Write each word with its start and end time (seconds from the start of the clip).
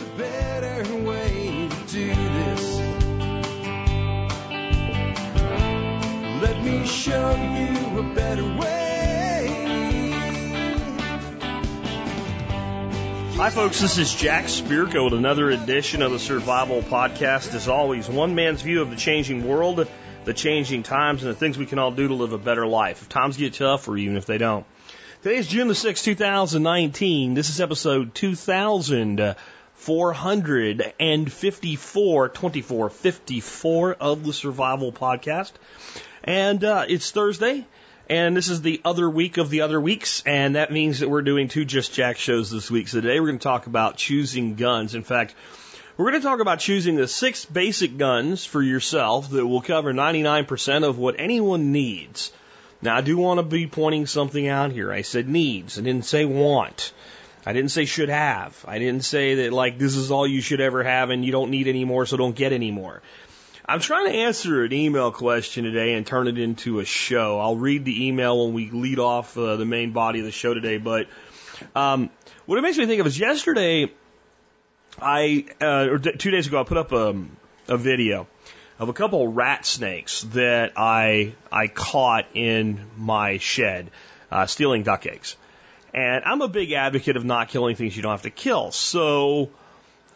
a 0.00 0.04
better 0.16 0.94
way 1.04 1.68
to 1.68 1.92
do 1.92 2.06
this. 2.06 2.78
Let 6.40 6.62
me 6.62 6.86
show 6.86 7.30
you 7.36 7.98
a 7.98 8.14
better 8.14 8.44
way. 8.44 8.70
Hi, 13.36 13.50
folks. 13.50 13.80
This 13.80 13.98
is 13.98 14.14
Jack 14.14 14.44
Spirko 14.46 15.04
with 15.04 15.14
another 15.14 15.50
edition 15.50 16.02
of 16.02 16.12
the 16.12 16.18
Survival 16.18 16.82
Podcast. 16.82 17.54
As 17.54 17.68
always, 17.68 18.08
one 18.08 18.34
man's 18.34 18.62
view 18.62 18.80
of 18.80 18.90
the 18.90 18.96
changing 18.96 19.46
world, 19.46 19.86
the 20.24 20.34
changing 20.34 20.82
times, 20.82 21.22
and 21.22 21.30
the 21.30 21.36
things 21.36 21.58
we 21.58 21.66
can 21.66 21.78
all 21.78 21.90
do 21.90 22.08
to 22.08 22.14
live 22.14 22.32
a 22.32 22.38
better 22.38 22.66
life. 22.66 23.02
If 23.02 23.08
times 23.10 23.36
get 23.36 23.54
tough, 23.54 23.86
or 23.88 23.98
even 23.98 24.16
if 24.16 24.24
they 24.24 24.38
don't. 24.38 24.64
Today 25.22 25.36
is 25.36 25.46
June 25.46 25.68
the 25.68 25.74
6th, 25.74 26.02
2019. 26.04 27.34
This 27.34 27.50
is 27.50 27.60
episode 27.60 28.14
2454, 29.86 32.28
2454 32.28 33.94
of 33.94 34.24
the 34.24 34.34
Survival 34.34 34.92
Podcast. 34.92 35.52
And 36.22 36.62
uh, 36.62 36.84
it's 36.86 37.10
Thursday, 37.10 37.66
and 38.08 38.36
this 38.36 38.50
is 38.50 38.60
the 38.60 38.82
other 38.84 39.08
week 39.08 39.38
of 39.38 39.48
the 39.48 39.62
other 39.62 39.80
weeks, 39.80 40.22
and 40.26 40.56
that 40.56 40.70
means 40.70 41.00
that 41.00 41.08
we're 41.08 41.22
doing 41.22 41.48
two 41.48 41.64
Just 41.64 41.94
Jack 41.94 42.18
shows 42.18 42.50
this 42.50 42.70
week. 42.70 42.88
So 42.88 43.00
today 43.00 43.20
we're 43.20 43.28
going 43.28 43.38
to 43.38 43.42
talk 43.42 43.66
about 43.66 43.96
choosing 43.96 44.54
guns. 44.54 44.94
In 44.94 45.02
fact, 45.02 45.34
we're 45.96 46.10
going 46.10 46.20
to 46.20 46.28
talk 46.28 46.40
about 46.40 46.58
choosing 46.58 46.96
the 46.96 47.08
six 47.08 47.46
basic 47.46 47.96
guns 47.96 48.44
for 48.44 48.60
yourself 48.62 49.30
that 49.30 49.46
will 49.46 49.62
cover 49.62 49.94
99% 49.94 50.86
of 50.86 50.98
what 50.98 51.14
anyone 51.18 51.72
needs. 51.72 52.32
Now, 52.82 52.96
I 52.96 53.00
do 53.00 53.16
want 53.16 53.38
to 53.38 53.44
be 53.44 53.66
pointing 53.66 54.04
something 54.06 54.46
out 54.46 54.72
here. 54.72 54.92
I 54.92 55.00
said 55.02 55.26
needs, 55.26 55.78
I 55.78 55.82
didn't 55.82 56.04
say 56.04 56.26
want. 56.26 56.92
I 57.46 57.52
didn't 57.52 57.70
say 57.70 57.84
should 57.86 58.10
have. 58.10 58.64
I 58.68 58.78
didn't 58.78 59.04
say 59.04 59.34
that, 59.36 59.52
like, 59.52 59.78
this 59.78 59.96
is 59.96 60.10
all 60.10 60.26
you 60.26 60.40
should 60.40 60.60
ever 60.60 60.82
have 60.82 61.10
and 61.10 61.24
you 61.24 61.32
don't 61.32 61.50
need 61.50 61.68
any 61.68 61.84
more, 61.84 62.04
so 62.04 62.16
don't 62.16 62.36
get 62.36 62.52
any 62.52 62.70
more. 62.70 63.02
I'm 63.64 63.80
trying 63.80 64.06
to 64.06 64.12
answer 64.12 64.64
an 64.64 64.72
email 64.72 65.12
question 65.12 65.64
today 65.64 65.94
and 65.94 66.06
turn 66.06 66.26
it 66.26 66.38
into 66.38 66.80
a 66.80 66.84
show. 66.84 67.38
I'll 67.38 67.56
read 67.56 67.84
the 67.84 68.08
email 68.08 68.44
when 68.44 68.52
we 68.52 68.68
lead 68.70 68.98
off 68.98 69.38
uh, 69.38 69.56
the 69.56 69.64
main 69.64 69.92
body 69.92 70.18
of 70.18 70.24
the 70.24 70.32
show 70.32 70.54
today. 70.54 70.78
But 70.78 71.06
um, 71.74 72.10
what 72.46 72.58
it 72.58 72.62
makes 72.62 72.78
me 72.78 72.86
think 72.86 73.00
of 73.00 73.06
is 73.06 73.18
yesterday, 73.18 73.92
I 75.00 75.46
uh, 75.60 75.86
or 75.88 75.98
d- 75.98 76.16
two 76.18 76.32
days 76.32 76.48
ago, 76.48 76.60
I 76.60 76.64
put 76.64 76.78
up 76.78 76.90
a, 76.90 77.14
a 77.68 77.76
video 77.76 78.26
of 78.80 78.88
a 78.88 78.92
couple 78.92 79.28
rat 79.28 79.64
snakes 79.64 80.22
that 80.32 80.72
I 80.76 81.34
I 81.52 81.68
caught 81.68 82.26
in 82.34 82.84
my 82.96 83.38
shed, 83.38 83.90
uh, 84.32 84.46
stealing 84.46 84.82
duck 84.82 85.06
eggs. 85.06 85.36
And 85.92 86.24
I'm 86.24 86.40
a 86.40 86.48
big 86.48 86.72
advocate 86.72 87.16
of 87.16 87.24
not 87.24 87.48
killing 87.48 87.76
things 87.76 87.96
you 87.96 88.02
don't 88.02 88.12
have 88.12 88.22
to 88.22 88.30
kill. 88.30 88.70
So 88.70 89.50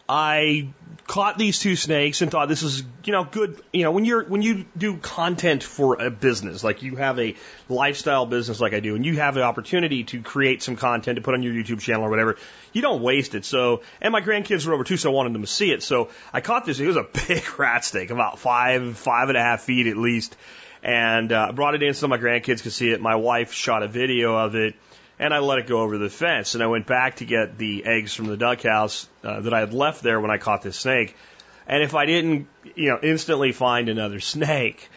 I 0.07 0.69
caught 1.07 1.37
these 1.37 1.59
two 1.59 1.75
snakes 1.75 2.21
and 2.21 2.29
thought 2.29 2.47
this 2.47 2.61
is, 2.61 2.83
you 3.03 3.11
know, 3.11 3.23
good. 3.23 3.59
You 3.73 3.83
know, 3.83 3.91
when 3.91 4.05
you're 4.05 4.23
when 4.23 4.43
you 4.43 4.65
do 4.77 4.97
content 4.97 5.63
for 5.63 5.99
a 5.99 6.11
business, 6.11 6.63
like 6.63 6.83
you 6.83 6.95
have 6.95 7.19
a 7.19 7.35
lifestyle 7.69 8.27
business 8.27 8.59
like 8.59 8.73
I 8.73 8.81
do, 8.81 8.95
and 8.95 9.03
you 9.03 9.15
have 9.15 9.33
the 9.33 9.41
opportunity 9.41 10.03
to 10.05 10.21
create 10.21 10.61
some 10.61 10.75
content 10.75 11.15
to 11.15 11.23
put 11.23 11.33
on 11.33 11.41
your 11.41 11.53
YouTube 11.53 11.79
channel 11.79 12.03
or 12.03 12.09
whatever, 12.09 12.37
you 12.71 12.83
don't 12.83 13.01
waste 13.01 13.33
it. 13.33 13.45
So, 13.45 13.81
and 13.99 14.11
my 14.11 14.21
grandkids 14.21 14.67
were 14.67 14.73
over 14.73 14.83
too, 14.83 14.97
so 14.97 15.11
I 15.11 15.13
wanted 15.13 15.33
them 15.33 15.41
to 15.41 15.47
see 15.47 15.71
it. 15.71 15.81
So 15.81 16.09
I 16.31 16.41
caught 16.41 16.65
this. 16.65 16.79
It 16.79 16.85
was 16.85 16.97
a 16.97 17.07
big 17.27 17.59
rat 17.59 17.83
snake, 17.83 18.11
about 18.11 18.37
five, 18.37 18.97
five 18.97 19.29
and 19.29 19.37
a 19.37 19.41
half 19.41 19.61
feet 19.61 19.87
at 19.87 19.97
least, 19.97 20.37
and 20.83 21.31
uh, 21.31 21.51
brought 21.51 21.73
it 21.73 21.81
in 21.81 21.95
so 21.95 22.07
my 22.07 22.19
grandkids 22.19 22.61
could 22.61 22.73
see 22.73 22.91
it. 22.91 23.01
My 23.01 23.15
wife 23.15 23.53
shot 23.53 23.81
a 23.81 23.87
video 23.87 24.37
of 24.37 24.53
it 24.53 24.75
and 25.19 25.33
I 25.33 25.39
let 25.39 25.59
it 25.59 25.67
go 25.67 25.81
over 25.81 25.97
the 25.97 26.09
fence. 26.09 26.55
And 26.55 26.63
I 26.63 26.67
went 26.67 26.87
back 26.87 27.17
to 27.17 27.25
get 27.25 27.57
the 27.57 27.85
eggs 27.85 28.13
from 28.13 28.25
the 28.25 28.37
duck 28.37 28.61
house 28.61 29.07
uh, 29.23 29.41
that 29.41 29.53
I 29.53 29.59
had 29.59 29.73
left 29.73 30.03
there 30.03 30.19
when 30.19 30.31
I 30.31 30.37
caught 30.37 30.61
this 30.61 30.77
snake. 30.77 31.15
And 31.67 31.81
if 31.81 31.95
I 31.95 32.05
didn't, 32.05 32.47
you 32.75 32.89
know, 32.89 32.99
instantly 33.01 33.51
find 33.51 33.89
another 33.89 34.19
snake, 34.19 34.89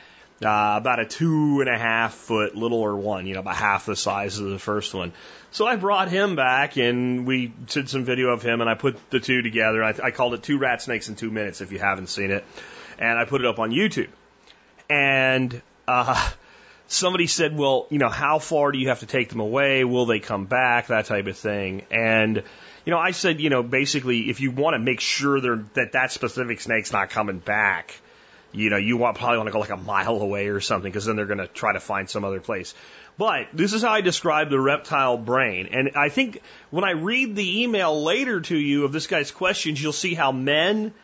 uh, 0.45 0.75
about 0.77 1.01
a 1.01 1.05
two 1.05 1.61
and 1.61 1.69
a 1.69 1.77
half 1.77 2.15
foot 2.15 2.55
littler 2.55 2.95
one, 2.95 3.27
you 3.27 3.35
know, 3.35 3.41
about 3.41 3.57
half 3.57 3.87
the 3.87 3.97
size 3.97 4.39
of 4.39 4.49
the 4.49 4.59
first 4.59 4.95
one. 4.95 5.13
So 5.51 5.67
I 5.67 5.77
brought 5.77 6.09
him 6.09 6.37
back 6.37 6.77
and 6.77 7.27
we 7.27 7.49
did 7.49 7.89
some 7.89 8.05
video 8.05 8.29
of 8.29 8.43
him 8.43 8.61
and 8.61 8.71
I 8.71 8.75
put 8.75 8.99
the 9.11 9.19
two 9.19 9.43
together. 9.43 9.83
I, 9.83 9.95
I 10.03 10.11
called 10.11 10.35
it 10.35 10.43
Two 10.43 10.59
Rat 10.59 10.81
Snakes 10.81 11.09
in 11.09 11.17
Two 11.17 11.31
Minutes 11.31 11.61
if 11.61 11.73
you 11.73 11.79
haven't 11.79 12.09
seen 12.09 12.31
it. 12.31 12.45
And 12.99 13.19
I 13.19 13.25
put 13.25 13.41
it 13.41 13.47
up 13.47 13.59
on 13.59 13.71
YouTube. 13.71 14.11
And, 14.89 15.61
uh, 15.89 16.31
somebody 16.89 17.27
said, 17.27 17.57
well, 17.57 17.87
you 17.91 17.99
know, 17.99 18.09
how 18.09 18.39
far 18.39 18.73
do 18.73 18.79
you 18.79 18.89
have 18.89 19.01
to 19.01 19.07
take 19.07 19.29
them 19.29 19.41
away? 19.41 19.85
Will 19.85 20.07
they 20.07 20.19
come 20.19 20.47
back? 20.47 20.89
That 20.89 21.05
type 21.05 21.27
of 21.27 21.37
thing. 21.37 21.83
And, 21.91 22.43
you 22.85 22.91
know, 22.91 22.99
I 22.99 23.13
said, 23.13 23.41
you 23.41 23.51
know, 23.51 23.63
basically, 23.63 24.31
if 24.31 24.41
you 24.41 24.51
want 24.51 24.75
to 24.75 24.79
make 24.79 25.01
sure 25.01 25.41
that 25.41 25.93
that 25.93 26.13
specific 26.13 26.61
snake's 26.61 26.93
not 26.93 27.11
coming 27.11 27.39
back, 27.39 27.95
you 28.53 28.71
know, 28.71 28.79
you 28.79 28.97
want, 28.97 29.19
probably 29.19 29.37
want 29.37 29.49
to 29.49 29.53
go 29.53 29.61
like 29.61 29.71
a 29.71 29.77
mile 29.77 30.17
away 30.17 30.49
or 30.49 30.61
something 30.61 30.91
because 30.91 31.05
then 31.05 31.17
they're 31.17 31.27
going 31.27 31.39
to 31.39 31.47
try 31.47 31.75
to 31.75 31.81
find 31.81 32.09
some 32.09 32.25
other 32.25 32.41
place. 32.41 32.75
But 33.19 33.49
this 33.53 33.75
is 33.75 33.83
how 33.83 33.91
I 33.91 34.01
describe 34.01 34.49
the 34.49 34.61
reptile 34.61 35.19
brain. 35.19 35.69
And 35.73 35.91
I 35.97 36.09
think 36.09 36.41
when 36.71 36.85
I 36.85 36.93
read 36.93 37.37
the 37.37 37.63
email 37.63 38.03
later 38.03 38.41
to 38.41 38.57
you 38.57 38.85
of 38.85 38.93
this 38.93 39.07
guy's 39.07 39.31
questions, 39.31 39.83
you'll 39.83 39.93
see 39.93 40.15
how 40.15 40.33
men 40.33 40.95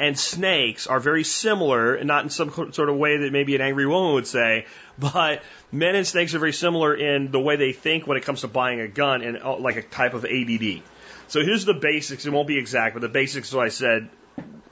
and 0.00 0.18
snakes 0.18 0.86
are 0.86 0.98
very 0.98 1.24
similar, 1.24 2.02
not 2.02 2.24
in 2.24 2.30
some 2.30 2.50
sort 2.72 2.88
of 2.88 2.96
way 2.96 3.18
that 3.18 3.32
maybe 3.32 3.54
an 3.54 3.60
angry 3.60 3.86
woman 3.86 4.14
would 4.14 4.26
say, 4.26 4.64
but 4.98 5.42
men 5.70 5.94
and 5.94 6.06
snakes 6.06 6.34
are 6.34 6.38
very 6.38 6.54
similar 6.54 6.94
in 6.94 7.30
the 7.30 7.38
way 7.38 7.56
they 7.56 7.72
think 7.72 8.06
when 8.06 8.16
it 8.16 8.24
comes 8.24 8.40
to 8.40 8.48
buying 8.48 8.80
a 8.80 8.88
gun 8.88 9.20
and 9.20 9.36
uh, 9.36 9.58
like 9.58 9.76
a 9.76 9.82
type 9.82 10.14
of 10.14 10.24
ADD. 10.24 10.80
So 11.28 11.44
here's 11.44 11.66
the 11.66 11.74
basics. 11.74 12.24
It 12.24 12.32
won't 12.32 12.48
be 12.48 12.58
exact, 12.58 12.94
but 12.94 13.02
the 13.02 13.10
basics, 13.10 13.50
so 13.50 13.60
I 13.60 13.68
said, 13.68 14.08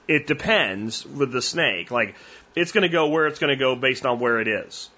it 0.09 0.27
depends 0.27 1.05
with 1.05 1.31
the 1.31 1.43
snake. 1.43 1.91
Like, 1.91 2.15
it's 2.57 2.73
going 2.73 2.83
to 2.83 2.89
go 2.89 3.09
where 3.09 3.27
it's 3.27 3.39
going 3.39 3.51
to 3.51 3.63
go 3.63 3.77
based 3.77 4.07
on 4.07 4.19
where 4.19 4.41
it 4.41 4.49
is. 4.49 4.89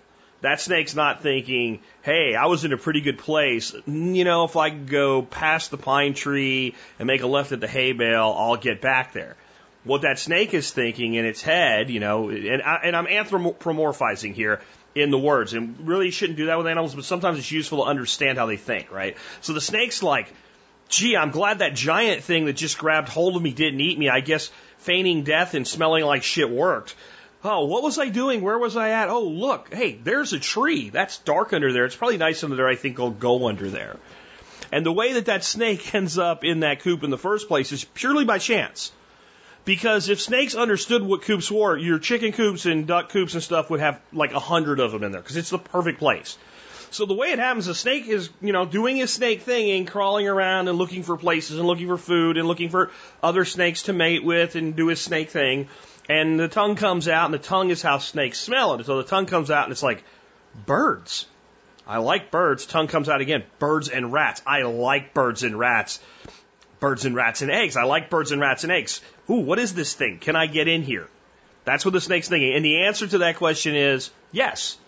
That 0.42 0.60
snake's 0.60 0.94
not 0.94 1.22
thinking, 1.22 1.80
hey, 2.02 2.36
I 2.36 2.46
was 2.46 2.64
in 2.64 2.72
a 2.72 2.78
pretty 2.78 3.00
good 3.00 3.18
place. 3.18 3.74
You 3.86 4.24
know, 4.24 4.44
if 4.44 4.56
I 4.56 4.70
go 4.70 5.22
past 5.22 5.72
the 5.72 5.76
pine 5.76 6.14
tree 6.14 6.76
and 7.00 7.08
make 7.08 7.22
a 7.22 7.26
left 7.26 7.50
at 7.50 7.60
the 7.60 7.68
hay 7.68 7.92
bale, 7.92 8.32
I'll 8.38 8.56
get 8.56 8.80
back 8.80 9.12
there 9.12 9.36
what 9.84 10.02
that 10.02 10.18
snake 10.18 10.52
is 10.54 10.70
thinking 10.70 11.14
in 11.14 11.24
its 11.24 11.42
head, 11.42 11.90
you 11.90 12.00
know, 12.00 12.28
and, 12.28 12.62
I, 12.62 12.80
and 12.84 12.96
I'm 12.96 13.06
anthropomorphizing 13.06 14.34
here 14.34 14.60
in 14.94 15.10
the 15.10 15.18
words, 15.18 15.54
and 15.54 15.86
really 15.86 16.10
shouldn't 16.10 16.36
do 16.36 16.46
that 16.46 16.58
with 16.58 16.66
animals, 16.66 16.94
but 16.94 17.04
sometimes 17.04 17.38
it's 17.38 17.50
useful 17.50 17.84
to 17.84 17.84
understand 17.84 18.38
how 18.38 18.46
they 18.46 18.56
think, 18.56 18.90
right? 18.90 19.16
So 19.40 19.52
the 19.52 19.60
snake's 19.60 20.02
like, 20.02 20.32
gee, 20.88 21.16
I'm 21.16 21.30
glad 21.30 21.60
that 21.60 21.74
giant 21.74 22.24
thing 22.24 22.46
that 22.46 22.54
just 22.54 22.76
grabbed 22.76 23.08
hold 23.08 23.36
of 23.36 23.42
me 23.42 23.52
didn't 23.52 23.80
eat 23.80 23.98
me. 23.98 24.08
I 24.08 24.20
guess 24.20 24.50
feigning 24.78 25.22
death 25.22 25.54
and 25.54 25.66
smelling 25.66 26.04
like 26.04 26.24
shit 26.24 26.50
worked. 26.50 26.94
Oh, 27.42 27.64
what 27.66 27.82
was 27.82 27.98
I 27.98 28.08
doing? 28.08 28.42
Where 28.42 28.58
was 28.58 28.76
I 28.76 28.90
at? 28.90 29.08
Oh, 29.08 29.22
look, 29.22 29.72
hey, 29.72 29.92
there's 29.92 30.34
a 30.34 30.38
tree. 30.38 30.90
That's 30.90 31.18
dark 31.18 31.52
under 31.54 31.72
there. 31.72 31.86
It's 31.86 31.96
probably 31.96 32.18
nice 32.18 32.44
under 32.44 32.56
there. 32.56 32.68
I 32.68 32.74
think 32.74 33.00
I'll 33.00 33.10
go 33.10 33.48
under 33.48 33.70
there. 33.70 33.96
And 34.72 34.84
the 34.84 34.92
way 34.92 35.14
that 35.14 35.26
that 35.26 35.42
snake 35.42 35.94
ends 35.94 36.18
up 36.18 36.44
in 36.44 36.60
that 36.60 36.80
coop 36.80 37.02
in 37.02 37.10
the 37.10 37.18
first 37.18 37.48
place 37.48 37.72
is 37.72 37.84
purely 37.84 38.24
by 38.24 38.38
chance. 38.38 38.92
Because 39.64 40.08
if 40.08 40.20
snakes 40.20 40.54
understood 40.54 41.02
what 41.02 41.22
coops 41.22 41.50
were, 41.50 41.76
your 41.76 41.98
chicken 41.98 42.32
coops 42.32 42.66
and 42.66 42.86
duck 42.86 43.10
coops 43.10 43.34
and 43.34 43.42
stuff 43.42 43.70
would 43.70 43.80
have 43.80 44.00
like 44.12 44.32
a 44.32 44.38
hundred 44.38 44.80
of 44.80 44.92
them 44.92 45.04
in 45.04 45.12
there 45.12 45.20
because 45.20 45.36
it's 45.36 45.50
the 45.50 45.58
perfect 45.58 45.98
place. 45.98 46.38
So 46.92 47.06
the 47.06 47.14
way 47.14 47.28
it 47.28 47.38
happens, 47.38 47.68
a 47.68 47.74
snake 47.74 48.08
is, 48.08 48.30
you 48.40 48.52
know, 48.52 48.64
doing 48.64 48.96
his 48.96 49.12
snake 49.12 49.42
thing 49.42 49.70
and 49.70 49.86
crawling 49.86 50.26
around 50.26 50.66
and 50.66 50.76
looking 50.76 51.04
for 51.04 51.16
places 51.16 51.58
and 51.58 51.66
looking 51.66 51.86
for 51.86 51.98
food 51.98 52.36
and 52.36 52.48
looking 52.48 52.68
for 52.68 52.90
other 53.22 53.44
snakes 53.44 53.82
to 53.82 53.92
mate 53.92 54.24
with 54.24 54.56
and 54.56 54.74
do 54.74 54.88
his 54.88 55.00
snake 55.00 55.30
thing. 55.30 55.68
And 56.08 56.40
the 56.40 56.48
tongue 56.48 56.74
comes 56.74 57.06
out 57.06 57.26
and 57.26 57.34
the 57.34 57.38
tongue 57.38 57.70
is 57.70 57.80
how 57.80 57.98
snakes 57.98 58.40
smell 58.40 58.74
it. 58.74 58.86
So 58.86 58.96
the 58.96 59.04
tongue 59.04 59.26
comes 59.26 59.52
out 59.52 59.64
and 59.64 59.72
it's 59.72 59.84
like, 59.84 60.02
birds. 60.66 61.26
I 61.86 61.98
like 61.98 62.32
birds. 62.32 62.66
Tongue 62.66 62.88
comes 62.88 63.08
out 63.08 63.20
again. 63.20 63.44
Birds 63.60 63.88
and 63.88 64.12
rats. 64.12 64.42
I 64.44 64.62
like 64.62 65.14
birds 65.14 65.44
and 65.44 65.56
rats 65.56 66.00
birds 66.80 67.04
and 67.04 67.14
rats 67.14 67.42
and 67.42 67.50
eggs. 67.50 67.76
I 67.76 67.84
like 67.84 68.10
birds 68.10 68.32
and 68.32 68.40
rats 68.40 68.64
and 68.64 68.72
eggs. 68.72 69.00
Ooh, 69.28 69.34
what 69.34 69.58
is 69.58 69.74
this 69.74 69.94
thing? 69.94 70.18
Can 70.18 70.34
I 70.34 70.46
get 70.46 70.66
in 70.66 70.82
here? 70.82 71.06
That's 71.64 71.84
what 71.84 71.92
the 71.92 72.00
snake's 72.00 72.28
thinking. 72.28 72.54
And 72.54 72.64
the 72.64 72.84
answer 72.84 73.06
to 73.06 73.18
that 73.18 73.36
question 73.36 73.76
is 73.76 74.10
yes. 74.32 74.78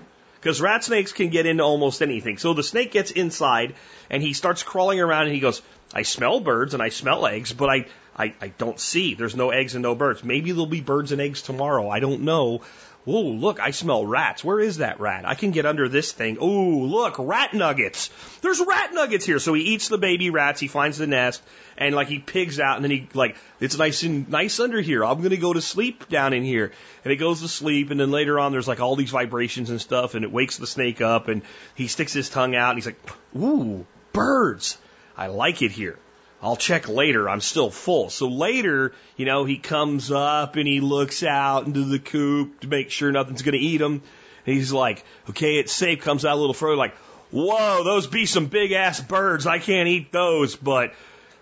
Because 0.40 0.60
rat 0.60 0.82
snakes 0.82 1.12
can 1.12 1.28
get 1.28 1.46
into 1.46 1.62
almost 1.62 2.02
anything. 2.02 2.38
So 2.38 2.52
the 2.52 2.64
snake 2.64 2.90
gets 2.90 3.12
inside 3.12 3.74
and 4.10 4.20
he 4.20 4.32
starts 4.32 4.64
crawling 4.64 4.98
around 4.98 5.26
and 5.26 5.34
he 5.34 5.40
goes, 5.40 5.62
I 5.94 6.02
smell 6.02 6.40
birds 6.40 6.74
and 6.74 6.82
I 6.82 6.88
smell 6.88 7.26
eggs, 7.26 7.52
but 7.52 7.68
I, 7.68 7.86
I, 8.16 8.34
I 8.40 8.48
don't 8.48 8.80
see. 8.80 9.14
There's 9.14 9.36
no 9.36 9.50
eggs 9.50 9.76
and 9.76 9.82
no 9.82 9.94
birds. 9.94 10.24
Maybe 10.24 10.50
there'll 10.50 10.66
be 10.66 10.80
birds 10.80 11.12
and 11.12 11.20
eggs 11.20 11.42
tomorrow. 11.42 11.88
I 11.88 12.00
don't 12.00 12.22
know. 12.22 12.62
Whoa, 13.04 13.22
look, 13.22 13.58
I 13.58 13.72
smell 13.72 14.06
rats. 14.06 14.44
Where 14.44 14.60
is 14.60 14.76
that 14.76 15.00
rat? 15.00 15.24
I 15.26 15.34
can 15.34 15.50
get 15.50 15.66
under 15.66 15.88
this 15.88 16.12
thing. 16.12 16.38
Oh, 16.40 16.86
look, 16.86 17.16
rat 17.18 17.52
nuggets. 17.52 18.10
There's 18.42 18.60
rat 18.64 18.94
nuggets 18.94 19.26
here. 19.26 19.40
So 19.40 19.54
he 19.54 19.62
eats 19.62 19.88
the 19.88 19.98
baby 19.98 20.30
rats. 20.30 20.60
He 20.60 20.68
finds 20.68 20.98
the 20.98 21.08
nest 21.08 21.42
and 21.76 21.96
like 21.96 22.06
he 22.06 22.20
pigs 22.20 22.60
out 22.60 22.76
and 22.76 22.84
then 22.84 22.92
he 22.92 23.08
like, 23.12 23.36
it's 23.58 23.76
nice 23.76 24.04
and 24.04 24.28
nice 24.28 24.60
under 24.60 24.80
here. 24.80 25.04
I'm 25.04 25.18
going 25.18 25.30
to 25.30 25.36
go 25.36 25.52
to 25.52 25.60
sleep 25.60 26.08
down 26.08 26.32
in 26.32 26.44
here. 26.44 26.70
And 27.04 27.10
he 27.10 27.16
goes 27.16 27.40
to 27.40 27.48
sleep 27.48 27.90
and 27.90 27.98
then 27.98 28.12
later 28.12 28.38
on 28.38 28.52
there's 28.52 28.68
like 28.68 28.78
all 28.78 28.94
these 28.94 29.10
vibrations 29.10 29.70
and 29.70 29.80
stuff 29.80 30.14
and 30.14 30.24
it 30.24 30.30
wakes 30.30 30.58
the 30.58 30.68
snake 30.68 31.00
up 31.00 31.26
and 31.26 31.42
he 31.74 31.88
sticks 31.88 32.12
his 32.12 32.30
tongue 32.30 32.54
out 32.54 32.70
and 32.70 32.78
he's 32.78 32.86
like, 32.86 33.00
ooh, 33.36 33.84
birds. 34.12 34.78
I 35.16 35.26
like 35.26 35.60
it 35.60 35.72
here. 35.72 35.98
I'll 36.42 36.56
check 36.56 36.88
later. 36.88 37.28
I'm 37.28 37.40
still 37.40 37.70
full. 37.70 38.10
So 38.10 38.26
later, 38.26 38.92
you 39.16 39.26
know, 39.26 39.44
he 39.44 39.58
comes 39.58 40.10
up 40.10 40.56
and 40.56 40.66
he 40.66 40.80
looks 40.80 41.22
out 41.22 41.66
into 41.66 41.84
the 41.84 42.00
coop 42.00 42.60
to 42.60 42.66
make 42.66 42.90
sure 42.90 43.12
nothing's 43.12 43.42
going 43.42 43.52
to 43.52 43.64
eat 43.64 43.80
him. 43.80 44.02
And 44.44 44.56
he's 44.56 44.72
like, 44.72 45.04
okay, 45.30 45.58
it's 45.58 45.72
safe. 45.72 46.00
Comes 46.00 46.24
out 46.24 46.36
a 46.36 46.40
little 46.40 46.54
further, 46.54 46.74
like, 46.74 46.96
whoa, 47.30 47.84
those 47.84 48.08
be 48.08 48.26
some 48.26 48.46
big 48.46 48.72
ass 48.72 49.00
birds. 49.00 49.46
I 49.46 49.60
can't 49.60 49.88
eat 49.88 50.10
those, 50.10 50.56
but 50.56 50.94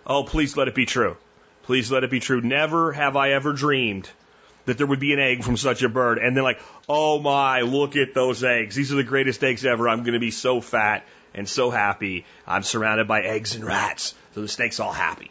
oh, 0.06 0.24
please 0.24 0.54
let 0.56 0.68
it 0.68 0.74
be 0.74 0.84
true. 0.84 1.16
Please 1.62 1.90
let 1.90 2.04
it 2.04 2.10
be 2.10 2.20
true. 2.20 2.42
Never 2.42 2.92
have 2.92 3.16
I 3.16 3.30
ever 3.30 3.54
dreamed 3.54 4.08
that 4.66 4.76
there 4.76 4.86
would 4.86 5.00
be 5.00 5.14
an 5.14 5.18
egg 5.18 5.42
from 5.42 5.56
such 5.56 5.82
a 5.82 5.88
bird. 5.88 6.18
And 6.18 6.36
then 6.36 6.44
like, 6.44 6.60
oh 6.88 7.18
my, 7.18 7.62
look 7.62 7.96
at 7.96 8.12
those 8.12 8.44
eggs. 8.44 8.74
These 8.74 8.92
are 8.92 8.96
the 8.96 9.02
greatest 9.02 9.42
eggs 9.42 9.64
ever. 9.64 9.88
I'm 9.88 10.00
going 10.00 10.12
to 10.12 10.20
be 10.20 10.30
so 10.30 10.60
fat 10.60 11.06
and 11.34 11.48
so 11.48 11.70
happy. 11.70 12.24
I'm 12.46 12.62
surrounded 12.62 13.08
by 13.08 13.22
eggs 13.22 13.54
and 13.54 13.64
rats. 13.64 14.14
So 14.34 14.42
the 14.42 14.48
snake's 14.48 14.80
all 14.80 14.92
happy. 14.92 15.30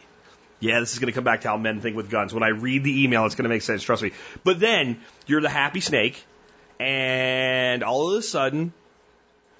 Yeah, 0.59 0.81
this 0.81 0.93
is 0.93 0.99
going 0.99 1.07
to 1.07 1.15
come 1.15 1.23
back 1.23 1.41
to 1.41 1.47
how 1.47 1.57
men 1.57 1.79
think 1.79 1.95
with 1.95 2.09
guns. 2.09 2.33
When 2.33 2.43
I 2.43 2.49
read 2.49 2.83
the 2.83 3.03
email, 3.03 3.25
it's 3.25 3.35
going 3.35 3.43
to 3.43 3.49
make 3.49 3.61
sense. 3.61 3.81
Trust 3.81 4.03
me. 4.03 4.11
But 4.43 4.59
then 4.59 4.99
you're 5.25 5.41
the 5.41 5.49
happy 5.49 5.79
snake, 5.79 6.21
and 6.79 7.81
all 7.81 8.11
of 8.11 8.19
a 8.19 8.21
sudden, 8.21 8.73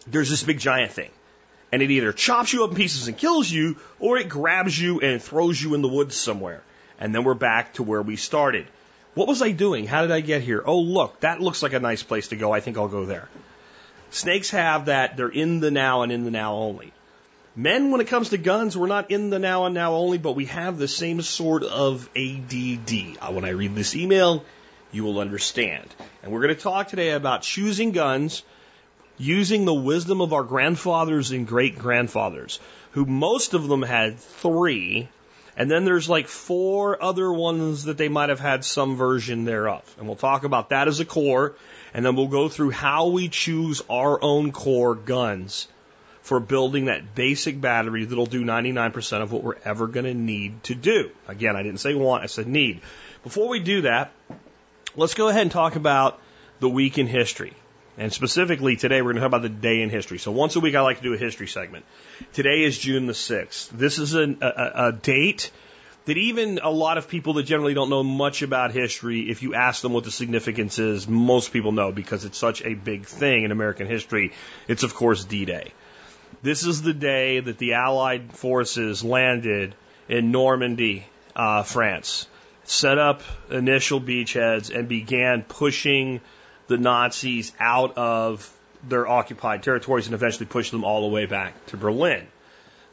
there's 0.08 0.30
this 0.30 0.44
big 0.44 0.60
giant 0.60 0.92
thing. 0.92 1.12
And 1.72 1.82
it 1.82 1.92
either 1.92 2.12
chops 2.12 2.52
you 2.52 2.64
up 2.64 2.72
in 2.72 2.76
pieces 2.76 3.08
and 3.08 3.18
kills 3.18 3.50
you, 3.50 3.78
or 4.00 4.18
it 4.18 4.28
grabs 4.28 4.80
you 4.80 5.00
and 5.00 5.22
throws 5.22 5.62
you 5.62 5.74
in 5.74 5.82
the 5.82 5.88
woods 5.88 6.16
somewhere. 6.16 6.64
And 7.00 7.16
then 7.16 7.24
we're 7.24 7.34
back 7.34 7.76
to 7.76 7.84
where 7.84 8.02
we 8.02 8.16
started. 8.16 8.68
What 9.14 9.28
was 9.28 9.42
I 9.42 9.52
doing? 9.52 9.88
How 9.88 10.02
did 10.02 10.12
I 10.12 10.20
get 10.20 10.42
here? 10.42 10.62
Oh, 10.66 10.80
look, 10.80 11.22
that 11.22 11.40
looks 11.40 11.64
like 11.64 11.74
a 11.74 11.80
nice 11.80 12.04
place 12.04 12.30
to 12.30 12.36
go. 12.36 12.52
I 12.52 12.60
think 12.60 12.78
I'll 12.78 12.88
go 12.88 13.06
there. 13.06 13.30
Snakes 14.12 14.50
have 14.52 14.86
that. 14.86 15.18
They're 15.18 15.30
in 15.30 15.60
the 15.60 15.72
now 15.72 16.02
and 16.02 16.12
in 16.12 16.24
the 16.24 16.32
now 16.32 16.56
only. 16.56 16.94
Men, 17.56 17.92
when 17.92 18.00
it 18.00 18.08
comes 18.08 18.30
to 18.30 18.38
guns, 18.38 18.78
we're 18.78 18.88
not 18.88 19.12
in 19.12 19.30
the 19.30 19.40
now 19.40 19.66
and 19.66 19.74
now 19.74 19.94
only, 19.94 20.18
but 20.18 20.34
we 20.34 20.46
have 20.46 20.78
the 20.78 20.88
same 20.88 21.22
sort 21.22 21.64
of 21.64 22.10
ADD. 22.16 23.18
Uh, 23.20 23.32
when 23.32 23.44
I 23.44 23.50
read 23.50 23.76
this 23.76 23.96
email, 23.96 24.44
you 24.92 25.04
will 25.04 25.20
understand. 25.20 25.88
And 26.24 26.32
we're 26.32 26.42
going 26.42 26.56
to 26.56 26.62
talk 26.62 26.88
today 26.88 27.12
about 27.12 27.42
choosing 27.42 27.92
guns 27.92 28.44
using 29.18 29.66
the 29.66 29.74
wisdom 29.74 30.22
of 30.22 30.32
our 30.34 30.44
grandfathers 30.44 31.32
and 31.32 31.46
great 31.46 31.78
grandfathers, 31.78 32.60
who 32.92 33.06
most 33.06 33.54
of 33.54 33.68
them 33.68 33.82
had 33.82 34.18
three, 34.18 35.10
and 35.58 35.70
then 35.70 35.84
there's 35.84 36.10
like 36.10 36.30
four 36.30 37.04
other 37.04 37.32
ones 37.32 37.84
that 37.84 37.98
they 37.98 38.08
might 38.08 38.30
have 38.30 38.40
had 38.40 38.64
some 38.64 38.96
version 38.96 39.44
thereof. 39.44 39.84
And 39.98 40.08
we'll 40.08 40.16
talk 40.16 40.46
about 40.46 40.70
that 40.70 40.88
as 40.88 41.02
a 41.02 41.06
core, 41.06 41.56
and 41.94 42.06
then 42.06 42.16
we'll 42.16 42.28
go 42.28 42.50
through 42.50 42.72
how 42.72 43.08
we 43.08 43.30
choose 43.30 43.82
our 43.90 44.22
own 44.22 44.52
core 44.52 44.96
guns 44.96 45.68
for 46.22 46.40
building 46.40 46.86
that 46.86 47.16
basic 47.16 47.60
battery 47.60 48.06
that'll 48.06 48.26
do 48.26 48.44
99% 48.44 49.22
of 49.22 49.32
what 49.32 49.44
we're 49.44 49.58
ever 49.66 49.88
going 49.88 50.06
to 50.06 50.14
need 50.14 50.64
to 50.64 50.76
do. 50.76 51.10
Again, 51.28 51.56
I 51.56 51.64
didn't 51.64 51.80
say 51.80 51.96
want, 51.96 52.24
I 52.24 52.28
said 52.28 52.48
need. 52.48 52.82
Before 53.24 53.48
we 53.48 53.60
do 53.60 53.82
that, 53.82 54.12
let's 54.96 55.14
go 55.14 55.30
ahead 55.30 55.42
and 55.42 55.52
talk 55.52 55.76
about 55.76 56.20
the 56.60 56.70
week 56.70 56.98
in 56.98 57.08
history. 57.08 57.54
And 57.98 58.14
specifically 58.14 58.76
today, 58.76 59.02
we're 59.02 59.14
going 59.14 59.16
to 59.16 59.22
talk 59.22 59.28
about 59.28 59.42
the 59.42 59.50
day 59.50 59.82
in 59.82 59.90
history. 59.90 60.20
So 60.20 60.32
once 60.32 60.56
a 60.56 60.60
week, 60.60 60.76
I 60.76 60.82
like 60.82 60.98
to 60.98 61.04
do 61.04 61.14
a 61.14 61.18
history 61.18 61.48
segment. 61.48 61.84
Today 62.34 62.64
is 62.64 62.78
June 62.78 63.08
the 63.08 63.14
6th. 63.14 63.70
This 63.70 64.00
is 64.00 64.16
a, 64.16 64.24
a, 64.42 64.88
a 64.88 64.92
date 64.94 65.52
that 66.10 66.18
even 66.18 66.60
a 66.64 66.72
lot 66.72 66.98
of 66.98 67.08
people 67.08 67.34
that 67.34 67.44
generally 67.44 67.76
don't 67.76 67.92
know 67.92 68.02
much 68.02 68.42
about 68.42 68.72
history, 68.72 69.30
if 69.30 69.44
you 69.44 69.54
ask 69.54 69.84
them 69.84 69.94
what 69.94 70.04
the 70.04 70.12
significance 70.12 70.80
is, 70.80 71.08
most 71.08 71.54
people 71.54 71.72
know 71.72 71.92
because 71.92 72.26
it's 72.26 72.38
such 72.38 72.64
a 72.64 72.74
big 72.74 73.06
thing 73.06 73.44
in 73.44 73.52
American 73.52 73.86
history. 73.86 74.34
It's, 74.68 74.82
of 74.82 74.96
course, 74.96 75.24
D 75.24 75.46
Day. 75.46 75.72
This 76.42 76.66
is 76.66 76.82
the 76.82 76.96
day 76.96 77.40
that 77.40 77.60
the 77.60 77.74
Allied 77.74 78.34
forces 78.34 79.04
landed 79.04 79.76
in 80.08 80.32
Normandy, 80.32 81.06
uh, 81.36 81.62
France, 81.62 82.28
set 82.64 82.98
up 82.98 83.22
initial 83.52 84.02
beachheads, 84.02 84.76
and 84.76 84.88
began 84.88 85.44
pushing 85.44 86.22
the 86.66 86.78
Nazis 86.80 87.52
out 87.60 87.98
of 88.00 88.52
their 88.88 89.08
occupied 89.08 89.62
territories 89.62 90.08
and 90.08 90.16
eventually 90.16 90.48
pushed 90.48 90.72
them 90.72 90.84
all 90.84 91.02
the 91.02 91.14
way 91.14 91.28
back 91.28 91.68
to 91.68 91.78
Berlin. 91.78 92.26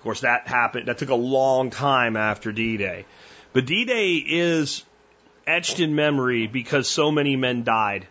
Course, 0.06 0.20
that 0.20 0.47
happened, 0.47 0.87
that 0.87 0.99
took 0.99 1.08
a 1.08 1.17
long 1.17 1.70
time 1.70 2.17
after 2.17 2.53
D 2.53 2.76
Day. 2.76 3.06
But 3.53 3.67
D 3.67 3.85
Day 3.85 4.14
is 4.14 4.85
etched 5.49 5.81
in 5.81 5.97
memory 5.97 6.47
because 6.47 6.87
so 6.87 7.11
many 7.11 7.35
men 7.35 7.64
died. 7.64 8.06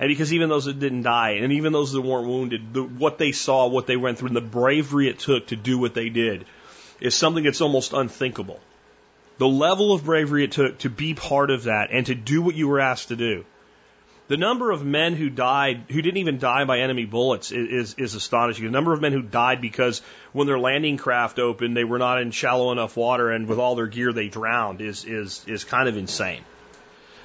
And 0.00 0.08
because 0.08 0.32
even 0.32 0.48
those 0.48 0.64
that 0.64 0.80
didn't 0.80 1.02
die, 1.02 1.38
and 1.40 1.52
even 1.52 1.72
those 1.72 1.92
that 1.92 2.00
weren't 2.00 2.26
wounded, 2.26 2.74
the, 2.74 2.82
what 2.82 3.18
they 3.18 3.30
saw, 3.30 3.68
what 3.68 3.86
they 3.86 3.96
went 3.96 4.18
through, 4.18 4.26
and 4.26 4.36
the 4.36 4.40
bravery 4.40 5.08
it 5.08 5.20
took 5.20 5.46
to 5.46 5.56
do 5.56 5.78
what 5.78 5.94
they 5.94 6.08
did 6.08 6.46
is 7.00 7.14
something 7.14 7.44
that's 7.44 7.60
almost 7.60 7.92
unthinkable. 7.92 8.58
The 9.38 9.46
level 9.46 9.92
of 9.92 10.04
bravery 10.04 10.42
it 10.42 10.50
took 10.50 10.78
to 10.78 10.90
be 10.90 11.14
part 11.14 11.50
of 11.50 11.62
that 11.64 11.90
and 11.92 12.06
to 12.06 12.16
do 12.16 12.42
what 12.42 12.56
you 12.56 12.66
were 12.66 12.80
asked 12.80 13.08
to 13.08 13.16
do 13.16 13.44
the 14.28 14.36
number 14.36 14.72
of 14.72 14.84
men 14.84 15.14
who 15.14 15.30
died, 15.30 15.84
who 15.88 16.02
didn't 16.02 16.16
even 16.16 16.38
die 16.38 16.64
by 16.64 16.80
enemy 16.80 17.04
bullets, 17.04 17.52
is, 17.52 17.94
is 17.94 18.14
astonishing. 18.14 18.64
The 18.64 18.70
number 18.70 18.92
of 18.92 19.00
men 19.00 19.12
who 19.12 19.22
died 19.22 19.60
because 19.60 20.02
when 20.32 20.46
their 20.46 20.58
landing 20.58 20.96
craft 20.96 21.38
opened, 21.38 21.76
they 21.76 21.84
were 21.84 21.98
not 21.98 22.20
in 22.20 22.32
shallow 22.32 22.72
enough 22.72 22.96
water, 22.96 23.30
and 23.30 23.46
with 23.46 23.58
all 23.58 23.76
their 23.76 23.86
gear, 23.86 24.12
they 24.12 24.28
drowned. 24.28 24.80
is 24.80 25.04
is 25.04 25.44
is 25.46 25.64
kind 25.64 25.88
of 25.88 25.96
insane. 25.96 26.42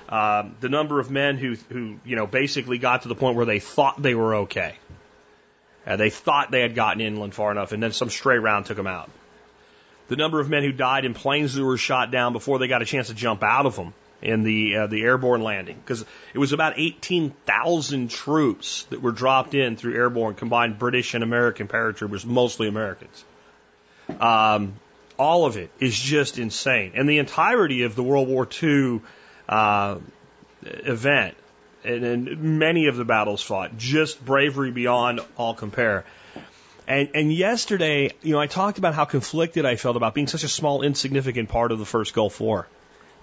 Um, 0.09 0.55
the 0.59 0.69
number 0.69 0.99
of 0.99 1.09
men 1.09 1.37
who 1.37 1.55
who 1.69 1.97
you 2.05 2.15
know 2.15 2.27
basically 2.27 2.77
got 2.77 3.03
to 3.03 3.07
the 3.07 3.15
point 3.15 3.35
where 3.35 3.45
they 3.45 3.59
thought 3.59 3.99
they 4.01 4.13
were 4.13 4.35
okay, 4.35 4.75
and 5.85 5.99
they 5.99 6.11
thought 6.11 6.51
they 6.51 6.61
had 6.61 6.75
gotten 6.75 7.01
inland 7.01 7.33
far 7.33 7.51
enough, 7.51 7.71
and 7.71 7.81
then 7.81 7.93
some 7.93 8.09
stray 8.09 8.37
round 8.37 8.67
took 8.67 8.77
them 8.77 8.87
out. 8.87 9.09
The 10.07 10.17
number 10.17 10.39
of 10.39 10.49
men 10.49 10.63
who 10.63 10.73
died 10.73 11.05
in 11.05 11.13
planes 11.13 11.53
that 11.55 11.63
were 11.63 11.77
shot 11.77 12.11
down 12.11 12.33
before 12.33 12.59
they 12.59 12.67
got 12.67 12.81
a 12.81 12.85
chance 12.85 13.07
to 13.07 13.13
jump 13.13 13.41
out 13.41 13.65
of 13.65 13.75
them 13.75 13.93
in 14.21 14.43
the 14.43 14.77
uh, 14.77 14.87
the 14.87 15.01
airborne 15.01 15.41
landing 15.41 15.77
because 15.77 16.05
it 16.33 16.37
was 16.37 16.53
about 16.53 16.73
18,000 16.77 18.09
troops 18.09 18.83
that 18.89 19.01
were 19.01 19.11
dropped 19.11 19.53
in 19.53 19.75
through 19.75 19.95
airborne 19.95 20.35
combined 20.35 20.77
British 20.77 21.13
and 21.13 21.23
American 21.23 21.67
paratroopers, 21.67 22.25
mostly 22.25 22.67
Americans. 22.67 23.23
Um, 24.19 24.73
all 25.17 25.45
of 25.45 25.57
it 25.57 25.69
is 25.79 25.97
just 25.97 26.37
insane, 26.37 26.93
and 26.95 27.07
the 27.07 27.17
entirety 27.17 27.83
of 27.83 27.95
the 27.95 28.03
World 28.03 28.27
War 28.27 28.47
II 28.61 29.01
uh, 29.47 29.97
event 30.63 31.35
and, 31.83 32.03
and 32.03 32.59
many 32.59 32.87
of 32.87 32.95
the 32.95 33.05
battles 33.05 33.41
fought, 33.41 33.77
just 33.77 34.23
bravery 34.23 34.71
beyond 34.71 35.19
all 35.37 35.53
compare. 35.53 36.05
And, 36.87 37.09
and 37.13 37.33
yesterday, 37.33 38.11
you 38.21 38.33
know, 38.33 38.39
I 38.39 38.47
talked 38.47 38.77
about 38.77 38.93
how 38.93 39.05
conflicted 39.05 39.65
I 39.65 39.75
felt 39.75 39.95
about 39.95 40.13
being 40.13 40.27
such 40.27 40.43
a 40.43 40.47
small, 40.47 40.81
insignificant 40.81 41.49
part 41.49 41.71
of 41.71 41.79
the 41.79 41.85
first 41.85 42.13
Gulf 42.13 42.39
War. 42.39 42.67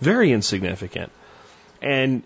Very 0.01 0.33
insignificant. 0.33 1.11
And 1.83 2.23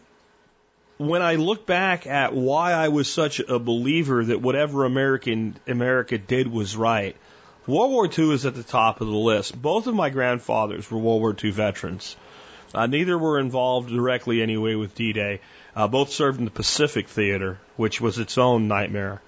when 0.98 1.22
I 1.22 1.36
look 1.36 1.66
back 1.66 2.06
at 2.06 2.34
why 2.34 2.72
I 2.72 2.88
was 2.88 3.10
such 3.10 3.40
a 3.40 3.58
believer 3.58 4.24
that 4.24 4.40
whatever 4.40 4.84
American 4.84 5.56
America 5.66 6.18
did 6.18 6.48
was 6.48 6.76
right, 6.76 7.16
World 7.66 7.90
War 7.90 8.06
II 8.06 8.34
is 8.34 8.44
at 8.46 8.54
the 8.54 8.62
top 8.62 9.00
of 9.00 9.06
the 9.06 9.12
list. 9.12 9.60
Both 9.60 9.86
of 9.86 9.94
my 9.94 10.10
grandfathers 10.10 10.90
were 10.90 10.98
World 10.98 11.20
War 11.20 11.36
II 11.42 11.50
veterans. 11.50 12.16
Uh, 12.74 12.86
neither 12.86 13.16
were 13.18 13.38
involved 13.38 13.90
directly 13.90 14.42
anyway 14.42 14.74
with 14.74 14.94
D-Day. 14.94 15.40
Uh, 15.76 15.88
both 15.88 16.10
served 16.10 16.38
in 16.38 16.44
the 16.44 16.50
Pacific 16.50 17.08
Theater, 17.08 17.58
which 17.76 18.00
was 18.00 18.18
its 18.18 18.38
own 18.38 18.68
nightmare 18.68 19.20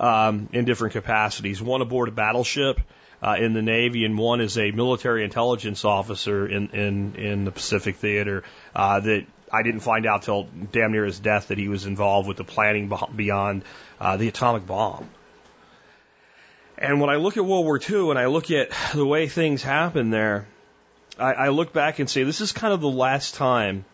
um, 0.00 0.48
in 0.52 0.64
different 0.64 0.92
capacities. 0.92 1.60
One 1.60 1.82
aboard 1.82 2.08
a 2.08 2.12
battleship 2.12 2.80
uh, 3.22 3.36
in 3.38 3.52
the 3.52 3.62
Navy, 3.62 4.04
and 4.04 4.16
one 4.16 4.40
is 4.40 4.56
a 4.58 4.70
military 4.70 5.24
intelligence 5.24 5.84
officer 5.84 6.46
in 6.46 6.68
in 6.68 7.14
in 7.16 7.44
the 7.44 7.50
Pacific 7.50 7.96
Theater. 7.96 8.44
Uh, 8.74 9.00
that 9.00 9.26
I 9.52 9.62
didn't 9.62 9.80
find 9.80 10.06
out 10.06 10.22
till 10.22 10.48
damn 10.72 10.92
near 10.92 11.04
his 11.04 11.18
death 11.18 11.48
that 11.48 11.58
he 11.58 11.68
was 11.68 11.86
involved 11.86 12.28
with 12.28 12.36
the 12.36 12.44
planning 12.44 12.92
beyond 13.14 13.64
uh, 14.00 14.16
the 14.16 14.28
atomic 14.28 14.66
bomb. 14.66 15.08
And 16.76 17.00
when 17.00 17.10
I 17.10 17.16
look 17.16 17.36
at 17.36 17.44
World 17.44 17.64
War 17.64 17.80
II 17.80 18.10
and 18.10 18.18
I 18.18 18.26
look 18.26 18.52
at 18.52 18.70
the 18.94 19.04
way 19.04 19.26
things 19.26 19.62
happened 19.62 20.12
there, 20.12 20.46
I, 21.18 21.32
I 21.32 21.48
look 21.48 21.72
back 21.72 21.98
and 21.98 22.08
say 22.08 22.22
this 22.22 22.40
is 22.40 22.52
kind 22.52 22.72
of 22.72 22.80
the 22.80 22.88
last 22.88 23.34
time. 23.34 23.84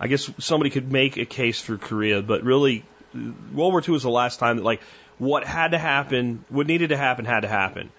I 0.00 0.06
guess 0.06 0.30
somebody 0.38 0.70
could 0.70 0.90
make 0.90 1.18
a 1.18 1.26
case 1.26 1.60
for 1.60 1.76
Korea, 1.76 2.22
but 2.22 2.42
really, 2.42 2.84
World 3.14 3.72
War 3.72 3.82
II 3.86 3.92
was 3.92 4.02
the 4.02 4.10
last 4.10 4.38
time 4.38 4.56
that 4.56 4.64
like 4.64 4.80
what 5.18 5.44
had 5.44 5.72
to 5.72 5.78
happen, 5.78 6.44
what 6.48 6.66
needed 6.66 6.88
to 6.88 6.96
happen, 6.96 7.26
had 7.26 7.40
to 7.40 7.48
happen 7.48 7.90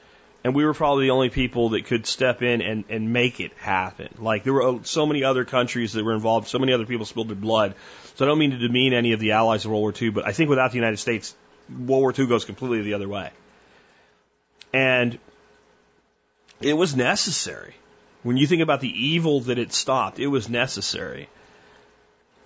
and 0.43 0.53
we 0.53 0.65
were 0.65 0.73
probably 0.73 1.05
the 1.05 1.11
only 1.11 1.29
people 1.29 1.69
that 1.69 1.85
could 1.85 2.05
step 2.05 2.41
in 2.41 2.61
and, 2.61 2.83
and 2.89 3.13
make 3.13 3.39
it 3.39 3.53
happen. 3.53 4.09
Like 4.19 4.43
there 4.43 4.53
were 4.53 4.63
oh, 4.63 4.81
so 4.83 5.05
many 5.05 5.23
other 5.23 5.45
countries 5.45 5.93
that 5.93 6.03
were 6.03 6.13
involved, 6.13 6.47
so 6.49 6.59
many 6.59 6.73
other 6.73 6.85
people 6.85 7.05
spilled 7.05 7.29
their 7.29 7.35
blood. 7.35 7.75
So 8.15 8.25
I 8.25 8.27
don't 8.27 8.39
mean 8.39 8.51
to 8.51 8.57
demean 8.57 8.93
any 8.93 9.13
of 9.13 9.19
the 9.19 9.31
allies 9.31 9.63
of 9.63 9.71
World 9.71 9.81
War 9.81 9.93
II, 9.99 10.09
but 10.09 10.27
I 10.27 10.33
think 10.33 10.49
without 10.49 10.71
the 10.71 10.77
United 10.77 10.97
States, 10.97 11.33
World 11.69 12.01
War 12.01 12.13
II 12.17 12.27
goes 12.27 12.43
completely 12.43 12.81
the 12.81 12.93
other 12.93 13.07
way. 13.07 13.31
And 14.73 15.17
it 16.61 16.73
was 16.73 16.95
necessary. 16.95 17.75
When 18.23 18.37
you 18.37 18.47
think 18.47 18.61
about 18.61 18.81
the 18.81 18.89
evil 18.89 19.41
that 19.41 19.57
it 19.57 19.71
stopped, 19.73 20.19
it 20.19 20.27
was 20.27 20.49
necessary. 20.49 21.29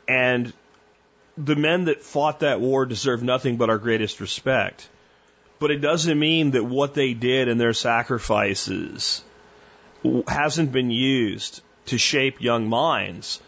And 0.07 0.53
the 1.37 1.55
men 1.55 1.85
that 1.85 2.01
fought 2.01 2.39
that 2.39 2.59
war 2.59 2.85
deserve 2.85 3.23
nothing 3.23 3.57
but 3.57 3.69
our 3.69 3.77
greatest 3.77 4.19
respect. 4.19 4.87
But 5.59 5.71
it 5.71 5.79
doesn't 5.79 6.19
mean 6.19 6.51
that 6.51 6.63
what 6.63 6.93
they 6.93 7.13
did 7.13 7.47
and 7.47 7.59
their 7.59 7.73
sacrifices 7.73 9.23
hasn't 10.27 10.71
been 10.71 10.91
used 10.91 11.61
to 11.87 11.97
shape 11.97 12.41
young 12.41 12.67
minds 12.69 13.41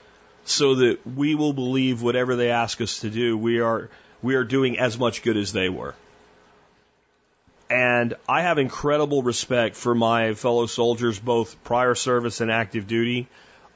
so 0.46 0.76
that 0.76 1.06
we 1.06 1.36
will 1.36 1.54
believe 1.54 2.02
whatever 2.02 2.36
they 2.36 2.50
ask 2.50 2.82
us 2.82 3.02
to 3.02 3.10
do, 3.10 3.38
we 3.38 3.60
are, 3.60 3.90
we 4.24 4.36
are 4.36 4.44
doing 4.44 4.80
as 4.80 4.98
much 4.98 5.22
good 5.22 5.38
as 5.38 5.54
they 5.54 5.70
were. 5.70 5.94
And 7.70 8.16
I 8.28 8.42
have 8.42 8.58
incredible 8.58 9.22
respect 9.22 9.76
for 9.76 9.94
my 9.94 10.34
fellow 10.34 10.66
soldiers, 10.66 11.20
both 11.20 11.64
prior 11.64 11.94
service 11.94 12.42
and 12.42 12.50
active 12.50 12.88
duty. 12.88 13.28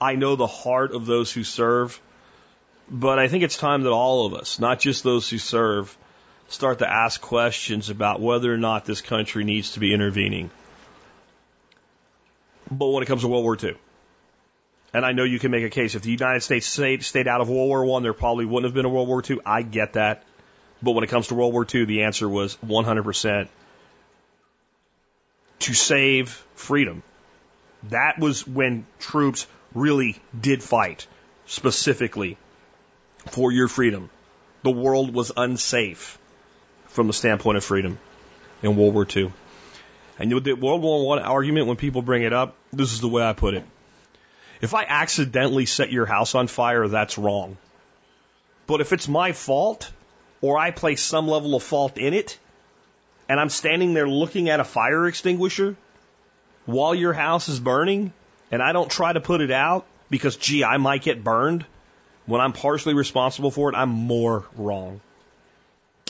I 0.02 0.16
know 0.16 0.36
the 0.36 0.48
heart 0.48 0.94
of 0.94 1.06
those 1.06 1.32
who 1.32 1.44
serve, 1.44 2.02
but 2.90 3.20
I 3.20 3.28
think 3.28 3.44
it's 3.44 3.58
time 3.58 3.84
that 3.84 3.92
all 3.92 4.26
of 4.26 4.34
us, 4.34 4.60
not 4.60 4.80
just 4.80 5.04
those 5.04 5.30
who 5.30 5.38
serve, 5.38 5.96
start 6.54 6.80
to 6.80 6.90
ask 6.90 7.20
questions 7.20 7.90
about 7.90 8.22
whether 8.22 8.54
or 8.54 8.58
not 8.58 8.86
this 8.86 9.02
country 9.02 9.44
needs 9.44 9.74
to 9.74 9.80
be 9.80 9.94
intervening. 9.94 10.52
But 12.70 12.88
when 12.88 13.04
it 13.04 13.08
comes 13.08 13.22
to 13.22 13.28
World 13.28 13.44
War 13.44 13.58
II, 13.62 13.76
and 14.94 15.06
I 15.06 15.12
know 15.12 15.24
you 15.24 15.40
can 15.40 15.52
make 15.52 15.64
a 15.64 15.70
case 15.70 15.96
if 15.96 16.04
the 16.04 16.12
United 16.12 16.42
States 16.42 16.68
stayed, 16.68 17.04
stayed 17.04 17.28
out 17.28 17.42
of 17.42 17.50
World 17.50 17.68
War 17.68 17.86
One, 17.86 18.04
there 18.04 18.14
probably 18.14 18.46
wouldn't 18.46 18.66
have 18.66 18.76
been 18.76 18.86
a 18.86 18.90
World 18.90 19.08
War 19.08 19.24
II. 19.28 19.40
I 19.46 19.64
get 19.64 19.94
that, 19.94 20.24
but 20.82 20.92
when 20.92 21.04
it 21.04 21.08
comes 21.08 21.28
to 21.28 21.36
World 21.36 21.54
War 21.54 21.66
II, 21.72 21.86
the 21.86 22.04
answer 22.04 22.30
was 22.30 22.56
100% 22.58 23.48
to 25.60 25.74
save 25.74 26.30
freedom. 26.56 27.02
That 27.90 28.20
was 28.20 28.48
when 28.48 28.86
troops 29.00 29.48
really 29.74 30.18
did 30.40 30.62
fight 30.62 31.08
specifically 31.48 32.38
for 33.28 33.52
your 33.52 33.68
freedom. 33.68 34.10
The 34.62 34.72
world 34.72 35.14
was 35.14 35.32
unsafe 35.36 36.20
from 36.94 37.08
the 37.08 37.14
standpoint 37.14 37.58
of 37.58 37.64
freedom 37.64 38.00
in 38.62 38.76
World 38.76 38.94
War 38.94 39.06
II. 39.16 39.32
And 40.20 40.32
the 40.32 40.54
World 40.54 40.82
War 40.82 41.20
I 41.20 41.24
argument, 41.24 41.68
when 41.68 41.76
people 41.76 42.02
bring 42.02 42.24
it 42.24 42.34
up, 42.34 42.56
this 42.72 42.94
is 42.94 43.02
the 43.02 43.10
way 43.10 43.24
I 43.24 43.34
put 43.34 43.56
it. 43.56 43.66
If 44.62 44.74
I 44.74 44.86
accidentally 44.88 45.66
set 45.66 45.92
your 45.92 46.06
house 46.06 46.36
on 46.36 46.48
fire, 46.48 46.88
that's 46.88 47.18
wrong. 47.18 47.58
But 48.68 48.80
if 48.80 48.94
it's 48.94 49.08
my 49.08 49.34
fault, 49.34 49.92
or 50.42 50.58
I 50.58 50.72
place 50.72 51.02
some 51.02 51.28
level 51.28 51.56
of 51.56 51.64
fault 51.64 51.98
in 51.98 52.14
it, 52.14 52.38
and 53.28 53.40
I'm 53.40 53.50
standing 53.50 53.94
there 53.94 54.08
looking 54.08 54.50
at 54.50 54.60
a 54.60 54.64
fire 54.64 55.08
extinguisher 55.08 55.76
while 56.66 56.96
your 56.96 57.14
house 57.14 57.50
is 57.50 57.60
burning, 57.60 58.14
and 58.52 58.62
I 58.62 58.72
don't 58.72 58.90
try 58.90 59.12
to 59.12 59.20
put 59.20 59.42
it 59.42 59.52
out 59.52 59.86
because, 60.10 60.38
gee, 60.38 60.64
I 60.64 60.78
might 60.78 61.02
get 61.02 61.24
burned 61.24 61.66
when 62.26 62.40
I'm 62.40 62.54
partially 62.54 62.94
responsible 62.94 63.52
for 63.52 63.70
it, 63.70 63.76
I'm 63.76 63.90
more 63.90 64.46
wrong. 64.56 65.02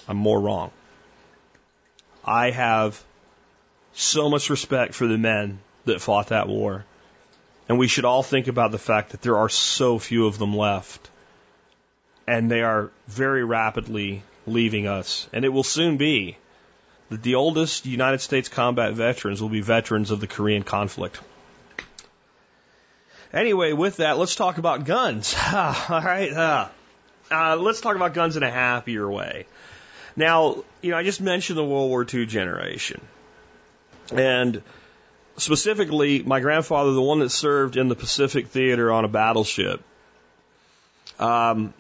I'm 0.08 0.18
more 0.18 0.40
wrong. 0.40 0.72
I 2.26 2.52
have 2.52 3.02
so 3.94 4.30
much 4.30 4.50
respect 4.50 4.94
for 4.94 5.08
the 5.08 5.18
men 5.18 5.60
that 5.86 6.02
fought 6.02 6.28
that 6.28 6.48
war. 6.48 6.86
And 7.70 7.78
we 7.78 7.88
should 7.88 8.06
all 8.06 8.24
think 8.24 8.48
about 8.48 8.72
the 8.72 8.78
fact 8.78 9.12
that 9.12 9.22
there 9.22 9.38
are 9.38 9.50
so 9.50 10.00
few 10.00 10.28
of 10.28 10.38
them 10.38 10.56
left. 10.56 11.10
And 12.28 12.50
they 12.50 12.62
are 12.62 12.92
very 13.08 13.44
rapidly 13.44 14.24
leaving 14.46 14.88
us. 14.88 15.28
And 15.34 15.46
it 15.46 15.50
will 15.50 15.64
soon 15.64 15.98
be 15.98 16.38
that 17.10 17.22
the 17.24 17.36
oldest 17.36 17.86
United 17.86 18.20
States 18.22 18.50
combat 18.50 18.94
veterans 18.94 19.42
will 19.42 19.50
be 19.50 19.62
veterans 19.62 20.12
of 20.12 20.20
the 20.20 20.28
Korean 20.28 20.64
conflict. 20.64 21.20
Anyway, 23.34 23.74
with 23.74 23.98
that, 23.98 24.18
let's 24.18 24.36
talk 24.36 24.58
about 24.58 24.86
guns. 24.86 25.36
all 25.54 26.02
right. 26.02 26.32
Uh, 26.32 26.68
uh, 27.32 27.56
let's 27.56 27.82
talk 27.82 27.96
about 27.96 28.14
guns 28.14 28.38
in 28.38 28.44
a 28.44 28.52
happier 28.52 29.10
way. 29.10 29.46
Now, 30.16 30.64
you 30.82 30.92
know, 30.92 30.98
I 30.98 31.04
just 31.04 31.22
mentioned 31.22 31.58
the 31.58 31.64
World 31.64 31.90
War 31.90 32.06
II 32.12 32.26
generation. 32.26 33.02
And 34.12 34.62
specifically, 35.38 36.22
my 36.24 36.40
grandfather, 36.40 36.92
the 36.92 37.02
one 37.02 37.20
that 37.20 37.30
served 37.30 37.78
in 37.78 37.88
the 37.88 37.96
Pacific 37.96 38.48
Theater 38.48 38.92
on 38.92 39.06
a 39.06 39.08
battleship, 39.08 39.82
um, 41.20 41.74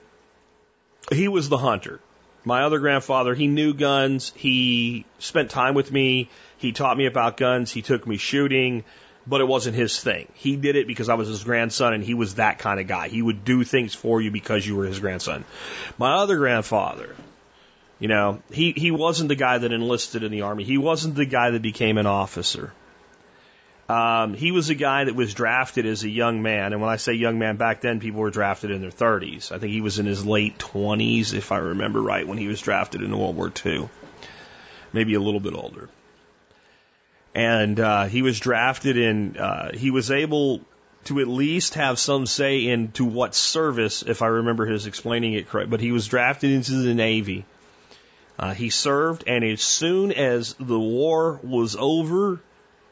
he 1.11 1.27
was 1.27 1.49
the 1.49 1.57
hunter. 1.57 1.99
My 2.45 2.63
other 2.63 2.79
grandfather, 2.79 3.33
he 3.35 3.47
knew 3.47 3.73
guns. 3.73 4.33
He 4.35 5.05
spent 5.19 5.49
time 5.49 5.75
with 5.75 5.91
me. 5.91 6.29
He 6.57 6.71
taught 6.71 6.97
me 6.97 7.05
about 7.05 7.37
guns. 7.37 7.71
He 7.71 7.81
took 7.81 8.05
me 8.05 8.17
shooting, 8.17 8.83
but 9.25 9.39
it 9.39 9.45
wasn't 9.45 9.75
his 9.75 9.99
thing. 9.99 10.27
He 10.33 10.57
did 10.57 10.75
it 10.75 10.87
because 10.87 11.07
I 11.07 11.13
was 11.13 11.29
his 11.29 11.43
grandson 11.43 11.93
and 11.93 12.03
he 12.03 12.13
was 12.13 12.35
that 12.35 12.59
kind 12.59 12.79
of 12.79 12.87
guy. 12.87 13.07
He 13.07 13.21
would 13.21 13.45
do 13.45 13.63
things 13.63 13.93
for 13.93 14.21
you 14.21 14.29
because 14.31 14.67
you 14.67 14.75
were 14.75 14.85
his 14.85 14.99
grandson. 14.99 15.45
My 15.97 16.15
other 16.15 16.37
grandfather, 16.37 17.15
you 17.99 18.07
know, 18.07 18.41
he, 18.51 18.73
he 18.75 18.91
wasn't 18.91 19.29
the 19.29 19.35
guy 19.35 19.57
that 19.57 19.71
enlisted 19.71 20.23
in 20.23 20.31
the 20.31 20.41
army. 20.41 20.63
He 20.63 20.77
wasn't 20.77 21.15
the 21.15 21.25
guy 21.25 21.51
that 21.51 21.61
became 21.61 21.97
an 21.97 22.05
officer. 22.05 22.73
Um, 23.89 24.33
he 24.33 24.51
was 24.51 24.69
a 24.69 24.75
guy 24.75 25.03
that 25.03 25.15
was 25.15 25.33
drafted 25.33 25.85
as 25.85 26.03
a 26.03 26.09
young 26.09 26.41
man. 26.41 26.71
And 26.71 26.81
when 26.81 26.89
I 26.89 26.95
say 26.95 27.13
young 27.13 27.37
man, 27.37 27.57
back 27.57 27.81
then 27.81 27.99
people 27.99 28.21
were 28.21 28.31
drafted 28.31 28.71
in 28.71 28.81
their 28.81 28.91
30s. 28.91 29.51
I 29.51 29.59
think 29.59 29.73
he 29.73 29.81
was 29.81 29.99
in 29.99 30.05
his 30.05 30.25
late 30.25 30.57
20s, 30.57 31.33
if 31.33 31.51
I 31.51 31.57
remember 31.57 32.01
right, 32.01 32.27
when 32.27 32.37
he 32.37 32.47
was 32.47 32.61
drafted 32.61 33.01
in 33.01 33.17
World 33.17 33.35
War 33.35 33.51
II. 33.65 33.89
Maybe 34.93 35.15
a 35.15 35.19
little 35.19 35.39
bit 35.39 35.53
older. 35.53 35.89
And 37.35 37.79
uh, 37.79 38.05
he 38.05 38.21
was 38.21 38.39
drafted 38.39 38.95
in, 38.95 39.37
uh, 39.37 39.73
he 39.73 39.91
was 39.91 40.11
able 40.11 40.61
to 41.05 41.19
at 41.19 41.27
least 41.27 41.73
have 41.73 41.99
some 41.99 42.25
say 42.25 42.67
into 42.67 43.03
what 43.03 43.35
service, 43.35 44.03
if 44.03 44.21
I 44.21 44.27
remember 44.27 44.65
his 44.65 44.85
explaining 44.87 45.33
it 45.33 45.49
correct. 45.49 45.69
But 45.69 45.81
he 45.81 45.91
was 45.91 46.07
drafted 46.07 46.51
into 46.51 46.73
the 46.73 46.93
Navy. 46.93 47.45
Uh, 48.37 48.53
he 48.53 48.69
served, 48.69 49.23
and 49.27 49.43
as 49.43 49.61
soon 49.61 50.11
as 50.11 50.55
the 50.59 50.79
war 50.79 51.39
was 51.43 51.75
over, 51.75 52.41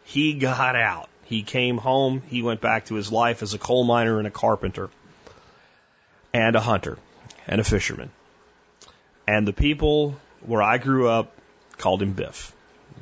he 0.03 0.33
got 0.33 0.75
out. 0.75 1.09
He 1.23 1.43
came 1.43 1.77
home. 1.77 2.21
He 2.27 2.41
went 2.41 2.61
back 2.61 2.85
to 2.85 2.95
his 2.95 3.11
life 3.11 3.41
as 3.41 3.53
a 3.53 3.57
coal 3.57 3.83
miner 3.83 4.17
and 4.19 4.27
a 4.27 4.31
carpenter, 4.31 4.89
and 6.33 6.55
a 6.55 6.59
hunter, 6.59 6.97
and 7.47 7.59
a 7.59 7.63
fisherman. 7.63 8.11
And 9.27 9.47
the 9.47 9.53
people 9.53 10.15
where 10.41 10.61
I 10.61 10.77
grew 10.77 11.07
up 11.07 11.31
called 11.77 12.01
him 12.01 12.13
Biff. 12.13 12.53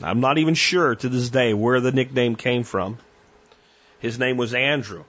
I'm 0.02 0.22
not 0.22 0.38
even 0.38 0.54
sure 0.54 0.96
to 0.96 1.10
this 1.10 1.30
day 1.30 1.54
where 1.54 1.82
the 1.82 1.92
nickname 1.92 2.36
came 2.36 2.64
from. 2.64 2.98
His 4.00 4.18
name 4.18 4.38
was 4.38 4.54
Andrew. 4.54 5.04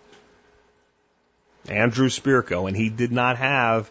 Andrew 1.68 2.08
Spirko, 2.08 2.66
and 2.66 2.76
he 2.76 2.88
did 2.88 3.12
not 3.12 3.36
have 3.36 3.90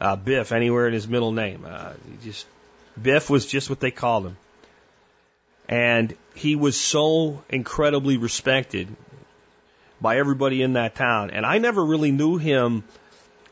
uh, 0.00 0.16
Biff 0.16 0.52
anywhere 0.52 0.86
in 0.86 0.92
his 0.92 1.08
middle 1.08 1.32
name. 1.32 1.64
Uh, 1.66 1.94
he 2.08 2.28
just 2.28 2.46
Biff 3.00 3.28
was 3.28 3.46
just 3.46 3.68
what 3.68 3.80
they 3.80 3.90
called 3.90 4.26
him. 4.26 4.36
And 5.68 6.14
he 6.34 6.56
was 6.56 6.76
so 6.78 7.42
incredibly 7.48 8.16
respected 8.16 8.88
by 10.00 10.18
everybody 10.18 10.62
in 10.62 10.74
that 10.74 10.94
town. 10.94 11.30
And 11.30 11.44
I 11.44 11.58
never 11.58 11.84
really 11.84 12.12
knew 12.12 12.36
him 12.36 12.84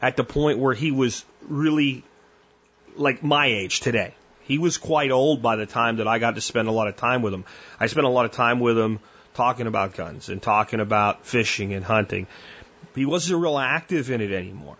at 0.01 0.17
the 0.17 0.25
point 0.25 0.59
where 0.59 0.75
he 0.75 0.91
was 0.91 1.25
really 1.49 2.05
like 2.97 3.23
my 3.23 3.47
age 3.47 3.81
today. 3.81 4.15
He 4.43 4.59
was 4.59 4.77
quite 4.77 5.11
old 5.11 5.43
by 5.43 5.57
the 5.57 5.67
time 5.67 5.97
that 5.97 6.07
I 6.07 6.19
got 6.19 6.35
to 6.35 6.41
spend 6.41 6.69
a 6.69 6.73
lot 6.73 6.87
of 6.87 6.97
time 6.97 7.23
with 7.23 7.33
him. 7.33 7.45
I 7.81 7.87
spent 7.87 8.07
a 8.07 8.11
lot 8.11 8.27
of 8.27 8.33
time 8.33 8.61
with 8.61 8.79
him 8.79 9.01
talking 9.33 9.67
about 9.67 9.95
guns 9.95 10.29
and 10.29 10.41
talking 10.41 10.81
about 10.81 11.27
fishing 11.27 11.73
and 11.73 11.85
hunting. 11.85 12.27
He 12.95 13.07
wasn't 13.07 13.41
real 13.41 13.59
active 13.59 14.11
in 14.11 14.21
it 14.21 14.31
anymore 14.31 14.77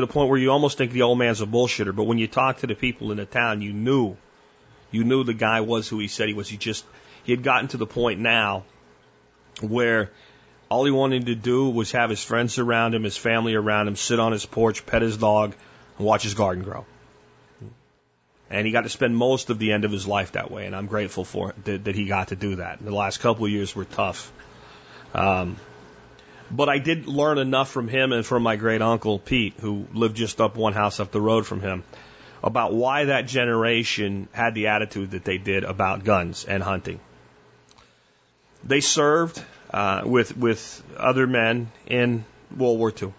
to 0.00 0.06
the 0.06 0.12
point 0.12 0.30
where 0.30 0.38
you 0.38 0.50
almost 0.50 0.78
think 0.78 0.92
the 0.92 1.02
old 1.02 1.18
man's 1.18 1.40
a 1.40 1.46
bullshitter. 1.46 1.94
But 1.94 2.04
when 2.04 2.18
you 2.18 2.28
talk 2.28 2.58
to 2.58 2.66
the 2.66 2.74
people 2.74 3.10
in 3.10 3.18
the 3.18 3.26
town, 3.26 3.62
you 3.62 3.72
knew, 3.72 4.16
you 4.90 5.04
knew 5.04 5.24
the 5.24 5.34
guy 5.34 5.60
was 5.60 5.88
who 5.88 5.98
he 5.98 6.08
said 6.08 6.28
he 6.28 6.34
was. 6.34 6.48
He 6.48 6.56
just, 6.56 6.84
he 7.24 7.32
had 7.32 7.42
gotten 7.42 7.68
to 7.68 7.76
the 7.76 7.86
point 7.86 8.20
now 8.20 8.64
where 9.60 10.10
all 10.70 10.84
he 10.84 10.90
wanted 10.90 11.26
to 11.26 11.34
do 11.34 11.70
was 11.70 11.92
have 11.92 12.10
his 12.10 12.22
friends 12.22 12.58
around 12.58 12.94
him, 12.94 13.02
his 13.02 13.16
family 13.16 13.54
around 13.54 13.88
him, 13.88 13.96
sit 13.96 14.20
on 14.20 14.32
his 14.32 14.46
porch, 14.46 14.86
pet 14.86 15.02
his 15.02 15.16
dog, 15.16 15.54
and 15.96 16.06
watch 16.06 16.22
his 16.22 16.34
garden 16.34 16.62
grow. 16.62 16.84
And 18.50 18.66
he 18.66 18.72
got 18.72 18.82
to 18.82 18.88
spend 18.88 19.16
most 19.16 19.50
of 19.50 19.58
the 19.58 19.72
end 19.72 19.84
of 19.84 19.90
his 19.90 20.06
life 20.06 20.32
that 20.32 20.50
way, 20.50 20.66
and 20.66 20.74
I'm 20.74 20.86
grateful 20.86 21.24
for 21.24 21.54
that, 21.64 21.84
that 21.84 21.94
he 21.94 22.06
got 22.06 22.28
to 22.28 22.36
do 22.36 22.56
that. 22.56 22.82
The 22.82 22.94
last 22.94 23.18
couple 23.18 23.44
of 23.44 23.50
years 23.50 23.74
were 23.74 23.84
tough. 23.84 24.32
Um, 25.12 25.56
but 26.50 26.68
I 26.68 26.78
did 26.78 27.06
learn 27.06 27.38
enough 27.38 27.70
from 27.70 27.88
him 27.88 28.12
and 28.12 28.24
from 28.24 28.42
my 28.42 28.56
great 28.56 28.82
uncle 28.82 29.18
Pete, 29.18 29.54
who 29.60 29.86
lived 29.92 30.16
just 30.16 30.40
up 30.40 30.56
one 30.56 30.72
house 30.72 31.00
up 31.00 31.10
the 31.10 31.20
road 31.20 31.46
from 31.46 31.60
him, 31.60 31.84
about 32.42 32.72
why 32.72 33.06
that 33.06 33.26
generation 33.26 34.28
had 34.32 34.54
the 34.54 34.68
attitude 34.68 35.12
that 35.12 35.24
they 35.24 35.38
did 35.38 35.64
about 35.64 36.04
guns 36.04 36.44
and 36.44 36.62
hunting. 36.62 37.00
They 38.64 38.80
served 38.80 39.42
uh, 39.72 40.02
with 40.04 40.36
with 40.36 40.82
other 40.96 41.26
men 41.26 41.70
in 41.86 42.24
World 42.56 42.78
War 42.78 42.92
II, 43.00 43.12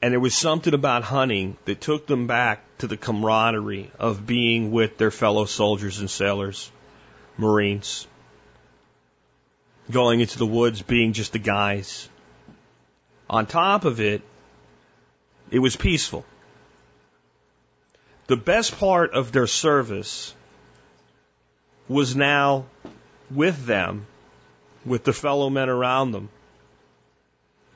and 0.00 0.12
there 0.12 0.20
was 0.20 0.34
something 0.34 0.74
about 0.74 1.02
hunting 1.02 1.56
that 1.66 1.80
took 1.80 2.06
them 2.06 2.26
back 2.26 2.62
to 2.78 2.86
the 2.86 2.96
camaraderie 2.96 3.90
of 3.98 4.26
being 4.26 4.72
with 4.72 4.98
their 4.98 5.10
fellow 5.10 5.44
soldiers 5.44 6.00
and 6.00 6.10
sailors, 6.10 6.70
Marines 7.36 8.06
going 9.90 10.20
into 10.20 10.38
the 10.38 10.46
woods 10.46 10.82
being 10.82 11.12
just 11.12 11.32
the 11.32 11.38
guys. 11.38 12.08
On 13.28 13.46
top 13.46 13.84
of 13.84 14.00
it, 14.00 14.22
it 15.50 15.58
was 15.58 15.76
peaceful. 15.76 16.24
The 18.26 18.36
best 18.36 18.78
part 18.78 19.12
of 19.12 19.32
their 19.32 19.46
service 19.46 20.34
was 21.88 22.16
now 22.16 22.64
with 23.30 23.66
them 23.66 24.06
with 24.84 25.04
the 25.04 25.12
fellow 25.12 25.50
men 25.50 25.68
around 25.68 26.12
them. 26.12 26.28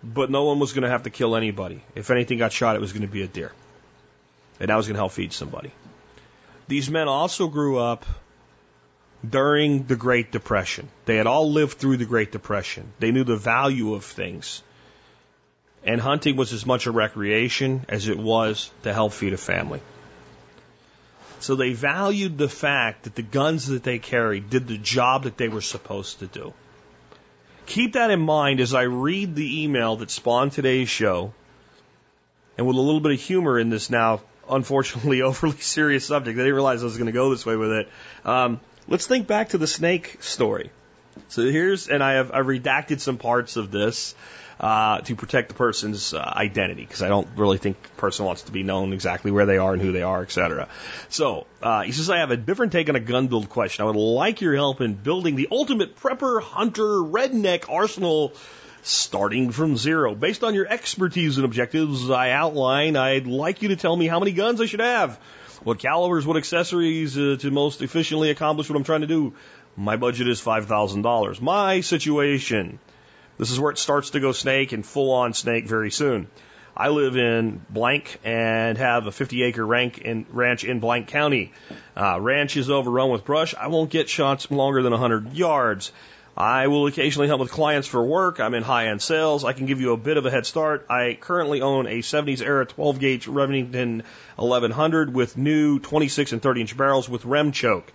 But 0.02 0.30
no 0.30 0.44
one 0.44 0.58
was 0.58 0.72
going 0.72 0.84
to 0.84 0.90
have 0.90 1.02
to 1.02 1.10
kill 1.10 1.36
anybody. 1.36 1.82
If 1.94 2.10
anything 2.10 2.38
got 2.38 2.52
shot, 2.52 2.76
it 2.76 2.80
was 2.80 2.92
going 2.92 3.02
to 3.02 3.12
be 3.12 3.22
a 3.22 3.26
deer. 3.26 3.52
And 4.60 4.70
that 4.70 4.76
was 4.76 4.86
going 4.86 4.94
to 4.94 5.00
help 5.00 5.12
feed 5.12 5.32
somebody. 5.32 5.72
These 6.68 6.90
men 6.90 7.08
also 7.08 7.48
grew 7.48 7.78
up 7.78 8.04
during 9.28 9.84
the 9.84 9.96
Great 9.96 10.30
Depression. 10.30 10.88
They 11.04 11.16
had 11.16 11.26
all 11.26 11.50
lived 11.50 11.78
through 11.78 11.96
the 11.96 12.04
Great 12.04 12.32
Depression. 12.32 12.92
They 12.98 13.10
knew 13.10 13.24
the 13.24 13.36
value 13.36 13.94
of 13.94 14.04
things. 14.04 14.62
And 15.84 16.00
hunting 16.00 16.36
was 16.36 16.52
as 16.52 16.66
much 16.66 16.86
a 16.86 16.90
recreation 16.90 17.84
as 17.88 18.08
it 18.08 18.18
was 18.18 18.70
to 18.82 18.92
help 18.92 19.12
feed 19.12 19.32
a 19.32 19.36
family. 19.38 19.80
So 21.40 21.54
they 21.54 21.72
valued 21.72 22.36
the 22.36 22.48
fact 22.48 23.04
that 23.04 23.14
the 23.14 23.22
guns 23.22 23.68
that 23.68 23.84
they 23.84 23.98
carried 23.98 24.50
did 24.50 24.66
the 24.66 24.78
job 24.78 25.24
that 25.24 25.36
they 25.36 25.48
were 25.48 25.60
supposed 25.60 26.18
to 26.18 26.26
do. 26.26 26.52
Keep 27.66 27.92
that 27.92 28.10
in 28.10 28.20
mind 28.20 28.60
as 28.60 28.74
I 28.74 28.82
read 28.82 29.34
the 29.34 29.62
email 29.62 29.96
that 29.96 30.10
spawned 30.10 30.52
today's 30.52 30.88
show, 30.88 31.32
and 32.56 32.66
with 32.66 32.76
a 32.76 32.80
little 32.80 33.00
bit 33.00 33.12
of 33.12 33.20
humor 33.20 33.58
in 33.58 33.68
this 33.68 33.88
now, 33.88 34.20
unfortunately, 34.48 35.22
overly 35.22 35.58
serious 35.58 36.04
subject. 36.04 36.36
I 36.36 36.40
didn't 36.40 36.54
realize 36.54 36.82
I 36.82 36.86
was 36.86 36.96
going 36.96 37.06
to 37.06 37.12
go 37.12 37.30
this 37.30 37.46
way 37.46 37.56
with 37.56 37.70
it. 37.70 37.88
Um, 38.24 38.60
let's 38.88 39.06
think 39.06 39.26
back 39.26 39.50
to 39.50 39.58
the 39.58 39.66
snake 39.66 40.22
story. 40.22 40.70
So 41.28 41.42
here's, 41.42 41.88
and 41.88 42.02
I 42.02 42.14
have 42.14 42.30
I've 42.32 42.46
redacted 42.46 43.00
some 43.00 43.18
parts 43.18 43.56
of 43.56 43.70
this 43.70 44.14
uh, 44.60 45.00
to 45.02 45.14
protect 45.14 45.48
the 45.48 45.54
person's 45.54 46.14
uh, 46.14 46.18
identity 46.18 46.82
because 46.82 47.02
I 47.02 47.08
don't 47.08 47.28
really 47.36 47.58
think 47.58 47.80
the 47.80 47.88
person 47.90 48.24
wants 48.24 48.42
to 48.42 48.52
be 48.52 48.62
known 48.62 48.92
exactly 48.92 49.30
where 49.30 49.46
they 49.46 49.58
are 49.58 49.72
and 49.72 49.82
who 49.82 49.92
they 49.92 50.02
are, 50.02 50.22
etc. 50.22 50.68
So 51.08 51.46
uh, 51.62 51.82
he 51.82 51.92
says, 51.92 52.10
I 52.10 52.18
have 52.18 52.30
a 52.30 52.36
different 52.36 52.72
take 52.72 52.88
on 52.88 52.96
a 52.96 53.00
gun 53.00 53.28
build 53.28 53.48
question. 53.48 53.84
I 53.84 53.86
would 53.86 53.96
like 53.96 54.40
your 54.40 54.54
help 54.54 54.80
in 54.80 54.94
building 54.94 55.36
the 55.36 55.48
ultimate 55.50 55.96
prepper 55.96 56.42
hunter 56.42 56.82
redneck 56.82 57.70
arsenal 57.70 58.32
starting 58.82 59.50
from 59.50 59.76
zero. 59.76 60.14
Based 60.14 60.42
on 60.42 60.54
your 60.54 60.66
expertise 60.66 61.36
and 61.36 61.44
objectives 61.44 62.10
I 62.10 62.30
outline, 62.30 62.96
I'd 62.96 63.26
like 63.26 63.62
you 63.62 63.68
to 63.68 63.76
tell 63.76 63.96
me 63.96 64.06
how 64.06 64.18
many 64.18 64.32
guns 64.32 64.60
I 64.60 64.66
should 64.66 64.80
have, 64.80 65.18
what 65.64 65.78
calibers, 65.78 66.26
what 66.26 66.36
accessories 66.36 67.16
uh, 67.16 67.36
to 67.40 67.50
most 67.50 67.82
efficiently 67.82 68.30
accomplish 68.30 68.68
what 68.68 68.76
I'm 68.76 68.84
trying 68.84 69.02
to 69.02 69.06
do. 69.06 69.34
My 69.76 69.96
budget 69.96 70.28
is 70.28 70.40
$5,000. 70.40 71.40
My 71.40 71.80
situation. 71.80 72.78
This 73.38 73.50
is 73.50 73.60
where 73.60 73.70
it 73.70 73.78
starts 73.78 74.10
to 74.10 74.20
go 74.20 74.32
snake 74.32 74.72
and 74.72 74.84
full 74.84 75.12
on 75.12 75.32
snake 75.32 75.68
very 75.68 75.90
soon. 75.90 76.26
I 76.76 76.88
live 76.88 77.16
in 77.16 77.60
blank 77.70 78.20
and 78.24 78.78
have 78.78 79.06
a 79.06 79.12
50 79.12 79.42
acre 79.42 79.66
rank 79.66 79.98
in, 79.98 80.26
ranch 80.30 80.62
in 80.62 80.78
blank 80.78 81.08
county. 81.08 81.52
Uh, 81.96 82.20
ranch 82.20 82.56
is 82.56 82.70
overrun 82.70 83.10
with 83.10 83.24
brush. 83.24 83.54
I 83.54 83.66
won't 83.66 83.90
get 83.90 84.08
shots 84.08 84.50
longer 84.50 84.82
than 84.82 84.92
100 84.92 85.32
yards. 85.34 85.90
I 86.38 86.68
will 86.68 86.86
occasionally 86.86 87.26
help 87.26 87.40
with 87.40 87.50
clients 87.50 87.88
for 87.88 88.00
work. 88.00 88.38
I'm 88.38 88.54
in 88.54 88.62
high 88.62 88.86
end 88.86 89.02
sales. 89.02 89.44
I 89.44 89.54
can 89.54 89.66
give 89.66 89.80
you 89.80 89.92
a 89.92 89.96
bit 89.96 90.16
of 90.16 90.24
a 90.24 90.30
head 90.30 90.46
start. 90.46 90.86
I 90.88 91.18
currently 91.20 91.62
own 91.62 91.88
a 91.88 91.98
70s 91.98 92.40
era 92.42 92.64
12 92.64 93.00
gauge 93.00 93.26
Remington 93.26 94.04
1100 94.36 95.12
with 95.12 95.36
new 95.36 95.80
26 95.80 96.32
and 96.32 96.40
30 96.40 96.60
inch 96.60 96.76
barrels 96.76 97.08
with 97.08 97.24
rem 97.24 97.50
choke. 97.50 97.92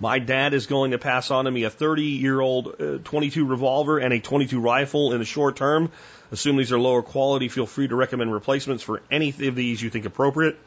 My 0.00 0.18
dad 0.18 0.52
is 0.52 0.66
going 0.66 0.90
to 0.90 0.98
pass 0.98 1.30
on 1.30 1.44
to 1.44 1.50
me 1.52 1.62
a 1.62 1.70
30 1.70 2.02
year 2.02 2.40
old 2.40 2.74
uh, 2.80 2.98
22 3.04 3.46
revolver 3.46 4.00
and 4.00 4.12
a 4.12 4.18
22 4.18 4.60
rifle 4.60 5.12
in 5.12 5.20
the 5.20 5.24
short 5.24 5.54
term. 5.54 5.92
Assume 6.32 6.56
these 6.56 6.72
are 6.72 6.80
lower 6.80 7.02
quality. 7.02 7.46
Feel 7.46 7.66
free 7.66 7.86
to 7.86 7.94
recommend 7.94 8.32
replacements 8.32 8.82
for 8.82 9.00
any 9.12 9.28
of 9.28 9.54
these 9.54 9.80
you 9.80 9.90
think 9.90 10.06
appropriate, 10.06 10.58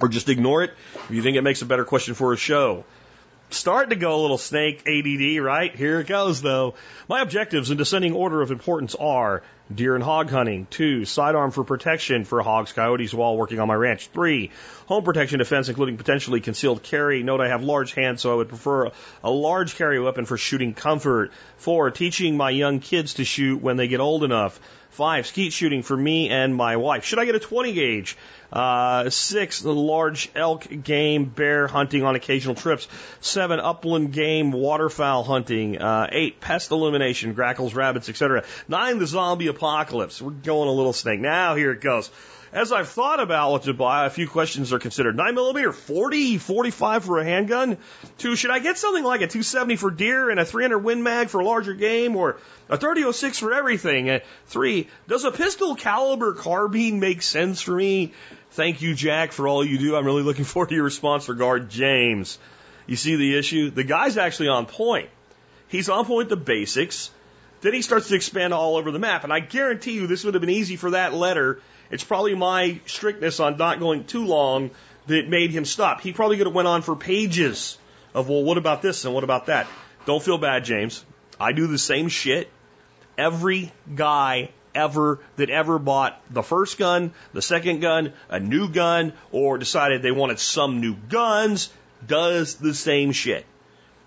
or 0.00 0.08
just 0.08 0.30
ignore 0.30 0.62
it 0.62 0.70
if 0.94 1.10
you 1.10 1.20
think 1.20 1.36
it 1.36 1.42
makes 1.42 1.60
a 1.60 1.66
better 1.66 1.84
question 1.84 2.14
for 2.14 2.32
a 2.32 2.38
show 2.38 2.86
starting 3.50 3.90
to 3.90 3.96
go 3.96 4.20
a 4.20 4.22
little 4.22 4.38
snake 4.38 4.86
ADD, 4.86 5.42
right? 5.42 5.74
Here 5.74 6.00
it 6.00 6.06
goes, 6.06 6.42
though. 6.42 6.74
My 7.08 7.20
objectives 7.20 7.70
in 7.70 7.76
descending 7.76 8.14
order 8.14 8.42
of 8.42 8.50
importance 8.50 8.94
are 8.94 9.42
deer 9.72 9.94
and 9.94 10.02
hog 10.02 10.30
hunting. 10.30 10.66
Two, 10.70 11.04
sidearm 11.04 11.50
for 11.50 11.64
protection 11.64 12.24
for 12.24 12.42
hogs, 12.42 12.72
coyotes 12.72 13.14
while 13.14 13.36
working 13.36 13.60
on 13.60 13.68
my 13.68 13.74
ranch. 13.74 14.08
Three, 14.08 14.50
home 14.86 15.04
protection 15.04 15.38
defense, 15.38 15.68
including 15.68 15.96
potentially 15.96 16.40
concealed 16.40 16.82
carry. 16.82 17.22
Note 17.22 17.40
I 17.40 17.48
have 17.48 17.62
large 17.62 17.94
hands, 17.94 18.20
so 18.20 18.32
I 18.32 18.34
would 18.36 18.48
prefer 18.48 18.90
a, 19.22 19.30
large 19.30 19.76
carry 19.76 20.00
weapon 20.00 20.24
for 20.24 20.36
shooting 20.36 20.74
comfort. 20.74 21.32
Four, 21.58 21.90
teaching 21.90 22.36
my 22.36 22.50
young 22.50 22.80
kids 22.80 23.14
to 23.14 23.24
shoot 23.24 23.62
when 23.62 23.76
they 23.76 23.88
get 23.88 24.00
old 24.00 24.24
enough. 24.24 24.58
Five, 25.00 25.26
skeet 25.26 25.54
shooting 25.54 25.82
for 25.82 25.96
me 25.96 26.28
and 26.28 26.54
my 26.54 26.76
wife. 26.76 27.06
Should 27.06 27.18
I 27.18 27.24
get 27.24 27.34
a 27.34 27.38
20 27.38 27.72
gauge? 27.72 28.18
Uh, 28.52 29.08
six, 29.08 29.62
the 29.62 29.72
large 29.72 30.28
elk 30.34 30.66
game, 30.82 31.24
bear 31.24 31.66
hunting 31.66 32.02
on 32.02 32.16
occasional 32.16 32.54
trips. 32.54 32.86
Seven, 33.20 33.60
upland 33.60 34.12
game, 34.12 34.52
waterfowl 34.52 35.24
hunting. 35.24 35.80
Uh, 35.80 36.06
eight, 36.12 36.38
pest 36.42 36.70
elimination, 36.70 37.32
grackles, 37.32 37.72
rabbits, 37.72 38.10
etc. 38.10 38.44
Nine, 38.68 38.98
the 38.98 39.06
zombie 39.06 39.46
apocalypse. 39.46 40.20
We're 40.20 40.32
going 40.32 40.68
a 40.68 40.72
little 40.72 40.92
snake. 40.92 41.20
Now 41.20 41.54
here 41.54 41.72
it 41.72 41.80
goes. 41.80 42.10
As 42.52 42.72
I've 42.72 42.88
thought 42.88 43.20
about 43.20 43.52
what 43.52 43.62
to 43.64 43.74
buy, 43.74 44.06
a 44.06 44.10
few 44.10 44.26
questions 44.26 44.72
are 44.72 44.80
considered. 44.80 45.16
9 45.16 45.34
millimeter, 45.36 45.72
40, 45.72 46.38
45 46.38 47.04
for 47.04 47.18
a 47.20 47.24
handgun. 47.24 47.78
Two, 48.18 48.34
should 48.34 48.50
I 48.50 48.58
get 48.58 48.76
something 48.76 49.04
like 49.04 49.20
a 49.20 49.28
270 49.28 49.76
for 49.76 49.92
deer 49.92 50.30
and 50.30 50.40
a 50.40 50.44
300 50.44 50.80
Win 50.80 51.04
Mag 51.04 51.28
for 51.28 51.44
larger 51.44 51.74
game 51.74 52.16
or 52.16 52.38
a 52.68 52.76
3006 52.76 53.38
for 53.38 53.54
everything? 53.54 54.10
Uh, 54.10 54.18
three, 54.46 54.88
does 55.06 55.24
a 55.24 55.30
pistol 55.30 55.76
caliber 55.76 56.34
carbine 56.34 56.98
make 56.98 57.22
sense 57.22 57.60
for 57.60 57.76
me? 57.76 58.14
Thank 58.50 58.82
you, 58.82 58.94
Jack, 58.94 59.30
for 59.30 59.46
all 59.46 59.64
you 59.64 59.78
do. 59.78 59.94
I'm 59.94 60.04
really 60.04 60.24
looking 60.24 60.44
forward 60.52 60.70
to 60.70 60.74
your 60.74 60.84
response 60.84 61.28
regard 61.28 61.70
James. 61.70 62.36
You 62.88 62.96
see 62.96 63.14
the 63.14 63.38
issue? 63.38 63.70
The 63.70 63.84
guy's 63.84 64.16
actually 64.16 64.48
on 64.48 64.66
point. 64.66 65.08
He's 65.68 65.88
on 65.88 66.04
point 66.04 66.28
the 66.28 66.36
basics. 66.36 67.12
Then 67.60 67.74
he 67.74 67.82
starts 67.82 68.08
to 68.08 68.14
expand 68.14 68.54
all 68.54 68.76
over 68.76 68.90
the 68.90 68.98
map. 68.98 69.24
And 69.24 69.32
I 69.32 69.40
guarantee 69.40 69.92
you 69.92 70.06
this 70.06 70.24
would 70.24 70.34
have 70.34 70.40
been 70.40 70.50
easy 70.50 70.76
for 70.76 70.92
that 70.92 71.12
letter. 71.12 71.60
It's 71.90 72.04
probably 72.04 72.34
my 72.34 72.80
strictness 72.86 73.40
on 73.40 73.56
not 73.56 73.80
going 73.80 74.04
too 74.04 74.26
long 74.26 74.70
that 75.06 75.28
made 75.28 75.50
him 75.50 75.64
stop. 75.64 76.00
He 76.00 76.12
probably 76.12 76.36
could 76.36 76.46
have 76.46 76.54
went 76.54 76.68
on 76.68 76.82
for 76.82 76.96
pages 76.96 77.78
of, 78.14 78.28
well, 78.28 78.42
what 78.42 78.58
about 78.58 78.82
this 78.82 79.04
and 79.04 79.14
what 79.14 79.24
about 79.24 79.46
that? 79.46 79.66
Don't 80.06 80.22
feel 80.22 80.38
bad, 80.38 80.64
James. 80.64 81.04
I 81.38 81.52
do 81.52 81.66
the 81.66 81.78
same 81.78 82.08
shit. 82.08 82.48
Every 83.18 83.72
guy 83.94 84.50
ever 84.74 85.18
that 85.36 85.50
ever 85.50 85.78
bought 85.78 86.20
the 86.30 86.42
first 86.42 86.78
gun, 86.78 87.12
the 87.32 87.42
second 87.42 87.80
gun, 87.80 88.12
a 88.28 88.40
new 88.40 88.68
gun, 88.68 89.12
or 89.32 89.58
decided 89.58 90.00
they 90.00 90.12
wanted 90.12 90.38
some 90.38 90.80
new 90.80 90.94
guns 90.94 91.70
does 92.06 92.54
the 92.54 92.74
same 92.74 93.12
shit. 93.12 93.44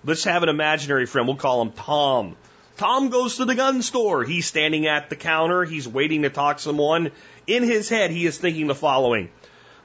Let's 0.03 0.23
have 0.23 0.43
an 0.43 0.49
imaginary 0.49 1.05
friend. 1.05 1.27
We'll 1.27 1.37
call 1.37 1.61
him 1.61 1.71
Tom. 1.71 2.35
Tom 2.77 3.09
goes 3.09 3.37
to 3.37 3.45
the 3.45 3.55
gun 3.55 3.81
store. 3.81 4.23
He's 4.23 4.45
standing 4.45 4.87
at 4.87 5.09
the 5.09 5.15
counter. 5.15 5.63
He's 5.63 5.87
waiting 5.87 6.23
to 6.23 6.29
talk 6.29 6.57
to 6.57 6.63
someone. 6.63 7.11
In 7.45 7.63
his 7.63 7.89
head, 7.89 8.09
he 8.09 8.25
is 8.25 8.37
thinking 8.37 8.67
the 8.67 8.75
following. 8.75 9.29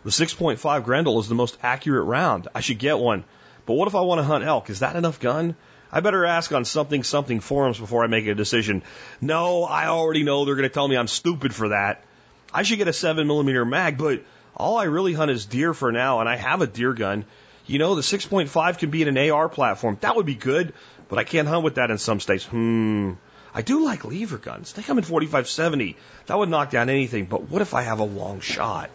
The 0.05 0.11
6.5 0.11 0.85
Grendel 0.85 1.21
is 1.21 1.29
the 1.29 1.35
most 1.35 1.59
accurate 1.63 2.07
round. 2.07 2.49
I 2.55 2.61
should 2.61 2.79
get 2.79 2.99
one. 2.99 3.25
But 3.67 3.75
what 3.75 3.89
if 3.89 3.95
I 3.95 4.01
want 4.01 4.21
to 4.21 4.25
hunt 4.25 4.45
elk? 4.45 4.71
Is 4.71 4.81
that 4.81 4.97
enough 4.97 5.21
gun? 5.21 5.55
I 5.93 6.01
better 6.01 6.25
ask 6.25 6.53
on 6.53 6.65
something 6.65 7.03
something 7.03 7.41
forums 7.41 7.79
before 7.79 8.05
I 8.05 8.07
make 8.07 8.27
a 8.27 8.35
decision. 8.35 8.83
No, 9.21 9.65
I 9.65 9.89
already 9.89 10.23
know 10.23 10.45
they're 10.45 10.55
going 10.55 10.69
to 10.69 10.73
tell 10.73 10.89
me 10.89 10.97
I'm 10.97 11.09
stupid 11.09 11.55
for 11.55 11.71
that. 11.71 12.05
I 12.53 12.63
should 12.63 12.79
get 12.79 12.89
a 12.89 12.93
7 12.93 13.27
millimeter 13.27 13.65
mag, 13.65 13.99
but 13.99 14.23
all 14.57 14.79
I 14.79 14.85
really 14.85 15.13
hunt 15.13 15.31
is 15.31 15.47
deer 15.47 15.75
for 15.75 15.93
now, 15.93 16.21
and 16.21 16.29
I 16.29 16.37
have 16.37 16.63
a 16.63 16.67
deer 16.67 16.93
gun. 16.93 17.25
You 17.67 17.79
know, 17.79 17.95
the 17.95 18.03
6.5 18.03 18.79
can 18.79 18.91
be 18.91 19.03
in 19.03 19.15
an 19.15 19.31
AR 19.31 19.49
platform. 19.49 19.99
That 20.01 20.17
would 20.17 20.25
be 20.25 20.35
good, 20.35 20.73
but 21.09 21.19
I 21.19 21.25
can't 21.25 21.49
hunt 21.49 21.65
with 21.65 21.77
that 21.77 21.91
in 21.91 21.99
some 21.99 22.21
states. 22.21 22.45
Hmm. 22.45 23.13
I 23.55 23.63
do 23.63 23.85
like 23.85 24.05
lever 24.05 24.39
guns. 24.39 24.73
They 24.73 24.83
come 24.83 24.99
in 24.99 25.05
4570. 25.05 25.97
That 26.27 26.39
would 26.39 26.49
knock 26.49 26.71
down 26.71 26.91
anything, 26.91 27.25
but 27.25 27.49
what 27.49 27.63
if 27.63 27.75
I 27.75 27.83
have 27.83 27.99
a 27.99 28.05
long 28.05 28.41
shot? 28.41 28.91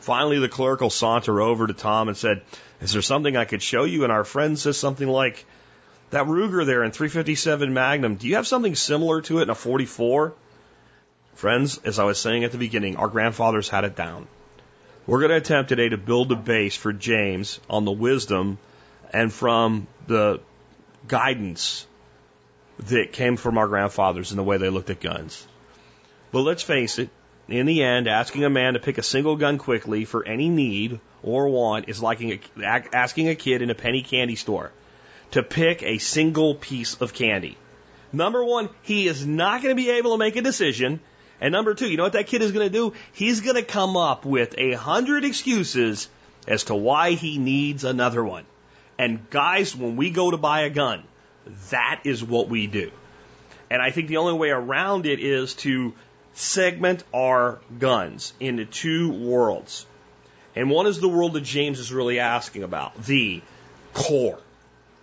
Finally, 0.00 0.38
the 0.38 0.48
clerk 0.48 0.80
will 0.80 0.90
saunter 0.90 1.40
over 1.40 1.66
to 1.66 1.74
Tom 1.74 2.08
and 2.08 2.16
said, 2.16 2.42
Is 2.80 2.92
there 2.92 3.02
something 3.02 3.36
I 3.36 3.44
could 3.44 3.62
show 3.62 3.84
you? 3.84 4.04
And 4.04 4.12
our 4.12 4.24
friend 4.24 4.58
says 4.58 4.78
something 4.78 5.08
like, 5.08 5.44
that 6.10 6.26
Ruger 6.26 6.66
there 6.66 6.82
in 6.82 6.90
357 6.90 7.72
Magnum, 7.72 8.16
do 8.16 8.26
you 8.26 8.36
have 8.36 8.46
something 8.46 8.74
similar 8.74 9.20
to 9.22 9.38
it 9.38 9.42
in 9.42 9.50
a 9.50 9.54
44? 9.54 10.34
Friends, 11.34 11.78
as 11.84 11.98
I 11.98 12.04
was 12.04 12.18
saying 12.18 12.44
at 12.44 12.52
the 12.52 12.58
beginning, 12.58 12.96
our 12.96 13.08
grandfathers 13.08 13.68
had 13.68 13.84
it 13.84 13.96
down. 13.96 14.26
We're 15.06 15.20
going 15.20 15.30
to 15.30 15.36
attempt 15.36 15.68
today 15.68 15.88
to 15.88 15.96
build 15.96 16.32
a 16.32 16.36
base 16.36 16.76
for 16.76 16.92
James 16.92 17.60
on 17.68 17.84
the 17.84 17.92
wisdom 17.92 18.58
and 19.12 19.32
from 19.32 19.86
the 20.06 20.40
guidance 21.06 21.86
that 22.78 23.12
came 23.12 23.36
from 23.36 23.58
our 23.58 23.68
grandfathers 23.68 24.30
and 24.30 24.38
the 24.38 24.44
way 24.44 24.56
they 24.56 24.70
looked 24.70 24.90
at 24.90 25.00
guns. 25.00 25.46
But 26.32 26.42
let's 26.42 26.62
face 26.62 26.98
it, 26.98 27.10
in 27.48 27.66
the 27.66 27.82
end, 27.82 28.08
asking 28.08 28.44
a 28.44 28.50
man 28.50 28.74
to 28.74 28.78
pick 28.78 28.98
a 28.98 29.02
single 29.02 29.36
gun 29.36 29.58
quickly 29.58 30.04
for 30.04 30.26
any 30.26 30.48
need 30.48 31.00
or 31.22 31.48
want 31.48 31.88
is 31.88 32.00
like 32.00 32.20
asking 32.92 33.28
a 33.28 33.34
kid 33.34 33.62
in 33.62 33.70
a 33.70 33.74
penny 33.74 34.02
candy 34.02 34.36
store 34.36 34.70
to 35.32 35.42
pick 35.42 35.82
a 35.82 35.98
single 35.98 36.54
piece 36.54 36.94
of 36.94 37.12
candy. 37.12 37.56
Number 38.12 38.44
one, 38.44 38.68
he 38.82 39.06
is 39.06 39.26
not 39.26 39.62
going 39.62 39.76
to 39.76 39.82
be 39.82 39.90
able 39.90 40.12
to 40.12 40.18
make 40.18 40.36
a 40.36 40.42
decision. 40.42 41.00
And 41.40 41.52
number 41.52 41.74
two, 41.74 41.88
you 41.88 41.96
know 41.96 42.04
what 42.04 42.12
that 42.14 42.26
kid 42.26 42.42
is 42.42 42.52
going 42.52 42.66
to 42.66 42.72
do? 42.72 42.94
He's 43.12 43.40
going 43.40 43.56
to 43.56 43.62
come 43.62 43.96
up 43.96 44.24
with 44.24 44.54
a 44.58 44.72
hundred 44.72 45.24
excuses 45.24 46.08
as 46.46 46.64
to 46.64 46.74
why 46.74 47.12
he 47.12 47.38
needs 47.38 47.84
another 47.84 48.24
one. 48.24 48.44
And 49.00 49.30
guys, 49.30 49.74
when 49.74 49.96
we 49.96 50.10
go 50.10 50.30
to 50.30 50.36
buy 50.36 50.60
a 50.64 50.68
gun, 50.68 51.04
that 51.70 52.02
is 52.04 52.22
what 52.22 52.50
we 52.50 52.66
do. 52.66 52.90
And 53.70 53.80
I 53.80 53.92
think 53.92 54.08
the 54.08 54.18
only 54.18 54.34
way 54.34 54.50
around 54.50 55.06
it 55.06 55.20
is 55.20 55.54
to 55.64 55.94
segment 56.34 57.02
our 57.14 57.60
guns 57.78 58.34
into 58.40 58.66
two 58.66 59.10
worlds. 59.10 59.86
And 60.54 60.68
one 60.68 60.86
is 60.86 61.00
the 61.00 61.08
world 61.08 61.32
that 61.32 61.44
James 61.44 61.78
is 61.78 61.90
really 61.90 62.18
asking 62.18 62.62
about, 62.62 63.04
the 63.04 63.40
core. 63.94 64.38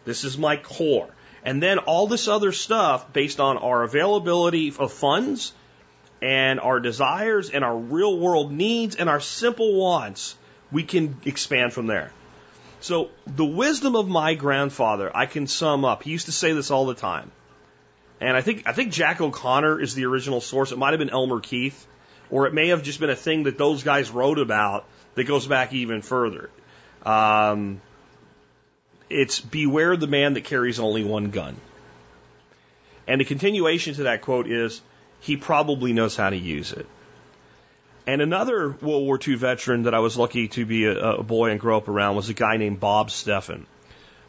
This 0.06 0.26
is 0.26 0.38
my 0.38 0.58
core. 0.58 1.10
And 1.44 1.64
then 1.64 1.80
all 1.80 2.06
this 2.06 2.28
other 2.28 2.52
stuff 2.52 3.12
based 3.14 3.40
on 3.40 3.58
our 3.58 3.82
availability 3.82 4.72
of 4.78 4.94
funds 4.94 5.54
and 6.22 6.60
our 6.60 6.80
desires 6.80 7.50
and 7.50 7.64
our 7.64 7.76
real 7.76 8.16
world 8.20 8.52
needs 8.52 8.96
and 8.96 9.10
our 9.10 9.22
simple 9.22 9.74
wants, 9.74 10.36
we 10.72 10.84
can 10.84 11.20
expand 11.26 11.74
from 11.74 11.88
there. 11.88 12.12
So 12.80 13.10
the 13.26 13.46
wisdom 13.46 13.96
of 13.96 14.08
my 14.08 14.36
grandfather, 14.36 15.12
I 15.16 15.26
can 15.26 15.48
sum 15.48 15.84
up. 15.84 16.04
He 16.04 16.12
used 16.12 16.28
to 16.28 16.32
say 16.32 16.54
this 16.54 16.72
all 16.72 16.86
the 16.86 16.94
time. 16.94 17.32
And 18.20 18.36
I 18.36 18.42
think 18.42 18.64
I 18.68 18.74
think 18.74 18.92
Jack 18.92 19.22
O'Connor 19.22 19.80
is 19.80 19.94
the 19.94 20.06
original 20.06 20.42
source. 20.42 20.72
It 20.72 20.78
might 20.78 20.92
have 20.92 21.00
been 21.00 21.10
Elmer 21.10 21.40
Keith, 21.40 21.86
or 22.32 22.48
it 22.48 22.54
may 22.54 22.70
have 22.70 22.84
just 22.84 23.00
been 23.00 23.10
a 23.10 23.16
thing 23.16 23.44
that 23.44 23.58
those 23.58 23.84
guys 23.84 24.10
wrote 24.10 24.40
about 24.40 24.86
that 25.16 25.26
goes 25.26 25.48
back 25.48 25.74
even 25.74 26.02
further. 26.02 26.50
Um, 27.06 27.82
it's 29.10 29.40
beware 29.40 29.96
the 29.96 30.08
man 30.08 30.34
that 30.34 30.44
carries 30.44 30.80
only 30.80 31.04
one 31.04 31.30
gun. 31.30 31.58
And 33.08 33.22
the 33.22 33.26
continuation 33.26 33.94
to 33.96 34.04
that 34.04 34.22
quote 34.22 34.48
is 34.48 34.82
he 35.20 35.38
probably 35.38 35.94
knows 35.94 36.16
how 36.16 36.30
to 36.30 36.38
use 36.38 36.74
it. 36.74 36.88
And 38.08 38.22
another 38.22 38.70
World 38.70 39.04
War 39.04 39.20
II 39.26 39.36
veteran 39.36 39.84
that 39.84 39.94
I 39.94 40.00
was 40.00 40.16
lucky 40.16 40.48
to 40.50 40.66
be 40.66 40.86
a, 40.86 40.98
a 40.98 41.24
boy 41.24 41.52
and 41.52 41.60
grow 41.60 41.76
up 41.76 41.90
around 41.90 42.16
was 42.16 42.30
a 42.30 42.34
guy 42.34 42.56
named 42.56 42.80
Bob 42.80 43.10
Steffen. 43.10 43.66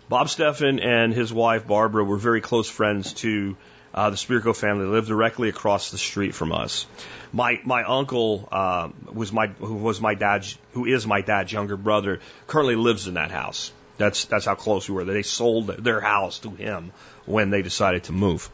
Bob 0.09 0.27
Steffen 0.27 0.85
and 0.85 1.15
his 1.15 1.33
wife 1.33 1.65
Barbara 1.65 2.03
were 2.03 2.17
very 2.17 2.41
close 2.41 2.69
friends 2.69 3.13
to 3.25 3.57
uh, 3.95 4.11
the 4.11 4.17
Spirko 4.17 4.55
family. 4.55 4.85
They 4.85 4.91
lived 4.91 5.07
directly 5.07 5.49
across 5.49 5.93
the 5.93 5.99
street 5.99 6.35
from 6.35 6.53
us. 6.53 6.87
My 7.33 7.61
my 7.65 7.85
uncle 7.85 8.49
uh, 8.51 8.89
was 9.13 9.33
my 9.33 9.47
who 9.47 9.75
was 9.75 10.01
my 10.01 10.15
dad's 10.15 10.59
who 10.73 10.85
is 10.85 11.07
my 11.07 11.21
dad's 11.21 11.53
younger 11.53 11.77
brother. 11.77 12.19
Currently 12.49 12.75
lives 12.75 13.07
in 13.07 13.15
that 13.15 13.31
house. 13.31 13.73
That's 13.97 14.25
that's 14.25 14.47
how 14.47 14.57
close 14.57 14.89
we 14.89 14.97
were. 14.97 15.05
They 15.05 15.23
sold 15.23 15.69
their 15.69 16.01
house 16.01 16.41
to 16.41 16.51
him 16.51 16.93
when 17.27 17.51
they 17.51 17.63
decided 17.63 18.05
to 18.05 18.13
move. 18.13 18.51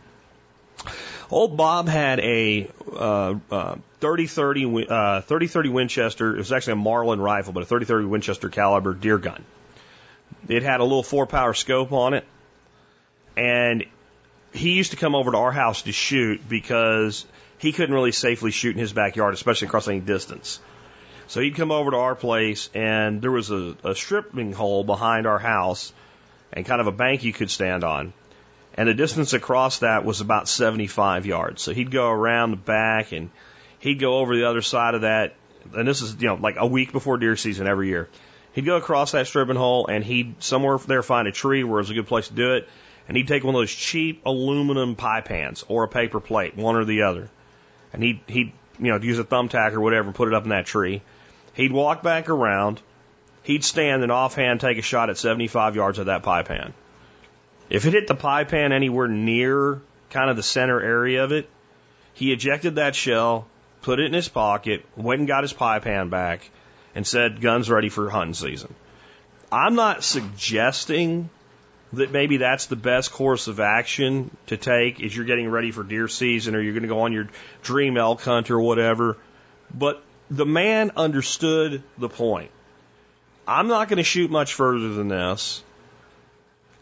Old 1.31 1.57
Bob 1.57 1.89
had 1.89 2.21
a 2.21 2.69
uh, 2.93 3.35
uh, 3.51 3.77
30-30 4.01 4.91
uh, 4.91 5.23
30-30 5.23 5.73
Winchester. 5.73 6.35
It 6.35 6.39
was 6.39 6.53
actually 6.53 6.75
a 6.75 6.77
Marlin 6.77 7.21
rifle, 7.21 7.53
but 7.53 7.63
a 7.63 7.67
30-30 7.67 8.09
Winchester 8.09 8.49
caliber 8.49 8.95
deer 8.95 9.19
gun. 9.19 9.45
It 10.49 10.63
had 10.63 10.81
a 10.81 10.85
little 10.85 11.03
four 11.03 11.27
power 11.27 11.55
scope 11.55 11.93
on 11.93 12.15
it, 12.15 12.25
and 13.37 13.85
he 14.53 14.73
used 14.73 14.91
to 14.91 14.97
come 14.97 15.15
over 15.15 15.33
to 15.33 15.39
our 15.39 15.53
house 15.53 15.83
to 15.83 15.93
shoot 15.93 16.47
because 16.49 17.25
he 17.59 17.73
couldn't 17.73 17.95
really 17.95 18.13
safely 18.13 18.51
shoot 18.51 18.75
in 18.75 18.79
his 18.79 18.93
backyard, 18.93 19.35
especially 19.35 19.69
across 19.69 19.89
any 19.89 20.01
distance. 20.01 20.61
So 21.27 21.41
he'd 21.41 21.55
come 21.55 21.71
over 21.71 21.91
to 21.91 21.97
our 21.97 22.15
place, 22.15 22.69
and 22.75 23.23
there 23.23 23.31
was 23.31 23.51
a, 23.51 23.75
a 23.83 23.95
stripping 23.95 24.53
hole 24.53 24.85
behind 24.85 25.27
our 25.27 25.39
house, 25.39 25.93
and 26.53 26.67
kind 26.67 26.81
of 26.81 26.87
a 26.87 26.93
bank 26.93 27.25
you 27.25 27.33
could 27.33 27.51
stand 27.51 27.83
on. 27.83 28.13
And 28.75 28.89
the 28.89 28.95
distance 28.95 29.33
across 29.33 29.79
that 29.81 30.05
was 30.05 30.21
about 30.21 30.49
75 30.49 31.27
yards. 31.27 31.63
So 31.63 31.73
he'd 31.73 31.91
go 31.91 32.11
around 32.11 32.51
the 32.51 32.57
back, 32.57 33.13
and 33.13 33.31
he'd 33.79 34.01
go 34.01 34.19
over 34.19 34.35
the 34.35 34.49
other 34.49 34.63
side 34.63 34.95
of 34.95 35.03
that. 35.03 35.35
And 35.75 35.87
this 35.87 36.03
is, 36.03 36.17
you 36.21 36.29
know, 36.29 36.35
like 36.35 36.57
a 36.59 36.67
week 36.67 36.93
before 36.93 37.17
deer 37.17 37.37
season 37.37 37.67
every 37.67 37.89
year. 37.89 38.09
He'd 38.53 38.67
go 38.67 38.77
across 38.77 39.13
that 39.13 39.27
stripping 39.27 39.57
hole, 39.57 39.87
and 39.87 40.05
he'd 40.05 40.43
somewhere 40.43 40.79
there 40.79 41.03
find 41.03 41.29
a 41.29 41.33
tree 41.33 41.65
where 41.65 41.79
it 41.79 41.83
was 41.83 41.91
a 41.91 41.95
good 41.95 42.07
place 42.07 42.29
to 42.29 42.35
do 42.35 42.55
it 42.55 42.69
and 43.07 43.17
he'd 43.17 43.29
take 43.29 43.45
one 43.45 43.55
of 43.55 43.61
those 43.61 43.73
cheap 43.73 44.23
aluminum 44.25 44.97
pie 44.97 45.21
pans 45.21 45.65
or 45.69 45.85
a 45.85 45.89
paper 45.89 46.21
plate, 46.21 46.57
one 46.57 46.77
or 46.77 46.85
the 46.85 47.03
other, 47.03 47.29
and 47.93 48.03
he'd 48.03 48.21
he'd 48.27 48.53
you 48.79 48.91
know 48.91 48.97
use 48.97 49.19
a 49.19 49.25
thumbtack 49.25 49.73
or 49.73 49.81
whatever 49.81 50.09
and 50.09 50.15
put 50.15 50.29
it 50.29 50.35
up 50.35 50.45
in 50.45 50.51
that 50.51 50.67
tree. 50.67 51.03
He'd 51.55 51.73
walk 51.73 52.03
back 52.03 52.29
around. 52.29 52.81
He'd 53.43 53.63
stand 53.63 54.03
and 54.03 54.11
offhand 54.11 54.61
take 54.61 54.79
a 54.79 54.83
shot 54.83 55.11
at 55.11 55.19
75 55.19 55.77
yards 55.77 55.99
of 55.99 56.07
that 56.07 56.23
pie 56.23 56.43
pan. 56.43 56.73
If 57.71 57.87
it 57.87 57.93
hit 57.93 58.07
the 58.07 58.15
pie 58.15 58.45
pan 58.45 58.73
anywhere 58.73 59.09
near 59.09 59.81
kind 60.11 60.31
of 60.31 60.37
the 60.37 60.43
center 60.43 60.81
area 60.81 61.25
of 61.25 61.33
it, 61.33 61.49
he 62.13 62.33
ejected 62.33 62.77
that 62.77 62.95
shell, 62.95 63.47
put 63.83 63.99
it 63.99 64.07
in 64.07 64.13
his 64.13 64.29
pocket, 64.29 64.85
went 64.97 65.21
and 65.21 65.29
got 65.29 65.43
his 65.43 65.53
pie 65.53 65.79
pan 65.79 66.09
back, 66.09 66.49
and 66.95 67.07
said, 67.07 67.41
"Guns 67.41 67.71
ready 67.71 67.89
for 67.89 68.09
hunting 68.11 68.35
season." 68.35 68.75
I'm 69.51 69.75
not 69.75 70.05
suggesting 70.05 71.31
that 71.93 72.11
maybe 72.11 72.39
that's 72.39 72.67
the 72.67 72.77
best 72.77 73.13
course 73.13 73.47
of 73.47 73.61
action 73.61 74.37
to 74.47 74.57
take 74.57 75.03
as 75.03 75.15
you're 75.15 75.25
getting 75.25 75.49
ready 75.49 75.71
for 75.71 75.83
deer 75.83 76.09
season 76.09 76.55
or 76.55 76.61
you're 76.61 76.73
going 76.73 76.83
to 76.83 76.89
go 76.89 77.03
on 77.03 77.13
your 77.13 77.29
dream 77.63 77.97
elk 77.97 78.23
hunt 78.23 78.51
or 78.51 78.61
whatever. 78.61 79.17
But 79.73 80.03
the 80.31 80.47
man 80.47 80.93
understood 80.97 81.83
the 81.99 82.09
point. 82.09 82.51
I'm 83.47 83.69
not 83.69 83.89
going 83.89 83.99
to 83.99 84.05
shoot 84.05 84.31
much 84.31 84.55
further 84.55 84.89
than 84.95 85.09
this. 85.09 85.63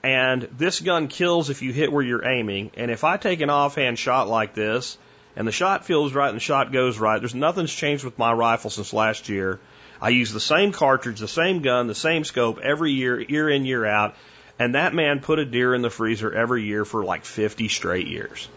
And 0.02 0.42
this 0.42 0.80
gun 0.80 1.08
kills 1.08 1.48
if 1.50 1.62
you 1.62 1.72
hit 1.72 1.92
where 1.92 2.02
you're 2.02 2.26
aiming. 2.26 2.72
And 2.76 2.90
if 2.90 3.04
I 3.04 3.16
take 3.16 3.40
an 3.40 3.50
offhand 3.50 3.98
shot 3.98 4.28
like 4.28 4.54
this, 4.54 4.98
and 5.36 5.46
the 5.46 5.52
shot 5.52 5.84
feels 5.84 6.12
right 6.12 6.28
and 6.28 6.36
the 6.36 6.40
shot 6.40 6.72
goes 6.72 6.98
right, 6.98 7.18
there's 7.18 7.34
nothing's 7.34 7.72
changed 7.72 8.04
with 8.04 8.18
my 8.18 8.32
rifle 8.32 8.70
since 8.70 8.92
last 8.92 9.28
year. 9.28 9.60
I 10.00 10.08
use 10.08 10.32
the 10.32 10.40
same 10.40 10.72
cartridge, 10.72 11.20
the 11.20 11.28
same 11.28 11.62
gun, 11.62 11.86
the 11.86 11.94
same 11.94 12.24
scope 12.24 12.58
every 12.58 12.90
year, 12.90 13.20
year 13.20 13.48
in, 13.48 13.64
year 13.64 13.86
out. 13.86 14.16
And 14.58 14.74
that 14.74 14.94
man 14.94 15.20
put 15.20 15.38
a 15.38 15.44
deer 15.44 15.74
in 15.74 15.82
the 15.82 15.90
freezer 15.90 16.32
every 16.32 16.64
year 16.64 16.84
for 16.84 17.04
like 17.04 17.24
50 17.24 17.68
straight 17.68 18.08
years. 18.08 18.48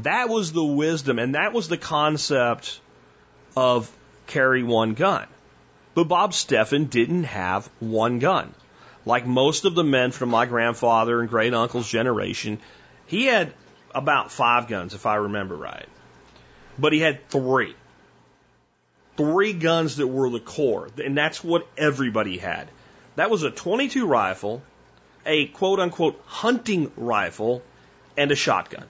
That 0.00 0.28
was 0.28 0.52
the 0.52 0.64
wisdom 0.64 1.18
and 1.18 1.34
that 1.34 1.52
was 1.52 1.68
the 1.68 1.76
concept 1.76 2.80
of 3.56 3.90
carry 4.26 4.62
one 4.62 4.94
gun. 4.94 5.26
But 5.94 6.04
Bob 6.04 6.32
Steffen 6.32 6.88
didn't 6.88 7.24
have 7.24 7.68
one 7.78 8.18
gun. 8.18 8.54
Like 9.06 9.26
most 9.26 9.64
of 9.64 9.74
the 9.74 9.84
men 9.84 10.10
from 10.10 10.28
my 10.28 10.46
grandfather 10.46 11.20
and 11.20 11.28
great 11.28 11.54
uncle's 11.54 11.88
generation, 11.88 12.58
he 13.06 13.26
had 13.26 13.52
about 13.94 14.30
five 14.30 14.68
guns, 14.68 14.94
if 14.94 15.06
I 15.06 15.16
remember 15.16 15.56
right. 15.56 15.88
But 16.78 16.92
he 16.92 17.00
had 17.00 17.28
three. 17.28 17.74
Three 19.16 19.52
guns 19.52 19.96
that 19.96 20.06
were 20.06 20.30
the 20.30 20.40
core. 20.40 20.88
And 21.02 21.16
that's 21.16 21.42
what 21.42 21.66
everybody 21.76 22.38
had. 22.38 22.68
That 23.16 23.30
was 23.30 23.42
a 23.42 23.50
22 23.50 24.06
rifle, 24.06 24.62
a 25.26 25.46
quote 25.46 25.80
unquote 25.80 26.22
hunting 26.26 26.92
rifle 26.96 27.62
and 28.16 28.30
a 28.30 28.36
shotgun. 28.36 28.84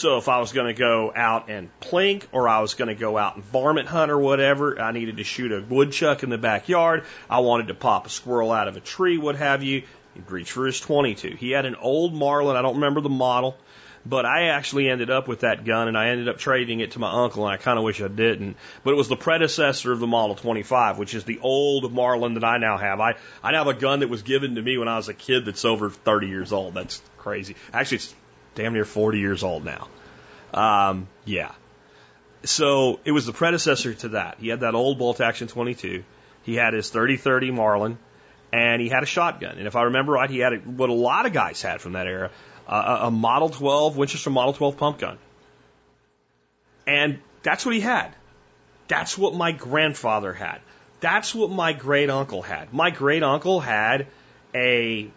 So 0.00 0.16
if 0.16 0.30
I 0.30 0.38
was 0.38 0.52
going 0.52 0.74
to 0.74 0.78
go 0.78 1.12
out 1.14 1.50
and 1.50 1.68
plink 1.82 2.24
or 2.32 2.48
I 2.48 2.60
was 2.60 2.72
going 2.72 2.88
to 2.88 2.94
go 2.94 3.18
out 3.18 3.34
and 3.34 3.44
varmint 3.44 3.86
hunt 3.86 4.10
or 4.10 4.18
whatever, 4.18 4.80
I 4.80 4.92
needed 4.92 5.18
to 5.18 5.24
shoot 5.24 5.52
a 5.52 5.60
woodchuck 5.60 6.22
in 6.22 6.30
the 6.30 6.38
backyard. 6.38 7.04
I 7.28 7.40
wanted 7.40 7.66
to 7.66 7.74
pop 7.74 8.06
a 8.06 8.08
squirrel 8.08 8.50
out 8.50 8.66
of 8.66 8.78
a 8.78 8.80
tree, 8.80 9.18
what 9.18 9.36
have 9.36 9.62
you. 9.62 9.82
He'd 10.14 10.30
reach 10.30 10.52
for 10.52 10.64
his 10.64 10.80
22. 10.80 11.36
He 11.36 11.50
had 11.50 11.66
an 11.66 11.74
old 11.74 12.14
Marlin. 12.14 12.56
I 12.56 12.62
don't 12.62 12.76
remember 12.76 13.02
the 13.02 13.10
model. 13.10 13.58
But 14.06 14.24
I 14.24 14.44
actually 14.44 14.88
ended 14.88 15.10
up 15.10 15.28
with 15.28 15.40
that 15.40 15.66
gun 15.66 15.86
and 15.86 15.98
I 15.98 16.08
ended 16.08 16.30
up 16.30 16.38
trading 16.38 16.80
it 16.80 16.92
to 16.92 16.98
my 16.98 17.24
uncle 17.24 17.44
and 17.44 17.52
I 17.52 17.58
kind 17.58 17.78
of 17.78 17.84
wish 17.84 18.00
I 18.00 18.08
didn't. 18.08 18.56
But 18.82 18.92
it 18.92 18.96
was 18.96 19.08
the 19.08 19.16
predecessor 19.16 19.92
of 19.92 20.00
the 20.00 20.06
Model 20.06 20.34
25, 20.34 20.96
which 20.96 21.14
is 21.14 21.24
the 21.24 21.40
old 21.40 21.92
Marlin 21.92 22.32
that 22.34 22.44
I 22.44 22.56
now 22.56 22.78
have. 22.78 22.98
I, 23.00 23.16
I 23.42 23.52
now 23.52 23.64
have 23.66 23.76
a 23.76 23.78
gun 23.78 24.00
that 24.00 24.08
was 24.08 24.22
given 24.22 24.54
to 24.54 24.62
me 24.62 24.78
when 24.78 24.88
I 24.88 24.96
was 24.96 25.10
a 25.10 25.14
kid 25.14 25.44
that's 25.44 25.66
over 25.66 25.90
30 25.90 26.28
years 26.28 26.50
old. 26.50 26.72
That's 26.72 27.02
crazy. 27.18 27.56
Actually, 27.74 27.96
it's 27.96 28.14
damn 28.54 28.72
near 28.72 28.84
40 28.84 29.18
years 29.18 29.42
old 29.42 29.64
now. 29.64 29.88
Um, 30.52 31.08
yeah. 31.24 31.52
So 32.44 33.00
it 33.04 33.12
was 33.12 33.26
the 33.26 33.32
predecessor 33.32 33.94
to 33.94 34.08
that. 34.10 34.38
He 34.40 34.48
had 34.48 34.60
that 34.60 34.74
old 34.74 34.98
bolt 34.98 35.20
action 35.20 35.48
22. 35.48 36.04
He 36.42 36.54
had 36.54 36.74
his 36.74 36.90
30-30 36.90 37.52
Marlin 37.52 37.98
and 38.52 38.80
he 38.80 38.88
had 38.88 39.02
a 39.02 39.06
shotgun. 39.06 39.58
And 39.58 39.66
if 39.66 39.76
I 39.76 39.82
remember 39.82 40.12
right, 40.12 40.30
he 40.30 40.38
had 40.38 40.54
a, 40.54 40.56
what 40.56 40.90
a 40.90 40.94
lot 40.94 41.26
of 41.26 41.32
guys 41.32 41.62
had 41.62 41.80
from 41.80 41.92
that 41.92 42.06
era, 42.06 42.30
uh, 42.66 42.98
a 43.02 43.10
Model 43.10 43.50
12 43.50 43.96
Winchester 43.96 44.30
Model 44.30 44.54
12 44.54 44.76
pump 44.76 44.98
gun. 44.98 45.18
And 46.86 47.20
that's 47.42 47.64
what 47.64 47.74
he 47.74 47.80
had. 47.80 48.14
That's 48.88 49.16
what 49.16 49.34
my 49.34 49.52
grandfather 49.52 50.32
had. 50.32 50.60
That's 51.00 51.34
what 51.34 51.50
my 51.50 51.72
great 51.72 52.10
uncle 52.10 52.42
had. 52.42 52.72
My 52.74 52.90
great 52.90 53.22
uncle 53.22 53.60
had 53.60 54.08
a 54.54 55.08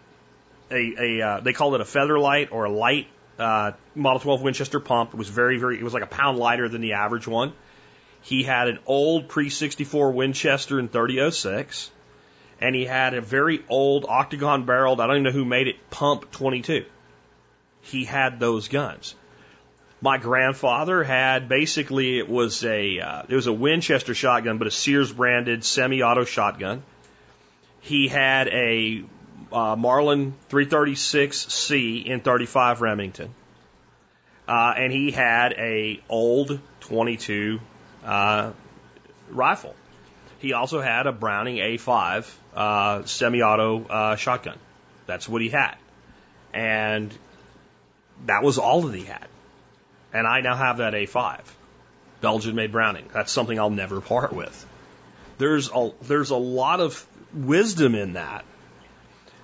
a, 0.70 0.94
a 0.98 1.26
uh, 1.26 1.40
they 1.40 1.52
called 1.52 1.74
it 1.74 1.80
a 1.80 1.84
feather 1.84 2.18
light 2.18 2.52
or 2.52 2.64
a 2.64 2.70
light 2.70 3.08
uh, 3.38 3.72
Model 3.94 4.20
12 4.20 4.42
Winchester 4.42 4.80
pump. 4.80 5.14
It 5.14 5.16
was 5.16 5.28
very 5.28 5.58
very 5.58 5.78
it 5.78 5.82
was 5.82 5.94
like 5.94 6.02
a 6.02 6.08
pound 6.08 6.38
lighter 6.38 6.68
than 6.68 6.80
the 6.80 6.94
average 6.94 7.26
one. 7.26 7.52
He 8.22 8.42
had 8.42 8.68
an 8.68 8.78
old 8.86 9.28
pre 9.28 9.50
64 9.50 10.12
Winchester 10.12 10.78
in 10.78 10.88
3006, 10.88 11.90
and 12.60 12.74
he 12.74 12.84
had 12.84 13.14
a 13.14 13.20
very 13.20 13.64
old 13.68 14.06
octagon 14.08 14.64
barreled. 14.64 15.00
I 15.00 15.06
don't 15.06 15.16
even 15.16 15.24
know 15.24 15.30
who 15.30 15.44
made 15.44 15.68
it 15.68 15.90
pump 15.90 16.30
22 16.30 16.84
he 17.84 18.04
had 18.04 18.40
those 18.40 18.68
guns. 18.68 19.14
My 20.00 20.18
grandfather 20.18 21.02
had 21.02 21.48
basically 21.48 22.18
it 22.18 22.28
was 22.28 22.64
a 22.64 23.00
uh, 23.00 23.22
it 23.28 23.34
was 23.34 23.46
a 23.46 23.52
Winchester 23.52 24.14
shotgun, 24.14 24.58
but 24.58 24.66
a 24.66 24.70
Sears 24.70 25.12
branded 25.12 25.64
semi-auto 25.64 26.24
shotgun. 26.24 26.82
He 27.80 28.08
had 28.08 28.48
a 28.48 29.04
uh, 29.52 29.76
Marlin 29.76 30.34
336C 30.50 32.06
in 32.06 32.20
35 32.20 32.80
Remington. 32.80 33.34
uh, 34.48 34.74
and 34.76 34.92
he 34.92 35.10
had 35.10 35.52
a 35.54 36.00
old 36.08 36.60
22 36.80 37.60
uh, 38.04 38.52
rifle. 39.30 39.74
He 40.38 40.52
also 40.52 40.80
had 40.80 41.06
a 41.06 41.12
Browning 41.12 41.56
A5 41.56 42.30
uh, 42.54 43.04
semi-auto 43.04 43.86
uh, 43.86 44.16
shotgun. 44.16 44.58
That's 45.06 45.28
what 45.28 45.40
he 45.42 45.48
had, 45.48 45.76
and 46.52 47.16
that 48.26 48.42
was 48.42 48.58
all 48.58 48.82
that 48.82 48.94
he 48.94 49.04
had. 49.04 49.26
And 50.12 50.26
I 50.26 50.40
now 50.42 50.54
have 50.56 50.78
that 50.78 50.92
A5, 50.94 51.40
Belgian-made 52.20 52.72
Browning. 52.72 53.06
That's 53.12 53.32
something 53.32 53.58
I'll 53.58 53.70
never 53.70 54.00
part 54.12 54.32
with. 54.32 54.66
There's 55.38 55.70
a 55.74 55.90
there's 56.02 56.30
a 56.30 56.36
lot 56.36 56.80
of 56.80 57.06
wisdom 57.32 57.94
in 57.94 58.12
that. 58.14 58.44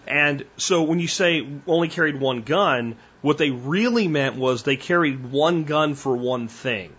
And 0.06 0.44
so 0.56 0.82
when 0.82 0.98
you 0.98 1.08
say 1.08 1.46
only 1.66 1.88
carried 1.88 2.20
one 2.20 2.42
gun, 2.42 2.96
what 3.22 3.38
they 3.38 3.50
really 3.50 4.08
meant 4.08 4.36
was 4.36 4.62
they 4.62 4.76
carried 4.76 5.30
one 5.30 5.64
gun 5.64 5.94
for 5.94 6.16
one 6.16 6.48
thing. 6.48 6.92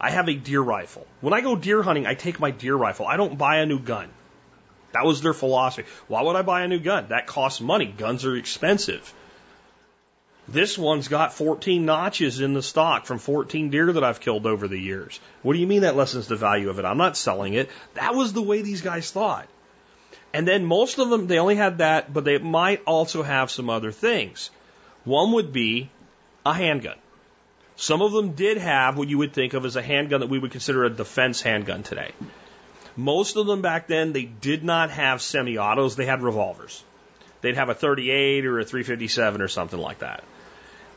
I 0.00 0.10
have 0.10 0.28
a 0.28 0.34
deer 0.34 0.60
rifle. 0.60 1.06
When 1.20 1.34
I 1.34 1.40
go 1.40 1.56
deer 1.56 1.82
hunting, 1.82 2.06
I 2.06 2.14
take 2.14 2.40
my 2.40 2.50
deer 2.50 2.74
rifle. 2.74 3.06
I 3.06 3.16
don't 3.16 3.36
buy 3.36 3.58
a 3.58 3.66
new 3.66 3.78
gun. 3.78 4.08
That 4.92 5.04
was 5.04 5.20
their 5.20 5.34
philosophy. 5.34 5.88
Why 6.08 6.22
would 6.22 6.36
I 6.36 6.42
buy 6.42 6.62
a 6.62 6.68
new 6.68 6.80
gun? 6.80 7.08
That 7.10 7.26
costs 7.26 7.60
money. 7.60 7.86
Guns 7.86 8.24
are 8.24 8.34
expensive. 8.34 9.12
This 10.48 10.76
one's 10.76 11.06
got 11.06 11.32
14 11.32 11.84
notches 11.84 12.40
in 12.40 12.54
the 12.54 12.62
stock 12.62 13.06
from 13.06 13.18
14 13.18 13.70
deer 13.70 13.92
that 13.92 14.02
I've 14.02 14.20
killed 14.20 14.46
over 14.46 14.66
the 14.66 14.78
years. 14.78 15.20
What 15.42 15.52
do 15.52 15.60
you 15.60 15.66
mean 15.66 15.82
that 15.82 15.96
lessens 15.96 16.26
the 16.26 16.34
value 16.34 16.70
of 16.70 16.78
it? 16.80 16.84
I'm 16.84 16.98
not 16.98 17.16
selling 17.16 17.54
it. 17.54 17.70
That 17.94 18.16
was 18.16 18.32
the 18.32 18.42
way 18.42 18.62
these 18.62 18.80
guys 18.80 19.10
thought. 19.10 19.46
And 20.32 20.46
then 20.46 20.64
most 20.64 20.98
of 20.98 21.10
them, 21.10 21.26
they 21.26 21.38
only 21.38 21.56
had 21.56 21.78
that, 21.78 22.12
but 22.12 22.24
they 22.24 22.38
might 22.38 22.82
also 22.86 23.22
have 23.22 23.50
some 23.50 23.68
other 23.68 23.90
things. 23.90 24.50
One 25.04 25.32
would 25.32 25.52
be 25.52 25.90
a 26.46 26.52
handgun. 26.52 26.96
Some 27.76 28.02
of 28.02 28.12
them 28.12 28.32
did 28.32 28.58
have 28.58 28.96
what 28.96 29.08
you 29.08 29.18
would 29.18 29.32
think 29.32 29.54
of 29.54 29.64
as 29.64 29.76
a 29.76 29.82
handgun 29.82 30.20
that 30.20 30.28
we 30.28 30.38
would 30.38 30.52
consider 30.52 30.84
a 30.84 30.90
defense 30.90 31.40
handgun 31.40 31.82
today. 31.82 32.12
Most 32.96 33.36
of 33.36 33.46
them 33.46 33.62
back 33.62 33.86
then, 33.86 34.12
they 34.12 34.24
did 34.24 34.62
not 34.62 34.90
have 34.90 35.22
semi 35.22 35.58
autos, 35.58 35.96
they 35.96 36.04
had 36.04 36.22
revolvers. 36.22 36.84
They'd 37.40 37.56
have 37.56 37.70
a 37.70 37.74
38 37.74 38.44
or 38.44 38.60
a 38.60 38.64
357 38.64 39.40
or 39.40 39.48
something 39.48 39.80
like 39.80 40.00
that. 40.00 40.22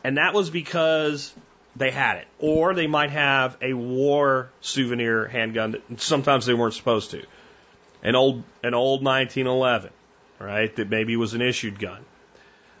And 0.04 0.18
that 0.18 0.34
was 0.34 0.50
because 0.50 1.32
they 1.74 1.90
had 1.90 2.18
it. 2.18 2.26
Or 2.38 2.74
they 2.74 2.86
might 2.86 3.10
have 3.10 3.56
a 3.62 3.72
war 3.72 4.50
souvenir 4.60 5.26
handgun 5.26 5.72
that 5.72 6.00
sometimes 6.00 6.44
they 6.44 6.54
weren't 6.54 6.74
supposed 6.74 7.12
to. 7.12 7.24
An 8.04 8.14
old, 8.14 8.44
an 8.62 8.74
old 8.74 9.02
1911, 9.02 9.90
right? 10.38 10.74
That 10.76 10.90
maybe 10.90 11.16
was 11.16 11.34
an 11.34 11.42
issued 11.42 11.78
gun. 11.78 12.04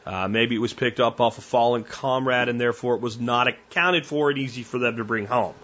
Uh, 0.06 0.28
maybe 0.28 0.54
it 0.54 0.58
was 0.58 0.74
picked 0.74 1.00
up 1.00 1.20
off 1.20 1.38
a 1.38 1.40
fallen 1.40 1.82
comrade 1.82 2.48
and 2.48 2.60
therefore 2.60 2.94
it 2.94 3.00
was 3.00 3.18
not 3.18 3.48
accounted 3.48 4.04
for 4.04 4.28
and 4.28 4.38
easy 4.38 4.62
for 4.62 4.78
them 4.78 4.98
to 4.98 5.04
bring 5.04 5.26
home. 5.26 5.54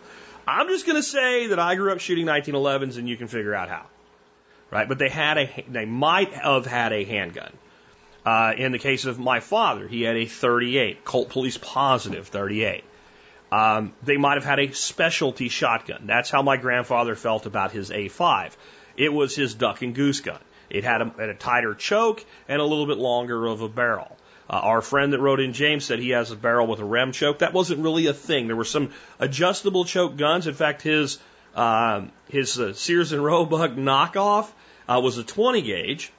I'm 0.47 0.69
just 0.69 0.87
going 0.87 0.97
to 0.97 1.03
say 1.03 1.49
that 1.49 1.59
I 1.59 1.75
grew 1.75 1.93
up 1.93 2.01
shooting 2.01 2.27
1911s 2.27 2.97
and 2.97 3.09
you 3.09 3.17
can 3.17 3.29
figure 3.29 3.55
out 3.55 3.69
how. 3.69 3.85
Right? 4.71 4.89
But 4.89 4.99
they 4.99 5.11
had 5.11 5.37
a, 5.37 5.65
they 5.69 5.85
might 5.85 6.33
have 6.33 6.65
had 6.65 6.93
a 6.93 7.05
handgun. 7.05 7.53
Uh, 8.25 8.53
in 8.57 8.73
the 8.73 8.79
case 8.79 9.05
of 9.05 9.19
my 9.19 9.41
father, 9.41 9.89
he 9.89 10.03
had 10.03 10.17
a 10.17 10.27
38, 10.27 11.05
Colt 11.05 11.31
Police 11.31 11.59
Positive 11.59 12.27
38. 12.27 12.85
Um, 13.53 13.93
they 14.03 14.17
might 14.17 14.35
have 14.35 14.45
had 14.45 14.61
a 14.61 14.73
specialty 14.73 15.49
shotgun. 15.49 16.07
That's 16.07 16.31
how 16.31 16.43
my 16.43 16.57
grandfather 16.57 17.15
felt 17.15 17.47
about 17.47 17.73
his 17.73 17.91
A5. 17.91 18.53
It 18.97 19.13
was 19.13 19.35
his 19.35 19.55
duck 19.55 19.83
and 19.83 19.95
goose 19.95 20.21
gun. 20.21 20.41
It 20.69 20.85
had 20.85 21.03
a, 21.03 21.13
had 21.19 21.29
a 21.29 21.35
tighter 21.35 21.75
choke 21.75 22.25
and 22.49 22.61
a 22.61 22.65
little 22.65 22.87
bit 22.87 22.99
longer 22.99 23.47
of 23.47 23.61
a 23.61 23.69
barrel. 23.69 24.17
Uh, 24.49 24.55
our 24.55 24.83
friend 24.83 25.13
that 25.13 25.21
wrote 25.21 25.41
in, 25.41 25.53
James, 25.53 25.85
said 25.85 25.99
he 25.99 26.11
has 26.11 26.31
a 26.31 26.37
barrel 26.37 26.67
with 26.67 26.81
a 26.81 26.85
rem 26.85 27.13
choke. 27.13 27.41
That 27.41 27.53
wasn't 27.53 27.81
really 27.81 28.07
a 28.07 28.15
thing. 28.15 28.47
There 28.47 28.57
were 28.57 28.65
some 28.65 28.91
adjustable 29.19 29.85
choke 29.85 30.17
guns. 30.17 30.47
In 30.47 30.55
fact, 30.55 30.83
his 30.83 31.19
uh, 31.55 32.03
his 32.29 32.59
uh, 32.59 32.73
Sears 32.75 33.13
and 33.13 33.25
Roebuck 33.25 33.73
knockoff 33.73 34.49
uh, 34.89 35.01
was 35.03 35.19
a 35.19 35.25
20 35.25 35.63
gauge. 35.63 36.13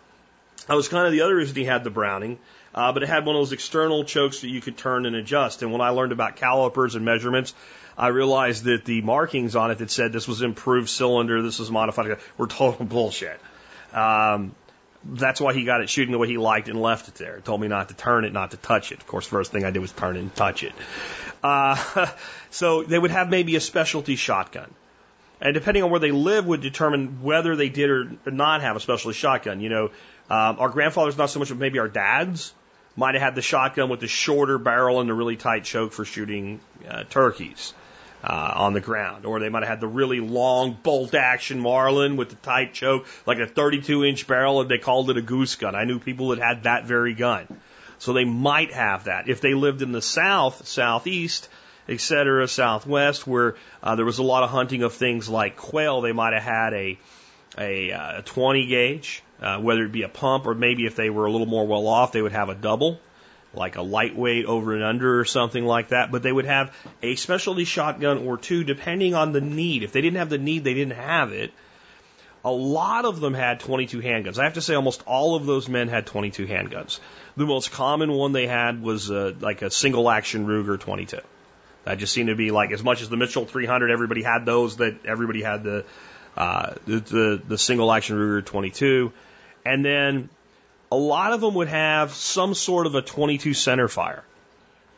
That 0.68 0.76
was 0.76 0.88
kind 0.88 1.06
of 1.06 1.14
the 1.14 1.22
other 1.22 1.36
reason 1.36 1.56
he 1.56 1.66
had 1.66 1.84
the 1.84 1.90
Browning. 1.90 2.40
Uh, 2.74 2.94
but 2.94 3.04
it 3.04 3.10
had 3.10 3.26
one 3.26 3.36
of 3.36 3.42
those 3.42 3.52
external 3.52 4.04
chokes 4.04 4.42
that 4.42 4.50
you 4.50 4.62
could 4.62 4.78
turn 4.78 5.06
and 5.06 5.16
adjust. 5.16 5.62
And 5.62 5.72
when 5.72 5.82
I 5.82 5.90
learned 5.90 6.14
about 6.14 6.38
calipers 6.38 6.96
and 6.96 7.04
measurements, 7.04 7.54
I 7.98 8.08
realized 8.08 8.64
that 8.64 8.86
the 8.86 9.02
markings 9.02 9.56
on 9.56 9.72
it 9.72 9.80
that 9.80 9.92
said 9.92 10.14
this 10.14 10.28
was 10.28 10.42
improved 10.42 10.90
cylinder, 10.90 11.42
this 11.42 11.60
was 11.60 11.70
modified, 11.70 12.18
were 12.38 12.48
total 12.48 12.86
bullshit. 12.86 13.40
Um, 13.94 14.56
that's 15.04 15.42
why 15.42 15.54
he 15.54 15.66
got 15.66 15.82
it 15.82 15.90
shooting 15.90 16.12
the 16.12 16.18
way 16.18 16.28
he 16.28 16.38
liked 16.38 16.70
and 16.70 16.82
left 16.82 17.08
it 17.08 17.16
there. 17.16 17.40
told 17.42 17.60
me 17.60 17.68
not 17.68 17.90
to 17.90 17.96
turn 17.96 18.24
it, 18.24 18.32
not 18.32 18.52
to 18.52 18.58
touch 18.58 18.92
it. 18.92 19.00
Of 19.00 19.08
course, 19.08 19.26
first 19.26 19.52
thing 19.52 19.66
I 19.66 19.72
did 19.72 19.80
was 19.80 19.92
turn 19.92 20.16
it 20.16 20.20
and 20.20 20.34
touch 20.34 20.64
it. 20.64 20.74
Uh, 21.44 22.08
so 22.52 22.84
they 22.84 23.00
would 23.00 23.12
have 23.12 23.30
maybe 23.30 23.56
a 23.56 23.60
specialty 23.60 24.16
shotgun. 24.16 24.72
And 25.42 25.56
depending 25.56 25.82
on 25.84 25.90
where 25.90 26.00
they 26.00 26.12
live 26.12 26.46
would 26.46 26.62
determine 26.62 27.24
whether 27.24 27.56
they 27.56 27.70
did 27.70 27.90
or 27.90 28.12
not 28.28 28.62
have 28.62 28.76
a 28.76 28.80
specialty 28.80 29.18
shotgun. 29.18 29.60
You 29.60 29.70
know, 29.70 29.86
um, 30.30 30.60
our 30.60 30.70
grandfathers, 30.70 31.18
not 31.18 31.32
so 31.32 31.40
much, 31.40 31.50
but 31.50 31.58
maybe 31.58 31.80
our 31.80 31.88
dads 31.88 32.54
might 32.96 33.16
have 33.16 33.24
had 33.24 33.36
the 33.36 33.42
shotgun 33.42 33.90
with 33.90 34.00
the 34.00 34.08
shorter 34.08 34.58
barrel 34.58 35.00
and 35.00 35.10
the 35.10 35.14
really 35.14 35.38
tight 35.38 35.64
choke 35.64 35.94
for 35.94 36.06
shooting 36.06 36.60
uh, 36.88 37.04
turkeys 37.06 37.74
uh, 38.24 38.54
on 38.56 38.74
the 38.74 38.82
ground. 38.82 39.26
Or 39.26 39.40
they 39.40 39.50
might 39.50 39.64
have 39.64 39.70
had 39.70 39.80
the 39.80 39.88
really 39.88 40.20
long 40.20 40.78
bolt 40.82 41.16
action 41.16 41.60
Marlin 41.60 42.18
with 42.18 42.30
the 42.30 42.36
tight 42.36 42.74
choke, 42.74 43.08
like 43.26 43.40
a 43.40 43.48
32 43.48 44.04
inch 44.04 44.28
barrel, 44.28 44.62
and 44.62 44.70
they 44.70 44.78
called 44.78 45.10
it 45.10 45.18
a 45.18 45.22
goose 45.22 45.56
gun. 45.56 45.76
I 45.76 45.86
knew 45.86 46.00
people 46.00 46.30
that 46.30 46.40
had 46.40 46.64
that 46.64 46.86
very 46.86 47.14
gun. 47.14 47.48
So 48.00 48.14
they 48.14 48.26
might 48.26 48.74
have 48.74 49.06
that. 49.06 49.30
If 49.30 49.42
they 49.42 49.54
lived 49.54 49.82
in 49.82 49.92
the 49.92 50.02
south, 50.02 50.68
southeast, 50.68 51.50
etc., 51.88 52.48
southwest, 52.48 53.28
where 53.28 53.56
uh, 53.84 53.96
there 53.96 54.06
was 54.06 54.18
a 54.18 54.24
lot 54.24 54.44
of 54.44 54.50
hunting 54.50 54.84
of 54.84 54.94
things 54.94 55.30
like 55.30 55.56
quail, 55.56 56.02
they 56.02 56.12
might 56.12 56.34
have 56.34 56.44
had 56.44 56.74
a, 56.74 57.00
a, 57.58 57.92
uh, 57.92 58.20
a 58.20 58.22
20 58.24 58.66
gauge, 58.68 59.24
uh, 59.42 59.60
whether 59.60 59.84
it 59.84 59.92
be 59.92 60.04
a 60.04 60.10
pump 60.10 60.46
or 60.46 60.54
maybe 60.54 60.86
if 60.86 60.96
they 60.96 61.10
were 61.10 61.26
a 61.26 61.32
little 61.32 61.48
more 61.48 61.66
well 61.66 61.88
off, 61.88 62.12
they 62.12 62.22
would 62.22 62.32
have 62.32 62.50
a 62.50 62.56
double 62.56 63.00
like 63.54 63.76
a 63.76 63.82
lightweight 63.82 64.46
over 64.46 64.74
and 64.74 64.84
under 64.84 65.20
or 65.20 65.26
something 65.26 65.66
like 65.66 65.90
that, 65.90 66.12
but 66.12 66.24
they 66.24 66.32
would 66.32 66.46
have 66.46 66.76
a 67.02 67.16
specialty 67.16 67.66
shotgun 67.66 68.20
or 68.20 68.38
two 68.38 68.64
depending 68.64 69.14
on 69.14 69.32
the 69.34 69.42
need. 69.42 69.84
If 69.84 69.92
they 69.92 70.02
didn't 70.02 70.18
have 70.18 70.30
the 70.30 70.38
need, 70.38 70.64
they 70.64 70.74
didn't 70.74 70.96
have 70.96 71.32
it. 71.32 71.52
A 72.44 72.52
lot 72.52 73.06
of 73.06 73.20
them 73.20 73.34
had 73.34 73.60
22 73.60 74.00
handguns. 74.00 74.40
I 74.40 74.46
have 74.46 74.56
to 74.56 74.62
say 74.62 74.74
almost 74.74 75.04
all 75.06 75.36
of 75.36 75.46
those 75.46 75.70
men 75.70 75.90
had 75.90 76.08
22 76.08 76.48
handguns. 76.48 77.00
The 77.38 77.46
most 77.46 77.72
common 77.72 78.12
one 78.12 78.32
they 78.32 78.48
had 78.48 78.82
was 78.82 79.12
uh, 79.12 79.34
like 79.40 79.62
a 79.62 79.70
single 79.70 80.10
action 80.10 80.48
Ruger 80.48 80.80
22. 80.80 81.20
That 81.84 81.98
just 82.00 82.14
seemed 82.14 82.30
to 82.30 82.36
be 82.36 82.52
like 82.52 82.72
as 82.72 82.84
much 82.84 83.02
as 83.02 83.10
the 83.10 83.18
Mitchell 83.18 83.46
300, 83.46 83.92
everybody 83.92 84.24
had 84.24 84.46
those. 84.46 84.78
That 84.78 85.06
everybody 85.06 85.44
had 85.44 85.64
the 85.64 85.86
uh, 86.36 86.74
the, 86.86 87.00
the 87.00 87.42
the 87.48 87.58
single 87.58 87.92
action 87.92 88.18
Ruger 88.18 88.44
22, 88.46 89.12
and 89.66 89.84
then 89.84 90.30
a 90.92 90.96
lot 90.96 91.34
of 91.34 91.42
them 91.42 91.56
would 91.56 91.70
have 91.70 92.12
some 92.12 92.54
sort 92.54 92.86
of 92.86 92.96
a 92.96 93.02
22 93.02 93.54
center 93.54 93.88
fire. 93.88 94.24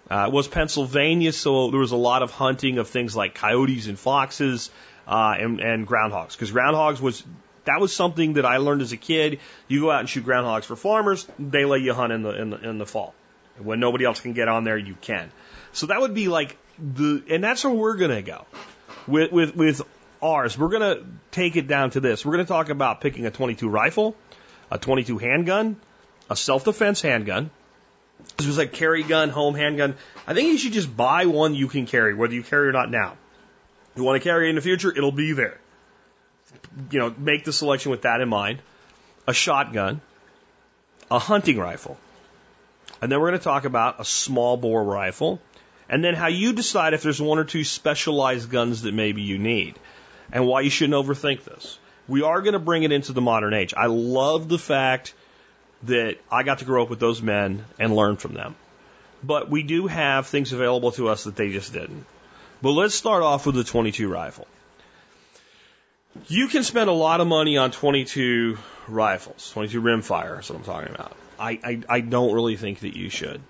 Uh, 0.10 0.26
it 0.28 0.34
was 0.34 0.48
Pennsylvania, 0.48 1.32
so 1.32 1.70
there 1.70 1.80
was 1.80 1.92
a 1.92 1.98
lot 1.98 2.24
of 2.24 2.32
hunting 2.32 2.78
of 2.78 2.90
things 2.90 3.16
like 3.16 3.36
coyotes 3.36 3.88
and 3.88 3.98
foxes 3.98 4.70
uh, 5.08 5.36
and, 5.40 5.60
and 5.60 5.88
groundhogs. 5.88 6.34
Because 6.34 6.52
groundhogs 6.52 7.00
was 7.00 7.24
that 7.66 7.80
was 7.80 7.96
something 7.96 8.34
that 8.34 8.46
I 8.46 8.58
learned 8.58 8.82
as 8.82 8.92
a 8.92 8.98
kid. 8.98 9.40
You 9.68 9.82
go 9.82 9.92
out 9.92 10.02
and 10.02 10.10
shoot 10.10 10.26
groundhogs 10.26 10.66
for 10.66 10.76
farmers; 10.76 11.26
they 11.40 11.64
let 11.64 11.82
you 11.82 11.94
hunt 11.94 12.12
in 12.12 12.24
the 12.24 12.42
in 12.42 12.50
the, 12.50 12.70
in 12.70 12.78
the 12.78 12.86
fall. 12.86 13.14
When 13.58 13.80
nobody 13.80 14.04
else 14.04 14.20
can 14.20 14.34
get 14.34 14.48
on 14.48 14.64
there, 14.64 14.78
you 14.78 14.96
can. 15.00 15.32
So 15.72 15.88
that 15.88 16.02
would 16.02 16.14
be 16.14 16.28
like 16.28 16.58
the, 16.78 17.24
and 17.30 17.44
that's 17.44 17.64
where 17.64 17.74
we're 17.74 17.96
gonna 17.96 18.22
go 18.22 18.46
with 19.08 19.32
with 19.32 19.56
with 19.56 19.82
ours. 20.22 20.58
We're 20.58 20.70
gonna 20.70 20.98
take 21.32 21.56
it 21.56 21.68
down 21.68 21.92
to 21.92 22.00
this. 22.00 22.26
We're 22.26 22.34
gonna 22.34 22.46
talk 22.46 22.70
about 22.70 23.00
picking 23.00 23.26
a 23.26 23.32
22 23.32 23.70
rifle 23.70 24.16
a 24.72 24.78
22 24.78 25.18
handgun, 25.18 25.78
a 26.30 26.36
self 26.36 26.66
defense 26.66 27.02
handgun. 27.02 27.50
This 28.38 28.48
was 28.48 28.58
a 28.58 28.68
carry 28.68 29.04
gun, 29.04 29.30
home 29.30 29.56
handgun. 29.56 29.96
I 30.26 30.34
think 30.34 30.50
you 30.50 30.58
should 30.58 30.74
just 30.74 30.96
buy 30.96 31.26
one 31.26 31.56
you 31.56 31.68
can 31.68 31.86
carry, 31.86 32.14
whether 32.14 32.34
you 32.34 32.44
carry 32.44 32.68
or 32.68 32.72
not 32.72 32.90
now. 32.90 33.18
If 33.92 33.98
you 33.98 34.04
want 34.04 34.22
to 34.22 34.28
carry 34.28 34.48
it 34.48 34.50
in 34.50 34.56
the 34.56 34.62
future, 34.62 34.92
it'll 34.96 35.12
be 35.12 35.34
there. 35.34 35.60
You 36.92 37.00
know, 37.00 37.14
make 37.18 37.44
the 37.44 37.54
selection 37.54 37.92
with 37.92 38.04
that 38.04 38.22
in 38.22 38.30
mind. 38.30 38.60
A 39.28 39.34
shotgun, 39.34 40.02
a 41.10 41.20
hunting 41.20 41.58
rifle, 41.58 41.98
and 43.02 43.12
then 43.12 43.20
we're 43.20 43.30
going 43.30 43.40
to 43.40 43.44
talk 43.44 43.64
about 43.64 44.02
a 44.02 44.06
small 44.06 44.58
bore 44.58 44.84
rifle, 44.84 45.42
and 45.88 46.04
then 46.04 46.14
how 46.14 46.28
you 46.28 46.52
decide 46.52 46.94
if 46.94 47.04
there's 47.04 47.22
one 47.22 47.40
or 47.40 47.46
two 47.46 47.64
specialized 47.64 48.50
guns 48.50 48.82
that 48.82 48.94
maybe 48.94 49.22
you 49.22 49.38
need, 49.38 49.80
and 50.32 50.46
why 50.46 50.62
you 50.62 50.70
shouldn't 50.70 50.96
overthink 50.96 51.46
this 51.46 51.78
we 52.08 52.22
are 52.22 52.42
going 52.42 52.54
to 52.54 52.60
bring 52.60 52.84
it 52.84 52.92
into 52.92 53.14
the 53.14 53.22
modern 53.22 53.54
age. 53.54 53.74
I 53.76 53.88
love 53.88 54.50
the 54.50 54.60
fact 54.60 55.14
that 55.84 56.18
I 56.32 56.44
got 56.44 56.60
to 56.60 56.66
grow 56.66 56.84
up 56.84 56.90
with 56.90 57.00
those 57.00 57.22
men 57.22 57.66
and 57.80 57.96
learn 57.96 58.18
from 58.18 58.34
them. 58.34 58.56
But 59.24 59.50
we 59.50 59.64
do 59.64 59.88
have 59.88 60.28
things 60.28 60.52
available 60.52 60.92
to 60.94 61.10
us 61.10 61.24
that 61.26 61.36
they 61.36 61.52
just 61.52 61.74
didn't. 61.74 62.06
But 62.62 62.72
let's 62.72 62.96
start 62.96 63.24
off 63.24 63.46
with 63.46 63.56
the 63.56 63.64
22 63.64 64.10
rifle. 64.10 64.48
You 66.28 66.48
can 66.48 66.64
spend 66.64 66.90
a 66.90 66.94
lot 66.94 67.22
of 67.22 67.28
money 67.28 67.58
on 67.58 67.72
22 67.72 68.58
rifles, 68.88 69.52
22 69.52 69.82
rimfire 69.82 70.40
is 70.40 70.50
what 70.50 70.60
I'm 70.60 70.66
talking 70.66 70.94
about. 70.94 71.16
I, 71.40 71.60
I, 71.64 71.82
I 71.90 72.00
don't 72.02 72.34
really 72.34 72.56
think 72.56 72.80
that 72.82 72.96
you 72.96 73.10
should. 73.10 73.42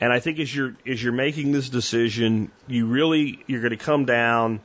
And 0.00 0.12
I 0.12 0.20
think 0.20 0.38
as 0.38 0.54
you're 0.54 0.76
as 0.86 1.02
you're 1.02 1.12
making 1.12 1.50
this 1.50 1.68
decision, 1.68 2.52
you 2.68 2.86
really 2.86 3.42
you're 3.48 3.60
going 3.60 3.70
to 3.70 3.76
come 3.76 4.04
down 4.04 4.60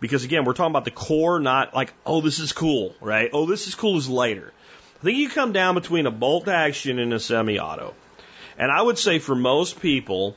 because 0.00 0.24
again, 0.24 0.44
we're 0.44 0.52
talking 0.54 0.72
about 0.72 0.84
the 0.84 0.90
core, 0.90 1.40
not 1.40 1.74
like 1.74 1.92
oh 2.06 2.20
this 2.20 2.38
is 2.38 2.52
cool, 2.52 2.94
right? 3.00 3.30
Oh 3.32 3.46
this 3.46 3.66
is 3.66 3.74
cool 3.74 3.98
is 3.98 4.08
later. 4.08 4.52
I 5.00 5.04
think 5.04 5.18
you 5.18 5.28
come 5.28 5.52
down 5.52 5.74
between 5.74 6.06
a 6.06 6.10
bolt 6.10 6.48
action 6.48 6.98
and 6.98 7.12
a 7.12 7.20
semi-auto. 7.20 7.94
And 8.58 8.72
I 8.72 8.82
would 8.82 8.98
say 8.98 9.20
for 9.20 9.36
most 9.36 9.80
people, 9.80 10.36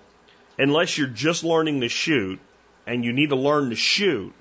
unless 0.60 0.98
you're 0.98 1.08
just 1.08 1.44
learning 1.44 1.82
to 1.82 1.90
shoot 1.90 2.40
and 2.86 3.04
you 3.04 3.12
need 3.12 3.30
to 3.30 3.36
learn 3.36 3.72
to 3.72 3.76
shoot, 3.76 4.34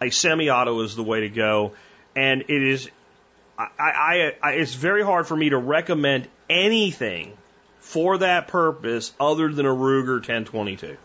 a 0.00 0.08
semi-auto 0.08 0.80
is 0.80 0.96
the 0.96 1.02
way 1.02 1.20
to 1.20 1.28
go. 1.28 1.72
And 2.16 2.42
it 2.42 2.62
is, 2.62 2.90
I, 3.58 3.68
I, 3.78 4.32
I, 4.42 4.52
it's 4.52 4.74
very 4.74 5.04
hard 5.04 5.26
for 5.26 5.36
me 5.36 5.50
to 5.50 5.58
recommend 5.58 6.28
anything 6.48 7.36
for 7.80 8.18
that 8.18 8.48
purpose 8.48 9.12
other 9.20 9.52
than 9.52 9.66
a 9.66 9.74
Ruger 9.74 10.14
1022. 10.14 10.96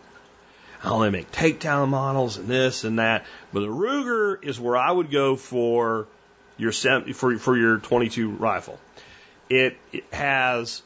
Oh, 0.84 1.02
they 1.02 1.10
make 1.10 1.32
takedown 1.32 1.90
models 1.90 2.38
and 2.38 2.48
this 2.48 2.84
and 2.84 3.00
that, 3.00 3.26
but 3.52 3.62
the 3.62 3.68
Ruger 3.68 4.44
is 4.44 4.60
where 4.60 4.78
I 4.78 4.92
would 4.92 5.12
go 5.12 5.36
for 5.36 6.08
your 6.58 6.72
for 6.72 7.38
for 7.38 7.58
your 7.58 7.78
22 7.78 8.30
rifle. 8.30 8.80
It, 9.50 9.78
it 9.92 10.04
has 10.12 10.82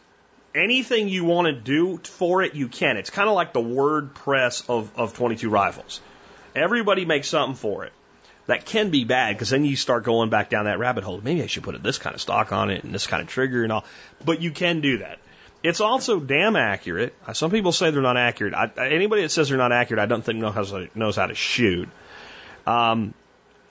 anything 0.54 1.10
you 1.10 1.26
want 1.26 1.48
to 1.48 1.54
do 1.54 1.98
for 1.98 2.44
it, 2.44 2.54
you 2.54 2.68
can. 2.68 2.98
It's 2.98 3.10
kind 3.10 3.28
of 3.28 3.36
like 3.36 3.54
the 3.54 3.62
WordPress 3.62 4.70
of 4.70 4.92
of 4.98 5.14
22 5.14 5.50
rifles. 5.50 6.00
Everybody 6.56 7.06
makes 7.06 7.30
something 7.30 7.56
for 7.56 7.86
it. 7.86 7.94
That 8.48 8.66
can 8.66 8.90
be 8.90 9.06
bad 9.06 9.36
because 9.36 9.52
then 9.52 9.66
you 9.66 9.76
start 9.76 10.04
going 10.04 10.30
back 10.30 10.50
down 10.50 10.66
that 10.66 10.80
rabbit 10.80 11.04
hole. 11.04 11.22
Maybe 11.24 11.44
I 11.44 11.48
should 11.48 11.64
put 11.64 11.82
this 11.82 11.98
kind 11.98 12.16
of 12.16 12.22
stock 12.22 12.52
on 12.52 12.70
it 12.70 12.84
and 12.84 12.94
this 12.94 13.08
kind 13.08 13.22
of 13.22 13.30
trigger 13.30 13.64
and 13.64 13.72
all. 13.72 13.86
But 14.24 14.42
you 14.42 14.52
can 14.52 14.82
do 14.82 15.00
that. 15.00 15.20
It's 15.64 15.80
also 15.80 16.20
damn 16.20 16.56
accurate. 16.56 17.14
Some 17.34 17.52
people 17.52 17.72
say 17.72 17.92
they're 17.92 18.02
not 18.02 18.18
accurate. 18.18 18.54
I, 18.54 18.72
anybody 18.78 19.22
that 19.22 19.30
says 19.30 19.50
they're 19.50 19.58
not 19.58 19.72
accurate, 19.72 20.02
I 20.02 20.08
don't 20.08 20.24
think 20.24 20.40
knows 20.40 20.56
how 20.56 20.80
to, 20.80 20.90
knows 20.96 21.16
how 21.16 21.28
to 21.28 21.36
shoot. 21.36 21.88
Um, 22.66 23.14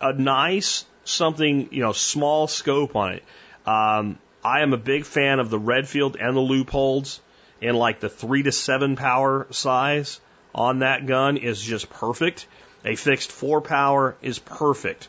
a 0.01 0.13
nice 0.13 0.85
something, 1.05 1.69
you 1.73 1.81
know, 1.81 1.93
small 1.93 2.47
scope 2.47 2.95
on 2.95 3.15
it. 3.15 3.25
Um, 3.67 4.19
I 4.45 4.63
am 4.63 4.73
a 4.73 4.79
big 4.79 5.05
fan 5.05 5.41
of 5.41 5.51
the 5.51 5.59
Redfield 5.59 6.17
and 6.17 6.37
the 6.37 6.41
Leupolds 6.41 7.21
in 7.61 7.75
like 7.75 8.01
the 8.01 8.09
three 8.09 8.43
to 8.45 8.53
seven 8.53 8.97
power 8.97 9.47
size 9.51 10.21
on 10.55 10.81
that 10.81 11.07
gun 11.07 11.37
is 11.37 11.61
just 11.61 11.91
perfect. 11.91 12.47
A 12.85 12.95
fixed 12.95 13.31
four 13.31 13.61
power 13.61 14.17
is 14.23 14.39
perfect. 14.39 15.09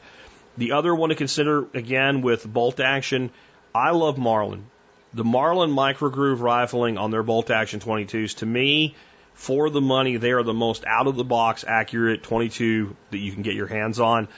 The 0.57 0.73
other 0.73 0.93
one 0.93 1.09
to 1.09 1.15
consider 1.15 1.65
again 1.73 2.21
with 2.21 2.45
bolt 2.45 2.79
action, 2.79 3.31
I 3.73 3.91
love 3.91 4.17
Marlin. 4.17 4.65
The 5.13 5.23
Marlin 5.25 5.71
microgroove 5.71 6.39
rifling 6.39 6.97
on 6.97 7.11
their 7.11 7.23
bolt 7.23 7.51
action 7.51 7.81
22s, 7.81 8.37
to 8.37 8.45
me, 8.45 8.95
for 9.33 9.69
the 9.69 9.81
money, 9.81 10.15
they 10.15 10.31
are 10.31 10.43
the 10.43 10.53
most 10.53 10.85
out 10.85 11.07
of 11.07 11.17
the 11.17 11.25
box 11.25 11.65
accurate 11.67 12.23
22 12.23 12.95
that 13.09 13.17
you 13.17 13.33
can 13.33 13.41
get 13.41 13.53
your 13.53 13.67
hands 13.67 13.99
on. 13.99 14.29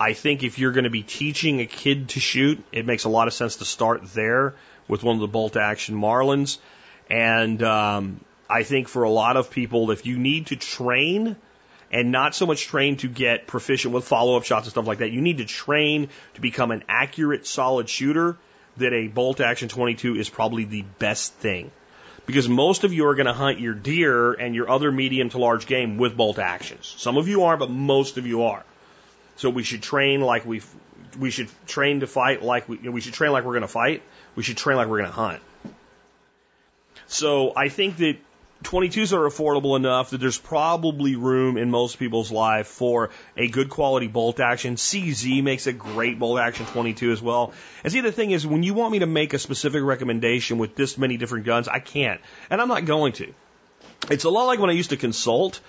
I 0.00 0.14
think 0.14 0.42
if 0.42 0.58
you're 0.58 0.72
going 0.72 0.84
to 0.84 0.90
be 0.90 1.02
teaching 1.02 1.60
a 1.60 1.66
kid 1.66 2.10
to 2.10 2.20
shoot, 2.20 2.64
it 2.72 2.86
makes 2.86 3.04
a 3.04 3.10
lot 3.10 3.28
of 3.28 3.34
sense 3.34 3.56
to 3.56 3.66
start 3.66 4.04
there 4.14 4.54
with 4.88 5.02
one 5.02 5.16
of 5.16 5.20
the 5.20 5.28
bolt 5.28 5.56
action 5.56 5.94
Marlins. 5.94 6.58
And 7.10 7.62
um, 7.62 8.24
I 8.48 8.62
think 8.62 8.88
for 8.88 9.02
a 9.02 9.10
lot 9.10 9.36
of 9.36 9.50
people, 9.50 9.90
if 9.90 10.06
you 10.06 10.18
need 10.18 10.46
to 10.46 10.56
train 10.56 11.36
and 11.92 12.10
not 12.10 12.34
so 12.34 12.46
much 12.46 12.66
train 12.66 12.96
to 12.98 13.08
get 13.08 13.46
proficient 13.46 13.92
with 13.92 14.04
follow 14.04 14.36
up 14.38 14.44
shots 14.44 14.66
and 14.66 14.70
stuff 14.70 14.86
like 14.86 14.98
that, 14.98 15.10
you 15.10 15.20
need 15.20 15.38
to 15.38 15.44
train 15.44 16.08
to 16.34 16.40
become 16.40 16.70
an 16.70 16.82
accurate, 16.88 17.46
solid 17.46 17.90
shooter 17.90 18.38
that 18.78 18.92
a 18.92 19.08
bolt 19.08 19.40
action 19.40 19.68
22 19.68 20.16
is 20.16 20.28
probably 20.28 20.64
the 20.64 20.82
best 20.98 21.34
thing. 21.34 21.70
Because 22.26 22.48
most 22.48 22.84
of 22.84 22.92
you 22.92 23.06
are 23.06 23.14
going 23.14 23.26
to 23.26 23.34
hunt 23.34 23.60
your 23.60 23.74
deer 23.74 24.32
and 24.32 24.54
your 24.54 24.70
other 24.70 24.90
medium 24.90 25.28
to 25.30 25.38
large 25.38 25.66
game 25.66 25.98
with 25.98 26.16
bolt 26.16 26.38
actions. 26.38 26.94
Some 26.96 27.18
of 27.18 27.28
you 27.28 27.44
are, 27.44 27.56
but 27.56 27.70
most 27.70 28.16
of 28.16 28.26
you 28.26 28.44
are. 28.44 28.64
So 29.36 29.50
we 29.50 29.62
should 29.62 29.82
train 29.82 30.20
like 30.20 30.46
we 30.46 30.62
we 31.18 31.30
should 31.30 31.48
train 31.66 32.00
to 32.00 32.06
fight 32.06 32.42
like 32.42 32.68
we 32.68 32.76
we 32.76 33.00
should 33.00 33.12
train 33.12 33.32
like 33.32 33.44
we're 33.44 33.52
going 33.52 33.62
to 33.62 33.68
fight. 33.68 34.02
We 34.36 34.42
should 34.42 34.56
train 34.56 34.76
like 34.76 34.88
we're 34.88 34.98
going 34.98 35.10
to 35.10 35.16
hunt. 35.16 35.42
So 37.06 37.52
I 37.54 37.68
think 37.68 37.98
that 37.98 38.16
22s 38.64 39.12
are 39.12 39.28
affordable 39.28 39.76
enough 39.76 40.10
that 40.10 40.18
there's 40.18 40.38
probably 40.38 41.16
room 41.16 41.56
in 41.56 41.70
most 41.70 41.98
people's 41.98 42.32
life 42.32 42.66
for 42.66 43.10
a 43.36 43.48
good 43.48 43.70
quality 43.70 44.08
bolt 44.08 44.40
action. 44.40 44.74
CZ 44.76 45.42
makes 45.42 45.66
a 45.66 45.72
great 45.72 46.18
bolt 46.18 46.40
action 46.40 46.66
22 46.66 47.12
as 47.12 47.22
well. 47.22 47.52
And 47.84 47.92
see, 47.92 48.00
the 48.00 48.10
thing 48.10 48.30
is, 48.32 48.46
when 48.46 48.62
you 48.62 48.74
want 48.74 48.92
me 48.92 49.00
to 49.00 49.06
make 49.06 49.34
a 49.34 49.38
specific 49.38 49.82
recommendation 49.82 50.58
with 50.58 50.74
this 50.74 50.98
many 50.98 51.16
different 51.16 51.44
guns, 51.44 51.68
I 51.68 51.78
can't. 51.78 52.20
And 52.50 52.60
I'm 52.60 52.68
not 52.68 52.84
going 52.84 53.12
to. 53.14 53.32
It's 54.10 54.24
a 54.24 54.30
lot 54.30 54.44
like 54.44 54.58
when 54.58 54.70
I 54.70 54.74
used 54.74 54.90
to 54.90 54.96
consult. 54.96 55.60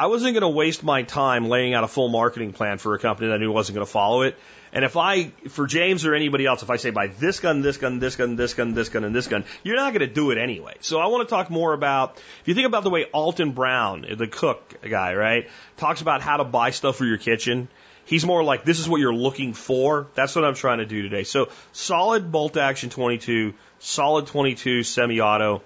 I 0.00 0.06
wasn't 0.06 0.32
going 0.32 0.40
to 0.40 0.48
waste 0.48 0.82
my 0.82 1.02
time 1.02 1.50
laying 1.50 1.74
out 1.74 1.84
a 1.84 1.86
full 1.86 2.08
marketing 2.08 2.54
plan 2.54 2.78
for 2.78 2.94
a 2.94 2.98
company 2.98 3.28
that 3.28 3.34
I 3.34 3.36
knew 3.36 3.52
wasn't 3.52 3.74
going 3.74 3.86
to 3.86 3.92
follow 3.92 4.22
it. 4.22 4.34
And 4.72 4.82
if 4.82 4.96
I, 4.96 5.24
for 5.50 5.66
James 5.66 6.06
or 6.06 6.14
anybody 6.14 6.46
else, 6.46 6.62
if 6.62 6.70
I 6.70 6.76
say 6.76 6.88
buy 6.88 7.08
this 7.08 7.38
gun, 7.38 7.60
this 7.60 7.76
gun, 7.76 7.98
this 7.98 8.16
gun, 8.16 8.34
this 8.34 8.54
gun, 8.54 8.72
this 8.72 8.88
gun, 8.88 9.04
and 9.04 9.14
this 9.14 9.26
gun, 9.26 9.44
you're 9.62 9.76
not 9.76 9.92
going 9.92 10.08
to 10.08 10.14
do 10.14 10.30
it 10.30 10.38
anyway. 10.38 10.72
So 10.80 11.00
I 11.00 11.08
want 11.08 11.28
to 11.28 11.30
talk 11.30 11.50
more 11.50 11.74
about, 11.74 12.16
if 12.16 12.48
you 12.48 12.54
think 12.54 12.66
about 12.66 12.82
the 12.82 12.88
way 12.88 13.04
Alton 13.12 13.52
Brown, 13.52 14.06
the 14.16 14.26
cook 14.26 14.74
guy, 14.80 15.14
right, 15.14 15.50
talks 15.76 16.00
about 16.00 16.22
how 16.22 16.38
to 16.38 16.44
buy 16.44 16.70
stuff 16.70 16.96
for 16.96 17.04
your 17.04 17.18
kitchen. 17.18 17.68
He's 18.06 18.24
more 18.24 18.42
like, 18.42 18.64
this 18.64 18.78
is 18.78 18.88
what 18.88 19.00
you're 19.00 19.12
looking 19.12 19.52
for. 19.52 20.06
That's 20.14 20.34
what 20.34 20.46
I'm 20.46 20.54
trying 20.54 20.78
to 20.78 20.86
do 20.86 21.02
today. 21.02 21.24
So 21.24 21.50
solid 21.72 22.32
bolt 22.32 22.56
action 22.56 22.88
22, 22.88 23.52
solid 23.80 24.28
22 24.28 24.82
semi-auto. 24.82 25.60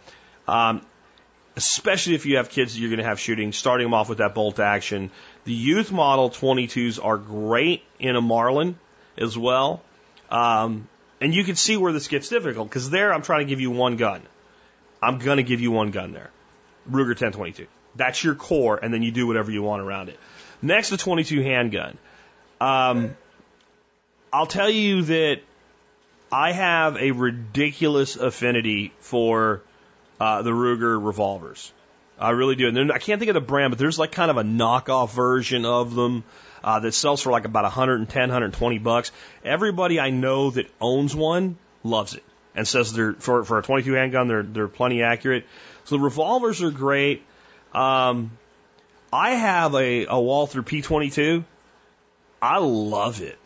Um, 0.49 0.85
especially 1.57 2.15
if 2.15 2.27
you 2.27 2.37
have 2.37 2.49
kids 2.49 2.75
that 2.75 2.81
you're 2.81 2.91
going 2.91 2.99
to 2.99 3.05
have 3.05 3.21
shooting, 3.21 3.53
starting 3.53 3.87
them 3.87 3.95
off 3.95 4.09
with 4.09 4.19
that 4.19 4.35
bolt 4.35 4.59
action. 4.59 5.11
The 5.45 5.53
youth 5.53 5.93
model 5.93 6.31
22s 6.31 7.03
are 7.03 7.17
great 7.17 7.83
in 7.99 8.17
a 8.17 8.21
Marlin 8.21 8.79
as 9.17 9.39
well. 9.39 9.83
Um, 10.31 10.89
and 11.21 11.35
you 11.35 11.45
can 11.45 11.57
see 11.57 11.77
where 11.77 11.93
this 11.93 12.09
gets 12.09 12.29
difficult 12.29 12.69
because 12.69 12.91
there 12.91 13.13
I'm 13.13 13.23
trying 13.23 13.47
to 13.47 13.51
give 13.51 13.61
you 13.61 13.71
one 13.71 13.97
gun. 13.97 14.23
I'm 15.03 15.19
going 15.19 15.37
to 15.37 15.43
give 15.43 15.61
you 15.61 15.71
one 15.71 15.91
gun 15.91 16.13
there. 16.13 16.31
Ruger 16.91 17.09
1022. 17.09 17.67
That's 17.97 18.23
your 18.25 18.35
core, 18.35 18.79
and 18.83 18.93
then 18.93 19.03
you 19.03 19.13
do 19.13 19.27
whatever 19.27 19.51
you 19.51 19.63
want 19.63 19.81
around 19.81 20.09
it. 20.09 20.19
Next, 20.61 20.91
the 20.91 20.97
22 20.97 21.43
handgun. 21.43 21.97
Um, 22.61 23.17
I'll 24.33 24.47
tell 24.47 24.71
you 24.71 25.03
that 25.03 25.41
I 26.33 26.53
have 26.53 26.97
a 26.97 27.13
ridiculous 27.13 28.17
affinity 28.17 28.93
for 28.99 29.63
uh, 30.21 30.43
the 30.43 30.51
Ruger 30.51 31.05
revolvers. 31.05 31.73
I 32.19 32.31
really 32.31 32.55
do. 32.55 32.69
And 32.69 32.93
I 32.93 32.99
can't 32.99 33.19
think 33.19 33.29
of 33.31 33.35
the 33.35 33.41
brand, 33.41 33.73
but 33.73 33.79
there's 33.79 33.99
like 33.99 34.13
kind 34.13 34.31
of 34.31 34.37
a 34.37 34.43
knockoff 34.43 35.11
version 35.11 35.65
of 35.65 35.95
them 35.95 36.25
uh, 36.63 36.81
that 36.81 36.93
sells 36.93 37.21
for 37.21 37.33
like 37.33 37.45
about 37.45 37.65
110, 37.65 38.21
120 38.21 38.79
bucks. 38.79 39.11
Everybody 39.45 39.99
I 39.99 40.11
know 40.11 40.51
that 40.51 40.71
owns 40.81 41.15
one 41.15 41.59
loves 41.83 42.15
it 42.15 42.23
and 42.55 42.67
says 42.67 42.93
they're 42.93 43.15
for 43.15 43.45
for 43.45 43.59
a 43.59 43.63
22 43.63 43.93
handgun 43.93 44.29
they're 44.29 44.43
they're 44.43 44.69
plenty 44.69 45.03
accurate. 45.03 45.47
So 45.85 45.97
the 45.97 46.03
revolvers 46.03 46.63
are 46.63 46.71
great. 46.71 47.23
Um, 47.75 48.31
I 49.13 49.31
have 49.33 49.75
a, 49.75 50.07
a 50.07 50.19
Walther 50.19 50.63
P22. 50.63 51.45
I 52.41 52.59
love 52.59 53.21
it. 53.21 53.39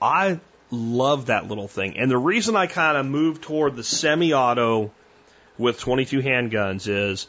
I 0.00 0.40
love 0.70 1.26
that 1.26 1.48
little 1.48 1.68
thing. 1.68 1.98
And 1.98 2.10
the 2.10 2.18
reason 2.18 2.56
I 2.56 2.66
kind 2.66 2.96
of 2.96 3.06
moved 3.06 3.42
toward 3.42 3.76
the 3.76 3.84
semi-auto 3.84 4.90
with 5.58 5.78
22 5.78 6.20
handguns 6.20 6.88
is 6.88 7.26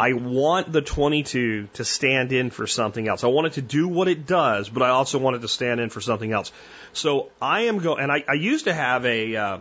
I 0.00 0.12
want 0.12 0.70
the 0.70 0.80
22 0.80 1.68
to 1.74 1.84
stand 1.84 2.32
in 2.32 2.50
for 2.50 2.66
something 2.66 3.08
else. 3.08 3.24
I 3.24 3.28
want 3.28 3.48
it 3.48 3.52
to 3.54 3.62
do 3.62 3.88
what 3.88 4.06
it 4.06 4.26
does, 4.26 4.68
but 4.68 4.82
I 4.82 4.90
also 4.90 5.18
want 5.18 5.36
it 5.36 5.40
to 5.40 5.48
stand 5.48 5.80
in 5.80 5.90
for 5.90 6.00
something 6.00 6.32
else. 6.32 6.52
So 6.92 7.30
I 7.42 7.62
am 7.62 7.78
going, 7.78 8.00
and 8.00 8.12
I, 8.12 8.24
I 8.28 8.34
used 8.34 8.66
to 8.66 8.74
have 8.74 9.04
a, 9.04 9.34
uh, 9.34 9.56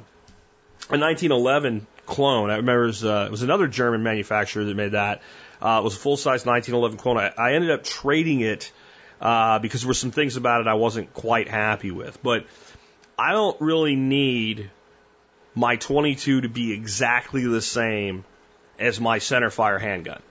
a 0.90 0.98
1911 0.98 1.88
clone. 2.06 2.52
I 2.52 2.58
remember 2.58 2.84
it 2.84 2.88
was, 2.88 3.04
uh, 3.04 3.26
it 3.28 3.32
was 3.32 3.42
another 3.42 3.68
German 3.68 4.04
manufacturer 4.04 4.64
that 4.64 4.76
made 4.76 4.92
that. 4.92 5.22
Uh, 5.60 5.80
it 5.82 5.84
was 5.84 5.96
a 5.96 6.00
full 6.00 6.18
size 6.18 6.46
1911 6.46 6.98
clone. 7.00 7.18
I, 7.18 7.34
I 7.36 7.54
ended 7.54 7.72
up 7.72 7.84
trading 7.84 8.42
it 8.42 8.72
uh, 9.20 9.58
because 9.58 9.82
there 9.82 9.88
were 9.88 9.96
some 9.96 10.12
things 10.12 10.38
about 10.38 10.62
it 10.62 10.68
I 10.68 10.76
wasn't 10.76 11.14
quite 11.16 11.48
happy 11.48 11.90
with. 11.90 12.22
But 12.22 12.46
I 13.18 13.32
don't 13.32 13.60
really 13.60 13.96
need 13.96 14.70
my 15.58 15.76
22 15.76 16.42
to 16.42 16.50
be 16.50 16.72
exactly 16.72 17.44
the 17.48 17.64
same 17.64 18.24
as 18.78 19.02
my 19.02 19.18
center 19.18 19.50
fire 19.50 19.80
handgun. 19.80 20.22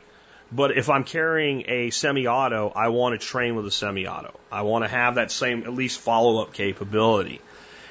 But 0.53 0.79
if 0.79 0.89
I'm 0.89 1.03
carrying 1.03 1.65
a 1.67 1.91
semi-auto, 1.91 2.73
I 2.77 2.91
want 2.91 3.21
to 3.21 3.27
train 3.27 3.57
with 3.57 3.67
a 3.67 3.73
semi-auto. 3.73 4.39
I 4.53 4.63
want 4.63 4.85
to 4.85 4.89
have 4.89 5.17
that 5.17 5.33
same 5.33 5.65
at 5.65 5.75
least 5.75 5.99
follow-up 5.99 6.55
capability. 6.55 7.41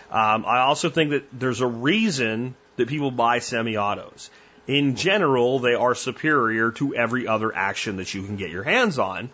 Um, 0.10 0.46
I 0.46 0.60
also 0.60 0.90
think 0.90 1.10
that 1.10 1.26
there's 1.34 1.60
a 1.60 1.68
reason 1.68 2.56
that 2.78 2.88
people 2.88 3.12
buy 3.12 3.40
semi-autos. 3.40 4.30
In 4.66 4.96
general, 4.96 5.60
they 5.60 5.74
are 5.74 5.94
superior 5.94 6.72
to 6.72 6.96
every 6.96 7.28
other 7.28 7.54
action 7.54 7.98
that 7.98 8.14
you 8.14 8.24
can 8.24 8.38
get 8.38 8.50
your 8.50 8.64
hands 8.64 8.98
on 8.98 9.30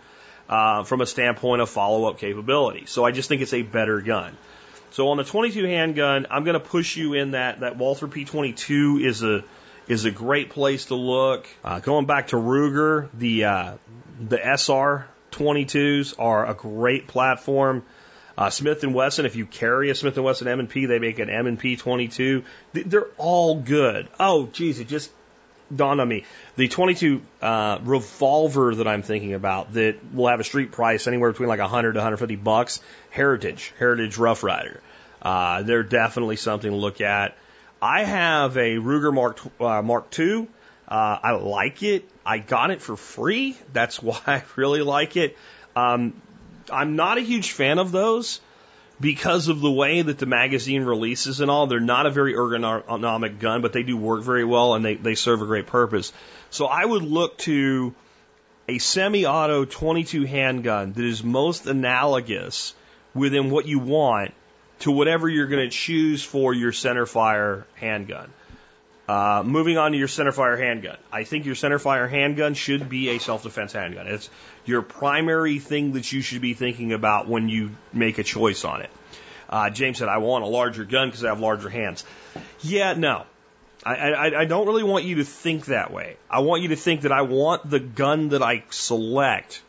uh, 0.49 0.85
from 0.85 1.01
a 1.01 1.05
standpoint 1.05 1.61
of 1.61 1.69
follow-up 1.69 2.17
capability. 2.17 2.87
So 2.87 3.05
I 3.05 3.11
just 3.11 3.29
think 3.29 3.43
it's 3.43 3.53
a 3.53 3.61
better 3.61 4.01
gun. 4.01 4.35
So 4.91 5.09
on 5.09 5.17
the 5.17 5.23
22 5.23 5.63
handgun, 5.65 6.27
I'm 6.29 6.43
going 6.43 6.59
to 6.59 6.59
push 6.59 6.97
you 6.97 7.13
in 7.13 7.31
that 7.31 7.61
that 7.61 7.77
Walther 7.77 8.07
P22 8.07 9.03
is 9.03 9.23
a 9.23 9.43
is 9.87 10.05
a 10.05 10.11
great 10.11 10.49
place 10.49 10.85
to 10.85 10.95
look. 10.95 11.47
Uh, 11.63 11.79
going 11.79 12.05
back 12.05 12.27
to 12.27 12.35
Ruger, 12.35 13.09
the 13.13 13.45
uh, 13.45 13.73
the 14.19 14.37
SR 14.37 15.07
22s 15.31 16.15
are 16.19 16.45
a 16.45 16.53
great 16.53 17.07
platform. 17.07 17.83
Uh, 18.37 18.49
Smith 18.49 18.83
and 18.83 18.93
Wesson, 18.93 19.25
if 19.25 19.35
you 19.35 19.45
carry 19.45 19.89
a 19.89 19.95
Smith 19.95 20.15
and 20.15 20.25
Wesson 20.25 20.47
M&P, 20.47 20.85
they 20.85 20.99
make 20.99 21.19
an 21.19 21.29
M&P 21.29 21.75
22. 21.75 22.43
They're 22.73 23.07
all 23.17 23.55
good. 23.55 24.07
Oh, 24.19 24.47
geez, 24.47 24.79
it 24.79 24.87
just 24.87 25.11
dawned 25.75 26.01
on 26.01 26.07
me. 26.07 26.25
The 26.55 26.67
22 26.67 27.21
uh, 27.41 27.79
revolver 27.83 28.75
that 28.75 28.87
I'm 28.87 29.01
thinking 29.01 29.33
about 29.33 29.73
that 29.73 29.97
will 30.13 30.27
have 30.27 30.39
a 30.39 30.43
street 30.43 30.71
price 30.71 31.07
anywhere 31.07 31.31
between 31.31 31.49
like 31.49 31.59
100 31.59 31.93
to 31.93 31.99
150 31.99 32.35
bucks. 32.37 32.81
Heritage, 33.09 33.73
Heritage 33.79 34.17
Rough 34.17 34.43
Rider. 34.43 34.81
Uh, 35.21 35.63
they're 35.63 35.83
definitely 35.83 36.35
something 36.35 36.71
to 36.71 36.77
look 36.77 37.01
at. 37.01 37.37
I 37.81 38.03
have 38.03 38.57
a 38.57 38.75
Ruger 38.75 39.13
Mark 39.13 39.39
uh, 39.59 39.81
Mark 39.81 40.17
II. 40.17 40.47
Uh, 40.87 41.17
I 41.23 41.31
like 41.31 41.83
it. 41.83 42.05
I 42.25 42.37
got 42.39 42.71
it 42.71 42.81
for 42.81 42.95
free. 42.95 43.57
That's 43.73 44.01
why 44.03 44.19
I 44.25 44.43
really 44.55 44.81
like 44.81 45.17
it. 45.17 45.37
Um, 45.75 46.13
I'm 46.71 46.95
not 46.95 47.17
a 47.17 47.21
huge 47.21 47.51
fan 47.51 47.79
of 47.79 47.91
those 47.91 48.39
because 49.01 49.47
of 49.47 49.59
the 49.59 49.71
way 49.71 50.01
that 50.01 50.19
the 50.19 50.25
magazine 50.25 50.83
releases 50.83 51.41
and 51.41 51.49
all. 51.49 51.67
They're 51.67 51.79
not 51.79 52.05
a 52.05 52.11
very 52.11 52.33
ergonomic 52.33 53.39
gun, 53.39 53.61
but 53.61 53.73
they 53.73 53.83
do 53.83 53.97
work 53.97 54.23
very 54.23 54.45
well 54.45 54.75
and 54.75 54.85
they, 54.85 54.95
they 54.95 55.15
serve 55.15 55.41
a 55.41 55.45
great 55.45 55.67
purpose. 55.67 56.13
So 56.51 56.67
I 56.67 56.85
would 56.85 57.01
look 57.01 57.37
to 57.39 57.95
a 58.69 58.77
semi-auto 58.77 59.65
22 59.65 60.25
handgun 60.25 60.93
that 60.93 61.03
is 61.03 61.23
most 61.23 61.65
analogous 61.65 62.75
within 63.13 63.49
what 63.49 63.65
you 63.65 63.79
want 63.79 64.33
to 64.79 64.91
whatever 64.91 65.27
you're 65.27 65.47
going 65.47 65.67
to 65.67 65.75
choose 65.75 66.23
for 66.23 66.53
your 66.53 66.71
centerfire 66.71 67.65
handgun. 67.75 68.31
Uh, 69.07 69.43
moving 69.45 69.77
on 69.77 69.91
to 69.91 69.97
your 69.97 70.07
centerfire 70.07 70.57
handgun. 70.57 70.97
I 71.11 71.23
think 71.23 71.45
your 71.45 71.55
centerfire 71.55 72.09
handgun 72.09 72.53
should 72.53 72.87
be 72.87 73.09
a 73.09 73.19
self-defense 73.19 73.73
handgun. 73.73 74.07
It's 74.07 74.29
your 74.65 74.81
primary 74.81 75.59
thing 75.59 75.93
that 75.93 76.11
you 76.11 76.21
should 76.21 76.41
be 76.41 76.53
thinking 76.53 76.93
about 76.93 77.27
when 77.27 77.49
you 77.49 77.71
make 77.91 78.19
a 78.19 78.23
choice 78.23 78.63
on 78.63 78.81
it. 78.81 78.89
Uh, 79.49 79.69
James 79.69 79.97
said, 79.97 80.07
I 80.07 80.19
want 80.19 80.45
a 80.45 80.47
larger 80.47 80.85
gun 80.85 81.09
because 81.09 81.25
I 81.25 81.29
have 81.29 81.41
larger 81.41 81.67
hands. 81.67 82.05
Yeah, 82.61 82.93
no. 82.93 83.25
I, 83.83 83.95
I, 83.95 84.41
I 84.41 84.45
don't 84.45 84.67
really 84.67 84.83
want 84.83 85.05
you 85.05 85.15
to 85.15 85.23
think 85.25 85.65
that 85.65 85.91
way. 85.91 86.15
I 86.29 86.39
want 86.39 86.61
you 86.61 86.69
to 86.69 86.75
think 86.75 87.01
that 87.01 87.11
I 87.11 87.23
want 87.23 87.69
the 87.69 87.79
gun 87.79 88.29
that 88.29 88.43
I 88.43 88.63
select 88.69 89.61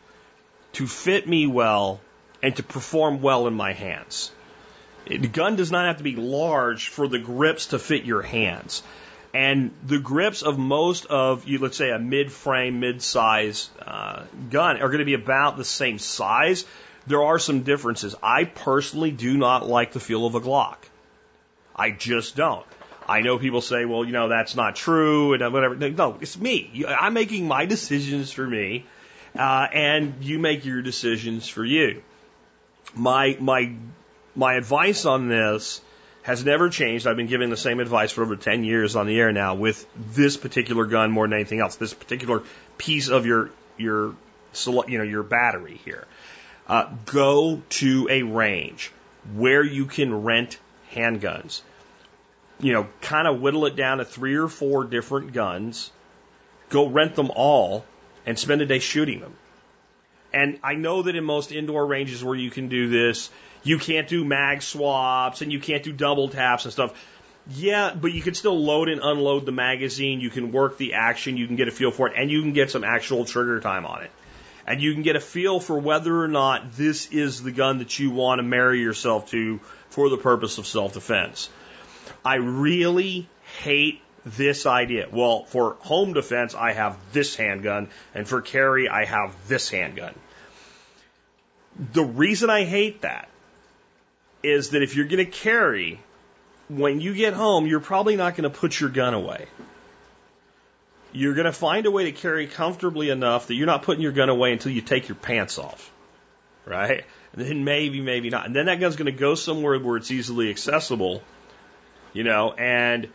to 0.73 0.87
fit 0.87 1.27
me 1.27 1.47
well 1.47 1.99
and 2.41 2.55
to 2.55 2.63
perform 2.63 3.21
well 3.21 3.47
in 3.47 3.55
my 3.55 3.73
hands. 3.73 4.31
The 5.05 5.17
gun 5.27 5.55
does 5.55 5.71
not 5.71 5.85
have 5.87 5.97
to 5.97 6.03
be 6.03 6.15
large 6.15 6.89
for 6.89 7.07
the 7.07 7.19
grips 7.19 7.67
to 7.67 7.79
fit 7.79 8.05
your 8.05 8.21
hands. 8.21 8.83
And 9.33 9.71
the 9.83 9.97
grips 9.97 10.43
of 10.43 10.59
most 10.59 11.07
of 11.07 11.47
you, 11.47 11.57
let's 11.57 11.77
say 11.77 11.89
a 11.89 11.97
mid-frame, 11.97 12.79
mid-size 12.79 13.69
uh, 13.81 14.25
gun, 14.51 14.79
are 14.79 14.87
going 14.89 14.99
to 14.99 15.05
be 15.05 15.15
about 15.15 15.57
the 15.57 15.65
same 15.65 15.97
size. 15.97 16.65
There 17.07 17.23
are 17.23 17.39
some 17.39 17.63
differences. 17.63 18.15
I 18.21 18.43
personally 18.43 19.09
do 19.09 19.35
not 19.35 19.67
like 19.67 19.91
the 19.91 19.99
feel 19.99 20.27
of 20.27 20.35
a 20.35 20.39
Glock. 20.39 20.77
I 21.75 21.89
just 21.89 22.35
don't. 22.35 22.65
I 23.07 23.21
know 23.21 23.37
people 23.39 23.61
say, 23.61 23.85
well, 23.85 24.05
you 24.05 24.11
know, 24.11 24.29
that's 24.29 24.55
not 24.55 24.75
true 24.75 25.33
and 25.33 25.51
whatever. 25.51 25.75
No, 25.75 26.17
it's 26.21 26.37
me. 26.37 26.85
I'm 26.87 27.13
making 27.13 27.47
my 27.47 27.65
decisions 27.65 28.31
for 28.31 28.47
me, 28.47 28.85
uh, 29.37 29.67
and 29.73 30.23
you 30.23 30.39
make 30.39 30.63
your 30.63 30.81
decisions 30.81 31.49
for 31.49 31.65
you. 31.65 32.01
My 32.95 33.35
my 33.39 33.73
my 34.35 34.53
advice 34.53 35.05
on 35.05 35.27
this 35.27 35.81
has 36.23 36.43
never 36.43 36.69
changed. 36.69 37.05
I've 37.05 37.17
been 37.17 37.27
giving 37.27 37.49
the 37.49 37.57
same 37.57 37.79
advice 37.79 38.11
for 38.11 38.23
over 38.23 38.35
10 38.35 38.63
years 38.63 38.95
on 38.95 39.07
the 39.07 39.19
air 39.19 39.31
now 39.31 39.55
with 39.55 39.85
this 39.95 40.37
particular 40.37 40.85
gun 40.85 41.11
more 41.11 41.25
than 41.25 41.33
anything 41.33 41.59
else, 41.59 41.75
this 41.75 41.93
particular 41.93 42.43
piece 42.77 43.09
of 43.09 43.25
your, 43.25 43.51
your, 43.77 44.15
you 44.65 44.97
know, 44.97 45.03
your 45.03 45.23
battery 45.23 45.79
here. 45.85 46.07
Uh, 46.67 46.89
go 47.05 47.61
to 47.69 48.07
a 48.09 48.23
range 48.23 48.91
where 49.35 49.63
you 49.63 49.85
can 49.85 50.23
rent 50.23 50.57
handguns. 50.93 51.61
You 52.59 52.71
know, 52.71 52.87
kind 53.01 53.27
of 53.27 53.41
whittle 53.41 53.65
it 53.65 53.75
down 53.75 53.97
to 53.97 54.05
three 54.05 54.35
or 54.35 54.47
four 54.47 54.85
different 54.85 55.33
guns. 55.33 55.91
Go 56.69 56.87
rent 56.87 57.15
them 57.15 57.31
all 57.35 57.83
and 58.25 58.39
spend 58.39 58.61
a 58.61 58.65
day 58.65 58.79
shooting 58.79 59.19
them. 59.19 59.33
And 60.33 60.57
I 60.63 60.75
know 60.75 61.01
that 61.03 61.15
in 61.15 61.23
most 61.25 61.51
indoor 61.51 61.85
ranges 61.85 62.23
where 62.23 62.35
you 62.35 62.49
can 62.49 62.69
do 62.69 62.89
this, 62.89 63.29
you 63.63 63.79
can't 63.79 64.07
do 64.07 64.23
mag 64.23 64.61
swaps 64.61 65.41
and 65.41 65.51
you 65.51 65.59
can't 65.59 65.83
do 65.83 65.93
double 65.93 66.29
taps 66.29 66.65
and 66.65 66.73
stuff. 66.73 66.93
Yeah, 67.49 67.93
but 67.93 68.13
you 68.13 68.21
can 68.21 68.35
still 68.35 68.57
load 68.57 68.87
and 68.89 69.01
unload 69.01 69.45
the 69.45 69.51
magazine. 69.51 70.21
You 70.21 70.29
can 70.29 70.51
work 70.51 70.77
the 70.77 70.93
action. 70.93 71.35
You 71.35 71.47
can 71.47 71.55
get 71.55 71.67
a 71.67 71.71
feel 71.71 71.91
for 71.91 72.07
it, 72.07 72.13
and 72.15 72.31
you 72.31 72.41
can 72.41 72.53
get 72.53 72.71
some 72.71 72.83
actual 72.83 73.25
trigger 73.25 73.59
time 73.59 73.85
on 73.85 74.03
it. 74.03 74.11
And 74.65 74.81
you 74.81 74.93
can 74.93 75.01
get 75.03 75.17
a 75.17 75.19
feel 75.19 75.59
for 75.59 75.77
whether 75.77 76.21
or 76.21 76.29
not 76.29 76.73
this 76.73 77.11
is 77.11 77.43
the 77.43 77.51
gun 77.51 77.79
that 77.79 77.99
you 77.99 78.11
want 78.11 78.39
to 78.39 78.43
marry 78.43 78.79
yourself 78.79 79.29
to 79.31 79.59
for 79.89 80.09
the 80.09 80.17
purpose 80.17 80.57
of 80.57 80.65
self 80.65 80.93
defense. 80.93 81.49
I 82.23 82.35
really 82.35 83.27
hate 83.59 84.01
this 84.25 84.65
idea. 84.65 85.07
Well, 85.11 85.43
for 85.43 85.75
home 85.81 86.13
defense, 86.13 86.55
I 86.55 86.71
have 86.71 86.97
this 87.11 87.35
handgun, 87.35 87.89
and 88.15 88.25
for 88.25 88.41
carry, 88.41 88.87
I 88.87 89.03
have 89.03 89.35
this 89.49 89.69
handgun. 89.69 90.15
The 91.91 92.05
reason 92.05 92.49
I 92.49 92.63
hate 92.63 93.01
that 93.01 93.27
is 94.43 94.71
that 94.71 94.83
if 94.83 94.95
you're 94.95 95.07
going 95.07 95.25
to 95.25 95.31
carry, 95.31 95.99
when 96.69 96.99
you 96.99 97.13
get 97.13 97.33
home, 97.33 97.65
you're 97.65 97.79
probably 97.79 98.15
not 98.15 98.35
going 98.35 98.49
to 98.49 98.55
put 98.55 98.79
your 98.79 98.89
gun 98.89 99.13
away. 99.13 99.47
You're 101.13 101.33
going 101.33 101.45
to 101.45 101.53
find 101.53 101.85
a 101.85 101.91
way 101.91 102.05
to 102.05 102.11
carry 102.11 102.47
comfortably 102.47 103.09
enough 103.09 103.47
that 103.47 103.55
you're 103.55 103.67
not 103.67 103.83
putting 103.83 104.01
your 104.01 104.11
gun 104.11 104.29
away 104.29 104.51
until 104.51 104.71
you 104.71 104.81
take 104.81 105.07
your 105.07 105.15
pants 105.15 105.57
off. 105.57 105.91
Right? 106.65 107.03
And 107.33 107.45
then 107.45 107.63
maybe, 107.63 108.01
maybe 108.01 108.29
not. 108.29 108.45
And 108.45 108.55
then 108.55 108.67
that 108.67 108.79
gun's 108.79 108.95
going 108.95 109.11
to 109.11 109.17
go 109.17 109.35
somewhere 109.35 109.79
where 109.79 109.97
it's 109.97 110.11
easily 110.11 110.49
accessible, 110.49 111.21
you 112.13 112.23
know, 112.23 112.53
and 112.53 113.09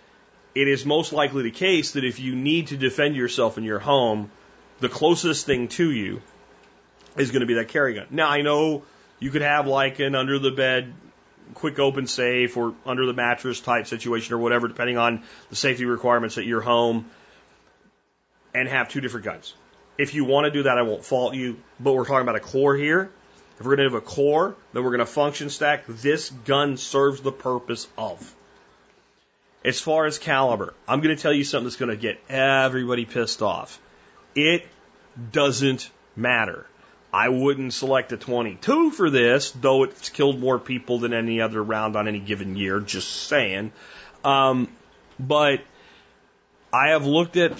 it 0.54 0.68
is 0.68 0.84
most 0.84 1.12
likely 1.12 1.42
the 1.42 1.50
case 1.50 1.92
that 1.92 2.04
if 2.04 2.20
you 2.20 2.34
need 2.34 2.68
to 2.68 2.76
defend 2.76 3.16
yourself 3.16 3.58
in 3.58 3.64
your 3.64 3.78
home, 3.78 4.30
the 4.80 4.88
closest 4.88 5.46
thing 5.46 5.68
to 5.68 5.90
you 5.90 6.20
is 7.16 7.30
going 7.30 7.40
to 7.40 7.46
be 7.46 7.54
that 7.54 7.68
carry 7.68 7.94
gun. 7.94 8.06
Now, 8.10 8.28
I 8.28 8.42
know 8.42 8.82
you 9.18 9.30
could 9.30 9.42
have 9.42 9.66
like 9.66 9.98
an 9.98 10.14
under 10.14 10.38
the 10.38 10.50
bed 10.50 10.92
quick 11.54 11.78
open 11.78 12.06
safe 12.06 12.56
or 12.56 12.74
under 12.86 13.06
the 13.06 13.12
mattress 13.12 13.60
type 13.60 13.86
situation 13.86 14.34
or 14.34 14.38
whatever, 14.38 14.68
depending 14.68 14.98
on 14.98 15.22
the 15.50 15.56
safety 15.56 15.84
requirements 15.84 16.38
at 16.38 16.44
your 16.44 16.60
home, 16.60 17.10
and 18.54 18.68
have 18.68 18.88
two 18.88 19.00
different 19.00 19.24
guns. 19.24 19.54
If 19.98 20.14
you 20.14 20.24
want 20.24 20.44
to 20.46 20.50
do 20.50 20.62
that, 20.64 20.78
I 20.78 20.82
won't 20.82 21.04
fault 21.04 21.34
you, 21.34 21.58
but 21.80 21.92
we're 21.92 22.04
talking 22.04 22.22
about 22.22 22.36
a 22.36 22.40
core 22.40 22.76
here. 22.76 23.10
If 23.58 23.66
we're 23.66 23.76
going 23.76 23.88
to 23.88 23.94
have 23.94 24.02
a 24.02 24.06
core, 24.06 24.54
then 24.72 24.84
we're 24.84 24.90
going 24.90 25.00
to 25.00 25.06
function 25.06 25.50
stack. 25.50 25.84
This 25.88 26.30
gun 26.30 26.76
serves 26.76 27.20
the 27.20 27.32
purpose 27.32 27.88
of. 27.98 28.34
As 29.64 29.80
far 29.80 30.06
as 30.06 30.18
caliber, 30.18 30.74
I'm 30.86 31.00
going 31.00 31.16
to 31.16 31.20
tell 31.20 31.32
you 31.32 31.42
something 31.42 31.64
that's 31.64 31.76
going 31.76 31.90
to 31.90 31.96
get 31.96 32.20
everybody 32.28 33.04
pissed 33.04 33.42
off. 33.42 33.80
It 34.36 34.64
doesn't 35.32 35.90
matter. 36.14 36.66
I 37.12 37.30
wouldn't 37.30 37.72
select 37.72 38.12
a 38.12 38.16
22 38.18 38.90
for 38.90 39.08
this, 39.08 39.50
though 39.52 39.84
it's 39.84 40.10
killed 40.10 40.38
more 40.38 40.58
people 40.58 40.98
than 40.98 41.14
any 41.14 41.40
other 41.40 41.62
round 41.62 41.96
on 41.96 42.06
any 42.06 42.20
given 42.20 42.56
year, 42.56 42.80
just 42.80 43.08
saying. 43.08 43.72
Um, 44.24 44.68
but 45.18 45.60
I 46.72 46.90
have 46.90 47.06
looked 47.06 47.36
at 47.38 47.52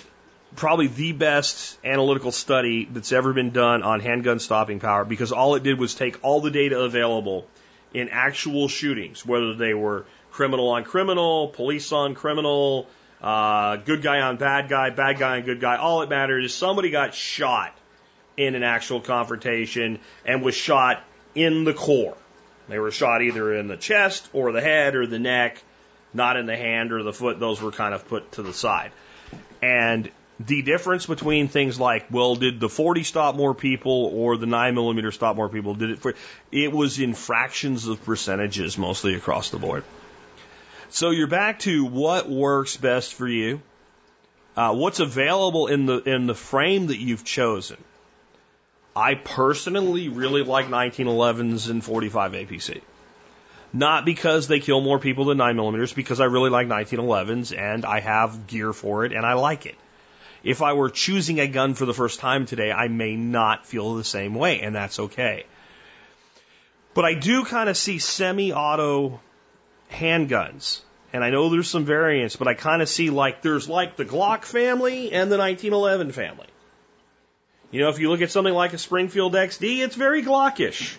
probably 0.55 0.89
the 0.89 1.13
best 1.13 1.79
analytical 1.83 2.31
study 2.31 2.89
that's 2.91 3.13
ever 3.13 3.33
been 3.33 3.51
done 3.51 3.83
on 3.83 4.01
handgun 4.01 4.39
stopping 4.39 4.81
power 4.81 5.05
because 5.05 5.33
all 5.33 5.55
it 5.55 5.63
did 5.63 5.79
was 5.79 5.95
take 5.95 6.23
all 6.23 6.41
the 6.41 6.51
data 6.51 6.81
available 6.81 7.47
in 7.95 8.11
actual 8.11 8.69
shootings, 8.69 9.25
whether 9.25 9.55
they 9.55 9.73
were 9.73 10.05
criminal 10.31 10.69
on 10.69 10.85
criminal, 10.85 11.49
police 11.49 11.91
on 11.93 12.15
criminal, 12.15 12.87
uh, 13.23 13.77
good 13.77 14.03
guy 14.03 14.21
on 14.21 14.37
bad 14.37 14.69
guy, 14.69 14.91
bad 14.91 15.19
guy 15.19 15.39
on 15.39 15.43
good 15.43 15.61
guy. 15.61 15.77
All 15.77 16.03
it 16.03 16.11
matters 16.11 16.45
is 16.45 16.55
somebody 16.55 16.91
got 16.91 17.15
shot 17.15 17.75
in 18.39 18.55
an 18.55 18.63
actual 18.63 19.01
confrontation 19.01 19.99
and 20.25 20.43
was 20.43 20.55
shot 20.55 21.03
in 21.35 21.65
the 21.65 21.75
core. 21.75 22.17
They 22.69 22.79
were 22.79 22.91
shot 22.91 23.23
either 23.23 23.55
in 23.55 23.69
the 23.69 23.77
chest 23.77 24.29
or 24.33 24.53
the 24.53 24.61
head 24.61 24.95
or 24.95 25.07
the 25.07 25.19
neck, 25.19 25.63
not 26.15 26.37
in 26.37 26.47
the 26.47 26.57
hand 26.57 26.93
or 26.93 27.03
the 27.03 27.13
foot. 27.13 27.41
Those 27.41 27.61
were 27.61 27.73
kind 27.73 27.95
of 27.95 28.07
put 28.09 28.33
to 28.33 28.43
the 28.43 28.53
side. 28.53 28.93
And 29.61 30.11
the 30.39 30.63
difference 30.63 31.07
between 31.07 31.49
things 31.49 31.81
like, 31.81 32.07
well, 32.11 32.37
did 32.37 32.61
the 32.61 32.69
40 32.69 33.03
stop 33.03 33.35
more 33.35 33.55
people 33.55 34.11
or 34.15 34.37
the 34.37 34.47
9 34.47 34.75
millimeter 34.75 35.11
stop 35.11 35.35
more 35.35 35.49
people? 35.49 35.75
Did 35.75 35.91
it 35.91 35.99
for, 35.99 36.15
it 36.53 36.71
was 36.71 37.01
in 37.01 37.15
fractions 37.15 37.89
of 37.89 38.05
percentages 38.05 38.79
mostly 38.79 39.15
across 39.15 39.51
the 39.51 39.59
board. 39.59 39.83
So 40.91 41.11
you're 41.11 41.27
back 41.27 41.59
to 41.61 41.85
what 41.85 42.29
works 42.29 42.77
best 42.77 43.15
for 43.15 43.27
you. 43.27 43.61
Uh, 44.57 44.75
what's 44.75 45.01
available 45.01 45.69
in 45.69 45.87
the 45.87 45.99
in 45.99 46.27
the 46.27 46.35
frame 46.35 46.89
that 46.89 46.99
you've 46.99 47.25
chosen. 47.25 47.77
I 48.99 49.15
personally 49.15 50.09
really 50.09 50.43
like 50.43 50.67
1911s 50.67 51.71
and 51.71 51.85
45 51.85 52.33
APC. 52.33 52.81
Not 53.73 54.05
because 54.05 54.49
they 54.49 54.59
kill 54.59 54.81
more 54.81 54.99
people 54.99 55.27
than 55.27 55.39
9 55.39 55.55
millimeters, 55.55 55.93
because 55.93 56.21
I 56.21 56.25
really 56.25 56.51
like 56.51 56.67
1911s 56.67 57.57
and 57.57 57.85
I 57.85 58.01
have 58.01 58.49
gear 58.49 58.73
for 58.73 59.05
it 59.05 59.13
and 59.13 59.25
I 59.25 59.35
like 59.35 59.67
it. 59.67 59.77
If 60.43 60.63
I 60.63 60.73
were 60.73 60.91
choosing 60.91 61.39
a 61.39 61.47
gun 61.47 61.75
for 61.75 61.87
the 61.87 61.95
first 61.95 62.19
time 62.19 62.45
today, 62.45 62.73
I 62.73 62.89
may 62.89 63.15
not 63.15 63.67
feel 63.67 63.95
the 63.95 64.03
same 64.03 64.35
way, 64.35 64.61
and 64.61 64.75
that's 64.75 64.99
okay. 64.99 65.47
But 66.93 67.05
I 67.05 67.15
do 67.15 67.45
kind 67.45 67.69
of 67.69 67.77
see 67.77 68.01
semi 68.01 68.53
auto 68.53 69.21
handguns. 69.93 70.81
And 71.13 71.23
I 71.23 71.31
know 71.31 71.49
there's 71.49 71.71
some 71.71 71.85
variants, 71.85 72.35
but 72.35 72.49
I 72.49 72.55
kind 72.55 72.83
of 72.83 72.89
see 72.89 73.11
like 73.11 73.43
there's 73.43 73.69
like 73.69 73.97
the 73.97 74.05
Glock 74.05 74.45
family 74.45 75.13
and 75.13 75.31
the 75.31 75.39
1911 75.39 76.13
family. 76.13 76.47
You 77.71 77.81
know, 77.83 77.91
if 77.91 77.99
you 77.99 78.09
look 78.09 78.23
at 78.23 78.31
something 78.31 78.55
like 78.55 78.73
a 78.73 78.79
Springfield 78.79 79.35
XD, 79.35 79.81
it's 79.81 79.95
very 79.95 80.23
Glockish. 80.23 80.97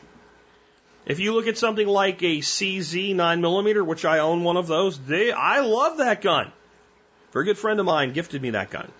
If 1.06 1.20
you 1.20 1.34
look 1.34 1.48
at 1.48 1.58
something 1.58 1.88
like 1.88 2.22
a 2.22 2.38
CZ 2.38 3.16
9mm, 3.16 3.86
which 3.86 4.06
I 4.06 4.20
own 4.20 4.44
one 4.44 4.58
of 4.58 4.68
those, 4.68 5.00
they, 5.00 5.32
I 5.32 5.62
love 5.62 5.98
that 5.98 6.22
gun. 6.22 6.48
A 6.48 7.32
very 7.32 7.46
good 7.46 7.58
friend 7.58 7.80
of 7.80 7.86
mine 7.86 8.14
gifted 8.14 8.42
me 8.42 8.52
that 8.52 8.70
gun. 8.70 8.92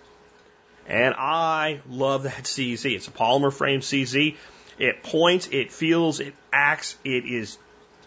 And 0.88 1.14
I 1.16 1.82
love 1.88 2.24
that 2.24 2.46
CZ. 2.46 2.96
It's 2.96 3.08
a 3.08 3.12
polymer 3.12 3.54
frame 3.54 3.82
CZ. 3.82 4.36
It 4.80 5.04
points, 5.04 5.48
it 5.52 5.72
feels, 5.72 6.20
it 6.20 6.34
acts, 6.52 6.98
it 7.04 7.26
is 7.26 7.60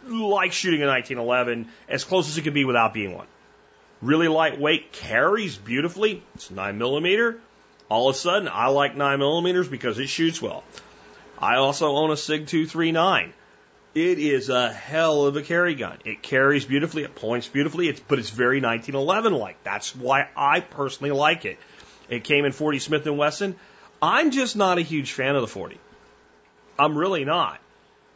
like 0.05 0.53
shooting 0.53 0.83
a 0.83 0.87
1911 0.87 1.69
as 1.89 2.03
close 2.03 2.29
as 2.29 2.37
it 2.37 2.43
can 2.43 2.55
be 2.55 2.65
without 2.65 2.93
being 2.93 3.15
one. 3.15 3.29
Really 4.01 4.27
lightweight, 4.27 4.91
carries 4.91 5.57
beautifully. 5.57 6.25
It's 6.35 6.51
9 6.51 6.77
millimeter. 6.77 7.39
All 7.93 8.09
of 8.09 8.17
a 8.17 8.19
sudden, 8.19 8.49
I 8.51 8.69
like 8.69 8.97
9 8.97 9.19
millimeters 9.19 9.69
because 9.69 9.99
it 9.99 10.09
shoots 10.09 10.41
well. 10.41 10.65
I 11.39 11.57
also 11.57 11.95
own 11.95 12.11
a 12.11 12.17
SIG 12.17 12.47
239. 12.47 13.35
It 13.95 14.19
is 14.19 14.49
a 14.49 14.73
hell 14.73 15.27
of 15.27 15.37
a 15.37 15.43
carry 15.43 15.75
gun. 15.75 15.99
It 16.07 16.23
carries 16.23 16.65
beautifully, 16.65 17.03
it 17.03 17.15
points 17.15 17.49
beautifully, 17.49 17.89
it's, 17.89 18.01
but 18.01 18.19
it's 18.19 18.31
very 18.31 18.63
1911 18.63 19.35
like. 19.35 19.63
That's 19.63 19.95
why 19.95 20.29
I 20.35 20.61
personally 20.61 21.11
like 21.11 21.45
it. 21.45 21.59
It 22.09 22.25
came 22.25 22.47
in 22.47 22.53
40 22.53 22.79
Smith 22.79 23.07
& 23.07 23.07
Wesson. 23.07 23.57
I'm 24.01 24.31
just 24.31 24.57
not 24.57 24.79
a 24.79 24.81
huge 24.83 25.13
fan 25.13 25.37
of 25.37 25.43
the 25.43 25.47
40. 25.47 25.79
I'm 26.79 26.97
really 26.97 27.27
not. 27.27 27.61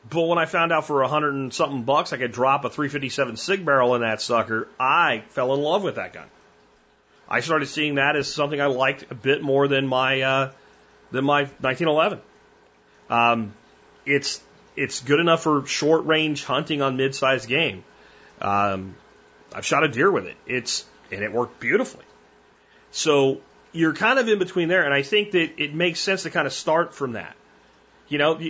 But 0.08 0.22
when 0.22 0.38
I 0.38 0.46
found 0.46 0.72
out 0.72 0.86
for 0.86 1.02
a 1.02 1.08
hundred 1.08 1.34
and 1.34 1.52
something 1.52 1.82
bucks 1.82 2.14
I 2.14 2.16
could 2.16 2.32
drop 2.32 2.64
a 2.64 2.70
357 2.70 3.36
Sig 3.36 3.66
barrel 3.66 3.94
in 3.94 4.00
that 4.00 4.22
sucker, 4.22 4.68
I 4.80 5.24
fell 5.28 5.52
in 5.52 5.60
love 5.60 5.82
with 5.82 5.96
that 5.96 6.14
gun. 6.14 6.28
I 7.28 7.40
started 7.40 7.66
seeing 7.66 7.96
that 7.96 8.16
as 8.16 8.32
something 8.32 8.60
I 8.60 8.66
liked 8.66 9.10
a 9.10 9.14
bit 9.14 9.42
more 9.42 9.68
than 9.68 9.86
my 9.86 10.20
uh, 10.20 10.52
than 11.10 11.24
my 11.24 11.42
1911. 11.42 12.20
Um, 13.10 13.54
it's 14.04 14.40
it's 14.76 15.00
good 15.00 15.20
enough 15.20 15.42
for 15.42 15.66
short 15.66 16.06
range 16.06 16.44
hunting 16.44 16.82
on 16.82 16.96
mid 16.96 17.14
sized 17.14 17.48
game. 17.48 17.84
Um, 18.40 18.94
I've 19.54 19.64
shot 19.64 19.84
a 19.84 19.88
deer 19.88 20.10
with 20.10 20.26
it. 20.26 20.36
It's 20.46 20.84
and 21.10 21.22
it 21.22 21.32
worked 21.32 21.60
beautifully. 21.60 22.04
So 22.90 23.40
you're 23.72 23.94
kind 23.94 24.18
of 24.18 24.28
in 24.28 24.38
between 24.38 24.68
there, 24.68 24.84
and 24.84 24.94
I 24.94 25.02
think 25.02 25.32
that 25.32 25.60
it 25.60 25.74
makes 25.74 26.00
sense 26.00 26.22
to 26.22 26.30
kind 26.30 26.46
of 26.46 26.52
start 26.52 26.94
from 26.94 27.12
that. 27.12 27.36
You 28.08 28.18
know, 28.18 28.40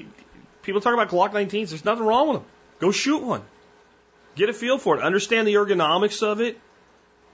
people 0.63 0.81
talk 0.81 0.95
about 0.95 1.09
Glock 1.09 1.33
19s. 1.33 1.71
There's 1.71 1.85
nothing 1.85 2.05
wrong 2.05 2.29
with 2.29 2.37
them. 2.39 2.47
Go 2.79 2.93
shoot 2.93 3.23
one. 3.23 3.43
Get 4.35 4.51
a 4.51 4.53
feel 4.53 4.79
for 4.79 4.99
it. 4.99 5.03
Understand 5.03 5.49
the 5.49 5.55
ergonomics 5.55 6.23
of 6.23 6.41
it, 6.41 6.59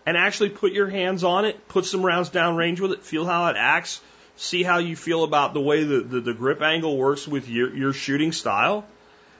and 0.07 0.16
actually 0.16 0.50
put 0.50 0.72
your 0.72 0.88
hands 0.88 1.24
on 1.24 1.44
it. 1.44 1.68
Put 1.68 1.86
some 1.86 2.05
rounds 2.05 2.30
downrange 2.30 2.80
with 2.80 2.92
it. 2.92 3.03
Feel 3.03 3.26
how 3.26 3.48
it 3.48 3.57
acts. 3.57 4.00
See 4.36 4.62
how 4.62 4.78
you 4.78 4.96
feel 4.96 5.24
about 5.24 5.55
the 5.55 5.61
way 5.61 5.84
the, 5.84 6.00
the, 6.00 6.20
the 6.20 6.34
grip 6.34 6.62
angle 6.62 6.96
works 6.96 7.28
with 7.28 7.48
your, 7.48 7.74
your 7.74 7.92
shooting 7.92 8.32
style. 8.32 8.84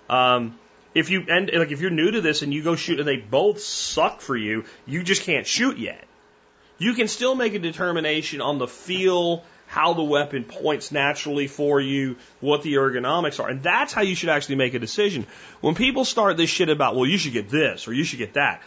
Um, 0.09 0.59
if 0.95 1.09
you 1.11 1.25
and 1.29 1.51
like 1.53 1.71
if 1.71 1.81
you're 1.81 1.91
new 1.91 2.11
to 2.11 2.21
this 2.21 2.43
and 2.43 2.53
you 2.53 2.63
go 2.63 2.77
shoot 2.77 2.99
and 2.99 3.09
they 3.09 3.17
both 3.17 3.61
suck 3.61 4.21
for 4.21 4.37
you, 4.37 4.65
you 4.87 5.03
just 5.03 5.23
can't 5.23 5.47
shoot 5.47 5.79
yet. 5.79 6.05
You 6.79 6.95
can 6.95 7.09
still 7.09 7.35
make 7.35 7.55
a 7.55 7.59
determination 7.59 8.41
on 8.41 8.59
the 8.59 8.67
feel, 8.67 9.45
how 9.67 9.95
the 9.95 10.03
weapon 10.03 10.45
points 10.45 10.93
naturally 10.93 11.47
for 11.47 11.81
you, 11.81 12.17
what 12.41 12.63
the 12.63 12.75
ergonomics 12.75 13.41
are. 13.41 13.49
And 13.49 13.63
that's 13.63 13.93
how 13.93 14.03
you 14.03 14.15
should 14.15 14.29
actually 14.29 14.57
make 14.57 14.75
a 14.75 14.79
decision. 14.79 15.27
When 15.61 15.75
people 15.75 16.05
start 16.05 16.37
this 16.37 16.51
shit 16.51 16.69
about, 16.69 16.95
well, 16.95 17.07
you 17.07 17.19
should 17.19 17.33
get 17.33 17.49
this 17.49 17.89
or 17.89 17.95
you 17.95 18.05
should 18.05 18.19
get 18.19 18.35
that, 18.35 18.63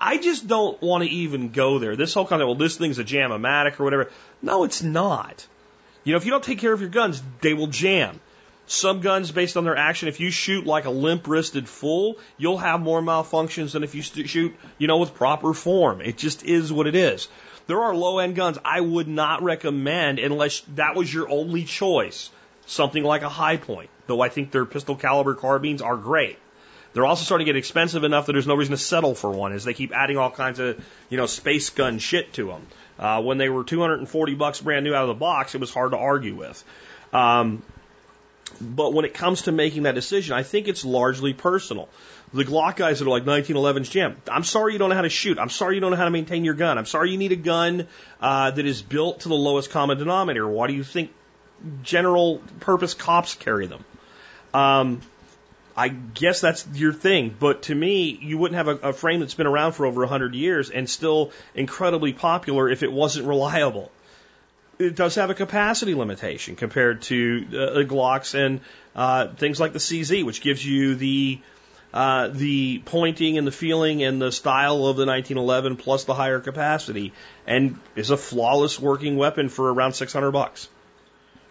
I 0.00 0.18
just 0.18 0.46
don't 0.46 0.80
want 0.82 1.04
to 1.04 1.10
even 1.10 1.50
go 1.50 1.78
there. 1.78 1.96
This 1.96 2.12
whole 2.12 2.26
kind 2.26 2.42
of, 2.42 2.48
well, 2.48 2.56
this 2.56 2.76
thing's 2.76 2.98
a 2.98 3.04
jam-o-matic 3.04 3.80
or 3.80 3.84
whatever. 3.84 4.10
No, 4.42 4.64
it's 4.64 4.82
not. 4.82 5.46
You 6.04 6.12
know, 6.12 6.18
if 6.18 6.24
you 6.24 6.30
don't 6.30 6.44
take 6.44 6.58
care 6.58 6.72
of 6.72 6.80
your 6.80 6.90
guns, 6.90 7.22
they 7.40 7.54
will 7.54 7.68
jam. 7.68 8.20
Some 8.66 9.00
guns, 9.00 9.32
based 9.32 9.56
on 9.56 9.64
their 9.64 9.76
action, 9.76 10.08
if 10.08 10.20
you 10.20 10.30
shoot 10.30 10.66
like 10.66 10.84
a 10.84 10.90
limp 10.90 11.26
wristed 11.26 11.66
fool, 11.66 12.18
you'll 12.36 12.58
have 12.58 12.80
more 12.80 13.00
malfunctions 13.00 13.72
than 13.72 13.82
if 13.82 13.94
you 13.94 14.02
shoot, 14.02 14.54
you 14.76 14.86
know, 14.86 14.98
with 14.98 15.14
proper 15.14 15.54
form. 15.54 16.02
It 16.02 16.18
just 16.18 16.44
is 16.44 16.70
what 16.70 16.86
it 16.86 16.94
is. 16.94 17.28
There 17.66 17.80
are 17.80 17.94
low 17.94 18.18
end 18.18 18.36
guns 18.36 18.58
I 18.64 18.80
would 18.80 19.08
not 19.08 19.42
recommend 19.42 20.18
unless 20.18 20.60
that 20.74 20.96
was 20.96 21.12
your 21.12 21.30
only 21.30 21.64
choice. 21.64 22.30
Something 22.66 23.04
like 23.04 23.22
a 23.22 23.28
Hi-Point, 23.30 23.88
though 24.06 24.20
I 24.20 24.28
think 24.28 24.50
their 24.50 24.66
pistol 24.66 24.96
caliber 24.96 25.34
carbines 25.34 25.80
are 25.80 25.96
great. 25.96 26.38
They're 26.92 27.06
also 27.06 27.24
starting 27.24 27.46
to 27.46 27.52
get 27.52 27.58
expensive 27.58 28.04
enough 28.04 28.26
that 28.26 28.32
there's 28.32 28.46
no 28.46 28.54
reason 28.54 28.72
to 28.72 28.78
settle 28.78 29.14
for 29.14 29.30
one 29.30 29.52
as 29.52 29.64
they 29.64 29.74
keep 29.74 29.92
adding 29.94 30.16
all 30.16 30.30
kinds 30.30 30.58
of, 30.58 30.82
you 31.10 31.16
know, 31.16 31.26
space 31.26 31.70
gun 31.70 31.98
shit 31.98 32.32
to 32.34 32.46
them. 32.46 32.66
Uh, 32.98 33.22
when 33.22 33.38
they 33.38 33.48
were 33.48 33.62
240 33.62 34.34
bucks 34.34 34.60
brand 34.60 34.84
new 34.84 34.94
out 34.94 35.02
of 35.02 35.08
the 35.08 35.14
box, 35.14 35.54
it 35.54 35.60
was 35.60 35.72
hard 35.72 35.92
to 35.92 35.98
argue 35.98 36.34
with. 36.34 36.64
Um, 37.12 37.62
but 38.60 38.92
when 38.92 39.04
it 39.04 39.14
comes 39.14 39.42
to 39.42 39.52
making 39.52 39.84
that 39.84 39.94
decision, 39.94 40.34
I 40.34 40.42
think 40.42 40.68
it's 40.68 40.84
largely 40.84 41.32
personal. 41.32 41.88
The 42.32 42.44
Glock 42.44 42.76
guys 42.76 42.98
that 42.98 43.06
are 43.06 43.10
like 43.10 43.24
1911's 43.24 43.88
jam. 43.88 44.16
I'm 44.30 44.44
sorry 44.44 44.72
you 44.72 44.78
don't 44.78 44.90
know 44.90 44.96
how 44.96 45.02
to 45.02 45.08
shoot. 45.08 45.38
I'm 45.38 45.50
sorry 45.50 45.76
you 45.76 45.80
don't 45.80 45.90
know 45.90 45.96
how 45.96 46.04
to 46.04 46.10
maintain 46.10 46.44
your 46.44 46.54
gun. 46.54 46.76
I'm 46.76 46.86
sorry 46.86 47.10
you 47.10 47.18
need 47.18 47.32
a 47.32 47.36
gun 47.36 47.86
uh, 48.20 48.50
that 48.50 48.66
is 48.66 48.82
built 48.82 49.20
to 49.20 49.28
the 49.28 49.34
lowest 49.34 49.70
common 49.70 49.98
denominator. 49.98 50.46
Why 50.46 50.66
do 50.66 50.72
you 50.72 50.84
think 50.84 51.12
general 51.82 52.42
purpose 52.60 52.94
cops 52.94 53.34
carry 53.34 53.66
them? 53.66 53.84
Um, 54.52 55.00
I 55.78 55.88
guess 55.88 56.40
that's 56.40 56.66
your 56.74 56.92
thing, 56.92 57.34
but 57.38 57.62
to 57.64 57.74
me, 57.74 58.18
you 58.20 58.36
wouldn't 58.36 58.56
have 58.56 58.68
a, 58.68 58.88
a 58.88 58.92
frame 58.92 59.20
that's 59.20 59.34
been 59.34 59.46
around 59.46 59.72
for 59.72 59.86
over 59.86 60.00
100 60.00 60.34
years 60.34 60.70
and 60.70 60.90
still 60.90 61.30
incredibly 61.54 62.12
popular 62.12 62.68
if 62.68 62.82
it 62.82 62.92
wasn't 62.92 63.26
reliable 63.26 63.90
it 64.78 64.94
does 64.94 65.16
have 65.16 65.30
a 65.30 65.34
capacity 65.34 65.94
limitation 65.94 66.56
compared 66.56 67.02
to 67.02 67.44
uh, 67.48 67.74
the 67.74 67.84
Glocks 67.84 68.34
and 68.34 68.60
uh, 68.94 69.28
things 69.28 69.58
like 69.58 69.72
the 69.72 69.78
CZ, 69.78 70.24
which 70.24 70.40
gives 70.40 70.64
you 70.64 70.94
the 70.94 71.40
uh, 71.92 72.28
the 72.28 72.82
pointing 72.84 73.38
and 73.38 73.46
the 73.46 73.52
feeling 73.52 74.02
and 74.02 74.20
the 74.20 74.30
style 74.30 74.86
of 74.86 74.96
the 74.96 75.06
1911 75.06 75.76
plus 75.76 76.04
the 76.04 76.14
higher 76.14 76.38
capacity, 76.38 77.12
and 77.46 77.78
is 77.96 78.10
a 78.10 78.16
flawless 78.16 78.78
working 78.78 79.16
weapon 79.16 79.48
for 79.48 79.72
around 79.72 79.94
600 79.94 80.30
bucks. 80.30 80.68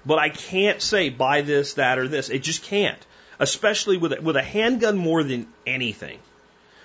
But 0.05 0.19
I 0.19 0.29
can't 0.29 0.81
say 0.81 1.09
buy 1.09 1.41
this, 1.41 1.73
that, 1.73 1.97
or 1.97 2.07
this. 2.07 2.29
It 2.29 2.43
just 2.43 2.63
can't, 2.63 3.03
especially 3.39 3.97
with 3.97 4.13
a, 4.13 4.21
with 4.21 4.35
a 4.35 4.41
handgun 4.41 4.97
more 4.97 5.23
than 5.23 5.47
anything, 5.65 6.19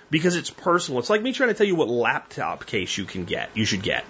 because 0.09 0.35
it's 0.35 0.49
personal. 0.49 0.99
It's 0.99 1.09
like 1.09 1.21
me 1.21 1.33
trying 1.33 1.49
to 1.49 1.55
tell 1.55 1.67
you 1.67 1.75
what 1.75 1.89
laptop 1.89 2.65
case 2.65 2.97
you 2.97 3.05
can 3.05 3.25
get, 3.25 3.49
you 3.53 3.65
should 3.65 3.81
get. 3.83 4.05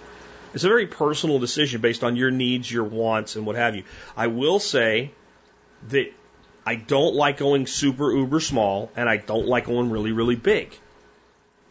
It's 0.52 0.64
a 0.64 0.68
very 0.68 0.86
personal 0.86 1.38
decision 1.40 1.80
based 1.80 2.04
on 2.04 2.14
your 2.14 2.30
needs, 2.30 2.70
your 2.70 2.84
wants, 2.84 3.34
and 3.34 3.44
what 3.44 3.56
have 3.56 3.74
you. 3.74 3.82
I 4.16 4.28
will 4.28 4.60
say 4.60 5.10
that 5.88 6.12
I 6.64 6.76
don't 6.76 7.14
like 7.14 7.38
going 7.38 7.66
super 7.66 8.12
uber 8.12 8.40
small, 8.40 8.90
and 8.96 9.08
I 9.08 9.16
don't 9.16 9.46
like 9.46 9.66
going 9.66 9.90
really, 9.90 10.12
really 10.12 10.36
big. 10.36 10.78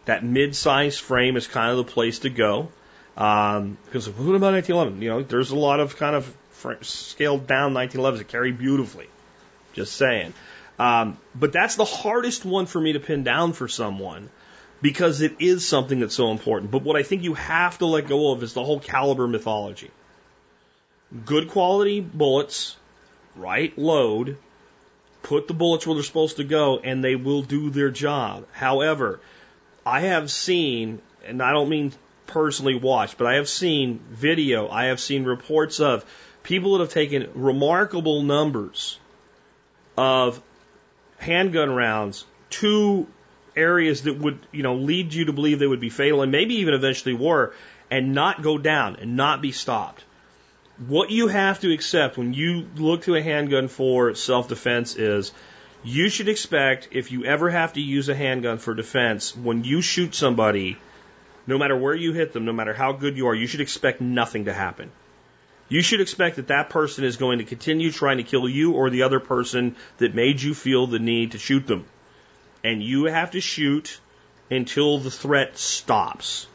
That 0.06 0.24
mid-size 0.24 0.98
frame 0.98 1.38
is 1.38 1.48
kind 1.48 1.72
of 1.72 1.78
the 1.78 1.92
place 1.92 2.20
to 2.20 2.30
go. 2.30 2.70
Um, 3.16 3.78
because 3.86 4.10
what 4.10 4.36
about 4.36 4.54
1911? 4.54 5.02
You 5.02 5.10
know, 5.10 5.24
there's 5.24 5.52
a 5.52 5.56
lot 5.56 5.80
of 5.80 5.96
kind 5.96 6.16
of 6.16 6.36
scaled 6.82 7.48
down 7.48 7.74
1911s 7.74 8.18
that 8.18 8.28
carry 8.28 8.52
beautifully. 8.52 9.08
Just 9.74 9.96
saying. 9.96 10.34
Um, 10.80 11.18
but 11.36 11.54
that's 11.54 11.76
the 11.76 11.86
hardest 11.86 12.46
one 12.46 12.66
for 12.66 12.82
me 12.82 12.94
to 12.94 13.00
pin 13.00 13.24
down 13.24 13.54
for 13.54 13.68
someone 13.68 14.30
because 14.82 15.22
it 15.22 15.36
is 15.40 15.66
something 15.66 16.00
that's 16.00 16.16
so 16.16 16.32
important. 16.32 16.72
But 16.72 16.84
what 16.84 16.96
I 16.96 17.04
think 17.04 17.24
you 17.24 17.36
have 17.36 17.78
to 17.80 17.86
let 17.86 18.08
go 18.08 18.32
of 18.32 18.44
is 18.44 18.54
the 18.54 18.64
whole 18.64 18.80
caliber 18.80 19.28
mythology. 19.28 19.92
Good 21.26 21.50
quality 21.50 22.02
bullets, 22.02 22.76
right 23.36 23.78
load, 23.78 24.38
put 25.22 25.48
the 25.48 25.54
bullets 25.54 25.88
where 25.88 25.96
they're 25.96 26.04
supposed 26.04 26.38
to 26.38 26.44
go, 26.44 26.80
and 26.80 27.04
they 27.04 27.16
will 27.16 27.44
do 27.44 27.70
their 27.70 27.92
job. 27.92 28.46
However, 28.52 29.20
I 29.86 30.02
have 30.02 30.30
seen, 30.32 31.02
and 31.26 31.42
I 31.42 31.52
don't 31.52 31.70
mean 31.70 31.94
personally 32.26 32.76
watched, 32.76 33.18
but 33.18 33.28
I 33.28 33.36
have 33.36 33.48
seen 33.48 34.00
video, 34.12 34.70
I 34.70 34.86
have 34.86 35.00
seen 35.00 35.24
reports 35.24 35.80
of 35.80 36.04
people 36.42 36.74
that 36.74 36.80
have 36.84 36.94
taken 36.94 37.30
remarkable 37.36 38.22
numbers 38.24 39.00
of 39.98 40.42
handgun 41.24 41.72
rounds 41.72 42.26
to 42.62 43.08
areas 43.56 44.04
that 44.04 44.18
would, 44.20 44.40
you 44.52 44.64
know, 44.64 44.76
lead 44.76 45.14
you 45.14 45.26
to 45.26 45.34
believe 45.34 45.60
they 45.60 45.68
would 45.68 45.80
be 45.80 45.90
fatal 45.90 46.22
and 46.22 46.32
maybe 46.32 46.56
even 46.56 46.74
eventually 46.74 47.14
were 47.14 47.54
and 47.90 48.14
not 48.14 48.42
go 48.42 48.58
down 48.58 48.98
and 48.98 49.16
not 49.16 49.42
be 49.42 49.52
stopped. 49.52 50.04
What 50.88 51.12
you 51.12 51.28
have 51.28 51.60
to 51.62 51.72
accept 51.72 52.18
when 52.18 52.34
you 52.34 52.68
look 52.76 53.04
to 53.04 53.16
a 53.16 53.22
handgun 53.22 53.68
for 53.68 54.16
self 54.16 54.48
defense 54.48 54.96
is 54.96 55.32
you 55.84 56.10
should 56.10 56.30
expect 56.30 56.90
if 56.92 57.12
you 57.12 57.26
ever 57.26 57.50
have 57.50 57.74
to 57.74 57.82
use 57.82 58.10
a 58.10 58.16
handgun 58.16 58.58
for 58.58 58.74
defense, 58.74 59.36
when 59.36 59.64
you 59.64 59.82
shoot 59.82 60.16
somebody, 60.16 60.78
no 61.46 61.58
matter 61.58 61.78
where 61.78 61.96
you 61.96 62.14
hit 62.14 62.34
them, 62.34 62.46
no 62.46 62.54
matter 62.54 62.74
how 62.74 62.94
good 62.94 63.18
you 63.18 63.28
are, 63.28 63.36
you 63.36 63.48
should 63.48 63.62
expect 63.62 64.02
nothing 64.02 64.46
to 64.46 64.54
happen. 64.54 64.92
You 65.74 65.82
should 65.82 66.02
expect 66.02 66.36
that 66.36 66.50
that 66.50 66.70
person 66.70 67.04
is 67.04 67.18
going 67.18 67.40
to 67.40 67.46
continue 67.46 67.92
trying 67.92 68.18
to 68.18 68.24
kill 68.24 68.48
you 68.48 68.74
or 68.74 68.92
the 68.92 69.02
other 69.02 69.20
person 69.20 69.76
that 69.98 70.14
made 70.14 70.40
you 70.40 70.54
feel 70.54 70.86
the 70.86 71.00
need 71.00 71.32
to 71.32 71.40
shoot 71.40 71.66
them. 71.66 71.88
And 72.64 72.84
you 72.84 73.06
have 73.06 73.32
to 73.32 73.42
shoot 73.42 74.00
until 74.52 75.00
the 75.00 75.10
threat 75.10 75.58
stops. 75.58 76.46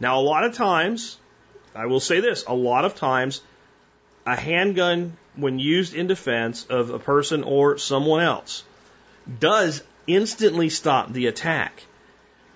Now, 0.00 0.20
a 0.20 0.20
lot 0.20 0.44
of 0.44 0.52
times, 0.52 1.16
I 1.74 1.86
will 1.86 1.98
say 1.98 2.20
this, 2.20 2.44
a 2.46 2.52
lot 2.52 2.84
of 2.84 2.94
times, 2.94 3.40
a 4.26 4.36
handgun, 4.36 5.16
when 5.34 5.58
used 5.58 5.94
in 5.94 6.06
defense 6.06 6.66
of 6.66 6.90
a 6.90 6.98
person 6.98 7.42
or 7.42 7.78
someone 7.78 8.22
else, 8.22 8.64
does 9.40 9.82
instantly 10.06 10.68
stop 10.68 11.10
the 11.10 11.28
attack. 11.28 11.84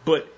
But 0.04 0.28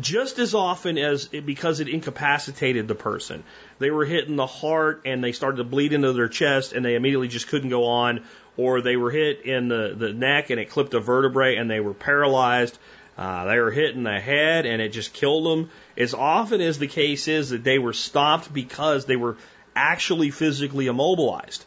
just 0.00 0.38
as 0.38 0.54
often 0.54 0.98
as 0.98 1.28
it, 1.32 1.46
because 1.46 1.80
it 1.80 1.88
incapacitated 1.88 2.88
the 2.88 2.94
person. 2.94 3.44
They 3.78 3.90
were 3.90 4.04
hit 4.04 4.28
in 4.28 4.36
the 4.36 4.46
heart 4.46 5.02
and 5.04 5.22
they 5.22 5.32
started 5.32 5.58
to 5.58 5.64
bleed 5.64 5.92
into 5.92 6.12
their 6.12 6.28
chest 6.28 6.72
and 6.72 6.84
they 6.84 6.94
immediately 6.94 7.28
just 7.28 7.48
couldn't 7.48 7.70
go 7.70 7.84
on, 7.84 8.24
or 8.56 8.80
they 8.80 8.96
were 8.96 9.10
hit 9.10 9.44
in 9.44 9.68
the, 9.68 9.94
the 9.96 10.12
neck 10.12 10.50
and 10.50 10.60
it 10.60 10.70
clipped 10.70 10.94
a 10.94 11.00
vertebrae 11.00 11.56
and 11.56 11.70
they 11.70 11.80
were 11.80 11.94
paralyzed. 11.94 12.78
Uh, 13.16 13.46
they 13.46 13.58
were 13.58 13.70
hit 13.70 13.94
in 13.94 14.02
the 14.02 14.20
head 14.20 14.66
and 14.66 14.82
it 14.82 14.90
just 14.90 15.14
killed 15.14 15.46
them. 15.46 15.70
As 15.96 16.12
often 16.12 16.60
as 16.60 16.78
the 16.78 16.86
case 16.86 17.28
is 17.28 17.50
that 17.50 17.64
they 17.64 17.78
were 17.78 17.94
stopped 17.94 18.52
because 18.52 19.06
they 19.06 19.16
were 19.16 19.38
actually 19.74 20.30
physically 20.30 20.86
immobilized. 20.86 21.64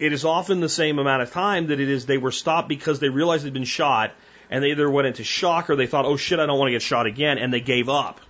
It 0.00 0.12
is 0.12 0.24
often 0.24 0.60
the 0.60 0.68
same 0.68 0.98
amount 0.98 1.22
of 1.22 1.32
time 1.32 1.68
that 1.68 1.80
it 1.80 1.88
is 1.88 2.06
they 2.06 2.18
were 2.18 2.32
stopped 2.32 2.68
because 2.68 3.00
they 3.00 3.08
realized 3.08 3.44
they'd 3.44 3.52
been 3.52 3.64
shot 3.64 4.12
and 4.50 4.62
they 4.62 4.70
either 4.70 4.90
went 4.90 5.06
into 5.06 5.24
shock 5.24 5.70
or 5.70 5.76
they 5.76 5.86
thought, 5.86 6.04
oh 6.04 6.16
shit, 6.16 6.38
I 6.38 6.46
don't 6.46 6.58
want 6.58 6.68
to 6.68 6.72
get 6.72 6.82
shot 6.82 7.06
again, 7.06 7.38
and 7.38 7.52
they 7.52 7.60
gave 7.60 7.88
up. 7.88 8.20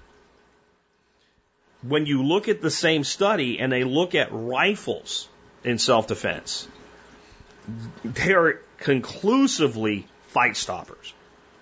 When 1.82 2.06
you 2.06 2.24
look 2.24 2.48
at 2.48 2.60
the 2.60 2.70
same 2.70 3.04
study 3.04 3.60
and 3.60 3.70
they 3.70 3.84
look 3.84 4.14
at 4.14 4.28
rifles 4.32 5.28
in 5.62 5.78
self 5.78 6.08
defense, 6.08 6.66
they 8.04 8.32
are 8.32 8.60
conclusively 8.78 10.06
fight 10.28 10.56
stoppers. 10.56 11.12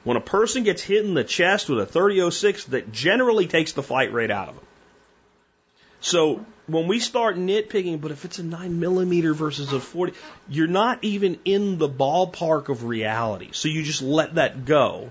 When 0.05 0.17
a 0.17 0.21
person 0.21 0.63
gets 0.63 0.83
hit 0.83 1.05
in 1.05 1.15
the 1.15 1.25
chest 1.25 1.69
with 1.69 1.81
a 1.81 1.87
3006, 1.87 2.67
that 2.67 2.93
generally 2.93 3.47
takes 3.47 3.73
the 3.73 3.83
fight 3.83 4.13
rate 4.13 4.31
out 4.31 4.49
of 4.49 4.55
them. 4.55 4.66
So 6.07 6.47
when 6.69 6.87
we 6.87 7.01
start 7.01 7.37
nitpicking, 7.37 8.01
but 8.01 8.13
if 8.13 8.25
it's 8.25 8.39
a 8.39 8.45
nine 8.45 8.79
millimeter 8.79 9.35
versus 9.35 9.73
a 9.73 9.81
40, 9.81 10.13
you're 10.49 10.69
not 10.69 11.01
even 11.03 11.41
in 11.45 11.79
the 11.79 11.89
ballpark 11.89 12.69
of 12.69 12.85
reality. 12.85 13.49
So 13.51 13.67
you 13.67 13.83
just 13.83 14.03
let 14.03 14.37
that 14.37 14.65
go 14.65 15.11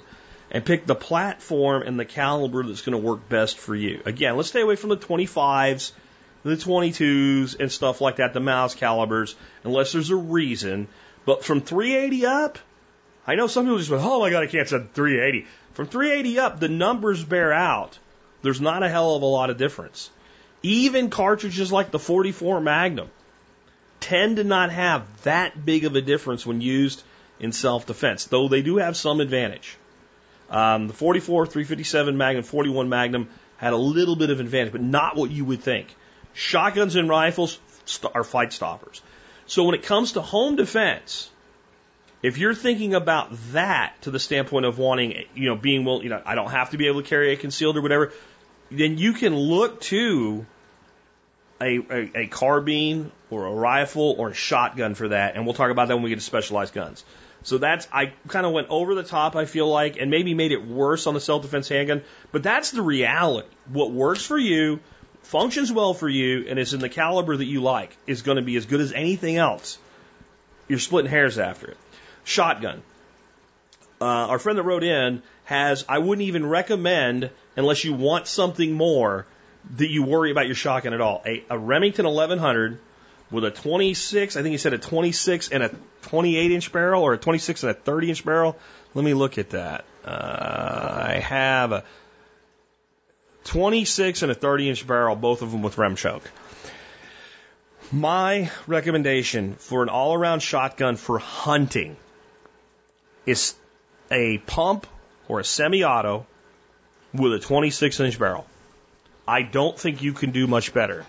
and 0.49 0.63
pick 0.63 0.85
the 0.85 0.95
platform 0.95 1.81
and 1.81 1.99
the 1.99 2.05
caliber 2.05 2.63
that's 2.63 2.81
going 2.81 2.93
to 2.93 3.05
work 3.05 3.27
best 3.27 3.57
for 3.57 3.75
you. 3.75 4.03
Again, 4.05 4.37
let's 4.37 4.47
stay 4.47 4.61
away 4.61 4.77
from 4.77 4.89
the 4.89 4.95
25s, 4.95 5.91
the 6.43 6.55
22s 6.55 7.59
and 7.59 7.69
stuff 7.69 7.99
like 7.99 8.15
that, 8.15 8.33
the 8.33 8.39
mouse 8.39 8.73
calibers, 8.73 9.35
unless 9.65 9.91
there's 9.91 10.11
a 10.11 10.15
reason. 10.15 10.87
But 11.25 11.43
from 11.43 11.59
380 11.59 12.25
up, 12.25 12.57
I 13.27 13.35
know 13.35 13.47
some 13.47 13.65
people 13.65 13.79
just 13.79 13.89
went, 13.89 14.01
oh 14.01 14.21
my 14.21 14.29
God, 14.29 14.43
I 14.43 14.47
can't 14.47 14.69
say 14.69 14.81
380. 14.93 15.45
From 15.73 15.87
380 15.87 16.39
up, 16.39 16.61
the 16.61 16.69
numbers 16.69 17.21
bear 17.21 17.51
out. 17.51 17.99
There's 18.43 18.61
not 18.61 18.81
a 18.81 18.87
hell 18.87 19.15
of 19.15 19.23
a 19.23 19.25
lot 19.25 19.49
of 19.49 19.57
difference. 19.57 20.09
Even 20.65 21.11
cartridges 21.11 21.71
like 21.71 21.91
the 21.91 21.99
44 21.99 22.59
Magnum 22.59 23.11
tend 23.99 24.37
to 24.37 24.43
not 24.43 24.71
have 24.71 25.05
that 25.21 25.63
big 25.63 25.85
of 25.85 25.95
a 25.95 26.01
difference 26.01 26.43
when 26.43 26.59
used 26.59 27.03
in 27.39 27.51
self 27.51 27.85
defense, 27.85 28.25
though 28.25 28.47
they 28.47 28.63
do 28.63 28.77
have 28.77 28.97
some 28.97 29.19
advantage. 29.19 29.77
Um, 30.49 30.87
the 30.87 30.93
44, 30.95 31.45
357 31.45 32.17
Magnum, 32.17 32.43
41 32.43 32.89
Magnum 32.89 33.29
had 33.57 33.73
a 33.73 33.77
little 33.77 34.15
bit 34.15 34.31
of 34.31 34.39
advantage, 34.39 34.71
but 34.71 34.81
not 34.81 35.15
what 35.15 35.29
you 35.29 35.45
would 35.45 35.61
think. 35.61 35.95
Shotguns 36.33 36.95
and 36.95 37.07
rifles 37.07 37.59
are 38.15 38.23
fight 38.23 38.51
stoppers. 38.51 39.03
So 39.45 39.65
when 39.65 39.75
it 39.75 39.83
comes 39.83 40.13
to 40.13 40.21
home 40.21 40.55
defense, 40.55 41.29
if 42.23 42.39
you're 42.39 42.55
thinking 42.55 42.95
about 42.95 43.29
that 43.51 44.01
to 44.01 44.09
the 44.09 44.19
standpoint 44.19 44.65
of 44.65 44.79
wanting, 44.79 45.25
you 45.35 45.47
know, 45.47 45.55
being 45.55 45.85
well, 45.85 46.01
you 46.01 46.09
know, 46.09 46.23
I 46.25 46.33
don't 46.33 46.49
have 46.49 46.71
to 46.71 46.77
be 46.77 46.87
able 46.87 47.03
to 47.03 47.07
carry 47.07 47.33
a 47.33 47.37
concealed 47.37 47.77
or 47.77 47.83
whatever, 47.83 48.13
then 48.71 48.97
you 48.97 49.13
can 49.13 49.35
look 49.35 49.81
to 49.81 50.47
a, 51.61 51.77
a, 51.77 52.11
a 52.15 52.27
carbine 52.27 53.11
or 53.29 53.45
a 53.45 53.51
rifle 53.51 54.15
or 54.17 54.29
a 54.29 54.33
shotgun 54.33 54.95
for 54.95 55.09
that, 55.09 55.35
and 55.35 55.45
we'll 55.45 55.53
talk 55.53 55.71
about 55.71 55.87
that 55.87 55.95
when 55.95 56.03
we 56.03 56.09
get 56.09 56.17
to 56.17 56.21
specialized 56.21 56.73
guns. 56.73 57.03
So 57.43 57.59
that's 57.59 57.87
I 57.93 58.13
kind 58.27 58.45
of 58.45 58.53
went 58.53 58.69
over 58.69 58.95
the 58.95 59.03
top. 59.03 59.35
I 59.35 59.45
feel 59.45 59.69
like, 59.69 59.97
and 59.97 60.09
maybe 60.09 60.33
made 60.33 60.51
it 60.51 60.65
worse 60.65 61.05
on 61.07 61.13
the 61.13 61.21
self-defense 61.21 61.69
handgun, 61.69 62.03
but 62.31 62.43
that's 62.43 62.71
the 62.71 62.81
reality. 62.81 63.47
What 63.71 63.91
works 63.91 64.25
for 64.25 64.37
you, 64.37 64.79
functions 65.21 65.71
well 65.71 65.93
for 65.93 66.09
you, 66.09 66.47
and 66.47 66.57
is 66.57 66.73
in 66.73 66.79
the 66.79 66.89
caliber 66.89 67.37
that 67.37 67.45
you 67.45 67.61
like, 67.61 67.95
is 68.07 68.23
going 68.23 68.37
to 68.37 68.41
be 68.41 68.55
as 68.55 68.65
good 68.65 68.81
as 68.81 68.91
anything 68.93 69.37
else. 69.37 69.77
You're 70.67 70.79
splitting 70.79 71.11
hairs 71.11 71.37
after 71.37 71.67
it. 71.67 71.77
Shotgun. 72.23 72.81
Uh, 74.01 74.05
our 74.05 74.39
friend 74.39 74.57
that 74.57 74.63
wrote 74.63 74.83
in 74.83 75.21
has 75.45 75.85
I 75.87 75.99
wouldn't 75.99 76.27
even 76.27 76.45
recommend 76.45 77.29
unless 77.55 77.83
you 77.83 77.93
want 77.93 78.27
something 78.27 78.73
more 78.73 79.25
that 79.77 79.89
you 79.89 80.03
worry 80.03 80.31
about 80.31 80.45
your 80.45 80.55
shotgun 80.55 80.93
at 80.93 81.01
all. 81.01 81.21
A, 81.25 81.43
a 81.49 81.57
Remington 81.57 82.05
1100 82.05 82.79
with 83.31 83.43
a 83.43 83.51
26, 83.51 84.37
I 84.37 84.41
think 84.41 84.51
he 84.51 84.57
said 84.57 84.73
a 84.73 84.77
26 84.77 85.49
and 85.49 85.63
a 85.63 85.75
28 86.03 86.51
inch 86.51 86.71
barrel 86.71 87.03
or 87.03 87.13
a 87.13 87.17
26 87.17 87.63
and 87.63 87.71
a 87.71 87.73
30 87.73 88.09
inch 88.09 88.25
barrel. 88.25 88.57
Let 88.93 89.03
me 89.03 89.13
look 89.13 89.37
at 89.37 89.51
that. 89.51 89.85
Uh, 90.05 91.05
I 91.07 91.19
have 91.19 91.71
a 91.71 91.83
26 93.45 94.21
and 94.21 94.31
a 94.31 94.35
30 94.35 94.69
inch 94.69 94.87
barrel, 94.87 95.15
both 95.15 95.41
of 95.41 95.51
them 95.51 95.61
with 95.61 95.77
rem 95.77 95.95
choke. 95.95 96.29
My 97.91 98.51
recommendation 98.67 99.55
for 99.55 99.83
an 99.83 99.89
all 99.89 100.13
around 100.13 100.41
shotgun 100.41 100.95
for 100.95 101.19
hunting 101.19 101.97
is 103.25 103.55
a 104.11 104.39
pump 104.39 104.87
or 105.27 105.39
a 105.39 105.43
semi 105.43 105.83
auto 105.83 106.25
with 107.13 107.33
a 107.33 107.39
26 107.39 107.99
inch 107.99 108.19
barrel. 108.19 108.45
I 109.27 109.41
don't 109.41 109.77
think 109.77 110.01
you 110.01 110.13
can 110.13 110.31
do 110.31 110.47
much 110.47 110.73
better. 110.73 111.05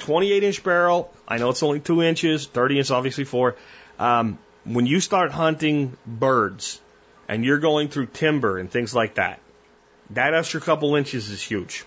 28 0.00 0.42
inch 0.42 0.64
barrel, 0.64 1.12
I 1.26 1.38
know 1.38 1.50
it's 1.50 1.62
only 1.62 1.80
two 1.80 2.02
inches, 2.02 2.46
30 2.46 2.78
inch 2.78 2.90
obviously 2.90 3.24
four. 3.24 3.56
Um, 3.98 4.38
when 4.64 4.86
you 4.86 5.00
start 5.00 5.32
hunting 5.32 5.96
birds 6.06 6.80
and 7.28 7.44
you're 7.44 7.58
going 7.58 7.88
through 7.88 8.06
timber 8.06 8.58
and 8.58 8.70
things 8.70 8.94
like 8.94 9.14
that, 9.14 9.40
that 10.10 10.34
extra 10.34 10.60
couple 10.60 10.94
inches 10.96 11.30
is 11.30 11.42
huge. 11.42 11.84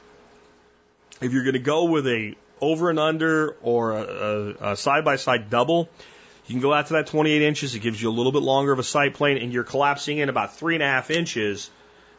If 1.22 1.32
you're 1.32 1.43
going 1.43 1.54
to 1.54 1.60
go 1.60 1.86
with 1.86 2.08
a 2.08 2.36
over 2.60 2.89
and 2.89 3.00
under 3.00 3.56
or 3.62 3.91
a 3.93 4.76
side 4.76 5.06
by 5.06 5.18
side 5.18 5.50
double, 5.50 5.89
you 6.48 6.54
can 6.54 6.62
go 6.62 6.74
out 6.74 6.88
to 6.88 6.93
that 6.93 7.08
28 7.08 7.41
inches. 7.41 7.76
It 7.76 7.80
gives 7.80 8.02
you 8.02 8.10
a 8.10 8.12
little 8.12 8.32
bit 8.32 8.41
longer 8.41 8.72
of 8.72 8.80
a 8.80 8.84
sight 8.84 9.14
plane, 9.14 9.38
and 9.38 9.52
you're 9.52 9.64
collapsing 9.64 10.18
in 10.20 10.30
about 10.30 10.56
three 10.56 10.76
and 10.76 10.84
a 10.84 10.88
half 10.88 11.12
inches 11.12 11.70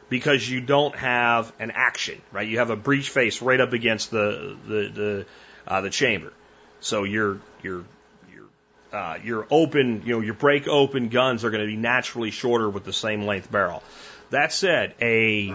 because 0.09 0.49
you 0.49 0.61
don't 0.61 0.95
have 0.97 1.53
an 1.59 1.73
action, 1.73 2.21
right? 2.33 2.47
You 2.47 2.59
have 2.59 2.71
a 2.71 2.77
breech 2.77 3.11
face 3.11 3.43
right 3.43 3.61
up 3.61 3.73
against 3.73 4.11
the 4.11 4.57
the 4.67 4.89
the, 4.89 5.27
uh, 5.67 5.81
the 5.81 5.91
chamber, 5.91 6.33
so 6.81 7.05
your 7.05 7.41
your 7.63 7.85
your 8.33 8.45
uh, 8.93 9.19
your 9.23 9.47
open, 9.51 10.03
you 10.05 10.15
know, 10.15 10.21
your 10.21 10.35
break 10.35 10.69
open 10.69 11.09
guns 11.09 11.45
are 11.45 11.51
going 11.51 11.63
to 11.63 11.67
be 11.67 11.77
naturally 11.77 12.31
shorter 12.31 12.69
with 12.69 12.85
the 12.85 12.93
same 12.93 13.23
length 13.23 13.51
barrel. 13.51 13.83
That 14.31 14.53
said, 14.53 14.95
a 15.01 15.55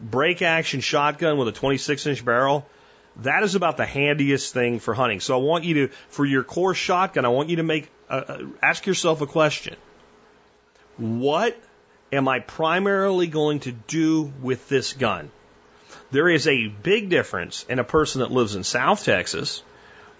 break 0.00 0.42
action 0.42 0.80
shotgun 0.80 1.38
with 1.38 1.48
a 1.48 1.52
26 1.52 2.06
inch 2.06 2.24
barrel, 2.24 2.66
that 3.16 3.42
is 3.42 3.54
about 3.54 3.76
the 3.76 3.84
handiest 3.84 4.54
thing 4.54 4.78
for 4.78 4.94
hunting. 4.94 5.20
So 5.20 5.38
I 5.38 5.42
want 5.42 5.64
you 5.64 5.74
to, 5.74 5.88
for 6.08 6.24
your 6.24 6.44
core 6.44 6.74
shotgun, 6.74 7.24
I 7.24 7.28
want 7.28 7.50
you 7.50 7.56
to 7.56 7.62
make, 7.62 7.90
uh, 8.08 8.22
uh 8.26 8.38
ask 8.62 8.86
yourself 8.86 9.20
a 9.20 9.26
question. 9.26 9.76
What 10.96 11.58
am 12.12 12.28
I 12.28 12.40
primarily 12.40 13.26
going 13.26 13.60
to 13.60 13.72
do 13.72 14.32
with 14.42 14.68
this 14.68 14.92
gun? 14.92 15.30
There 16.10 16.28
is 16.28 16.46
a 16.46 16.68
big 16.68 17.08
difference 17.08 17.64
in 17.68 17.78
a 17.78 17.84
person 17.84 18.20
that 18.20 18.30
lives 18.30 18.54
in 18.54 18.64
South 18.64 19.02
Texas 19.04 19.62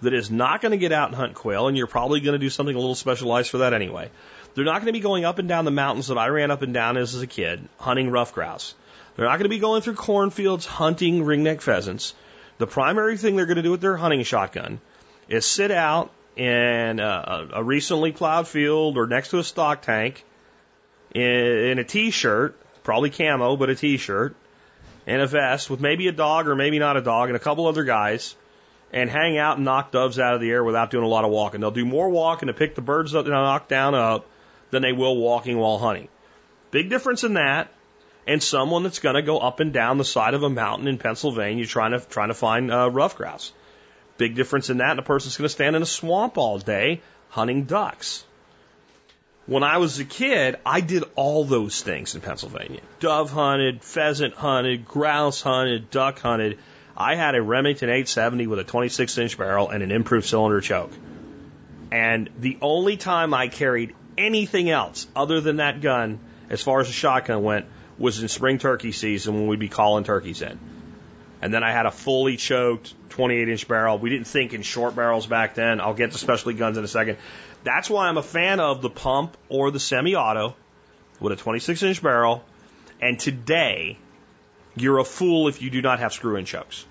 that 0.01 0.13
is 0.13 0.31
not 0.31 0.59
going 0.59 0.71
to 0.71 0.77
get 0.77 0.91
out 0.91 1.09
and 1.09 1.15
hunt 1.15 1.35
quail, 1.35 1.67
and 1.67 1.77
you're 1.77 1.87
probably 1.87 2.19
going 2.19 2.33
to 2.33 2.39
do 2.39 2.49
something 2.49 2.75
a 2.75 2.79
little 2.79 2.95
specialized 2.95 3.51
for 3.51 3.59
that 3.59 3.73
anyway. 3.73 4.09
They're 4.55 4.65
not 4.65 4.81
going 4.81 4.87
to 4.87 4.93
be 4.93 4.99
going 4.99 5.23
up 5.23 5.39
and 5.39 5.47
down 5.47 5.65
the 5.65 5.71
mountains 5.71 6.07
that 6.07 6.17
I 6.17 6.27
ran 6.27 6.51
up 6.51 6.63
and 6.63 6.73
down 6.73 6.97
as, 6.97 7.15
as 7.15 7.21
a 7.21 7.27
kid, 7.27 7.67
hunting 7.77 8.09
ruffed 8.09 8.33
grouse. 8.33 8.73
They're 9.15 9.25
not 9.25 9.37
going 9.37 9.43
to 9.43 9.49
be 9.49 9.59
going 9.59 9.81
through 9.81 9.95
cornfields 9.95 10.65
hunting 10.65 11.23
ringneck 11.23 11.61
pheasants. 11.61 12.15
The 12.57 12.67
primary 12.67 13.17
thing 13.17 13.35
they're 13.35 13.45
going 13.45 13.57
to 13.57 13.63
do 13.63 13.71
with 13.71 13.81
their 13.81 13.97
hunting 13.97 14.23
shotgun 14.23 14.81
is 15.27 15.45
sit 15.45 15.71
out 15.71 16.11
in 16.35 16.99
a, 16.99 17.49
a 17.53 17.63
recently 17.63 18.11
plowed 18.11 18.47
field 18.47 18.97
or 18.97 19.05
next 19.05 19.29
to 19.29 19.39
a 19.39 19.43
stock 19.43 19.83
tank 19.83 20.25
in, 21.13 21.21
in 21.23 21.79
a 21.79 21.83
t-shirt, 21.83 22.59
probably 22.83 23.09
camo, 23.09 23.55
but 23.55 23.69
a 23.69 23.75
t-shirt, 23.75 24.35
and 25.05 25.21
a 25.21 25.27
vest 25.27 25.69
with 25.69 25.79
maybe 25.79 26.07
a 26.07 26.11
dog 26.11 26.47
or 26.47 26.55
maybe 26.55 26.79
not 26.79 26.97
a 26.97 27.01
dog 27.01 27.29
and 27.29 27.35
a 27.35 27.39
couple 27.39 27.67
other 27.67 27.83
guys 27.83 28.35
and 28.91 29.09
hang 29.09 29.37
out 29.37 29.57
and 29.57 29.65
knock 29.65 29.91
doves 29.91 30.19
out 30.19 30.35
of 30.35 30.41
the 30.41 30.49
air 30.49 30.63
without 30.63 30.91
doing 30.91 31.03
a 31.03 31.07
lot 31.07 31.25
of 31.25 31.31
walking. 31.31 31.61
They'll 31.61 31.71
do 31.71 31.85
more 31.85 32.09
walking 32.09 32.47
to 32.47 32.53
pick 32.53 32.75
the 32.75 32.81
birds 32.81 33.15
up 33.15 33.25
that 33.25 33.31
knock 33.31 33.67
down 33.67 33.95
up 33.95 34.27
than 34.71 34.81
they 34.81 34.93
will 34.93 35.17
walking 35.17 35.57
while 35.57 35.77
hunting. 35.77 36.07
Big 36.71 36.89
difference 36.89 37.23
in 37.23 37.33
that 37.33 37.71
and 38.27 38.41
someone 38.41 38.83
that's 38.83 38.99
going 38.99 39.15
to 39.15 39.21
go 39.21 39.39
up 39.39 39.59
and 39.59 39.73
down 39.73 39.97
the 39.97 40.05
side 40.05 40.33
of 40.33 40.43
a 40.43 40.49
mountain 40.49 40.87
in 40.87 40.97
Pennsylvania 40.97 41.65
trying 41.65 41.91
to 41.91 41.99
trying 41.99 42.29
to 42.29 42.33
find 42.33 42.71
uh, 42.71 42.89
ruffed 42.89 43.17
grouse. 43.17 43.51
Big 44.17 44.35
difference 44.35 44.69
in 44.69 44.77
that, 44.77 44.91
and 44.91 44.99
a 44.99 45.03
person's 45.03 45.35
going 45.35 45.45
to 45.45 45.49
stand 45.49 45.75
in 45.75 45.81
a 45.81 45.87
swamp 45.87 46.37
all 46.37 46.59
day 46.59 47.01
hunting 47.29 47.63
ducks. 47.63 48.23
When 49.45 49.63
I 49.63 49.77
was 49.77 49.99
a 49.99 50.05
kid, 50.05 50.55
I 50.65 50.79
did 50.79 51.03
all 51.15 51.43
those 51.43 51.81
things 51.81 52.15
in 52.15 52.21
Pennsylvania. 52.21 52.79
Dove 53.01 53.29
hunted, 53.29 53.83
pheasant 53.83 54.35
hunted, 54.35 54.85
grouse 54.85 55.41
hunted, 55.41 55.89
duck 55.89 56.19
hunted. 56.19 56.59
I 56.95 57.15
had 57.15 57.35
a 57.35 57.41
Remington 57.41 57.89
870 57.89 58.47
with 58.47 58.59
a 58.59 58.63
26 58.63 59.17
inch 59.17 59.37
barrel 59.37 59.69
and 59.69 59.83
an 59.83 59.91
improved 59.91 60.27
cylinder 60.27 60.61
choke. 60.61 60.93
And 61.91 62.29
the 62.39 62.57
only 62.61 62.95
time 62.95 63.33
I 63.33 63.49
carried 63.49 63.93
anything 64.17 64.69
else 64.69 65.07
other 65.13 65.41
than 65.41 65.57
that 65.57 65.81
gun, 65.81 66.19
as 66.49 66.61
far 66.61 66.79
as 66.79 66.87
a 66.87 66.93
shotgun 66.93 67.43
went, 67.43 67.65
was 67.97 68.21
in 68.21 68.29
spring 68.29 68.59
turkey 68.59 68.93
season 68.93 69.33
when 69.33 69.47
we'd 69.47 69.59
be 69.59 69.69
calling 69.69 70.05
turkeys 70.05 70.41
in. 70.41 70.57
And 71.41 71.53
then 71.53 71.63
I 71.63 71.73
had 71.73 71.85
a 71.85 71.91
fully 71.91 72.37
choked 72.37 72.93
28 73.09 73.49
inch 73.49 73.67
barrel. 73.67 73.99
We 73.99 74.09
didn't 74.09 74.27
think 74.27 74.53
in 74.53 74.61
short 74.61 74.95
barrels 74.95 75.27
back 75.27 75.55
then. 75.55 75.81
I'll 75.81 75.93
get 75.93 76.13
to 76.13 76.17
specialty 76.17 76.57
guns 76.57 76.77
in 76.77 76.85
a 76.85 76.87
second. 76.87 77.17
That's 77.63 77.89
why 77.89 78.07
I'm 78.07 78.17
a 78.17 78.23
fan 78.23 78.59
of 78.59 78.81
the 78.81 78.89
pump 78.89 79.37
or 79.49 79.71
the 79.71 79.79
semi 79.79 80.15
auto 80.15 80.55
with 81.19 81.33
a 81.33 81.35
26 81.35 81.81
inch 81.83 82.01
barrel. 82.01 82.43
And 83.01 83.19
today, 83.19 83.97
you're 84.75 84.99
a 84.99 85.03
fool 85.03 85.47
if 85.47 85.61
you 85.61 85.69
do 85.69 85.81
not 85.81 85.99
have 85.99 86.13
screw 86.13 86.35
in 86.35 86.45
chokes. 86.45 86.85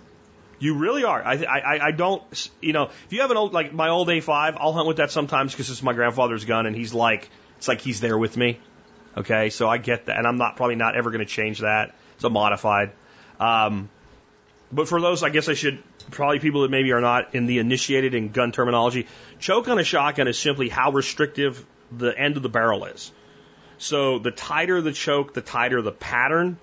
You 0.59 0.77
really 0.77 1.05
are. 1.05 1.23
I, 1.23 1.43
I, 1.43 1.87
I 1.89 1.91
don't, 1.91 2.23
you 2.61 2.73
know, 2.73 2.85
if 2.85 3.13
you 3.13 3.23
have 3.23 3.31
an 3.31 3.37
old, 3.37 3.53
like 3.53 3.73
my 3.73 3.89
old 3.89 4.09
A5, 4.09 4.57
I'll 4.59 4.73
hunt 4.73 4.87
with 4.87 4.99
that 4.99 5.11
sometimes 5.11 5.53
because 5.53 5.71
it's 5.71 5.83
my 5.83 5.93
grandfather's 5.93 6.45
gun 6.45 6.67
and 6.67 6.77
he's 6.77 6.95
like, 6.95 7.29
it's 7.59 7.67
like 7.67 7.81
he's 7.81 8.01
there 8.01 8.17
with 8.17 8.37
me. 8.37 8.61
Okay, 9.17 9.51
so 9.51 9.69
I 9.69 9.77
get 9.77 10.07
that, 10.07 10.17
and 10.17 10.27
I'm 10.27 10.39
not 10.39 10.57
probably 10.57 10.77
not 10.77 10.97
ever 10.97 11.11
going 11.11 11.21
to 11.21 11.27
change 11.27 11.61
that. 11.61 11.95
It's 12.15 12.25
a 12.25 12.31
modified. 12.31 12.93
Um, 13.39 13.91
but 14.73 14.89
for 14.89 15.01
those, 15.01 15.23
I 15.23 15.29
guess 15.29 15.49
I 15.49 15.55
should 15.55 15.83
probably 16.11 16.39
people 16.39 16.63
that 16.63 16.71
maybe 16.71 16.93
are 16.93 17.01
not 17.01 17.35
in 17.35 17.47
the 17.47 17.59
initiated 17.59 18.15
in 18.15 18.31
gun 18.31 18.53
terminology. 18.53 19.07
Choke 19.39 19.69
on 19.69 19.79
a 19.79 19.85
shotgun 19.85 20.29
is 20.29 20.39
simply 20.39 20.69
how 20.69 20.93
restrictive 20.93 21.65
the 21.91 22.19
end 22.19 22.37
of 22.37 22.43
the 22.43 22.49
barrel 22.49 22.87
is. 22.87 23.13
So 23.79 24.19
the 24.19 24.31
tighter 24.31 24.81
the 24.81 24.93
choke, 24.93 25.35
the 25.35 25.43
tighter 25.43 25.83
the 25.83 25.93
pattern. 25.93 26.59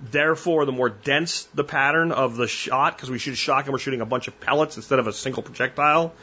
Therefore, 0.00 0.64
the 0.64 0.72
more 0.72 0.88
dense 0.88 1.44
the 1.54 1.64
pattern 1.64 2.12
of 2.12 2.36
the 2.36 2.48
shot, 2.48 2.96
because 2.96 3.10
we 3.10 3.18
shoot 3.18 3.32
a 3.32 3.36
shotgun, 3.36 3.72
we're 3.72 3.78
shooting 3.78 4.00
a 4.00 4.06
bunch 4.06 4.26
of 4.26 4.40
pellets 4.40 4.76
instead 4.76 4.98
of 4.98 5.06
a 5.06 5.12
single 5.12 5.42
projectile 5.42 6.14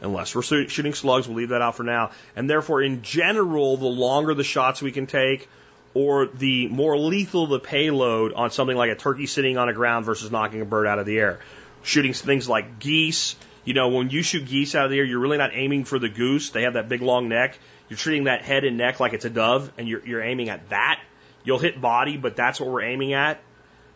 unless 0.00 0.34
we're 0.34 0.42
shooting 0.42 0.94
slugs. 0.94 1.28
We'll 1.28 1.38
leave 1.38 1.50
that 1.50 1.62
out 1.62 1.76
for 1.76 1.82
now. 1.82 2.10
And 2.34 2.48
therefore, 2.50 2.82
in 2.82 3.02
general, 3.02 3.76
the 3.76 3.86
longer 3.86 4.34
the 4.34 4.44
shots 4.44 4.82
we 4.82 4.92
can 4.92 5.06
take, 5.06 5.48
or 5.96 6.26
the 6.26 6.68
more 6.68 6.98
lethal 6.98 7.46
the 7.46 7.58
payload 7.58 8.34
on 8.34 8.50
something 8.50 8.76
like 8.76 8.90
a 8.90 8.94
turkey 8.94 9.24
sitting 9.24 9.56
on 9.56 9.70
a 9.70 9.72
ground 9.72 10.04
versus 10.04 10.30
knocking 10.30 10.60
a 10.60 10.64
bird 10.66 10.86
out 10.86 10.98
of 10.98 11.06
the 11.06 11.18
air. 11.18 11.40
Shooting 11.82 12.12
things 12.12 12.46
like 12.46 12.78
geese. 12.78 13.34
You 13.64 13.72
know, 13.72 13.88
when 13.88 14.10
you 14.10 14.22
shoot 14.22 14.44
geese 14.44 14.74
out 14.74 14.84
of 14.84 14.90
the 14.90 14.98
air, 14.98 15.06
you're 15.06 15.18
really 15.18 15.38
not 15.38 15.52
aiming 15.54 15.86
for 15.86 15.98
the 15.98 16.10
goose. 16.10 16.50
They 16.50 16.64
have 16.64 16.74
that 16.74 16.90
big 16.90 17.00
long 17.00 17.30
neck. 17.30 17.58
You're 17.88 17.96
treating 17.96 18.24
that 18.24 18.42
head 18.42 18.64
and 18.64 18.76
neck 18.76 19.00
like 19.00 19.14
it's 19.14 19.24
a 19.24 19.30
dove, 19.30 19.72
and 19.78 19.88
you're, 19.88 20.06
you're 20.06 20.22
aiming 20.22 20.50
at 20.50 20.68
that. 20.68 21.00
You'll 21.44 21.60
hit 21.60 21.80
body, 21.80 22.18
but 22.18 22.36
that's 22.36 22.60
what 22.60 22.68
we're 22.68 22.82
aiming 22.82 23.14
at. 23.14 23.40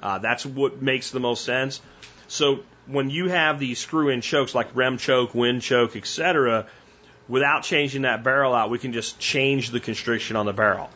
Uh, 0.03 0.21
that's 0.21 0.47
what 0.47 0.81
makes 0.81 1.11
the 1.11 1.21
most 1.21 1.45
sense. 1.45 1.83
So 2.29 2.61
when 2.87 3.11
you 3.11 3.29
have 3.29 3.59
these 3.59 3.79
screw 3.79 4.09
in 4.09 4.23
chokes 4.23 4.55
like 4.55 4.75
rem 4.75 4.97
choke, 4.97 5.35
win 5.35 5.61
choke, 5.61 5.97
etc., 5.97 6.67
without 7.29 7.65
changing 7.65 8.03
that 8.03 8.25
barrel 8.25 8.55
out, 8.55 8.71
we 8.71 8.79
can 8.79 8.95
just 8.95 9.19
change 9.19 9.69
the 9.69 9.81
constriction 9.81 10.37
on 10.37 10.47
the 10.47 10.55
barrel. 10.55 10.89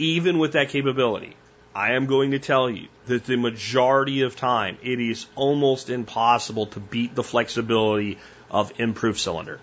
Even 0.00 0.38
with 0.38 0.52
that 0.52 0.70
capability, 0.70 1.36
I 1.74 1.92
am 1.92 2.06
going 2.06 2.32
to 2.32 2.38
tell 2.38 2.68
you 2.68 2.88
that 3.06 3.24
the 3.24 3.36
majority 3.36 4.22
of 4.22 4.34
time 4.34 4.78
it 4.82 4.98
is 4.98 5.26
almost 5.36 5.90
impossible 5.90 6.66
to 6.66 6.80
beat 6.80 7.14
the 7.14 7.22
flexibility 7.22 8.18
of 8.50 8.72
improved 8.80 9.20
cylinder. 9.20 9.60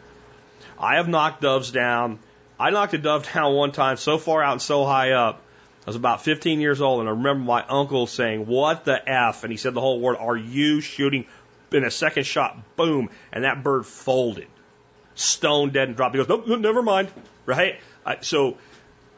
I 0.79 0.95
have 0.95 1.07
knocked 1.07 1.41
doves 1.41 1.71
down. 1.71 2.19
I 2.59 2.69
knocked 2.69 2.93
a 2.93 2.97
dove 2.97 3.27
down 3.33 3.53
one 3.55 3.71
time 3.71 3.97
so 3.97 4.17
far 4.17 4.41
out 4.41 4.53
and 4.53 4.61
so 4.61 4.85
high 4.85 5.11
up 5.11 5.41
I 5.88 5.89
was 5.89 5.95
about 5.95 6.21
15 6.21 6.59
years 6.59 6.81
old, 6.81 6.99
and 6.99 7.07
I 7.07 7.13
remember 7.13 7.45
my 7.45 7.63
uncle 7.65 8.07
saying, 8.07 8.45
What 8.45 8.83
the 8.83 9.09
F? 9.09 9.45
And 9.45 9.51
he 9.51 9.57
said 9.57 9.73
the 9.73 9.79
whole 9.79 10.01
word, 10.01 10.17
Are 10.17 10.35
you 10.35 10.81
shooting? 10.81 11.25
In 11.71 11.85
a 11.85 11.91
second 11.91 12.25
shot, 12.25 12.57
boom, 12.75 13.09
and 13.31 13.45
that 13.45 13.63
bird 13.63 13.85
folded, 13.85 14.47
stone 15.15 15.71
dead 15.71 15.88
and 15.88 15.95
dropped. 15.95 16.13
He 16.13 16.21
goes, 16.21 16.27
Nope, 16.27 16.59
never 16.59 16.81
mind. 16.81 17.09
Right? 17.45 17.79
so 18.19 18.57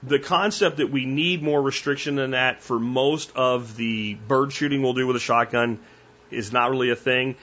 the 0.04 0.20
concept 0.20 0.78
that 0.78 0.90
we 0.90 1.06
need 1.06 1.44
more 1.44 1.62
restriction 1.62 2.16
than 2.16 2.32
that 2.32 2.62
for 2.62 2.80
most 2.80 3.32
of 3.36 3.76
the 3.76 4.16
bird 4.16 4.54
shooting 4.54 4.82
we'll 4.82 4.94
do 4.94 5.06
with 5.06 5.16
a 5.16 5.20
shotgun 5.20 5.80
is 6.32 6.54
not 6.54 6.72
really 6.72 6.90
a 6.90 6.96
thing. 6.96 7.36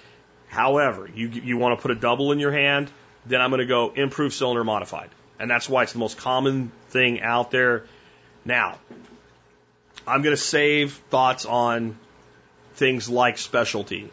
However, 0.49 1.09
you, 1.13 1.29
you 1.29 1.59
want 1.59 1.79
to 1.79 1.83
put 1.83 1.91
a 1.91 1.95
double 1.95 2.33
in 2.33 2.39
your 2.39 2.53
hand, 2.53 2.91
then 3.27 3.41
I'm 3.41 3.51
going 3.51 3.61
to 3.61 3.67
go 3.67 3.93
improved 3.95 4.35
cylinder 4.35 4.65
modified. 4.65 5.11
And 5.39 5.51
that's 5.51 5.69
why 5.69 5.83
it's 5.83 5.93
the 5.93 5.99
most 5.99 6.17
common 6.17 6.73
thing 6.89 7.21
out 7.21 7.51
there. 7.51 7.85
Now, 8.45 8.79
I'm 10.07 10.23
going 10.23 10.35
to 10.35 10.41
save 10.41 10.95
thoughts 11.11 11.45
on 11.45 11.99
things 12.75 13.09
like 13.09 13.39
specialty 13.39 14.11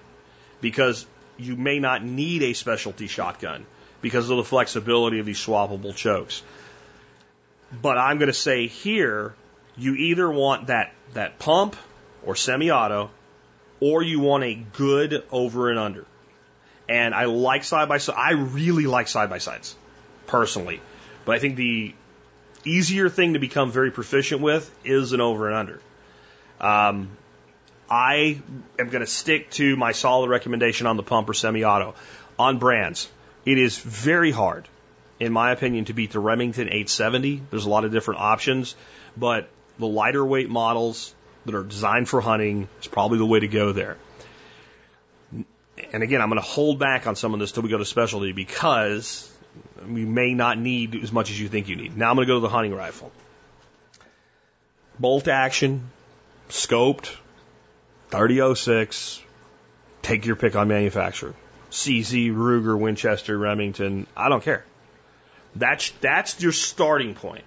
because 0.59 1.05
you 1.37 1.55
may 1.55 1.79
not 1.79 2.03
need 2.03 2.43
a 2.43 2.53
specialty 2.53 3.07
shotgun 3.07 3.65
because 4.01 4.29
of 4.29 4.37
the 4.37 4.43
flexibility 4.43 5.19
of 5.19 5.25
these 5.25 5.39
swappable 5.39 5.95
chokes. 5.95 6.43
But 7.81 7.97
I'm 7.97 8.17
going 8.17 8.27
to 8.27 8.33
say 8.33 8.67
here, 8.67 9.33
you 9.77 9.95
either 9.95 10.29
want 10.29 10.67
that, 10.67 10.93
that 11.13 11.39
pump 11.39 11.75
or 12.23 12.35
semi-auto, 12.35 13.09
or 13.79 14.03
you 14.03 14.19
want 14.19 14.43
a 14.43 14.53
good 14.53 15.23
over 15.31 15.69
and 15.69 15.79
under. 15.79 16.05
And 16.87 17.13
I 17.13 17.25
like 17.25 17.63
side 17.63 17.89
by 17.89 17.97
side. 17.97 18.15
I 18.17 18.31
really 18.31 18.85
like 18.85 19.07
side 19.07 19.29
by 19.29 19.39
sides, 19.39 19.75
personally. 20.27 20.81
But 21.25 21.35
I 21.35 21.39
think 21.39 21.55
the 21.55 21.93
easier 22.65 23.09
thing 23.09 23.33
to 23.33 23.39
become 23.39 23.71
very 23.71 23.91
proficient 23.91 24.41
with 24.41 24.69
is 24.85 25.13
an 25.13 25.21
over 25.21 25.47
and 25.47 25.55
under. 25.55 25.81
Um, 26.59 27.09
I 27.89 28.41
am 28.79 28.89
going 28.89 29.01
to 29.01 29.07
stick 29.07 29.51
to 29.51 29.75
my 29.75 29.91
solid 29.91 30.29
recommendation 30.29 30.87
on 30.87 30.97
the 30.97 31.03
pump 31.03 31.29
or 31.29 31.33
semi-auto. 31.33 31.95
On 32.39 32.57
brands, 32.57 33.09
it 33.45 33.57
is 33.57 33.77
very 33.77 34.31
hard, 34.31 34.67
in 35.19 35.31
my 35.31 35.51
opinion, 35.51 35.85
to 35.85 35.93
beat 35.93 36.11
the 36.11 36.19
Remington 36.19 36.67
870. 36.67 37.43
There's 37.49 37.65
a 37.65 37.69
lot 37.69 37.85
of 37.85 37.91
different 37.91 38.21
options, 38.21 38.75
but 39.15 39.49
the 39.79 39.87
lighter 39.87 40.25
weight 40.25 40.49
models 40.49 41.13
that 41.45 41.55
are 41.55 41.63
designed 41.63 42.09
for 42.09 42.21
hunting 42.21 42.67
is 42.79 42.87
probably 42.87 43.17
the 43.17 43.25
way 43.25 43.39
to 43.39 43.47
go 43.47 43.71
there. 43.71 43.97
And 45.91 46.03
again, 46.03 46.21
I'm 46.21 46.29
going 46.29 46.41
to 46.41 46.47
hold 46.47 46.79
back 46.79 47.07
on 47.07 47.15
some 47.15 47.33
of 47.33 47.39
this 47.39 47.51
till 47.51 47.63
we 47.63 47.69
go 47.69 47.77
to 47.77 47.85
specialty 47.85 48.31
because 48.31 49.29
we 49.87 50.05
may 50.05 50.33
not 50.33 50.57
need 50.57 50.95
as 50.95 51.11
much 51.11 51.29
as 51.29 51.39
you 51.39 51.49
think 51.49 51.67
you 51.67 51.75
need. 51.75 51.97
Now 51.97 52.09
I'm 52.09 52.15
going 52.15 52.27
to 52.27 52.31
go 52.31 52.37
to 52.37 52.41
the 52.41 52.49
hunting 52.49 52.73
rifle. 52.73 53.11
Bolt 54.99 55.27
action, 55.27 55.89
scoped, 56.49 57.15
3006, 58.11 59.21
take 60.01 60.25
your 60.25 60.35
pick 60.35 60.55
on 60.55 60.67
manufacturer. 60.67 61.33
CZ, 61.71 62.31
Ruger, 62.33 62.77
Winchester, 62.77 63.37
Remington, 63.37 64.05
I 64.15 64.29
don't 64.29 64.43
care. 64.43 64.63
That's, 65.55 65.91
that's 66.01 66.41
your 66.41 66.51
starting 66.51 67.13
point. 67.15 67.43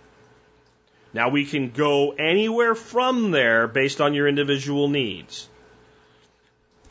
Now 1.13 1.31
we 1.31 1.47
can 1.47 1.71
go 1.71 2.13
anywhere 2.13 2.75
from 2.75 3.31
there 3.31 3.67
based 3.67 4.01
on 4.01 4.15
your 4.15 4.29
individual 4.29 4.89
needs. 4.89 5.49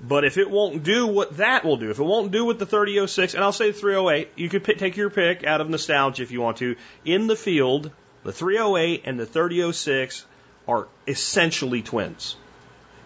But 0.02 0.26
if 0.26 0.38
it 0.38 0.50
won't 0.50 0.84
do 0.84 1.08
what 1.08 1.38
that 1.38 1.64
will 1.64 1.78
do, 1.78 1.90
if 1.90 2.00
it 2.00 2.04
won't 2.04 2.32
do 2.32 2.46
what 2.46 2.60
the 2.60 2.66
3006, 2.66 3.34
and 3.34 3.44
I'll 3.44 3.52
say 3.52 3.72
308, 3.72 4.30
you 4.36 4.50
could 4.50 4.64
pick, 4.64 4.78
take 4.78 4.98
your 4.98 5.10
pick 5.10 5.46
out 5.46 5.62
of 5.62 5.70
nostalgia 5.70 6.24
if 6.24 6.32
you 6.32 6.42
want 6.42 6.58
to. 6.58 6.76
In 7.06 7.28
the 7.28 7.36
field, 7.36 7.92
the 8.24 8.34
308 8.34 9.04
and 9.06 9.20
the 9.20 9.26
3006 9.26 10.26
are 10.68 10.88
essentially 11.08 11.82
twins. 11.82 12.36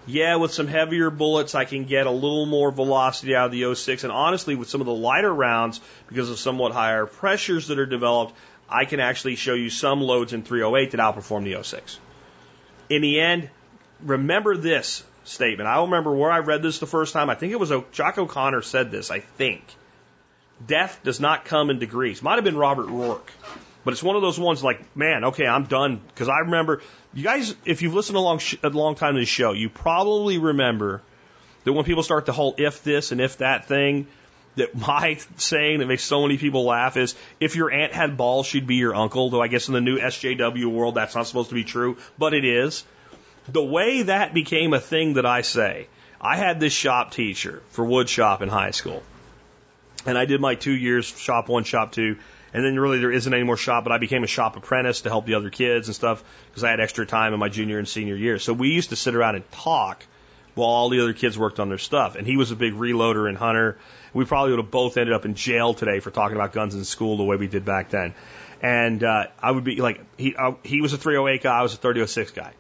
Yeah, 0.10 0.38
with 0.38 0.52
some 0.52 0.66
heavier 0.66 1.12
bullets, 1.12 1.54
I 1.54 1.66
can 1.66 1.86
get 1.86 2.08
a 2.08 2.12
little 2.12 2.48
more 2.48 2.72
velocity 2.72 3.36
out 3.36 3.46
of 3.46 3.52
the 3.52 3.76
06. 3.76 4.04
And 4.04 4.12
honestly, 4.12 4.56
with 4.56 4.68
some 4.68 4.82
of 4.82 4.88
the 4.88 4.94
lighter 4.94 5.32
rounds, 5.32 5.80
because 6.08 6.32
of 6.32 6.40
somewhat 6.40 6.72
higher 6.72 7.06
pressures 7.06 7.68
that 7.68 7.78
are 7.78 7.86
developed, 7.86 8.34
I 8.68 8.86
can 8.86 9.00
actually 9.00 9.36
show 9.36 9.54
you 9.54 9.70
some 9.70 10.02
loads 10.02 10.34
in 10.34 10.42
308 10.42 10.92
that 10.92 11.00
outperform 11.00 11.44
the 11.44 11.62
06. 11.64 12.00
In 12.90 13.04
the 13.04 13.20
end, 13.20 13.52
remember 14.02 14.58
this 14.58 15.04
statement. 15.26 15.70
I 15.70 15.80
remember 15.82 16.12
where 16.12 16.32
I 16.32 16.40
read 16.40 16.64
this 16.64 16.80
the 16.80 16.88
first 16.88 17.14
time. 17.14 17.30
I 17.30 17.36
think 17.36 17.54
it 17.54 17.60
was 17.60 17.72
o- 17.72 17.86
Jack 17.92 18.18
O'Connor 18.18 18.64
said 18.64 18.90
this, 18.90 19.12
I 19.12 19.20
think. 19.20 19.64
Death 20.66 21.02
does 21.04 21.20
not 21.20 21.46
come 21.46 21.70
in 21.70 21.78
degrees. 21.78 22.24
Might 22.24 22.36
have 22.36 22.44
been 22.44 22.58
Robert 22.58 22.88
Ruark. 22.88 23.30
But 23.84 23.94
it's 23.94 24.04
one 24.04 24.16
of 24.16 24.22
those 24.22 24.40
ones 24.40 24.64
like, 24.64 24.96
man, 24.96 25.26
okay, 25.26 25.48
I'm 25.48 25.64
done. 25.64 26.02
Because 26.08 26.30
I 26.30 26.40
remember, 26.40 26.82
you 27.14 27.24
guys, 27.24 27.56
if 27.66 27.82
you've 27.82 27.94
listened 27.94 28.18
a 28.18 28.22
long, 28.22 28.40
sh- 28.40 28.58
a 28.62 28.70
long 28.70 28.96
time 28.96 29.14
to 29.14 29.20
the 29.20 29.26
show, 29.26 29.54
you 29.54 29.70
probably 29.70 30.38
remember 30.38 31.02
that 31.64 31.74
when 31.74 31.86
people 31.86 32.04
start 32.04 32.26
the 32.26 32.34
whole 32.34 32.56
if 32.58 32.84
this 32.84 33.12
and 33.12 33.22
if 33.22 33.38
that 33.38 33.68
thing, 33.68 34.08
that 34.56 34.76
my 34.88 35.18
saying 35.38 35.80
that 35.80 35.88
makes 35.88 36.04
so 36.04 36.22
many 36.22 36.38
people 36.38 36.66
laugh 36.66 36.98
is 36.98 37.16
if 37.40 37.56
your 37.56 37.72
aunt 37.72 37.94
had 37.94 38.18
balls, 38.18 38.46
she'd 38.46 38.68
be 38.68 38.76
your 38.76 38.96
uncle. 38.96 39.30
Though 39.30 39.42
I 39.42 39.48
guess 39.48 39.68
in 39.68 39.74
the 39.74 39.82
new 39.82 39.98
SJW 39.98 40.66
world, 40.66 40.96
that's 40.96 41.16
not 41.16 41.28
supposed 41.28 41.50
to 41.50 41.56
be 41.56 41.64
true, 41.64 41.98
but 42.18 42.34
it 42.34 42.46
is. 42.46 42.84
The 43.48 43.64
way 43.64 44.04
that 44.04 44.34
became 44.34 44.74
a 44.74 44.80
thing 44.80 45.14
that 45.14 45.26
I 45.26 45.42
say, 45.42 45.88
I 46.22 46.36
had 46.36 46.60
this 46.60 46.74
shop 46.74 47.12
teacher 47.12 47.64
for 47.70 47.86
wood 47.86 48.10
shop 48.10 48.42
in 48.42 48.50
high 48.50 48.72
school. 48.72 49.02
And 50.06 50.18
I 50.18 50.26
did 50.26 50.40
my 50.40 50.56
two 50.56 50.74
years 50.74 51.06
shop 51.06 51.50
one, 51.50 51.64
shop 51.64 51.92
two. 51.92 52.18
And 52.54 52.64
then 52.64 52.80
really 52.80 53.00
there 53.00 53.12
isn't 53.12 53.34
any 53.34 53.44
more 53.44 53.58
shop, 53.58 53.84
but 53.84 53.94
I 53.94 53.98
became 53.98 54.24
a 54.24 54.28
shop 54.28 54.56
apprentice 54.56 55.02
to 55.02 55.10
help 55.10 55.26
the 55.26 55.36
other 55.36 55.50
kids 55.50 55.88
and 55.88 55.96
stuff 55.96 56.24
because 56.50 56.64
I 56.64 56.72
had 56.72 56.80
extra 56.80 57.06
time 57.06 57.34
in 57.34 57.40
my 57.40 57.50
junior 57.50 57.78
and 57.78 57.88
senior 57.88 58.16
year. 58.16 58.40
So 58.40 58.54
we 58.54 58.70
used 58.70 58.90
to 58.90 58.96
sit 58.96 59.16
around 59.16 59.36
and 59.36 59.52
talk 59.52 60.04
while 60.56 60.70
all 60.70 60.90
the 60.90 61.02
other 61.02 61.14
kids 61.14 61.38
worked 61.38 61.60
on 61.60 61.70
their 61.70 61.78
stuff. 61.78 62.16
And 62.16 62.26
he 62.26 62.38
was 62.38 62.52
a 62.52 62.56
big 62.56 62.74
reloader 62.74 63.28
and 63.30 63.38
hunter. 63.38 63.78
We 64.14 64.26
probably 64.26 64.52
would 64.52 64.60
have 64.60 64.72
both 64.72 64.98
ended 64.98 65.14
up 65.14 65.26
in 65.26 65.36
jail 65.36 65.74
today 65.74 66.00
for 66.00 66.12
talking 66.12 66.36
about 66.36 66.54
guns 66.54 66.76
in 66.76 66.84
school 66.86 67.18
the 67.18 67.24
way 67.24 67.38
we 67.38 67.48
did 67.48 67.66
back 67.66 67.90
then. 67.90 68.16
And 68.62 69.04
uh, 69.04 69.28
I 69.42 69.52
would 69.52 69.64
be 69.64 69.78
like, 69.78 70.02
he 70.18 70.36
uh, 70.36 70.54
he 70.64 70.82
was 70.82 70.94
a 70.94 70.98
308 70.98 71.44
guy, 71.44 71.60
I 71.60 71.62
was 71.62 71.74
a 71.74 71.78
3006 71.78 72.32
guy. 72.32 72.54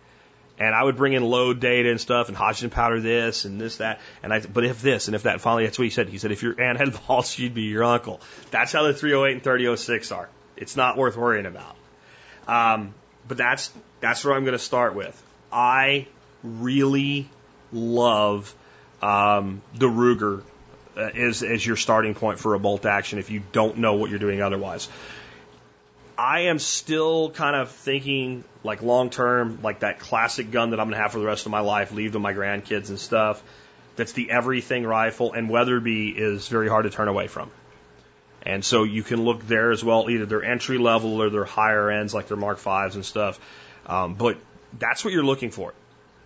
And 0.60 0.76
I 0.76 0.84
would 0.84 0.97
bring 0.97 1.14
in 1.14 1.24
load 1.24 1.62
data 1.62 1.89
and 1.89 2.01
stuff 2.01 2.28
and 2.28 2.38
Hodgdon 2.38 2.70
powder 2.70 2.99
this 2.99 3.45
and 3.45 3.60
this, 3.60 3.78
that. 3.78 4.01
And 4.22 4.34
I, 4.34 4.41
but 4.41 4.66
if 4.66 4.82
this 4.82 5.07
and 5.07 5.16
if 5.16 5.24
that, 5.24 5.34
and 5.34 5.41
finally 5.41 5.64
that's 5.64 5.80
what 5.80 5.86
he 5.86 5.89
said. 5.89 6.10
He 6.10 6.18
said, 6.18 6.34
if 6.34 6.43
your 6.43 6.60
aunt 6.62 6.78
had 6.78 6.93
balls, 7.07 7.30
she'd 7.30 7.53
be 7.53 7.64
your 7.64 7.86
uncle. 7.86 8.20
That's 8.51 8.74
how 8.74 8.84
the 8.84 8.93
308 8.93 9.36
and 9.36 9.43
3006 9.43 10.12
are. 10.12 10.30
It's 10.57 10.76
not 10.76 10.97
worth 10.97 11.16
worrying 11.16 11.45
about. 11.45 11.76
Um, 12.47 12.93
but 13.28 13.38
that's, 13.38 13.72
that's 14.01 14.26
where 14.26 14.36
I'm 14.36 14.43
going 14.43 14.53
to 14.53 14.60
start 14.60 14.95
with. 14.95 15.24
I 15.51 16.07
really 16.43 17.30
love, 17.72 18.53
um, 19.01 19.62
the 19.76 19.88
Ruger 19.88 20.43
uh, 20.97 21.01
as, 21.01 21.43
as 21.43 21.66
your 21.66 21.78
starting 21.78 22.16
point 22.16 22.39
for 22.39 22.55
a 22.55 22.60
bolt 22.60 22.86
action 22.86 23.20
if 23.20 23.30
you 23.30 23.41
don't 23.53 23.78
know 23.78 23.93
what 23.93 24.10
you're 24.10 24.20
doing 24.20 24.41
otherwise. 24.41 24.89
I 26.20 26.42
am 26.42 26.60
still 26.60 27.32
kind 27.32 27.56
of 27.56 27.72
thinking 27.72 28.44
like 28.62 28.82
long 28.82 29.10
term, 29.10 29.60
like 29.64 29.80
that 29.80 30.00
classic 30.00 30.52
gun 30.52 30.72
that 30.72 30.80
I'm 30.82 30.90
to 30.90 30.98
have 30.98 31.14
for 31.14 31.20
the 31.20 31.26
rest 31.26 31.46
of 31.46 31.54
my 31.54 31.62
life, 31.62 31.94
leave 31.94 32.12
to 32.12 32.20
my 32.20 32.34
grandkids 32.34 32.90
and 32.90 33.00
stuff. 33.00 33.42
That's 33.96 34.12
the 34.12 34.30
everything 34.30 34.84
rifle, 34.84 35.32
and 35.32 35.50
Weatherby 35.50 36.10
is 36.10 36.50
very 36.50 36.68
hard 36.68 36.84
to 36.84 36.90
turn 36.90 37.08
away 37.08 37.28
from. 37.28 37.52
And 38.42 38.66
so 38.66 38.84
you 38.84 39.02
can 39.02 39.24
look 39.24 39.48
there 39.48 39.72
as 39.72 39.82
well, 39.82 40.10
either 40.10 40.26
their 40.26 40.44
entry 40.44 40.78
level 40.78 41.22
or 41.22 41.30
their 41.30 41.46
higher 41.46 41.90
ends, 41.90 42.14
like 42.14 42.28
their 42.28 42.38
Mark 42.38 42.58
Fives 42.58 42.96
and 42.96 43.06
stuff. 43.06 43.40
Um, 43.86 44.16
but 44.16 44.38
that's 44.78 45.06
what 45.06 45.14
you're 45.14 45.24
looking 45.24 45.52
for. 45.52 45.74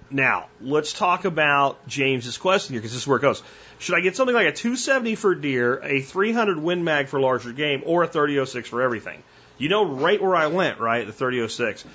Now, 0.10 0.48
let's 0.60 0.92
talk 0.92 1.26
about 1.26 1.88
James's 1.88 2.40
question 2.40 2.74
here, 2.74 2.82
because 2.82 2.94
this 2.94 3.04
is 3.04 3.08
where 3.08 3.18
it 3.20 3.22
goes. 3.22 3.44
Should 3.78 3.96
I 3.96 4.02
get 4.02 4.16
something 4.16 4.36
like 4.36 4.48
a 4.48 4.54
270 4.54 5.14
for 5.14 5.36
deer, 5.36 5.80
a 5.84 6.02
300 6.02 6.58
Win 6.58 6.84
Mag 6.84 7.10
for 7.10 7.20
larger 7.20 7.54
game, 7.54 7.84
or 7.86 8.02
a 8.02 8.08
3006 8.08 8.70
for 8.70 8.82
everything? 8.82 9.22
You 9.58 9.70
know 9.70 9.86
right 9.86 10.22
where 10.22 10.36
I 10.36 10.48
went, 10.48 10.80
right? 10.80 11.06
The 11.06 11.14
3006. 11.14 11.86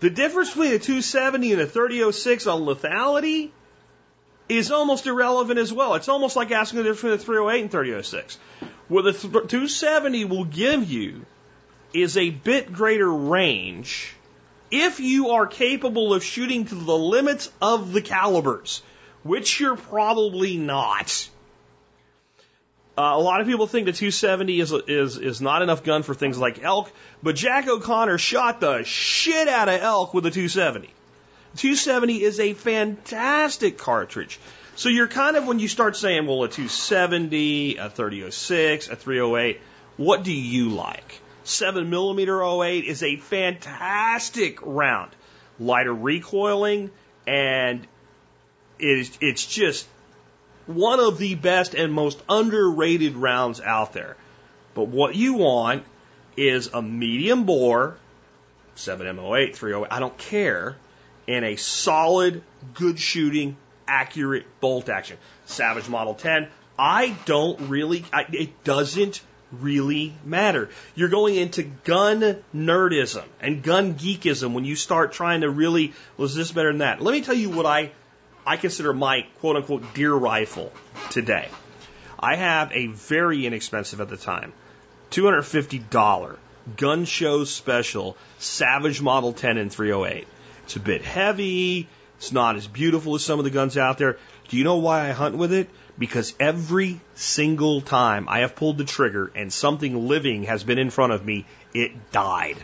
The 0.00 0.10
difference 0.10 0.50
between 0.50 0.72
a 0.72 0.78
270 0.78 1.52
and 1.52 1.62
a 1.62 1.66
3006 1.66 2.46
on 2.46 2.62
lethality 2.62 3.50
is 4.48 4.70
almost 4.70 5.06
irrelevant 5.06 5.58
as 5.58 5.72
well. 5.72 5.94
It's 5.94 6.08
almost 6.08 6.36
like 6.36 6.50
asking 6.50 6.78
the 6.78 6.84
difference 6.84 7.00
between 7.00 7.14
a 7.14 7.48
308 7.48 7.62
and 7.62 7.70
3006. 7.70 8.38
What 8.88 9.02
the 9.02 9.12
270 9.12 10.24
will 10.26 10.44
give 10.44 10.90
you 10.90 11.24
is 11.92 12.16
a 12.16 12.30
bit 12.30 12.72
greater 12.72 13.10
range 13.10 14.14
if 14.70 15.00
you 15.00 15.30
are 15.30 15.46
capable 15.46 16.12
of 16.12 16.24
shooting 16.24 16.64
to 16.66 16.74
the 16.74 16.96
limits 16.96 17.50
of 17.60 17.92
the 17.92 18.02
calibers, 18.02 18.82
which 19.22 19.60
you're 19.60 19.76
probably 19.76 20.56
not. 20.56 21.28
Uh, 22.98 23.12
a 23.14 23.20
lot 23.20 23.42
of 23.42 23.46
people 23.46 23.66
think 23.66 23.84
the 23.84 23.92
270 23.92 24.60
is, 24.60 24.72
is, 24.72 25.18
is 25.18 25.40
not 25.42 25.60
enough 25.60 25.84
gun 25.84 26.02
for 26.02 26.14
things 26.14 26.38
like 26.38 26.62
elk, 26.62 26.90
but 27.22 27.36
Jack 27.36 27.68
O'Connor 27.68 28.16
shot 28.16 28.60
the 28.60 28.84
shit 28.84 29.48
out 29.48 29.68
of 29.68 29.82
elk 29.82 30.14
with 30.14 30.24
a 30.24 30.30
270. 30.30 30.88
270 31.56 32.22
is 32.22 32.40
a 32.40 32.54
fantastic 32.54 33.76
cartridge. 33.76 34.38
So 34.76 34.88
you're 34.88 35.08
kind 35.08 35.36
of, 35.36 35.46
when 35.46 35.58
you 35.58 35.68
start 35.68 35.96
saying, 35.96 36.26
well, 36.26 36.44
a 36.44 36.48
270, 36.48 37.76
a 37.76 37.90
3006, 37.90 38.88
a 38.88 38.96
308, 38.96 39.60
what 39.96 40.22
do 40.22 40.32
you 40.32 40.70
like? 40.70 41.20
7 41.44 41.88
millimeter 41.88 42.42
08 42.42 42.84
is 42.84 43.02
a 43.02 43.16
fantastic 43.16 44.58
round. 44.62 45.12
Lighter 45.58 45.94
recoiling, 45.94 46.90
and 47.26 47.86
it 48.78 48.98
is, 48.98 49.18
it's 49.20 49.46
just 49.46 49.86
one 50.66 51.00
of 51.00 51.18
the 51.18 51.34
best 51.34 51.74
and 51.74 51.92
most 51.92 52.20
underrated 52.28 53.16
rounds 53.16 53.60
out 53.60 53.92
there. 53.92 54.16
But 54.74 54.88
what 54.88 55.14
you 55.14 55.34
want 55.34 55.84
is 56.36 56.68
a 56.72 56.82
medium 56.82 57.44
bore, 57.44 57.96
7M08, 58.76 59.54
308, 59.54 59.92
I 59.92 60.00
don't 60.00 60.18
care, 60.18 60.76
and 61.26 61.44
a 61.44 61.56
solid, 61.56 62.42
good 62.74 62.98
shooting, 62.98 63.56
accurate 63.88 64.44
bolt 64.60 64.88
action. 64.88 65.16
Savage 65.46 65.88
Model 65.88 66.14
10, 66.14 66.48
I 66.78 67.16
don't 67.24 67.68
really, 67.68 68.04
I, 68.12 68.26
it 68.30 68.64
doesn't 68.64 69.22
really 69.52 70.12
matter. 70.24 70.68
You're 70.94 71.08
going 71.08 71.36
into 71.36 71.62
gun 71.62 72.42
nerdism 72.54 73.24
and 73.40 73.62
gun 73.62 73.94
geekism 73.94 74.52
when 74.52 74.64
you 74.64 74.76
start 74.76 75.12
trying 75.12 75.40
to 75.40 75.50
really, 75.50 75.94
was 76.16 76.34
this 76.34 76.52
better 76.52 76.70
than 76.70 76.78
that? 76.78 77.00
Let 77.00 77.12
me 77.12 77.22
tell 77.22 77.34
you 77.34 77.50
what 77.50 77.66
I 77.66 77.92
I 78.46 78.56
consider 78.56 78.92
my 78.92 79.26
quote 79.40 79.56
unquote 79.56 79.94
deer 79.94 80.14
rifle 80.14 80.72
today. 81.10 81.48
I 82.18 82.36
have 82.36 82.70
a 82.72 82.86
very 82.86 83.44
inexpensive 83.44 84.00
at 84.00 84.08
the 84.08 84.16
time, 84.16 84.52
$250 85.10 86.36
gun 86.76 87.04
show 87.04 87.44
special 87.44 88.16
Savage 88.38 89.00
Model 89.00 89.32
10 89.32 89.58
and 89.58 89.72
308. 89.72 90.26
It's 90.64 90.76
a 90.76 90.80
bit 90.80 91.02
heavy. 91.02 91.88
It's 92.18 92.32
not 92.32 92.56
as 92.56 92.66
beautiful 92.66 93.14
as 93.14 93.24
some 93.24 93.38
of 93.38 93.44
the 93.44 93.50
guns 93.50 93.76
out 93.76 93.98
there. 93.98 94.18
Do 94.48 94.56
you 94.56 94.64
know 94.64 94.76
why 94.76 95.08
I 95.08 95.12
hunt 95.12 95.36
with 95.36 95.52
it? 95.52 95.68
Because 95.98 96.34
every 96.40 97.00
single 97.14 97.80
time 97.80 98.28
I 98.28 98.40
have 98.40 98.56
pulled 98.56 98.78
the 98.78 98.84
trigger 98.84 99.30
and 99.34 99.52
something 99.52 100.08
living 100.08 100.44
has 100.44 100.64
been 100.64 100.78
in 100.78 100.90
front 100.90 101.12
of 101.12 101.24
me, 101.24 101.46
it 101.74 102.12
died. 102.12 102.56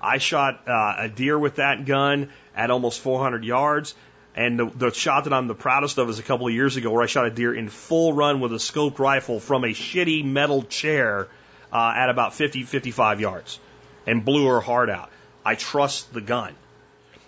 I 0.00 0.18
shot 0.18 0.68
uh, 0.68 0.94
a 0.98 1.08
deer 1.08 1.38
with 1.38 1.56
that 1.56 1.84
gun 1.84 2.30
at 2.56 2.70
almost 2.70 3.00
400 3.00 3.44
yards. 3.44 3.94
And 4.34 4.58
the, 4.58 4.66
the 4.66 4.92
shot 4.92 5.24
that 5.24 5.32
I'm 5.32 5.46
the 5.46 5.54
proudest 5.54 5.98
of 5.98 6.08
is 6.08 6.18
a 6.18 6.22
couple 6.22 6.46
of 6.46 6.54
years 6.54 6.76
ago 6.76 6.90
where 6.90 7.02
I 7.02 7.06
shot 7.06 7.26
a 7.26 7.30
deer 7.30 7.54
in 7.54 7.68
full 7.68 8.14
run 8.14 8.40
with 8.40 8.52
a 8.52 8.56
scoped 8.56 8.98
rifle 8.98 9.40
from 9.40 9.64
a 9.64 9.68
shitty 9.68 10.24
metal 10.24 10.62
chair 10.62 11.28
uh, 11.72 11.92
at 11.96 12.08
about 12.08 12.34
50, 12.34 12.62
55 12.62 13.20
yards 13.20 13.58
and 14.06 14.24
blew 14.24 14.46
her 14.46 14.60
heart 14.60 14.88
out. 14.88 15.10
I 15.44 15.54
trust 15.54 16.12
the 16.14 16.20
gun. 16.20 16.54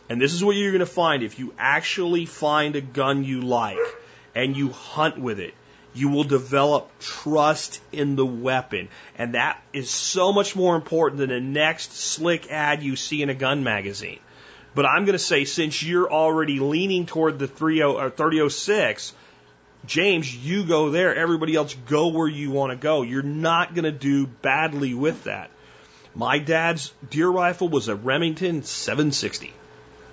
And 0.08 0.20
this 0.20 0.32
is 0.32 0.44
what 0.44 0.56
you're 0.56 0.72
going 0.72 0.80
to 0.80 0.86
find 0.86 1.22
if 1.22 1.38
you 1.38 1.52
actually 1.58 2.26
find 2.26 2.76
a 2.76 2.80
gun 2.80 3.24
you 3.24 3.42
like 3.42 3.78
and 4.34 4.56
you 4.56 4.70
hunt 4.70 5.18
with 5.18 5.40
it. 5.40 5.54
You 5.94 6.08
will 6.08 6.24
develop 6.24 6.90
trust 6.98 7.80
in 7.92 8.16
the 8.16 8.26
weapon. 8.26 8.88
And 9.16 9.34
that 9.34 9.62
is 9.72 9.90
so 9.90 10.32
much 10.32 10.56
more 10.56 10.74
important 10.74 11.18
than 11.18 11.30
the 11.30 11.40
next 11.40 11.92
slick 11.92 12.50
ad 12.50 12.82
you 12.82 12.96
see 12.96 13.22
in 13.22 13.30
a 13.30 13.34
gun 13.34 13.62
magazine. 13.62 14.18
But 14.74 14.86
I'm 14.86 15.04
going 15.04 15.14
to 15.14 15.18
say, 15.18 15.44
since 15.44 15.82
you're 15.82 16.10
already 16.10 16.58
leaning 16.58 17.06
toward 17.06 17.38
the 17.38 17.46
30, 17.46 17.82
or 17.82 18.10
3006, 18.10 19.12
James, 19.86 20.34
you 20.34 20.64
go 20.64 20.90
there. 20.90 21.14
Everybody 21.14 21.54
else 21.54 21.74
go 21.86 22.08
where 22.08 22.28
you 22.28 22.50
want 22.50 22.72
to 22.72 22.76
go. 22.76 23.02
You're 23.02 23.22
not 23.22 23.74
going 23.74 23.84
to 23.84 23.92
do 23.92 24.26
badly 24.26 24.94
with 24.94 25.24
that. 25.24 25.50
My 26.14 26.38
dad's 26.38 26.92
deer 27.10 27.28
rifle 27.28 27.68
was 27.68 27.88
a 27.88 27.94
Remington 27.94 28.62
760, 28.62 29.52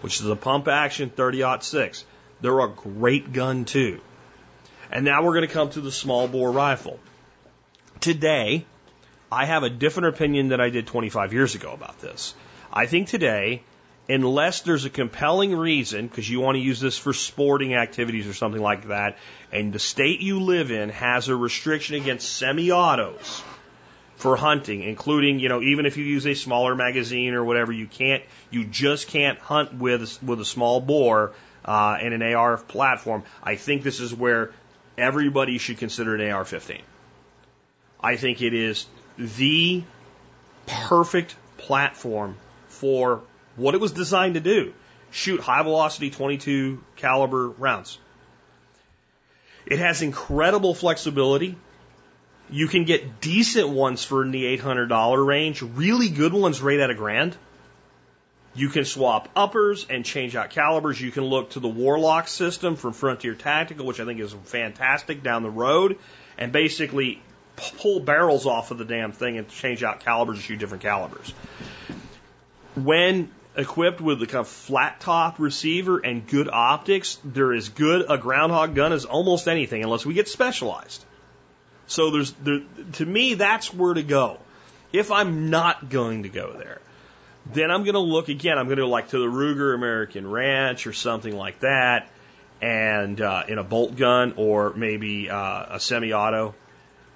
which 0.02 0.20
is 0.20 0.28
a 0.28 0.36
pump 0.36 0.68
action 0.68 1.10
30 1.10 1.62
6. 1.62 2.06
They're 2.42 2.60
a 2.60 2.70
great 2.70 3.34
gun 3.34 3.66
too. 3.66 4.02
And 4.92 5.06
now 5.06 5.24
we're 5.24 5.34
going 5.34 5.48
to 5.48 5.54
come 5.54 5.70
to 5.72 5.82
the 5.82 5.92
small 5.92 6.28
bore 6.28 6.52
rifle. 6.52 7.00
Today, 8.00 8.66
I 9.32 9.46
have 9.46 9.64
a 9.64 9.70
different 9.70 10.10
opinion 10.10 10.50
than 10.50 10.60
I 10.60 10.70
did 10.70 10.88
25 10.88 11.34
years 11.34 11.56
ago 11.56 11.72
about 11.72 12.02
this. 12.02 12.34
I 12.74 12.88
think 12.88 13.08
today 13.08 13.64
unless 14.10 14.62
there's 14.62 14.86
a 14.86 14.90
compelling 14.90 15.56
reason, 15.56 16.08
because 16.08 16.30
you 16.30 16.40
want 16.40 16.56
to 16.56 16.60
use 16.60 16.80
this 16.80 16.98
for 16.98 17.14
sporting 17.14 17.76
activities 17.76 18.28
or 18.28 18.34
something 18.34 18.62
like 18.62 18.88
that, 18.88 19.18
and 19.52 19.72
the 19.72 19.80
state 19.80 20.22
you 20.22 20.42
live 20.42 20.72
in 20.72 20.90
has 20.90 21.30
a 21.30 21.36
restriction 21.36 21.96
against 21.96 22.32
semi-autos 22.38 23.44
for 24.18 24.36
hunting, 24.36 24.84
including, 24.84 25.40
you 25.40 25.50
know, 25.50 25.62
even 25.62 25.86
if 25.86 25.98
you 25.98 26.06
use 26.06 26.28
a 26.28 26.36
smaller 26.36 26.76
magazine 26.76 27.34
or 27.34 27.44
whatever, 27.44 27.72
you 27.72 27.88
can't, 27.88 28.24
you 28.52 28.66
just 28.66 29.08
can't 29.08 29.40
hunt 29.40 29.74
with 29.74 30.22
with 30.22 30.40
a 30.40 30.46
small 30.46 30.80
bore 30.80 31.34
uh, 31.66 31.98
and 32.00 32.14
an 32.14 32.22
AR 32.22 32.58
platform. 32.58 33.24
I 33.42 33.56
think 33.56 33.84
this 33.84 34.00
is 34.00 34.14
where 34.14 34.52
everybody 34.98 35.58
should 35.58 35.78
consider 35.78 36.16
an 36.16 36.32
AR-15. 36.32 36.82
I 38.00 38.16
think 38.16 38.42
it 38.42 38.54
is 38.54 38.86
the 39.18 39.84
perfect 40.68 41.36
platform 41.58 42.38
for 42.68 43.22
what 43.56 43.76
it 43.76 43.82
was 43.82 43.92
designed 43.92 44.36
to 44.36 44.40
do 44.40 44.74
shoot 45.12 45.42
high 45.42 45.62
velocity 45.62 46.10
22 46.10 46.82
caliber 46.96 47.50
rounds. 47.50 48.00
It 49.66 49.80
has 49.80 50.02
incredible 50.02 50.74
flexibility. 50.74 51.56
You 52.50 52.68
can 52.68 52.86
get 52.86 53.22
decent 53.22 53.70
ones 53.70 54.04
for 54.04 54.24
in 54.24 54.32
the 54.32 54.58
$800 54.58 55.26
range, 55.26 55.62
really 55.62 56.10
good 56.10 56.34
ones 56.34 56.62
right 56.62 56.80
at 56.80 56.90
a 56.90 56.96
grand. 56.96 57.38
You 58.54 58.68
can 58.68 58.84
swap 58.84 59.30
uppers 59.34 59.86
and 59.90 60.04
change 60.04 60.36
out 60.36 60.50
calibers. 60.50 61.00
You 61.00 61.12
can 61.12 61.24
look 61.24 61.52
to 61.52 61.62
the 61.62 61.70
Warlock 61.70 62.28
system 62.28 62.76
from 62.76 62.92
Frontier 62.92 63.34
Tactical, 63.34 63.86
which 63.86 64.02
I 64.02 64.06
think 64.06 64.20
is 64.20 64.36
fantastic 64.44 65.24
down 65.24 65.44
the 65.44 65.50
road, 65.50 65.98
and 66.38 66.52
basically 66.52 67.22
pull 67.56 68.02
barrels 68.02 68.46
off 68.46 68.72
of 68.72 68.78
the 68.78 68.84
damn 68.84 69.14
thing 69.14 69.38
and 69.38 69.48
change 69.48 69.84
out 69.84 70.02
calibers 70.02 70.38
to 70.38 70.44
shoot 70.44 70.60
different 70.60 70.84
calibers. 70.84 71.34
When 72.76 73.30
equipped 73.56 74.00
with 74.00 74.20
the 74.20 74.28
kind 74.28 74.42
of 74.42 74.48
flat 74.48 75.00
top 75.00 75.40
receiver 75.40 76.00
and 76.00 76.26
good 76.28 76.50
optics, 76.50 77.20
they're 77.24 77.54
as 77.54 77.70
good 77.70 78.06
a 78.10 78.18
groundhog 78.18 78.76
gun 78.76 78.94
as 78.94 79.06
almost 79.06 79.48
anything, 79.48 79.84
unless 79.84 80.06
we 80.06 80.14
get 80.14 80.28
specialized. 80.28 81.04
So 81.88 82.12
there's 82.12 82.32
there, 82.34 82.62
to 82.94 83.06
me 83.06 83.34
that's 83.34 83.74
where 83.74 83.94
to 83.94 84.04
go. 84.04 84.38
If 84.94 85.12
I'm 85.12 85.50
not 85.50 85.90
going 85.90 86.24
to 86.24 86.30
go 86.30 86.54
there, 86.54 86.80
then 87.54 87.72
I'm 87.72 87.84
going 87.84 87.96
to 87.96 88.00
look 88.00 88.30
again. 88.30 88.58
I'm 88.58 88.68
going 88.68 88.78
to 88.78 88.88
like 88.88 89.10
to 89.10 89.20
the 89.20 89.26
Ruger 89.26 89.74
American 89.74 90.30
Ranch 90.30 90.88
or 90.88 90.94
something 90.94 91.36
like 91.36 91.60
that, 91.62 92.10
and 92.62 93.20
uh, 93.20 93.44
in 93.48 93.58
a 93.58 93.64
bolt 93.64 93.96
gun 93.96 94.34
or 94.38 94.74
maybe 94.74 95.30
uh, 95.30 95.76
a 95.76 95.80
semi-auto. 95.80 96.56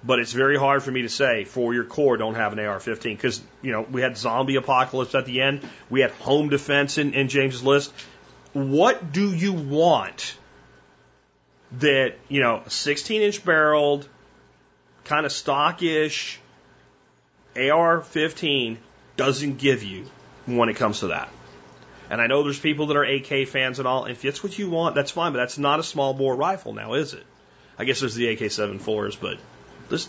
But 0.04 0.20
it's 0.20 0.32
very 0.32 0.56
hard 0.56 0.82
for 0.82 0.90
me 0.90 1.02
to 1.02 1.08
say 1.08 1.44
for 1.44 1.74
your 1.74 1.84
core 1.84 2.16
don't 2.16 2.34
have 2.34 2.52
an 2.52 2.60
AR-15 2.60 3.02
because 3.02 3.40
you 3.62 3.72
know 3.72 3.82
we 3.82 4.02
had 4.02 4.16
zombie 4.16 4.56
apocalypse 4.56 5.14
at 5.14 5.26
the 5.26 5.40
end. 5.40 5.68
We 5.90 6.00
had 6.00 6.10
home 6.12 6.48
defense 6.48 6.98
in, 6.98 7.14
in 7.14 7.28
James's 7.28 7.62
list. 7.62 7.92
What 8.52 9.12
do 9.12 9.34
you 9.34 9.52
want 9.52 10.36
that 11.78 12.14
you 12.28 12.40
know 12.40 12.62
16 12.68 13.22
inch 13.22 13.44
barreled, 13.44 14.08
kind 15.04 15.26
of 15.26 15.32
stockish 15.32 16.38
AR-15 17.56 18.76
doesn't 19.16 19.58
give 19.58 19.82
you 19.82 20.06
when 20.44 20.68
it 20.68 20.76
comes 20.76 21.00
to 21.00 21.08
that. 21.08 21.28
And 22.08 22.20
I 22.20 22.26
know 22.28 22.44
there's 22.44 22.60
people 22.60 22.86
that 22.88 22.96
are 22.96 23.04
AK 23.04 23.48
fans 23.48 23.78
and 23.78 23.88
all. 23.88 24.04
If 24.04 24.24
it's 24.24 24.42
what 24.42 24.56
you 24.58 24.70
want, 24.70 24.94
that's 24.94 25.10
fine, 25.10 25.32
but 25.32 25.38
that's 25.38 25.58
not 25.58 25.80
a 25.80 25.82
small 25.82 26.14
bore 26.14 26.36
rifle 26.36 26.72
now, 26.72 26.94
is 26.94 27.14
it? 27.14 27.24
I 27.78 27.84
guess 27.84 28.00
there's 28.00 28.14
the 28.14 28.28
AK 28.28 28.40
74s, 28.40 29.18
but 29.20 29.38
this 29.88 30.08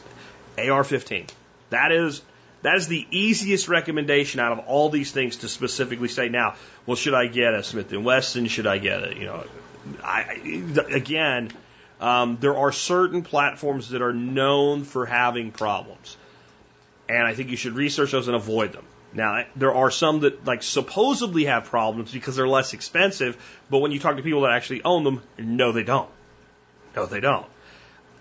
AR 0.57 0.83
15. 0.83 1.27
That 1.69 1.91
is 1.91 2.21
that 2.63 2.75
is 2.75 2.87
the 2.87 3.05
easiest 3.11 3.67
recommendation 3.67 4.39
out 4.39 4.51
of 4.51 4.59
all 4.59 4.89
these 4.89 5.11
things 5.11 5.37
to 5.37 5.49
specifically 5.49 6.07
say 6.07 6.29
now, 6.29 6.55
well, 6.85 6.95
should 6.95 7.13
I 7.13 7.27
get 7.27 7.53
a 7.53 7.63
Smith 7.63 7.91
and 7.91 8.03
Wesson? 8.03 8.47
Should 8.47 8.67
I 8.67 8.79
get 8.79 9.03
a, 9.03 9.15
you 9.15 9.25
know, 9.25 9.43
I, 10.03 10.63
again, 10.91 11.51
um, 12.01 12.37
there 12.39 12.57
are 12.57 12.71
certain 12.71 13.21
platforms 13.21 13.89
that 13.89 14.01
are 14.01 14.13
known 14.13 14.83
for 14.83 15.05
having 15.05 15.51
problems. 15.51 16.17
And 17.07 17.25
I 17.25 17.33
think 17.33 17.49
you 17.49 17.57
should 17.57 17.73
research 17.73 18.11
those 18.11 18.27
and 18.27 18.35
avoid 18.35 18.73
them. 18.73 18.85
Now, 19.13 19.45
there 19.55 19.73
are 19.73 19.89
some 19.89 20.21
that 20.21 20.45
like 20.45 20.61
supposedly 20.61 21.45
have 21.45 21.65
problems 21.65 22.11
because 22.11 22.35
they're 22.35 22.47
less 22.47 22.73
expensive, 22.73 23.37
but 23.69 23.79
when 23.79 23.91
you 23.91 23.99
talk 23.99 24.17
to 24.17 24.23
people 24.23 24.41
that 24.41 24.51
actually 24.51 24.83
own 24.83 25.03
them, 25.03 25.23
no, 25.37 25.71
they 25.71 25.83
don't. 25.83 26.09
No, 26.95 27.05
they 27.05 27.19
don't. 27.19 27.45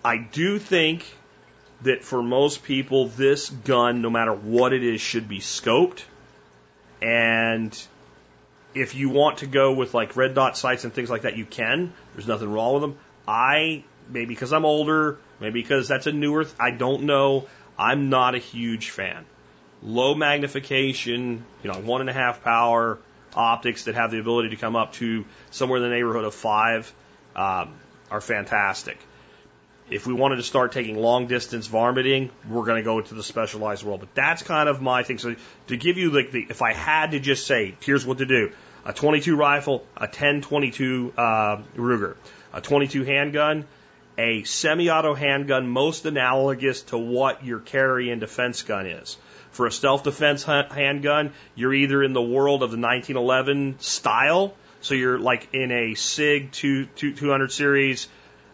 I 0.05 0.17
do 0.17 0.59
think 0.59 1.05
that 1.81 2.03
for 2.03 2.23
most 2.23 2.63
people, 2.63 3.07
this 3.07 3.49
gun, 3.49 4.01
no 4.01 4.09
matter 4.09 4.33
what 4.33 4.73
it 4.73 4.83
is, 4.83 5.01
should 5.01 5.27
be 5.27 5.39
scoped. 5.39 6.03
And 7.01 7.77
if 8.73 8.95
you 8.95 9.09
want 9.09 9.39
to 9.39 9.47
go 9.47 9.73
with 9.73 9.93
like 9.93 10.15
red 10.15 10.33
dot 10.33 10.57
sights 10.57 10.83
and 10.83 10.93
things 10.93 11.09
like 11.09 11.23
that, 11.23 11.37
you 11.37 11.45
can. 11.45 11.93
There's 12.13 12.27
nothing 12.27 12.51
wrong 12.51 12.73
with 12.73 12.81
them. 12.81 12.97
I, 13.27 13.83
maybe 14.09 14.27
because 14.27 14.53
I'm 14.53 14.65
older, 14.65 15.17
maybe 15.39 15.61
because 15.61 15.87
that's 15.87 16.07
a 16.07 16.11
newer, 16.11 16.45
I 16.59 16.71
don't 16.71 17.03
know. 17.03 17.47
I'm 17.77 18.09
not 18.09 18.35
a 18.35 18.39
huge 18.39 18.89
fan. 18.89 19.25
Low 19.83 20.15
magnification, 20.15 21.45
you 21.63 21.71
know, 21.71 21.79
one 21.79 22.01
and 22.01 22.09
a 22.09 22.13
half 22.13 22.43
power 22.43 22.97
optics 23.35 23.83
that 23.83 23.95
have 23.95 24.09
the 24.09 24.19
ability 24.19 24.49
to 24.49 24.55
come 24.55 24.75
up 24.75 24.93
to 24.93 25.25
somewhere 25.51 25.77
in 25.77 25.83
the 25.83 25.89
neighborhood 25.89 26.25
of 26.25 26.33
five 26.33 26.91
um, 27.35 27.75
are 28.09 28.21
fantastic. 28.21 28.97
If 29.89 30.05
we 30.05 30.13
wanted 30.13 30.35
to 30.37 30.43
start 30.43 30.73
taking 30.73 30.97
long 30.97 31.27
distance 31.27 31.67
varminting, 31.67 32.29
we're 32.49 32.65
going 32.65 32.77
to 32.77 32.83
go 32.83 32.99
into 32.99 33.15
the 33.15 33.23
specialized 33.23 33.83
world. 33.83 34.01
But 34.01 34.13
that's 34.13 34.43
kind 34.43 34.67
of 34.67 34.81
my 34.81 35.03
thing. 35.03 35.17
So 35.17 35.35
to 35.67 35.77
give 35.77 35.97
you 35.97 36.11
like 36.11 36.31
the, 36.31 36.45
if 36.49 36.61
I 36.61 36.73
had 36.73 37.11
to 37.11 37.19
just 37.19 37.47
say, 37.47 37.75
here's 37.81 38.05
what 38.05 38.17
to 38.17 38.25
do: 38.25 38.51
a 38.85 38.91
22 38.91 39.35
rifle, 39.35 39.85
a 39.95 40.07
10-22 40.07 41.13
uh, 41.17 41.57
Ruger, 41.77 42.17
a 42.53 42.59
22 42.59 43.03
handgun, 43.05 43.65
a 44.17 44.43
semi-auto 44.43 45.13
handgun, 45.13 45.69
most 45.69 46.05
analogous 46.05 46.81
to 46.83 46.97
what 46.97 47.45
your 47.45 47.59
carry 47.59 48.09
and 48.09 48.19
defense 48.19 48.63
gun 48.63 48.87
is. 48.87 49.17
For 49.51 49.67
a 49.67 49.71
self 49.71 50.03
defense 50.03 50.43
handgun, 50.43 51.33
you're 51.55 51.73
either 51.73 52.03
in 52.03 52.13
the 52.13 52.21
world 52.21 52.61
of 52.61 52.71
the 52.71 52.77
1911 52.77 53.79
style, 53.79 54.53
so 54.81 54.95
you're 54.95 55.17
like 55.17 55.53
in 55.53 55.71
a 55.71 55.95
SIG 55.95 56.51
2, 56.51 56.85
200 56.85 57.51
series 57.51 58.07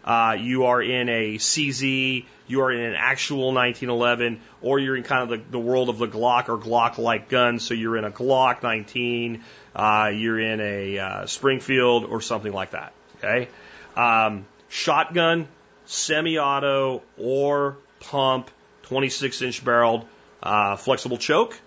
uh, 0.04 0.36
you 0.38 0.66
are 0.66 0.82
in 0.82 1.08
a 1.08 1.36
CZ, 1.36 2.26
you 2.46 2.60
are 2.60 2.70
in 2.70 2.80
an 2.80 2.94
actual 2.94 3.54
1911, 3.54 4.40
or 4.60 4.78
you're 4.78 4.96
in 4.96 5.02
kind 5.02 5.22
of 5.22 5.38
the, 5.38 5.50
the 5.52 5.58
world 5.58 5.88
of 5.88 5.98
the 5.98 6.06
Glock 6.06 6.48
or 6.48 6.58
Glock 6.58 6.98
like 6.98 7.28
guns. 7.28 7.62
So 7.62 7.74
you're 7.74 7.96
in 7.96 8.04
a 8.04 8.10
Glock 8.10 8.62
19, 8.62 9.42
uh, 9.74 10.10
you're 10.14 10.38
in 10.38 10.60
a 10.60 10.98
uh, 10.98 11.26
Springfield 11.26 12.04
or 12.04 12.20
something 12.20 12.52
like 12.52 12.72
that. 12.72 12.92
Okay. 13.16 13.48
Um, 13.96 14.44
shotgun, 14.68 15.48
semi 15.86 16.38
auto, 16.38 17.02
or 17.16 17.78
pump, 18.00 18.50
26 18.82 19.40
inch 19.40 19.64
barreled, 19.64 20.06
uh, 20.42 20.76
flexible 20.76 21.16
choke, 21.16 21.58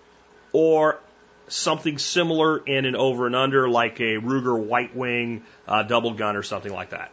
or 0.52 1.00
something 1.48 1.98
similar 1.98 2.58
in 2.58 2.84
an 2.84 2.94
over 2.94 3.26
and 3.26 3.34
under 3.34 3.68
like 3.68 3.98
a 4.00 4.18
Ruger 4.18 4.56
White 4.56 4.94
Wing 4.94 5.42
uh, 5.66 5.82
double 5.82 6.14
gun 6.14 6.36
or 6.36 6.42
something 6.44 6.72
like 6.72 6.90
that. 6.90 7.10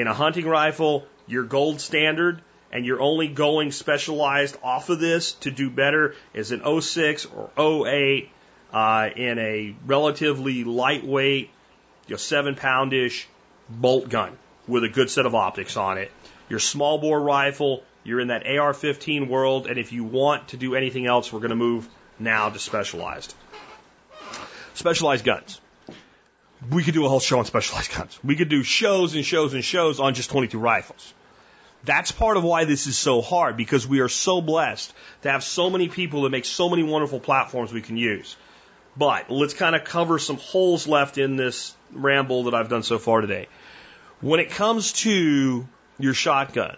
In 0.00 0.06
a 0.06 0.14
hunting 0.14 0.46
rifle, 0.46 1.04
your 1.26 1.42
gold 1.42 1.78
standard 1.78 2.40
and 2.72 2.86
you're 2.86 3.02
only 3.02 3.28
going 3.28 3.70
specialized 3.70 4.56
off 4.62 4.88
of 4.88 4.98
this 4.98 5.32
to 5.44 5.50
do 5.50 5.68
better 5.68 6.14
is 6.32 6.52
an 6.52 6.62
06 6.80 7.26
or 7.26 7.86
08 7.86 8.30
uh, 8.72 9.10
in 9.14 9.38
a 9.38 9.76
relatively 9.84 10.64
lightweight, 10.64 11.50
you 12.06 12.14
know, 12.14 12.16
seven 12.16 12.54
poundish 12.54 13.26
bolt 13.68 14.08
gun 14.08 14.38
with 14.66 14.84
a 14.84 14.88
good 14.88 15.10
set 15.10 15.26
of 15.26 15.34
optics 15.34 15.76
on 15.76 15.98
it. 15.98 16.10
Your 16.48 16.60
small 16.60 16.96
bore 16.96 17.20
rifle, 17.20 17.82
you're 18.02 18.20
in 18.20 18.28
that 18.28 18.46
AR 18.46 18.72
15 18.72 19.28
world, 19.28 19.66
and 19.66 19.78
if 19.78 19.92
you 19.92 20.04
want 20.04 20.48
to 20.48 20.56
do 20.56 20.74
anything 20.76 21.04
else, 21.04 21.30
we're 21.30 21.40
going 21.40 21.50
to 21.50 21.56
move 21.56 21.86
now 22.18 22.48
to 22.48 22.58
specialized. 22.58 23.34
Specialized 24.72 25.26
guns 25.26 25.60
we 26.68 26.82
could 26.82 26.94
do 26.94 27.06
a 27.06 27.08
whole 27.08 27.20
show 27.20 27.38
on 27.38 27.44
specialized 27.44 27.94
guns. 27.94 28.18
We 28.22 28.36
could 28.36 28.48
do 28.48 28.62
shows 28.62 29.14
and 29.14 29.24
shows 29.24 29.54
and 29.54 29.64
shows 29.64 30.00
on 30.00 30.14
just 30.14 30.30
22 30.30 30.58
rifles. 30.58 31.14
That's 31.84 32.12
part 32.12 32.36
of 32.36 32.44
why 32.44 32.64
this 32.66 32.86
is 32.86 32.98
so 32.98 33.22
hard 33.22 33.56
because 33.56 33.86
we 33.86 34.00
are 34.00 34.08
so 34.08 34.42
blessed 34.42 34.92
to 35.22 35.30
have 35.30 35.42
so 35.42 35.70
many 35.70 35.88
people 35.88 36.22
that 36.22 36.30
make 36.30 36.44
so 36.44 36.68
many 36.68 36.82
wonderful 36.82 37.20
platforms 37.20 37.72
we 37.72 37.80
can 37.80 37.96
use. 37.96 38.36
But 38.96 39.30
let's 39.30 39.54
kind 39.54 39.74
of 39.74 39.84
cover 39.84 40.18
some 40.18 40.36
holes 40.36 40.86
left 40.86 41.16
in 41.16 41.36
this 41.36 41.74
ramble 41.92 42.44
that 42.44 42.54
I've 42.54 42.68
done 42.68 42.82
so 42.82 42.98
far 42.98 43.22
today. 43.22 43.46
When 44.20 44.40
it 44.40 44.50
comes 44.50 44.92
to 45.04 45.66
your 45.98 46.12
shotgun, 46.12 46.76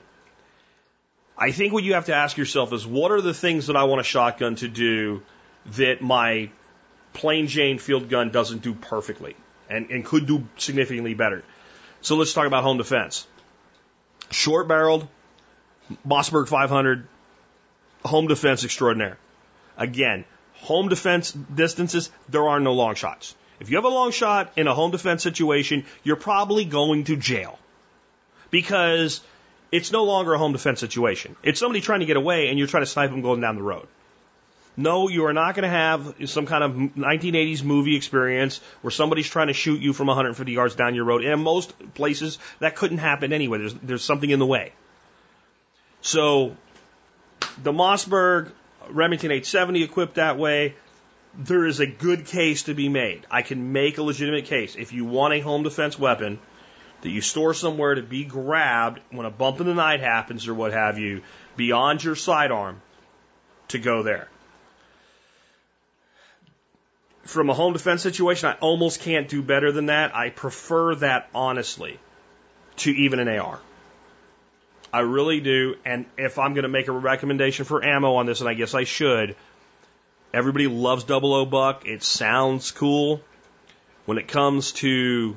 I 1.37 1.51
think 1.51 1.73
what 1.73 1.83
you 1.83 1.95
have 1.95 2.07
to 2.07 2.15
ask 2.15 2.37
yourself 2.37 2.73
is 2.73 2.87
what 2.87 3.11
are 3.11 3.21
the 3.21 3.35
things 3.35 3.67
that 3.67 3.77
I 3.77 3.85
want 3.85 4.01
a 4.01 4.05
shotgun 4.05 4.55
to 4.57 4.69
do 4.69 5.23
that 5.79 6.01
my 6.01 6.51
plain 7.13 7.49
Jane 7.49 7.79
field 7.79 8.09
gun 8.09 8.31
doesn't 8.31 8.63
do 8.63 8.75
perfectly? 8.75 9.35
And, 9.73 9.91
and 9.91 10.05
could 10.05 10.27
do 10.27 10.47
significantly 10.57 11.15
better. 11.15 11.43
So 12.01 12.17
let's 12.17 12.33
talk 12.33 12.47
about 12.47 12.63
home 12.63 12.79
defense. 12.79 13.27
Short 14.31 14.69
barreled, 14.69 15.07
Mossberg 16.07 16.49
500, 16.49 17.07
home 18.05 18.27
defense 18.27 18.65
extraordinaire. 18.65 19.19
Again, 19.77 20.25
home 20.55 20.89
defense 20.89 21.33
distances, 21.33 22.11
there 22.29 22.49
are 22.49 22.61
no 22.61 22.73
long 22.73 22.95
shots. 22.95 23.35
If 23.61 23.71
you 23.71 23.77
have 23.77 23.85
a 23.85 23.89
long 23.89 24.11
shot 24.11 24.53
in 24.57 24.67
a 24.67 24.75
home 24.75 24.91
defense 24.91 25.23
situation, 25.23 25.85
you're 26.03 26.17
probably 26.17 26.65
going 26.65 27.05
to 27.05 27.17
jail 27.17 27.59
because 28.51 29.21
it's 29.71 29.93
no 29.93 30.05
longer 30.05 30.35
a 30.35 30.39
home 30.39 30.53
defense 30.53 30.81
situation. 30.81 31.37
It's 31.43 31.61
somebody 31.61 31.81
trying 31.81 32.01
to 32.01 32.07
get 32.07 32.17
away 32.17 32.49
and 32.49 32.59
you're 32.59 32.69
trying 32.69 32.83
to 32.83 32.91
snipe 32.91 33.11
them 33.11 33.23
going 33.23 33.41
down 33.41 33.57
the 33.57 33.63
road. 33.63 33.87
No, 34.77 35.09
you 35.09 35.27
are 35.27 35.35
not 35.35 35.55
going 35.55 35.65
to 35.65 35.69
have 35.69 36.15
some 36.27 36.47
kind 36.47 36.65
of 36.65 36.73
1980s 36.73 37.63
movie 37.63 37.95
experience 37.95 38.61
where 38.81 38.91
somebody's 38.91 39.29
trying 39.29 39.49
to 39.49 39.53
shoot 39.53 39.81
you 39.81 39.93
from 39.93 40.07
150 40.07 40.51
yards 40.51 40.75
down 40.75 40.95
your 40.95 41.05
road. 41.05 41.23
And 41.23 41.33
in 41.33 41.41
most 41.41 41.75
places, 41.95 42.39
that 42.59 42.75
couldn't 42.75 42.99
happen 42.99 43.33
anyway. 43.33 43.59
There's, 43.59 43.75
there's 43.75 44.05
something 44.05 44.31
in 44.31 44.39
the 44.39 44.47
way. 44.47 44.73
So, 46.01 46.57
the 47.63 47.73
Mossberg 47.73 48.51
Remington 48.89 49.31
870 49.31 49.83
equipped 49.83 50.15
that 50.15 50.39
way, 50.39 50.75
there 51.35 51.67
is 51.67 51.81
a 51.81 51.87
good 51.87 52.27
case 52.27 52.65
to 52.65 52.75
be 52.75 52.89
made. 52.89 53.27
I 53.31 53.43
can 53.43 53.73
make 53.73 53.99
a 53.99 54.03
legitimate 54.03 54.47
case. 54.47 54.75
If 54.75 54.93
you 54.93 55.05
want 55.05 55.35
a 55.35 55.41
home 55.41 55.63
defense 55.63 55.99
weapon 55.99 56.39
that 57.03 57.11
you 57.11 57.21
store 57.21 57.53
somewhere 57.53 57.95
to 57.95 58.03
be 58.03 58.25
grabbed 58.25 59.01
when 59.11 59.27
a 59.27 59.31
bump 59.31 59.61
in 59.61 59.67
the 59.67 59.75
night 59.75 60.01
happens 60.01 60.49
or 60.49 60.55
what 60.55 60.73
have 60.73 60.99
you, 60.99 61.23
beyond 61.57 62.03
your 62.03 62.17
sidearm 62.17 62.81
to 63.69 63.79
go 63.79 64.03
there. 64.03 64.29
From 67.23 67.51
a 67.51 67.55
home 67.55 67.73
defense 67.73 68.03
situation, 68.03 68.49
I 68.49 68.55
almost 68.55 69.01
can't 69.01 69.29
do 69.29 69.43
better 69.43 69.71
than 69.71 69.87
that. 69.87 70.15
I 70.15 70.31
prefer 70.31 70.97
that 70.97 71.29
honestly 71.35 71.99
to 72.79 72.91
even 72.91 73.21
an 73.21 73.29
AR. 73.29 73.61
I 74.93 75.01
really 75.01 75.41
do. 75.41 75.77
And 75.85 76.05
if 76.19 76.39
I'm 76.39 76.53
going 76.55 76.65
to 76.65 76.69
make 76.69 76.89
a 76.89 76.93
recommendation 76.93 77.65
for 77.65 77.83
ammo 77.85 78.17
on 78.17 78.27
this, 78.27 78.41
and 78.41 78.49
I 78.49 78.55
guess 78.55 78.75
I 78.75 78.85
should, 78.85 79.37
everybody 80.35 80.67
loves 80.67 81.05
double 81.05 81.33
O 81.33 81.47
buck. 81.47 81.87
It 81.87 82.03
sounds 82.03 82.71
cool. 82.71 83.23
When 84.05 84.19
it 84.19 84.27
comes 84.29 84.73
to 84.73 85.37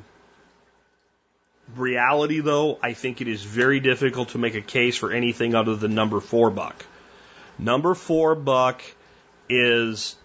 reality, 1.76 2.42
though, 2.42 2.80
I 2.82 2.94
think 2.94 3.22
it 3.22 3.28
is 3.28 3.44
very 3.44 3.80
difficult 3.80 4.30
to 4.30 4.38
make 4.38 4.56
a 4.56 4.62
case 4.62 4.98
for 4.98 5.12
anything 5.12 5.56
other 5.56 5.76
than 5.76 5.96
number 5.96 6.20
four 6.20 6.50
buck. 6.50 6.86
Number 7.58 7.94
four 7.94 8.36
buck 8.36 8.82
is 9.48 10.16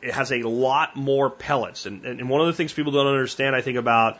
it 0.00 0.14
has 0.14 0.32
a 0.32 0.42
lot 0.42 0.96
more 0.96 1.28
pellets, 1.30 1.86
and, 1.86 2.04
and 2.04 2.28
one 2.28 2.40
of 2.40 2.46
the 2.46 2.52
things 2.52 2.72
people 2.72 2.92
don't 2.92 3.06
understand, 3.06 3.56
I 3.56 3.60
think, 3.60 3.76
about 3.76 4.18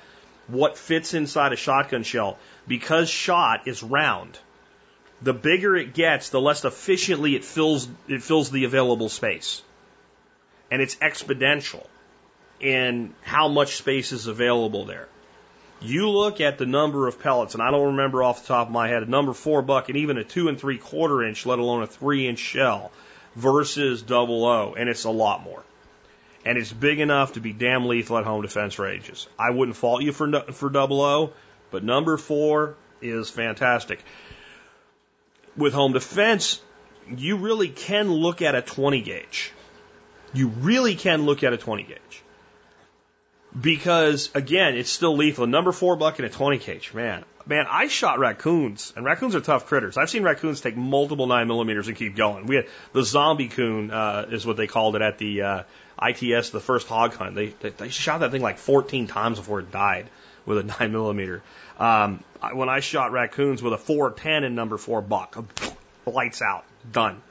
what 0.49 0.77
fits 0.77 1.15
inside 1.15 1.53
a 1.53 1.57
shotgun 1.57 2.03
shell 2.03 2.39
because 2.67 3.09
shot 3.09 3.69
is 3.69 3.83
round. 3.83 4.39
The 5.23 5.35
bigger 5.35 5.77
it 5.77 5.95
gets, 5.95 6.31
the 6.31 6.41
less 6.41 6.65
efficiently 6.65 7.37
it 7.37 7.45
fills 7.45 7.89
it 8.09 8.23
fills 8.23 8.51
the 8.51 8.65
available 8.65 9.09
space, 9.09 9.63
and 10.71 10.83
it's 10.83 10.97
exponential 10.97 11.87
in 12.61 13.15
how 13.23 13.49
much 13.49 13.77
space 13.77 14.13
is 14.13 14.27
available 14.27 14.85
there. 14.85 15.09
You 15.81 16.11
look 16.11 16.41
at 16.41 16.59
the 16.59 16.67
number 16.67 17.07
of 17.07 17.21
pellets, 17.21 17.55
and 17.55 17.63
I 17.63 17.71
don't 17.71 17.89
remember 17.89 18.23
off 18.23 18.43
the 18.43 18.49
top 18.49 18.67
of 18.67 18.73
my 18.73 18.89
head, 18.89 19.05
a 19.05 19.11
number 19.11 19.33
four 19.33 19.63
buck 19.63 19.89
and 19.89 19.99
even 19.99 20.19
a 20.19 20.25
two 20.25 20.49
and 20.49 20.59
three 20.59 20.79
quarter 20.79 21.23
inch, 21.23 21.47
let 21.47 21.61
alone 21.61 21.83
a 21.83 21.87
three 21.87 22.27
inch 22.27 22.41
shell 22.41 22.91
versus 23.39 24.03
double 24.03 24.45
O, 24.45 24.75
and 24.75 24.89
it's 24.89 25.05
a 25.05 25.11
lot 25.11 25.43
more. 25.43 25.63
And 26.45 26.59
it's 26.59 26.73
big 26.73 27.01
enough 27.01 27.35
to 27.35 27.41
be 27.41 27.53
damn 27.53 27.87
lethal 27.87 28.19
at 28.19 28.25
home 28.25 28.43
defense 28.43 28.79
ranges. 28.79 29.29
I 29.39 29.51
wouldn't 29.51 29.77
fault 29.77 30.03
you 30.03 30.13
for 30.13 30.41
for 30.53 30.71
double 30.71 31.01
O, 31.01 31.33
but 31.71 31.85
number 31.85 32.17
four 32.17 32.75
is 33.01 33.31
fantastic. 33.31 34.01
With 35.57 35.73
home 35.73 35.93
defense, 35.93 36.61
you 37.17 37.37
really 37.37 37.69
can 37.69 38.13
look 38.13 38.43
at 38.43 38.55
a 38.55 38.63
20 38.63 39.03
gauge. 39.03 39.53
You 40.33 40.49
really 40.49 40.95
can 40.95 41.23
look 41.23 41.43
at 41.43 41.53
a 41.53 41.57
20 41.57 41.85
gauge 41.85 42.23
because 43.59 44.31
again, 44.35 44.77
it's 44.77 44.91
still 44.91 45.17
lethal. 45.17 45.47
Number 45.47 45.73
four 45.73 45.97
buck 45.97 46.19
in 46.19 46.25
a 46.25 46.29
20 46.29 46.59
gauge, 46.59 46.93
man. 46.95 47.25
Man, 47.49 47.65
I 47.67 47.89
shot 47.89 48.19
raccoons, 48.19 48.93
and 48.95 49.07
raccoons 49.07 49.35
are 49.35 49.41
tough 49.41 49.65
critters. 49.65 49.97
I've 49.97 50.11
seen 50.11 50.23
raccoons 50.23 50.61
take 50.61 50.77
multiple 50.77 51.27
nine 51.27 51.49
millimeters 51.49 51.89
and 51.89 51.97
keep 51.97 52.15
going. 52.15 52.47
We 52.47 52.57
had 52.57 52.67
the 52.93 53.03
zombie 53.03 53.49
coon 53.49 53.91
uh, 53.91 54.27
is 54.31 54.45
what 54.45 54.59
they 54.59 54.67
called 54.67 54.97
it 54.97 55.03
at 55.03 55.17
the 55.17 55.43
uh, 55.43 55.63
ITS, 56.03 56.51
the 56.51 56.61
first 56.61 56.89
hog 56.89 57.15
hunt. 57.15 57.35
They, 57.35 57.47
they 57.47 57.71
they 57.71 57.89
shot 57.89 58.21
that 58.21 58.33
thing 58.33 58.43
like 58.43 58.59
14 58.59 59.07
times 59.07 59.39
before 59.39 59.61
it 59.61 59.73
died 59.73 60.11
with 60.45 60.59
a 60.59 60.63
nine 60.81 60.93
millimeter. 60.93 61.43
Um, 61.79 62.23
when 62.53 62.69
I 62.69 62.81
shot 62.81 63.13
raccoons 63.13 63.63
with 63.63 63.73
a 63.73 63.79
410 63.79 64.45
and 64.45 64.55
number 64.55 64.77
four 64.77 65.01
buck, 65.01 65.43
lights 66.07 66.43
out, 66.43 66.67
done. 66.93 67.23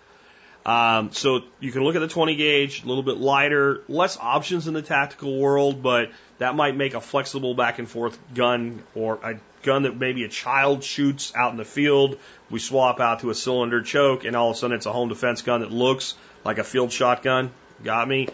Um, 0.66 1.14
so 1.14 1.42
you 1.60 1.72
can 1.72 1.84
look 1.84 1.96
at 1.96 2.00
the 2.00 2.10
20 2.10 2.36
gauge, 2.36 2.84
a 2.84 2.88
little 2.88 3.04
bit 3.04 3.18
lighter, 3.18 3.84
less 3.88 4.18
options 4.18 4.68
in 4.68 4.74
the 4.74 4.82
tactical 4.82 5.38
world, 5.38 5.82
but 5.82 6.12
that 6.40 6.56
might 6.56 6.76
make 6.76 6.94
a 6.94 7.00
flexible 7.00 7.54
back 7.54 7.80
and 7.80 7.88
forth 7.88 8.18
gun 8.34 8.84
or 8.94 9.16
a 9.24 9.40
gun 9.68 9.84
that 9.84 9.98
maybe 9.98 10.24
a 10.24 10.30
child 10.30 10.84
shoots 10.84 11.34
out 11.36 11.52
in 11.52 11.58
the 11.58 11.66
field. 11.66 12.18
We 12.50 12.60
swap 12.60 13.02
out 13.02 13.20
to 13.20 13.30
a 13.30 13.36
cylinder 13.36 13.82
choke, 13.82 14.24
and 14.24 14.36
all 14.36 14.50
of 14.50 14.56
a 14.56 14.60
sudden 14.60 14.78
it's 14.78 14.86
a 14.86 14.94
home 14.94 15.10
defense 15.10 15.42
gun 15.42 15.60
that 15.60 15.72
looks 15.72 16.16
like 16.46 16.58
a 16.58 16.64
field 16.64 16.92
shotgun. 16.92 17.52
Got 17.84 18.08
me? 18.08 18.30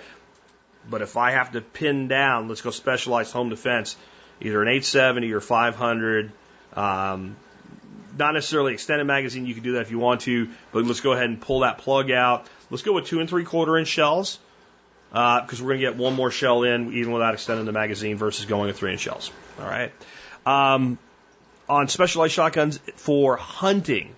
But 0.88 1.02
if 1.02 1.18
I 1.18 1.32
have 1.32 1.54
to 1.54 1.62
pin 1.62 2.08
down, 2.08 2.48
let's 2.48 2.62
go 2.62 2.70
specialized 2.70 3.34
home 3.34 3.50
defense, 3.50 3.98
either 4.42 4.62
an 4.62 4.68
870 4.68 5.34
or 5.34 5.42
500, 5.42 6.32
um, 6.76 7.36
not 8.18 8.34
necessarily 8.36 8.74
extended 8.74 9.06
magazine. 9.06 9.48
You 9.48 9.56
can 9.56 9.64
do 9.64 9.74
that 9.74 9.82
if 9.82 9.92
you 9.92 9.98
want 9.98 10.22
to, 10.22 10.50
but 10.72 10.86
let's 10.86 11.02
go 11.02 11.14
ahead 11.14 11.26
and 11.26 11.42
pull 11.42 11.62
that 11.62 11.80
plug 11.80 12.12
out. 12.12 12.46
Let's 12.70 12.84
go 12.84 12.94
with 12.94 13.06
two 13.06 13.20
and 13.20 13.30
three 13.30 13.44
quarter 13.44 13.78
inch 13.78 13.88
shells 13.88 14.38
because 15.10 15.62
uh, 15.62 15.64
we're 15.64 15.70
going 15.70 15.82
to 15.82 15.88
get 15.88 15.96
one 15.96 16.14
more 16.14 16.30
shell 16.30 16.64
in 16.64 16.94
even 16.94 17.12
without 17.12 17.34
extending 17.34 17.66
the 17.66 17.72
magazine 17.72 18.18
versus 18.18 18.46
going 18.46 18.68
with 18.68 18.78
three 18.78 18.92
inch 18.92 19.02
shells. 19.02 19.32
All 19.60 19.66
right. 19.66 19.92
Um, 20.46 20.98
on 21.74 21.88
specialized 21.88 22.34
shotguns 22.34 22.80
for 22.96 23.38
hunting, 23.38 24.16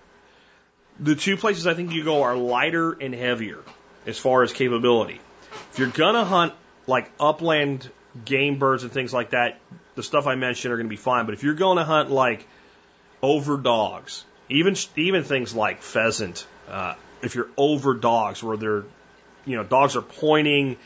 the 0.98 1.14
two 1.14 1.36
places 1.36 1.66
I 1.66 1.74
think 1.74 1.92
you 1.92 2.04
go 2.04 2.22
are 2.22 2.36
lighter 2.36 2.92
and 2.92 3.14
heavier 3.14 3.58
as 4.06 4.18
far 4.18 4.42
as 4.42 4.52
capability. 4.52 5.20
If 5.72 5.78
you're 5.78 5.88
gonna 5.88 6.24
hunt 6.24 6.54
like 6.86 7.10
upland 7.18 7.90
game 8.24 8.58
birds 8.58 8.82
and 8.82 8.92
things 8.92 9.12
like 9.12 9.30
that, 9.30 9.58
the 9.94 10.02
stuff 10.02 10.26
I 10.26 10.34
mentioned 10.34 10.72
are 10.72 10.82
to 10.82 10.84
be 10.84 10.96
fine. 10.96 11.26
But 11.26 11.34
if 11.34 11.42
you're 11.42 11.54
going 11.54 11.78
to 11.78 11.84
hunt 11.84 12.10
like 12.10 12.46
over 13.22 13.56
dogs, 13.56 14.24
even 14.48 14.76
even 14.96 15.24
things 15.24 15.54
like 15.54 15.82
pheasant. 15.82 16.46
Uh, 16.68 16.94
if 17.22 17.34
you're 17.34 17.48
over 17.56 17.94
dogs, 17.94 18.42
where 18.42 18.56
they're, 18.56 18.84
you 19.44 19.56
know, 19.56 19.64
dogs 19.64 19.96
are 19.96 20.02
pointing 20.02 20.76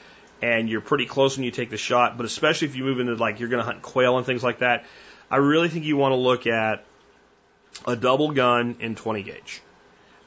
and 0.40 0.68
you're 0.68 0.80
pretty 0.80 1.06
close 1.06 1.36
when 1.36 1.44
you 1.44 1.50
take 1.50 1.70
the 1.70 1.76
shot, 1.76 2.16
but 2.16 2.24
especially 2.24 2.68
if 2.68 2.76
you 2.76 2.84
move 2.84 3.00
into 3.00 3.14
like 3.14 3.40
you're 3.40 3.48
to 3.50 3.62
hunt 3.62 3.82
quail 3.82 4.16
and 4.16 4.24
things 4.24 4.42
like 4.42 4.60
that, 4.60 4.86
I 5.30 5.36
really 5.36 5.68
think 5.68 5.84
you 5.84 5.96
want 5.96 6.12
to 6.12 6.16
look 6.16 6.46
at 6.46 6.84
a 7.86 7.96
double 7.96 8.32
gun 8.32 8.76
in 8.80 8.96
20 8.96 9.22
gauge. 9.22 9.62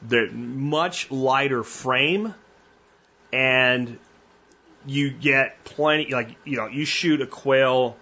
They're 0.02 0.30
much 0.30 1.10
lighter 1.10 1.62
frame, 1.62 2.34
and 3.32 3.98
you 4.86 5.10
get 5.10 5.64
plenty. 5.64 6.12
Like 6.12 6.36
you 6.44 6.56
know, 6.56 6.66
you 6.66 6.84
shoot 6.84 7.20
a 7.20 7.26
quail 7.26 7.96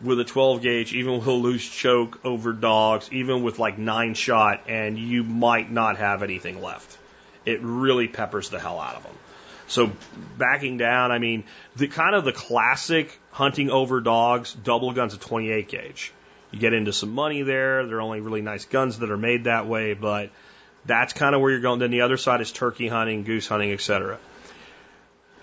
with 0.00 0.20
a 0.20 0.24
12 0.24 0.62
gauge, 0.62 0.94
even 0.94 1.18
with 1.18 1.26
a 1.26 1.32
loose 1.32 1.66
choke 1.66 2.20
over 2.24 2.52
dogs, 2.52 3.08
even 3.12 3.42
with 3.42 3.58
like 3.58 3.78
nine 3.78 4.14
shot, 4.14 4.62
and 4.68 4.98
you 4.98 5.24
might 5.24 5.70
not 5.70 5.96
have 5.96 6.22
anything 6.22 6.60
left. 6.60 6.98
It 7.44 7.60
really 7.62 8.08
peppers 8.08 8.50
the 8.50 8.58
hell 8.58 8.80
out 8.80 8.96
of 8.96 9.02
them. 9.02 9.14
So 9.68 9.90
backing 10.36 10.76
down, 10.76 11.10
I 11.10 11.18
mean, 11.18 11.44
the 11.74 11.88
kind 11.88 12.14
of 12.14 12.24
the 12.24 12.32
classic 12.32 13.18
hunting 13.30 13.70
over 13.70 14.00
dogs, 14.00 14.52
double 14.52 14.92
guns 14.92 15.14
at 15.14 15.20
28 15.20 15.68
gauge. 15.68 16.12
You 16.50 16.58
get 16.58 16.72
into 16.72 16.92
some 16.92 17.12
money 17.12 17.42
there. 17.42 17.86
There 17.86 17.98
are 17.98 18.00
only 18.00 18.20
really 18.20 18.42
nice 18.42 18.64
guns 18.64 18.98
that 18.98 19.10
are 19.10 19.16
made 19.16 19.44
that 19.44 19.66
way, 19.66 19.94
but 19.94 20.30
that's 20.84 21.12
kind 21.12 21.34
of 21.34 21.40
where 21.40 21.50
you're 21.50 21.60
going. 21.60 21.80
Then 21.80 21.90
the 21.90 22.02
other 22.02 22.16
side 22.16 22.40
is 22.40 22.52
turkey 22.52 22.88
hunting, 22.88 23.24
goose 23.24 23.46
hunting, 23.48 23.72
etc. 23.72 24.18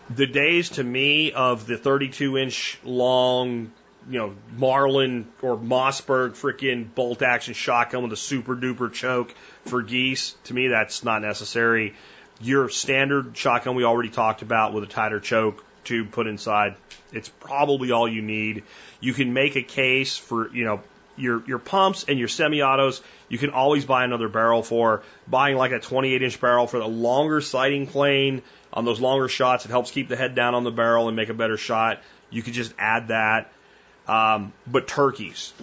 The 0.10 0.28
days 0.28 0.72
to 0.72 0.84
me 0.84 1.32
of 1.32 1.66
the 1.68 1.78
32 1.78 2.38
inch 2.38 2.80
long 2.84 3.72
you 4.10 4.20
know, 4.20 4.36
Marlin 4.58 5.28
or 5.42 5.58
Mossberg 5.58 6.32
freaking 6.32 6.94
bolt 6.94 7.22
action 7.22 7.54
shotgun 7.54 8.04
with 8.04 8.12
a 8.12 8.18
super 8.18 8.56
duper 8.56 8.92
choke 8.92 9.34
for 9.66 9.82
geese. 9.82 10.36
To 10.46 10.54
me, 10.54 10.68
that's 10.70 11.04
not 11.04 11.22
necessary. 11.22 11.96
Your 12.42 12.70
standard 12.70 13.38
shotgun 13.38 13.76
we 13.76 13.84
already 13.84 14.10
talked 14.10 14.42
about 14.42 14.74
with 14.74 14.84
a 14.84 14.88
tighter 14.88 15.20
choke 15.20 15.64
tube 15.84 16.12
put 16.12 16.28
inside, 16.28 16.76
it's 17.12 17.30
probably 17.30 17.92
all 17.92 18.08
you 18.08 18.22
need. 18.22 18.64
You 19.00 19.14
can 19.14 19.34
make 19.34 19.56
a 19.56 19.62
case 19.62 20.18
for, 20.18 20.54
you 20.54 20.66
know, 20.66 20.82
your 21.16 21.44
your 21.48 21.60
pumps 21.60 22.06
and 22.08 22.18
your 22.18 22.28
semi-autos, 22.28 23.02
you 23.30 23.38
can 23.38 23.52
always 23.52 23.86
buy 23.86 24.04
another 24.04 24.28
barrel 24.28 24.64
for. 24.64 25.04
Buying 25.28 25.58
like 25.58 25.72
a 25.72 25.80
28 25.80 26.22
inch 26.22 26.40
barrel 26.40 26.68
for 26.68 26.80
the 26.80 26.88
longer 26.88 27.42
sighting 27.42 27.88
plane 27.88 28.42
on 28.72 28.86
those 28.86 29.00
longer 29.00 29.28
shots, 29.28 29.66
it 29.66 29.72
helps 29.72 29.92
keep 29.92 30.10
the 30.10 30.16
head 30.16 30.36
down 30.36 30.56
on 30.56 30.64
the 30.64 30.72
barrel 30.72 31.08
and 31.08 31.16
make 31.16 31.30
a 31.30 31.34
better 31.34 31.58
shot. 31.58 32.02
You 32.30 32.42
could 32.42 32.54
just 32.54 32.74
add 32.78 33.10
that. 33.10 33.52
Um, 34.08 34.52
but 34.68 34.88
turkeys. 34.88 35.54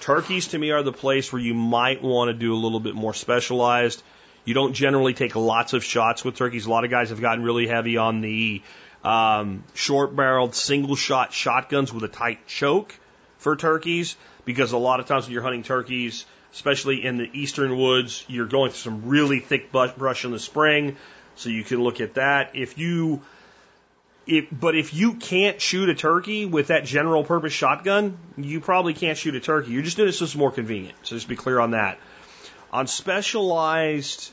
Turkeys 0.00 0.48
to 0.48 0.58
me 0.58 0.70
are 0.70 0.82
the 0.82 0.92
place 0.92 1.32
where 1.32 1.42
you 1.42 1.52
might 1.52 2.02
want 2.02 2.28
to 2.28 2.34
do 2.34 2.54
a 2.54 2.56
little 2.56 2.80
bit 2.80 2.94
more 2.94 3.12
specialized. 3.12 4.02
You 4.46 4.54
don't 4.54 4.72
generally 4.72 5.12
take 5.12 5.36
lots 5.36 5.74
of 5.74 5.84
shots 5.84 6.24
with 6.24 6.34
turkeys. 6.34 6.64
A 6.64 6.70
lot 6.70 6.84
of 6.84 6.90
guys 6.90 7.10
have 7.10 7.20
gotten 7.20 7.44
really 7.44 7.66
heavy 7.66 7.98
on 7.98 8.22
the 8.22 8.62
um, 9.04 9.64
short 9.74 10.16
barreled 10.16 10.54
single 10.54 10.96
shot 10.96 11.32
shotguns 11.32 11.92
with 11.92 12.04
a 12.04 12.08
tight 12.08 12.46
choke 12.46 12.98
for 13.38 13.56
turkeys 13.56 14.16
because 14.44 14.72
a 14.72 14.78
lot 14.78 15.00
of 15.00 15.06
times 15.06 15.24
when 15.24 15.32
you're 15.32 15.42
hunting 15.42 15.62
turkeys, 15.62 16.26
especially 16.52 17.04
in 17.04 17.16
the 17.16 17.30
eastern 17.32 17.76
woods, 17.76 18.24
you're 18.28 18.46
going 18.46 18.70
through 18.70 18.78
some 18.78 19.08
really 19.08 19.40
thick 19.40 19.72
brush 19.72 20.24
in 20.24 20.30
the 20.30 20.38
spring. 20.38 20.96
So 21.36 21.48
you 21.48 21.64
can 21.64 21.82
look 21.82 22.00
at 22.00 22.14
that. 22.14 22.54
If 22.54 22.76
you 22.76 23.22
if, 24.26 24.46
but 24.52 24.76
if 24.76 24.94
you 24.94 25.14
can't 25.14 25.60
shoot 25.60 25.88
a 25.88 25.94
turkey 25.94 26.46
with 26.46 26.68
that 26.68 26.84
general 26.84 27.24
purpose 27.24 27.52
shotgun, 27.52 28.18
you 28.36 28.60
probably 28.60 28.94
can't 28.94 29.18
shoot 29.18 29.34
a 29.34 29.40
turkey. 29.40 29.72
You're 29.72 29.82
just 29.82 29.96
doing 29.96 30.08
it 30.08 30.12
so 30.12 30.24
it's 30.24 30.36
more 30.36 30.52
convenient. 30.52 30.96
So 31.02 31.16
just 31.16 31.28
be 31.28 31.36
clear 31.36 31.58
on 31.58 31.72
that. 31.72 31.98
On 32.72 32.86
specialized 32.86 34.30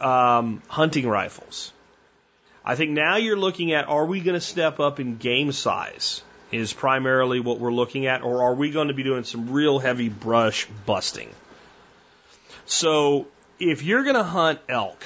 um, 0.00 0.62
hunting 0.68 1.08
rifles, 1.08 1.72
I 2.64 2.76
think 2.76 2.92
now 2.92 3.16
you're 3.16 3.38
looking 3.38 3.72
at 3.72 3.88
are 3.88 4.06
we 4.06 4.20
going 4.20 4.34
to 4.34 4.40
step 4.40 4.78
up 4.78 5.00
in 5.00 5.16
game 5.16 5.50
size? 5.50 6.22
Is 6.52 6.72
primarily 6.72 7.38
what 7.40 7.60
we're 7.60 7.72
looking 7.72 8.06
at, 8.06 8.22
or 8.22 8.42
are 8.42 8.54
we 8.54 8.70
going 8.70 8.88
to 8.88 8.94
be 8.94 9.04
doing 9.04 9.24
some 9.24 9.52
real 9.52 9.78
heavy 9.78 10.08
brush 10.08 10.66
busting? 10.84 11.28
So 12.66 13.28
if 13.58 13.82
you're 13.82 14.02
going 14.02 14.16
to 14.16 14.24
hunt 14.24 14.58
elk, 14.68 15.04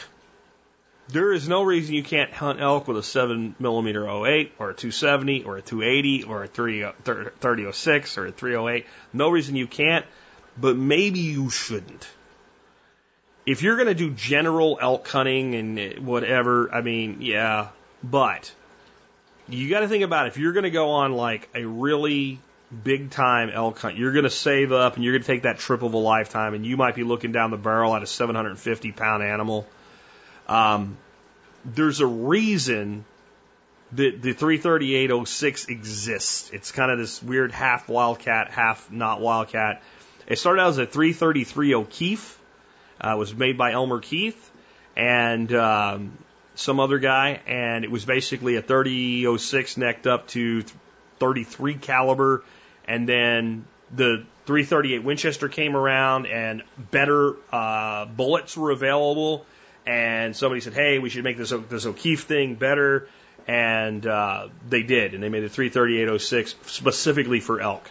There 1.09 1.33
is 1.33 1.49
no 1.49 1.63
reason 1.63 1.95
you 1.95 2.03
can't 2.03 2.33
hunt 2.33 2.61
elk 2.61 2.89
with 2.89 2.97
a 2.97 3.03
7 3.03 3.57
millimeter 3.59 4.09
08 4.09 4.53
or 4.59 4.71
a 4.71 4.75
270 4.75 5.45
or 5.45 5.59
a 5.59 5.63
280 5.63 6.23
or 6.25 6.45
a 6.45 6.49
3006 6.49 8.19
or 8.19 8.27
a 8.27 8.33
308. 8.33 8.87
No 9.13 9.29
reason 9.29 9.55
you 9.55 9.67
can't, 9.67 10.07
but 10.59 10.77
maybe 10.77 11.21
you 11.21 11.51
shouldn't. 11.51 12.09
If 13.45 13.63
you're 13.63 13.77
going 13.77 13.89
to 13.89 13.95
do 13.95 14.11
general 14.11 14.79
elk 14.81 15.07
hunting 15.07 15.55
and 15.55 16.07
whatever, 16.07 16.73
I 16.73 16.81
mean, 16.81 17.19
yeah, 17.21 17.69
but 18.03 18.51
you 19.49 19.69
got 19.71 19.81
to 19.81 19.89
think 19.89 20.05
about 20.05 20.27
if 20.27 20.39
you're 20.39 20.53
going 20.53 20.65
to 20.65 20.71
go 20.71 20.91
on 20.91 21.13
like 21.13 21.49
a 21.55 21.65
really 21.65 22.41
big 22.83 23.11
time 23.11 23.51
elk 23.51 23.79
hunt, 23.79 23.97
you're 23.97 24.13
going 24.13 24.25
to 24.25 24.31
save 24.31 24.73
up 24.73 24.97
and 24.97 25.05
you're 25.05 25.13
going 25.13 25.23
to 25.23 25.27
take 25.27 25.43
that 25.43 25.59
trip 25.59 25.83
of 25.83 25.95
a 25.95 25.99
lifetime 25.99 26.55
and 26.55 26.65
you 26.65 26.77
might 26.77 26.95
be 26.95 27.05
looking 27.05 27.33
down 27.33 27.51
the 27.51 27.57
barrel 27.57 27.95
at 27.95 28.03
a 28.03 28.07
750 28.07 28.93
pound 28.93 29.23
animal 29.23 29.67
um, 30.49 30.97
there's 31.65 32.01
a 32.01 32.07
reason 32.07 33.05
that 33.93 34.21
the 34.21 34.33
33806 34.33 35.67
exists. 35.67 36.51
It's 36.53 36.73
kind 36.73 36.91
of 36.91 36.99
this 36.99 37.23
weird 37.23 37.53
half 37.53 37.89
wildcat, 37.89 38.51
half 38.51 38.91
not 38.91 39.21
wildcat. 39.21 39.83
It 40.27 40.39
started 40.39 40.63
out 40.63 40.71
as 40.71 40.79
a 40.79 40.87
333 40.87 41.75
O'Keefe. 41.75 42.39
Uh, 43.03 43.15
it 43.15 43.19
was 43.19 43.35
made 43.35 43.59
by 43.59 43.73
Elmer 43.73 44.01
Keith 44.01 44.51
and 44.97 45.53
um, 45.53 46.19
some 46.55 46.81
other 46.81 46.99
guy, 46.99 47.41
and 47.47 47.85
it 47.85 47.91
was 47.91 48.05
basically 48.05 48.57
a 48.57 48.63
3006 48.63 49.77
necked 49.77 50.07
up 50.07 50.29
to 50.29 50.63
33 51.19 51.75
caliber, 51.75 52.45
and 52.87 53.09
then 53.09 53.65
the 53.95 54.25
338 54.47 55.03
Winchester 55.03 55.49
came 55.49 55.77
around, 55.77 56.27
and 56.27 56.63
better 56.91 57.35
uh, 57.53 58.07
bullets 58.07 58.57
were 58.57 58.71
available 58.71 59.47
and 59.87 60.35
somebody 60.37 60.61
said, 60.61 60.75
"Hey, 60.75 60.99
we 60.99 61.11
should 61.11 61.25
make 61.25 61.37
this 61.37 61.53
this 61.69 61.87
O'Keefe 61.87 62.25
thing 62.25 62.55
better," 62.55 63.09
and 63.47 64.07
uh, 64.07 64.49
they 64.69 64.83
did, 64.83 65.15
and 65.15 65.23
they 65.23 65.29
made 65.29 65.45
a 65.45 65.49
33806 65.49 66.55
specifically 66.67 67.41
for 67.41 67.61
elk, 67.61 67.91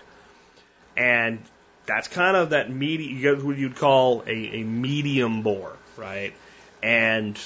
and 0.98 1.40
that's 1.86 2.08
kind 2.08 2.36
of 2.36 2.52
that 2.52 2.72
medium, 2.72 3.18
you 3.20 3.48
what 3.48 3.58
you'd 3.58 3.76
call 3.76 4.24
a, 4.26 4.32
a 4.32 4.64
medium 4.64 5.44
bore, 5.44 5.76
right? 5.98 6.34
And 6.82 7.40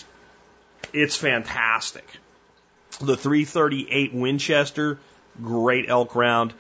it's 0.98 1.16
fantastic. 1.16 2.06
The 3.00 3.16
338 3.16 4.14
Winchester, 4.14 5.00
great 5.42 5.90
elk 5.90 6.16
round. 6.16 6.54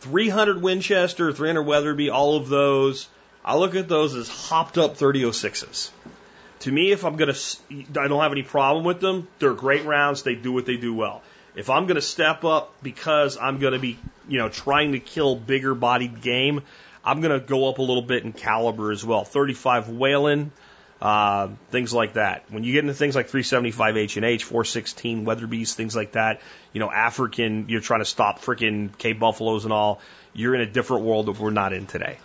300 0.00 0.62
Winchester, 0.62 1.32
300 1.32 1.62
Weatherby, 1.62 2.10
all 2.10 2.36
of 2.36 2.48
those. 2.48 3.08
I 3.44 3.56
look 3.56 3.74
at 3.74 3.88
those 3.88 4.14
as 4.14 4.28
hopped 4.28 4.78
up 4.78 4.96
3006s. 4.96 5.90
To 6.60 6.72
me, 6.72 6.92
if 6.92 7.04
I'm 7.04 7.16
going 7.16 7.32
to, 7.32 8.00
I 8.00 8.08
don't 8.08 8.22
have 8.22 8.32
any 8.32 8.42
problem 8.42 8.84
with 8.84 9.00
them. 9.00 9.28
They're 9.38 9.54
great 9.54 9.84
rounds. 9.84 10.22
They 10.22 10.34
do 10.34 10.52
what 10.52 10.66
they 10.66 10.76
do 10.76 10.94
well. 10.94 11.22
If 11.54 11.70
I'm 11.70 11.86
going 11.86 11.96
to 11.96 12.02
step 12.02 12.44
up 12.44 12.74
because 12.82 13.36
I'm 13.36 13.58
going 13.58 13.72
to 13.72 13.78
be, 13.78 13.98
you 14.28 14.38
know, 14.38 14.48
trying 14.48 14.92
to 14.92 15.00
kill 15.00 15.36
bigger 15.36 15.74
bodied 15.74 16.20
game, 16.20 16.62
I'm 17.04 17.20
going 17.20 17.38
to 17.38 17.44
go 17.44 17.68
up 17.68 17.78
a 17.78 17.82
little 17.82 18.02
bit 18.02 18.24
in 18.24 18.32
caliber 18.32 18.92
as 18.92 19.04
well. 19.04 19.24
35 19.24 19.88
Whelen, 19.90 20.52
uh, 21.00 21.48
things 21.70 21.92
like 21.92 22.14
that. 22.14 22.44
When 22.48 22.64
you 22.64 22.72
get 22.72 22.80
into 22.80 22.94
things 22.94 23.14
like 23.14 23.26
375 23.26 23.96
H 23.96 24.16
and 24.16 24.24
H, 24.24 24.44
416 24.44 25.24
Weatherby's, 25.24 25.74
things 25.74 25.94
like 25.94 26.12
that, 26.12 26.40
you 26.72 26.80
know, 26.80 26.90
African, 26.90 27.68
you're 27.68 27.80
trying 27.80 28.00
to 28.00 28.06
stop 28.06 28.40
freaking 28.40 28.96
Cape 28.96 29.18
buffaloes 29.18 29.64
and 29.64 29.72
all. 29.72 30.00
You're 30.32 30.54
in 30.54 30.60
a 30.60 30.66
different 30.66 31.04
world 31.04 31.26
that 31.26 31.38
we're 31.38 31.50
not 31.50 31.72
in 31.72 31.86
today. 31.86 32.18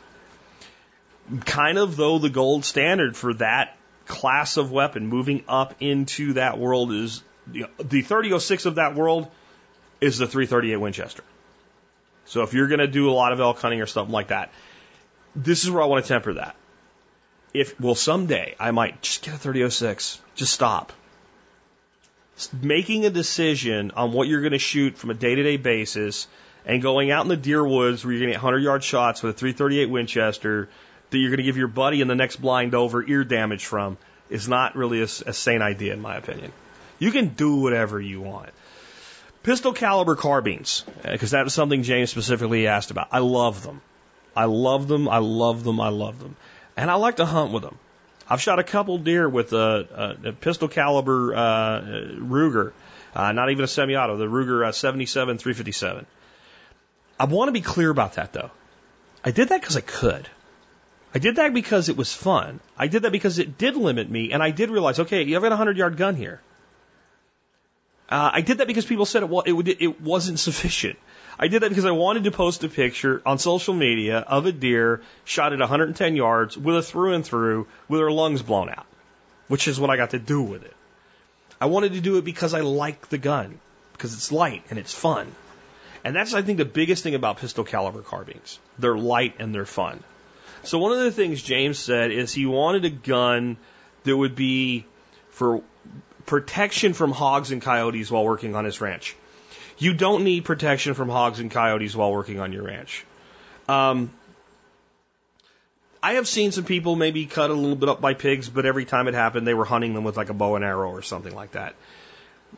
Kind 1.46 1.78
of 1.78 1.96
though 1.96 2.18
the 2.18 2.30
gold 2.30 2.66
standard 2.66 3.16
for 3.16 3.34
that 3.36 3.78
class 4.06 4.58
of 4.58 4.72
weapon 4.72 5.08
moving 5.08 5.44
up 5.48 5.76
into 5.80 6.34
that 6.34 6.58
world 6.58 6.92
is 6.92 7.24
you 7.52 7.62
know, 7.62 7.70
the 7.78 8.02
3006 8.02 8.66
of 8.66 8.76
that 8.76 8.96
world 8.96 9.30
is 10.00 10.18
the 10.18 10.28
338 10.28 10.78
Winchester. 10.78 11.24
So 12.26 12.44
if 12.44 12.54
you're 12.54 12.68
going 12.68 12.80
to 12.80 12.88
do 12.88 13.10
a 13.10 13.14
lot 13.14 13.34
of 13.34 13.40
elk 13.40 13.60
hunting 13.60 13.82
or 13.82 13.86
something 13.86 14.14
like 14.14 14.30
that, 14.30 14.52
this 15.36 15.64
is 15.64 15.72
where 15.72 15.84
I 15.84 15.86
want 15.86 16.04
to 16.06 16.08
temper 16.08 16.34
that. 16.34 16.56
If 17.54 17.80
well 17.80 17.96
someday 17.96 18.56
I 18.60 18.72
might 18.72 19.02
just 19.02 19.24
get 19.24 19.36
a 19.36 19.38
3006, 19.38 20.20
just 20.36 20.54
stop. 20.54 20.94
Making 22.62 23.06
a 23.06 23.10
decision 23.10 23.92
on 23.92 24.14
what 24.14 24.28
you're 24.28 24.42
going 24.42 24.54
to 24.54 24.60
shoot 24.60 24.98
from 24.98 25.12
a 25.12 25.14
day-to-day 25.14 25.58
basis 25.58 26.28
and 26.66 26.82
going 26.82 27.12
out 27.12 27.24
in 27.24 27.30
the 27.30 27.38
deer 27.38 27.66
woods 27.66 28.04
where 28.04 28.14
you're 28.14 28.22
going 28.22 28.30
to 28.30 28.34
get 28.34 28.44
100 28.44 28.60
yard 28.64 28.84
shots 28.84 29.22
with 29.22 29.36
a 29.36 29.38
338 29.38 29.90
Winchester 29.90 30.70
that 31.10 31.18
you're 31.18 31.30
going 31.30 31.38
to 31.38 31.44
give 31.44 31.58
your 31.58 31.68
buddy 31.68 32.02
in 32.02 32.08
the 32.08 32.16
next 32.16 32.38
blind 32.38 32.74
over 32.74 33.04
ear 33.06 33.24
damage 33.24 33.66
from 33.66 33.98
is 34.30 34.48
not 34.48 34.76
really 34.76 35.02
a, 35.02 35.04
a 35.04 35.34
sane 35.34 35.62
idea, 35.62 35.94
in 35.94 36.02
my 36.02 36.16
opinion. 36.16 36.52
You 37.00 37.12
can 37.12 37.30
do 37.30 37.58
whatever 37.58 38.00
you 38.00 38.22
want. 38.22 38.50
Pistol 39.44 39.74
caliber 39.74 40.16
carbines, 40.16 40.86
because 41.04 41.34
uh, 41.34 41.38
that 41.38 41.44
was 41.44 41.54
something 41.54 41.84
James 41.84 42.12
specifically 42.12 42.68
asked 42.68 42.92
about. 42.92 43.10
I 43.12 43.20
love 43.20 43.64
them. 43.64 43.82
I 44.36 44.46
love 44.46 44.88
them. 44.88 45.10
I 45.10 45.18
love 45.18 45.64
them. 45.64 45.82
I 45.82 45.90
love 45.90 46.20
them. 46.20 46.36
And 46.82 46.90
I 46.90 46.96
like 46.96 47.18
to 47.18 47.26
hunt 47.28 47.52
with 47.52 47.62
them. 47.62 47.78
I've 48.28 48.42
shot 48.42 48.58
a 48.58 48.64
couple 48.64 48.98
deer 48.98 49.30
with 49.30 49.54
a, 49.54 50.16
a, 50.26 50.30
a 50.30 50.34
pistol 50.34 50.68
caliber 50.68 51.36
uh, 51.36 51.82
Ruger, 52.18 52.72
uh, 53.14 53.32
not 53.34 53.52
even 53.52 53.64
a 53.64 53.68
semi-auto, 53.68 54.18
the 54.18 54.26
Ruger 54.26 54.66
uh, 54.66 54.72
77 54.72 55.38
357. 55.38 56.08
I 57.20 57.26
want 57.26 57.50
to 57.50 57.52
be 57.52 57.62
clear 57.62 57.92
about 57.92 58.14
that 58.14 58.34
though. 58.34 58.50
I 59.24 59.30
did 59.30 59.50
that 59.50 59.62
because 59.62 59.78
I 59.78 59.82
could. 59.82 60.28
I 61.14 61.20
did 61.20 61.36
that 61.36 61.54
because 61.54 61.90
it 61.90 61.98
was 61.98 62.12
fun. 62.12 62.60
I 62.76 62.88
did 62.88 63.04
that 63.04 63.12
because 63.12 63.38
it 63.38 63.60
did 63.60 63.76
limit 63.76 64.10
me, 64.10 64.32
and 64.32 64.42
I 64.42 64.50
did 64.50 64.72
realize, 64.72 65.00
okay, 65.02 65.30
have 65.34 65.44
got 65.44 65.52
a 65.52 65.56
hundred 65.56 65.78
yard 65.78 65.98
gun 65.98 66.16
here. 66.16 66.42
Uh, 68.10 68.32
I 68.34 68.42
did 68.42 68.58
that 68.58 68.66
because 68.66 68.88
people 68.88 69.06
said 69.06 69.22
it, 69.22 69.30
it, 69.68 69.78
it 69.82 70.02
wasn't 70.02 70.40
sufficient. 70.40 70.98
I 71.42 71.48
did 71.48 71.64
that 71.64 71.70
because 71.70 71.86
I 71.86 71.92
wanted 71.92 72.26
to 72.26 72.32
post 72.32 72.64
a 72.64 72.70
picture 72.70 73.20
on 73.26 73.40
social 73.40 73.74
media 73.74 74.20
of 74.20 74.46
a 74.46 74.52
deer 74.52 75.02
shot 75.26 75.54
at 75.54 75.60
110 75.60 76.16
yards 76.16 76.56
with 76.56 76.78
a 76.78 76.84
through 76.84 77.14
and 77.14 77.26
through 77.26 77.66
with 77.88 78.00
her 78.00 78.12
lungs 78.12 78.44
blown 78.44 78.70
out, 78.70 78.86
which 79.48 79.68
is 79.68 79.80
what 79.80 79.90
I 79.90 79.98
got 79.98 80.12
to 80.12 80.20
do 80.20 80.44
with 80.44 80.64
it. 80.64 80.76
I 81.60 81.66
wanted 81.66 81.94
to 81.94 82.02
do 82.02 82.18
it 82.18 82.26
because 82.26 82.54
I 82.54 82.60
like 82.60 83.10
the 83.10 83.18
gun, 83.18 83.60
because 83.94 84.14
it's 84.14 84.32
light 84.32 84.64
and 84.70 84.78
it's 84.78 84.94
fun. 84.94 85.32
And 86.04 86.16
that's, 86.16 86.36
I 86.36 86.44
think, 86.44 86.60
the 86.60 86.66
biggest 86.66 87.02
thing 87.02 87.16
about 87.16 87.38
pistol 87.38 87.64
caliber 87.64 88.02
carbines. 88.02 88.60
They're 88.78 88.98
light 88.98 89.36
and 89.40 89.54
they're 89.54 89.66
fun. 89.66 90.04
So 90.64 90.78
one 90.78 90.92
of 90.92 91.00
the 91.00 91.12
things 91.12 91.42
James 91.42 91.80
said 91.80 92.12
is 92.12 92.32
he 92.32 92.46
wanted 92.46 92.86
a 92.86 92.92
gun 92.92 93.58
that 94.04 94.16
would 94.16 94.36
be 94.36 94.86
for 95.30 95.64
protection 96.28 96.94
from 96.94 97.12
hogs 97.12 97.52
and 97.52 97.64
coyotes 97.64 98.12
while 98.12 98.24
working 98.24 98.56
on 98.56 98.66
his 98.66 98.80
ranch. 98.80 99.16
You 99.78 99.94
don't 99.94 100.24
need 100.24 100.46
protection 100.46 100.94
from 100.94 101.10
hogs 101.10 101.40
and 101.40 101.50
coyotes 101.50 101.96
while 101.96 102.12
working 102.12 102.40
on 102.40 102.54
your 102.54 102.64
ranch. 102.64 103.06
Um, 103.68 104.12
I 106.04 106.14
have 106.14 106.28
seen 106.28 106.52
some 106.52 106.64
people 106.64 106.96
maybe 106.96 107.26
cut 107.26 107.52
a 107.52 107.54
little 107.54 107.76
bit 107.76 107.90
up 107.90 108.02
by 108.02 108.16
pigs, 108.16 108.50
but 108.50 108.66
every 108.66 108.86
time 108.86 109.08
it 109.08 109.14
happened, 109.14 109.46
they 109.46 109.54
were 109.54 109.66
hunting 109.66 109.94
them 109.94 110.04
with 110.04 110.18
like 110.18 110.30
a 110.30 110.34
bow 110.34 110.56
and 110.56 110.66
arrow 110.66 110.90
or 110.90 111.02
something 111.04 111.34
like 111.34 111.52
that. 111.52 111.76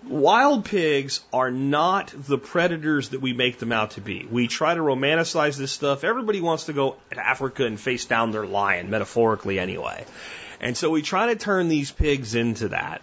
Wild 0.07 0.65
pigs 0.65 1.21
are 1.31 1.51
not 1.51 2.11
the 2.15 2.37
predators 2.37 3.09
that 3.09 3.21
we 3.21 3.33
make 3.33 3.59
them 3.59 3.71
out 3.71 3.91
to 3.91 4.01
be. 4.01 4.25
We 4.29 4.47
try 4.47 4.73
to 4.73 4.81
romanticize 4.81 5.57
this 5.57 5.71
stuff. 5.71 6.03
Everybody 6.03 6.41
wants 6.41 6.65
to 6.65 6.73
go 6.73 6.95
to 7.11 7.19
Africa 7.19 7.65
and 7.65 7.79
face 7.79 8.05
down 8.05 8.31
their 8.31 8.45
lion, 8.45 8.89
metaphorically 8.89 9.59
anyway. 9.59 10.05
And 10.59 10.75
so 10.75 10.89
we 10.89 11.01
try 11.01 11.27
to 11.27 11.35
turn 11.35 11.67
these 11.67 11.91
pigs 11.91 12.35
into 12.35 12.69
that. 12.69 13.01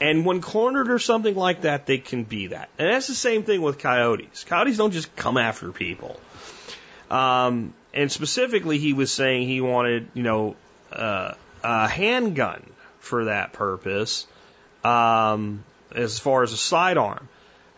And 0.00 0.26
when 0.26 0.42
cornered 0.42 0.90
or 0.90 0.98
something 0.98 1.34
like 1.34 1.62
that, 1.62 1.86
they 1.86 1.98
can 1.98 2.24
be 2.24 2.48
that. 2.48 2.68
And 2.78 2.92
that's 2.92 3.06
the 3.06 3.14
same 3.14 3.44
thing 3.44 3.62
with 3.62 3.78
coyotes. 3.78 4.44
Coyotes 4.44 4.76
don't 4.76 4.90
just 4.90 5.14
come 5.16 5.38
after 5.38 5.72
people. 5.72 6.20
Um, 7.10 7.72
and 7.94 8.12
specifically, 8.12 8.78
he 8.78 8.92
was 8.92 9.10
saying 9.10 9.48
he 9.48 9.60
wanted, 9.60 10.08
you 10.12 10.22
know, 10.22 10.56
uh, 10.92 11.32
a 11.64 11.88
handgun 11.88 12.62
for 12.98 13.26
that 13.26 13.54
purpose. 13.54 14.26
Um, 14.84 15.64
as 15.94 16.18
far 16.18 16.42
as 16.42 16.52
a 16.52 16.56
sidearm. 16.56 17.28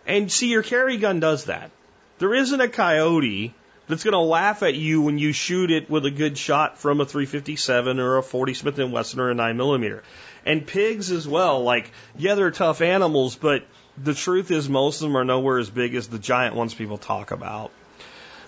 And 0.07 0.31
see, 0.31 0.49
your 0.49 0.63
carry 0.63 0.97
gun 0.97 1.21
does 1.21 1.45
that. 1.45 1.71
There 2.19 2.35
isn't 2.35 2.61
a 2.61 2.69
coyote 2.69 3.55
that's 3.89 4.05
going 4.05 4.13
to 4.13 4.19
laugh 4.19 4.63
at 4.63 4.75
you 4.75 5.03
when 5.03 5.19
you 5.19 5.33
shoot 5.33 5.71
it 5.71 5.89
with 5.89 6.05
a 6.05 6.11
good 6.11 6.37
shot 6.37 6.79
from 6.79 7.01
a 7.01 7.07
357 7.07 8.01
or 8.01 8.19
a 8.19 8.23
40 8.23 8.55
Smith 8.55 8.79
and 8.79 8.93
Wesson 8.93 9.21
or 9.21 9.31
a 9.31 9.35
9 9.35 9.57
millimeter. 9.57 10.03
And 10.49 10.67
pigs 10.67 11.13
as 11.13 11.29
well. 11.29 11.63
Like, 11.63 11.93
yeah, 12.17 12.35
they're 12.35 12.51
tough 12.51 12.81
animals, 12.81 13.37
but 13.37 13.65
the 14.03 14.15
truth 14.15 14.51
is 14.51 14.69
most 14.69 15.03
of 15.03 15.09
them 15.09 15.17
are 15.17 15.25
nowhere 15.25 15.59
as 15.59 15.71
big 15.71 15.95
as 15.95 16.09
the 16.09 16.19
giant 16.19 16.57
ones 16.57 16.75
people 16.75 16.99
talk 16.99 17.31
about. 17.31 17.71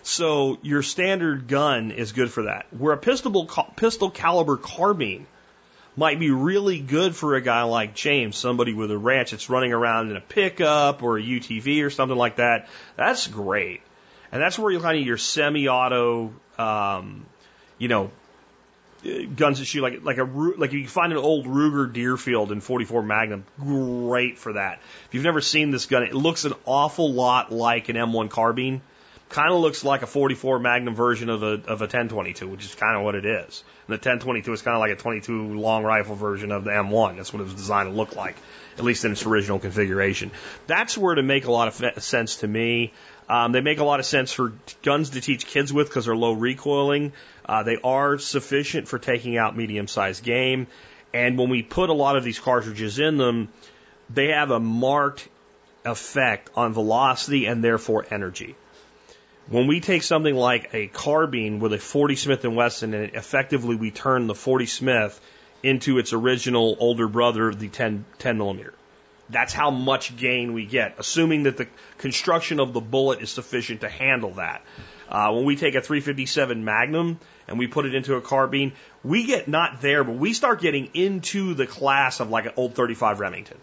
So 0.02 0.58
your 0.62 0.82
standard 0.82 1.46
gun 1.46 1.90
is 1.90 2.12
good 2.12 2.30
for 2.30 2.44
that. 2.44 2.66
Where 2.76 2.94
a 2.94 2.98
pistol, 2.98 3.44
pistol 3.76 4.10
caliber 4.10 4.56
carbine 4.56 5.26
might 5.96 6.18
be 6.18 6.30
really 6.30 6.80
good 6.80 7.14
for 7.14 7.34
a 7.34 7.40
guy 7.40 7.62
like 7.62 7.94
James, 7.94 8.36
somebody 8.36 8.72
with 8.72 8.90
a 8.90 8.98
ranch 8.98 9.32
that's 9.32 9.50
running 9.50 9.72
around 9.72 10.10
in 10.10 10.16
a 10.16 10.20
pickup 10.20 11.02
or 11.02 11.18
a 11.18 11.22
UTV 11.22 11.84
or 11.84 11.90
something 11.90 12.16
like 12.16 12.36
that. 12.36 12.68
That's 12.96 13.26
great. 13.26 13.82
And 14.32 14.40
that's 14.40 14.58
where 14.58 14.72
you 14.72 14.80
kind 14.80 14.98
of 14.98 15.04
your 15.04 15.18
semi-auto, 15.18 16.32
um, 16.56 17.26
you 17.78 17.88
know, 17.88 18.10
guns 19.36 19.58
that 19.58 19.64
shoot 19.64 19.82
like 19.82 20.02
like 20.02 20.18
a 20.18 20.24
like 20.24 20.72
you 20.72 20.86
find 20.86 21.12
an 21.12 21.18
old 21.18 21.46
Ruger 21.46 21.90
Deerfield 21.92 22.52
in 22.52 22.60
44 22.60 23.02
Magnum, 23.02 23.44
great 23.58 24.38
for 24.38 24.54
that. 24.54 24.80
If 25.06 25.14
you've 25.14 25.24
never 25.24 25.40
seen 25.40 25.70
this 25.70 25.86
gun, 25.86 26.02
it 26.02 26.14
looks 26.14 26.44
an 26.44 26.54
awful 26.66 27.12
lot 27.12 27.52
like 27.52 27.88
an 27.88 27.96
M1 27.96 28.30
carbine. 28.30 28.82
Kind 29.28 29.52
of 29.52 29.60
looks 29.60 29.84
like 29.84 30.02
a 30.02 30.08
44 30.08 30.58
Magnum 30.58 30.94
version 30.94 31.30
of 31.30 31.42
a 31.42 31.52
of 31.52 31.80
a 31.80 31.86
1022, 31.86 32.48
which 32.48 32.64
is 32.64 32.74
kind 32.74 32.96
of 32.96 33.04
what 33.04 33.14
it 33.14 33.24
is. 33.24 33.62
And 33.86 33.92
the 33.94 34.08
1022 34.08 34.52
is 34.52 34.62
kind 34.62 34.74
of 34.74 34.80
like 34.80 34.90
a 34.90 34.96
22 34.96 35.54
long 35.54 35.84
rifle 35.84 36.16
version 36.16 36.50
of 36.50 36.64
the 36.64 36.70
M1. 36.70 37.16
That's 37.16 37.32
what 37.32 37.40
it 37.40 37.44
was 37.44 37.54
designed 37.54 37.88
to 37.88 37.94
look 37.94 38.16
like, 38.16 38.36
at 38.76 38.84
least 38.84 39.04
in 39.04 39.12
its 39.12 39.24
original 39.24 39.60
configuration. 39.60 40.32
That's 40.66 40.98
where 40.98 41.14
to 41.14 41.22
make 41.22 41.44
a 41.44 41.52
lot 41.52 41.68
of 41.68 42.02
sense 42.02 42.36
to 42.36 42.48
me. 42.48 42.92
Um, 43.30 43.52
they 43.52 43.60
make 43.60 43.78
a 43.78 43.84
lot 43.84 44.00
of 44.00 44.06
sense 44.06 44.32
for 44.32 44.52
guns 44.82 45.10
to 45.10 45.20
teach 45.20 45.46
kids 45.46 45.72
with 45.72 45.86
because 45.86 46.06
they're 46.06 46.16
low 46.16 46.32
recoiling. 46.32 47.12
Uh, 47.46 47.62
they 47.62 47.76
are 47.76 48.18
sufficient 48.18 48.88
for 48.88 48.98
taking 48.98 49.38
out 49.38 49.56
medium 49.56 49.86
sized 49.86 50.24
game. 50.24 50.66
And 51.14 51.38
when 51.38 51.48
we 51.48 51.62
put 51.62 51.90
a 51.90 51.92
lot 51.92 52.16
of 52.16 52.24
these 52.24 52.40
cartridges 52.40 52.98
in 52.98 53.18
them, 53.18 53.50
they 54.12 54.32
have 54.32 54.50
a 54.50 54.58
marked 54.58 55.28
effect 55.84 56.50
on 56.56 56.72
velocity 56.72 57.46
and 57.46 57.62
therefore 57.62 58.04
energy. 58.10 58.56
When 59.48 59.68
we 59.68 59.78
take 59.78 60.02
something 60.02 60.34
like 60.34 60.74
a 60.74 60.88
carbine 60.88 61.60
with 61.60 61.72
a 61.72 61.78
40 61.78 62.16
Smith 62.16 62.44
& 62.44 62.44
Wesson 62.44 62.94
and 62.94 63.14
effectively 63.14 63.76
we 63.76 63.92
turn 63.92 64.26
the 64.26 64.34
40 64.34 64.66
Smith 64.66 65.20
into 65.62 65.98
its 65.98 66.12
original 66.12 66.76
older 66.80 67.06
brother, 67.06 67.54
the 67.54 67.68
10, 67.68 68.06
10 68.18 68.38
millimeter. 68.38 68.74
That's 69.30 69.52
how 69.52 69.70
much 69.70 70.16
gain 70.16 70.52
we 70.52 70.66
get, 70.66 70.96
assuming 70.98 71.44
that 71.44 71.56
the 71.56 71.68
construction 71.98 72.60
of 72.60 72.72
the 72.72 72.80
bullet 72.80 73.20
is 73.20 73.30
sufficient 73.30 73.82
to 73.82 73.88
handle 73.88 74.32
that. 74.32 74.62
Uh, 75.08 75.32
when 75.32 75.44
we 75.44 75.56
take 75.56 75.74
a 75.74 75.80
357 75.80 76.64
Magnum 76.64 77.18
and 77.48 77.58
we 77.58 77.66
put 77.66 77.84
it 77.84 77.94
into 77.94 78.14
a 78.14 78.20
carbine, 78.20 78.72
we 79.02 79.24
get 79.24 79.48
not 79.48 79.80
there, 79.80 80.04
but 80.04 80.16
we 80.16 80.32
start 80.32 80.60
getting 80.60 80.90
into 80.94 81.54
the 81.54 81.66
class 81.66 82.20
of 82.20 82.30
like 82.30 82.46
an 82.46 82.52
old 82.56 82.74
35 82.74 83.20
Remington. 83.20 83.58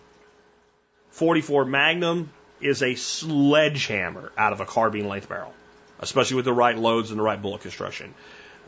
44 1.11 1.65
Magnum 1.65 2.31
is 2.59 2.83
a 2.83 2.95
sledgehammer 2.95 4.31
out 4.37 4.53
of 4.53 4.59
a 4.59 4.65
carbine 4.65 5.07
length 5.07 5.29
barrel, 5.29 5.53
especially 5.99 6.35
with 6.35 6.45
the 6.45 6.53
right 6.53 6.77
loads 6.77 7.11
and 7.11 7.19
the 7.19 7.23
right 7.23 7.41
bullet 7.41 7.61
construction. 7.61 8.13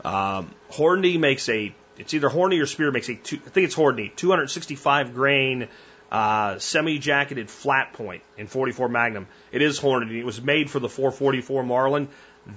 Um, 0.04 0.54
Hornady 0.70 1.18
makes 1.18 1.48
a, 1.48 1.74
it's 1.98 2.14
either 2.14 2.30
Hornady 2.30 2.62
or 2.62 2.66
Speer 2.66 2.90
makes 2.90 3.08
a, 3.08 3.14
two, 3.14 3.36
I 3.44 3.50
think 3.50 3.66
it's 3.66 3.74
Hornady, 3.74 4.14
265 4.14 5.14
grain 5.14 5.68
uh, 6.10 6.58
semi-jacketed 6.58 7.50
flat 7.50 7.92
point 7.92 8.22
in 8.36 8.46
44 8.46 8.88
Magnum. 8.88 9.28
It 9.52 9.62
is 9.62 9.78
Hornady. 9.78 10.18
It 10.18 10.24
was 10.24 10.42
made 10.42 10.70
for 10.70 10.80
the 10.80 10.88
444 10.88 11.62
Marlin. 11.62 12.08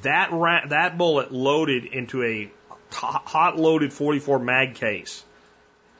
That 0.01 0.31
ra- 0.31 0.65
that 0.67 0.97
bullet 0.97 1.31
loaded 1.31 1.85
into 1.85 2.23
a 2.23 2.51
hot 2.91 3.57
loaded 3.57 3.91
44 3.91 4.39
mag 4.39 4.75
case 4.75 5.23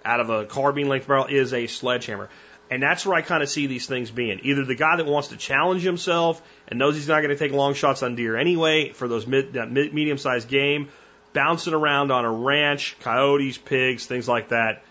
out 0.06 0.20
of 0.20 0.30
a 0.30 0.46
carbine 0.46 0.88
length 0.88 1.08
barrel 1.08 1.26
is 1.26 1.54
a 1.54 1.68
sledgehammer. 1.68 2.30
And 2.72 2.82
that's 2.82 3.06
where 3.06 3.16
I 3.16 3.22
kind 3.22 3.44
of 3.44 3.50
see 3.50 3.68
these 3.68 3.86
things 3.86 4.10
being. 4.10 4.40
Either 4.44 4.66
the 4.66 4.76
guy 4.76 4.96
that 4.96 5.06
wants 5.06 5.28
to 5.30 5.38
challenge 5.38 5.84
himself 5.84 6.42
and 6.68 6.80
knows 6.80 6.96
he's 6.96 7.08
not 7.08 7.22
going 7.22 7.30
to 7.30 7.38
take 7.38 7.52
long 7.52 7.74
shots 7.74 8.02
on 8.04 8.16
deer 8.16 8.36
anyway 8.36 8.90
for 8.94 9.08
those 9.08 9.28
mid, 9.28 9.54
that 9.54 9.72
mid, 9.72 9.94
medium 9.94 10.18
sized 10.18 10.48
game, 10.48 10.90
bouncing 11.34 11.74
around 11.74 12.12
on 12.12 12.26
a 12.26 12.32
ranch, 12.32 12.96
coyotes, 13.02 13.58
pigs, 13.58 14.06
things 14.06 14.28
like 14.28 14.50
that 14.50 14.84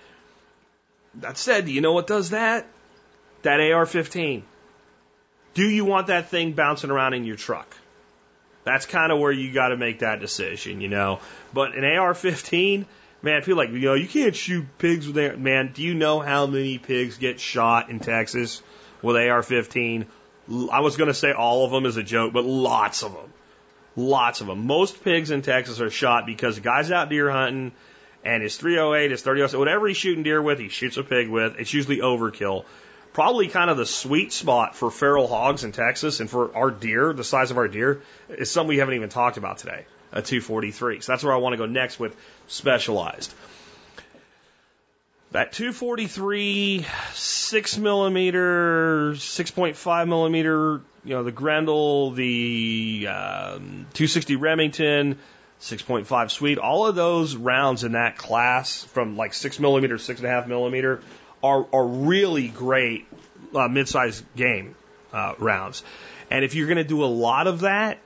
that 1.17 1.39
said, 1.39 1.67
do 1.67 1.73
you 1.73 1.81
know 1.81 1.93
what 1.93 2.07
does 2.07 2.31
that? 2.31 2.67
That 3.43 3.61
AR 3.61 3.87
15. 3.87 4.45
Do 5.55 5.69
you 5.69 5.85
want 5.85 6.07
that 6.07 6.31
thing 6.31 6.53
bouncing 6.53 6.91
around 6.91 7.15
in 7.15 7.25
your 7.25 7.37
truck? 7.37 7.77
That's 8.65 8.87
kind 8.87 9.11
of 9.11 9.19
where 9.19 9.33
you 9.33 9.53
got 9.53 9.69
to 9.69 9.77
make 9.77 9.99
that 9.99 10.21
decision, 10.21 10.81
you 10.81 10.89
know. 10.89 11.21
But 11.53 11.75
an 11.75 11.85
AR 11.85 12.15
15, 12.15 12.87
man, 13.21 13.43
feel 13.43 13.57
like, 13.57 13.71
you 13.71 13.81
know, 13.81 13.95
you 13.95 14.07
can't 14.07 14.37
shoot 14.37 14.67
pigs 14.79 15.07
with 15.07 15.17
that. 15.17 15.39
Man, 15.39 15.73
do 15.75 15.83
you 15.83 15.95
know 15.95 16.21
how 16.21 16.47
many 16.47 16.79
pigs 16.79 17.19
get 17.19 17.41
shot 17.41 17.91
in 17.91 17.99
Texas 17.99 18.63
with 19.03 19.17
AR 19.17 19.43
15? 19.43 20.07
I 20.71 20.81
was 20.81 20.97
going 20.97 21.09
to 21.09 21.15
say 21.15 21.33
all 21.33 21.65
of 21.65 21.73
them 21.73 21.87
as 21.87 21.97
a 21.97 22.03
joke, 22.03 22.33
but 22.33 22.45
lots 22.45 23.03
of 23.03 23.13
them. 23.13 23.33
Lots 23.95 24.41
of 24.41 24.47
them. 24.47 24.67
Most 24.67 25.03
pigs 25.05 25.31
in 25.31 25.43
Texas 25.43 25.81
are 25.81 25.91
shot 25.91 26.25
because 26.25 26.55
the 26.55 26.63
guy's 26.63 26.91
out 26.91 27.11
deer 27.11 27.31
hunting 27.31 27.73
and 28.24 28.43
his 28.43 28.57
308, 28.57 29.11
his 29.11 29.23
30, 29.23 29.57
whatever 29.57 29.89
he's 29.89 29.97
shooting 29.97 30.23
deer 30.23 30.40
with, 30.40 30.59
he 30.59 30.69
shoots 30.69 30.97
a 30.97 31.03
pig 31.03 31.28
with. 31.28 31.57
It's 31.59 31.73
usually 31.73 31.99
overkill. 31.99 32.65
Probably 33.12 33.49
kind 33.49 33.69
of 33.69 33.77
the 33.77 33.85
sweet 33.85 34.32
spot 34.32 34.74
for 34.74 34.90
feral 34.90 35.27
hogs 35.27 35.65
in 35.65 35.73
Texas 35.73 36.20
and 36.20 36.31
for 36.31 36.57
our 36.57 36.70
deer, 36.70 37.12
the 37.12 37.24
size 37.24 37.51
of 37.51 37.59
our 37.59 37.69
deer, 37.69 38.03
is 38.28 38.51
something 38.51 38.69
we 38.69 38.78
haven't 38.78 38.94
even 38.94 39.11
talked 39.11 39.36
about 39.36 39.59
today, 39.59 39.85
a 40.12 40.23
243. 40.23 41.01
So 41.01 41.12
that's 41.12 41.23
where 41.23 41.35
I 41.35 41.36
want 41.36 41.53
to 41.53 41.59
go 41.59 41.66
next 41.66 41.99
with 41.99 42.16
specialized. 42.47 43.35
That 45.32 45.53
243, 45.53 46.86
6 47.15 47.78
millimeter, 47.78 49.12
6.5 49.15 50.09
millimeter, 50.09 50.81
you 51.05 51.15
know, 51.15 51.23
the 51.23 51.32
Grendel, 51.32 52.11
the 52.11 53.07
um, 53.09 53.86
260 53.94 54.36
Remington, 54.36 55.19
6.5 55.63 56.31
Swede, 56.31 56.59
all 56.59 56.87
of 56.87 56.97
those 56.97 57.37
rounds 57.37 57.85
in 57.85 57.93
that 57.93 58.19
class 58.19 58.83
from 58.83 59.17
like 59.17 59.33
6 59.33 59.61
millimeter, 59.61 59.95
6.5 59.97 60.49
millimeter 60.49 61.01
are, 61.43 61.67
are 61.73 61.87
really 61.87 62.49
great 62.49 63.07
uh, 63.55 63.69
mid-sized 63.69 64.25
game 64.35 64.75
uh, 65.13 65.35
rounds. 65.39 65.85
And 66.31 66.45
if 66.45 66.55
you're 66.55 66.67
going 66.67 66.79
to 66.79 66.85
do 66.85 67.05
a 67.05 67.07
lot 67.07 67.47
of 67.47 67.61
that, 67.61 67.99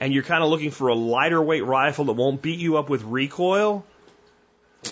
and 0.00 0.12
you're 0.12 0.22
kind 0.22 0.42
of 0.42 0.50
looking 0.50 0.70
for 0.70 0.88
a 0.88 0.94
lighter 0.94 1.40
weight 1.40 1.64
rifle 1.64 2.06
that 2.06 2.12
won't 2.14 2.40
beat 2.40 2.58
you 2.58 2.78
up 2.78 2.88
with 2.88 3.02
recoil, 3.02 3.84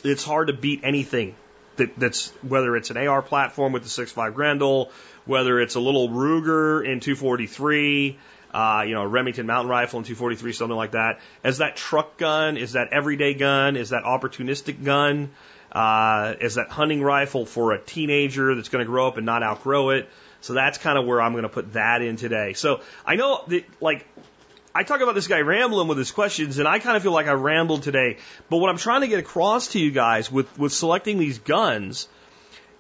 it's 0.05 0.25
hard 0.25 0.49
to 0.49 0.53
beat 0.53 0.81
anything 0.85 1.35
that, 1.77 1.99
that's 1.99 2.29
whether 2.43 2.77
it's 2.77 2.91
an 2.91 2.97
AR 2.97 3.23
platform 3.23 3.73
with 3.73 3.83
the 3.83 3.89
6.5 3.89 4.35
Grendel, 4.35 4.91
whether 5.25 5.61
it's 5.61 5.75
a 5.75 5.81
little 5.81 6.09
Ruger 6.09 6.85
in 6.85 7.01
243, 7.01 8.19
uh, 8.53 8.85
you 8.87 8.95
know, 8.95 9.03
a 9.03 9.07
Remington 9.07 9.47
mountain 9.47 9.71
rifle 9.71 9.99
in 9.99 10.05
243, 10.05 10.53
something 10.53 10.77
like 10.77 10.93
that. 10.93 11.21
Is 11.45 11.59
that 11.59 11.77
truck 11.77 12.19
gun? 12.19 12.57
Is 12.57 12.73
that 12.73 12.93
everyday 12.93 13.35
gun? 13.35 13.77
Is 13.77 13.91
that 13.91 14.05
opportunistic 14.05 14.85
gun? 14.85 15.31
Uh, 15.71 16.35
is 16.41 16.57
that 16.57 16.69
hunting 16.69 17.03
rifle 17.03 17.47
for 17.47 17.73
a 17.73 17.81
teenager 17.81 18.55
that's 18.55 18.69
going 18.69 18.85
to 18.85 18.91
grow 18.91 19.09
up 19.09 19.17
and 19.17 19.25
not 19.25 19.43
outgrow 19.43 19.91
it? 19.91 20.09
So 20.43 20.53
that's 20.53 20.77
kind 20.77 20.99
of 20.99 21.07
where 21.07 21.23
I'm 21.23 21.33
going 21.33 21.45
to 21.45 21.49
put 21.49 21.73
that 21.75 22.03
in 22.03 22.17
today. 22.17 22.53
So 22.53 22.81
I 23.07 23.17
know 23.17 23.43
that, 23.47 23.65
like, 23.81 24.07
I 24.75 24.83
talk 24.83 25.01
about 25.01 25.15
this 25.15 25.29
guy 25.29 25.41
rambling 25.41 25.89
with 25.89 25.99
his 25.99 26.11
questions, 26.11 26.59
and 26.59 26.67
I 26.67 26.79
kind 26.79 26.97
of 26.97 27.03
feel 27.03 27.13
like 27.13 27.27
I 27.27 27.33
rambled 27.33 27.85
today. 27.85 28.19
But 28.51 28.59
what 28.59 28.69
I'm 28.69 28.79
trying 28.79 29.03
to 29.03 29.09
get 29.09 29.19
across 29.19 29.69
to 29.69 29.79
you 29.79 29.91
guys 29.91 30.31
with, 30.33 30.59
with 30.59 30.73
selecting 30.73 31.19
these 31.19 31.39
guns 31.39 32.09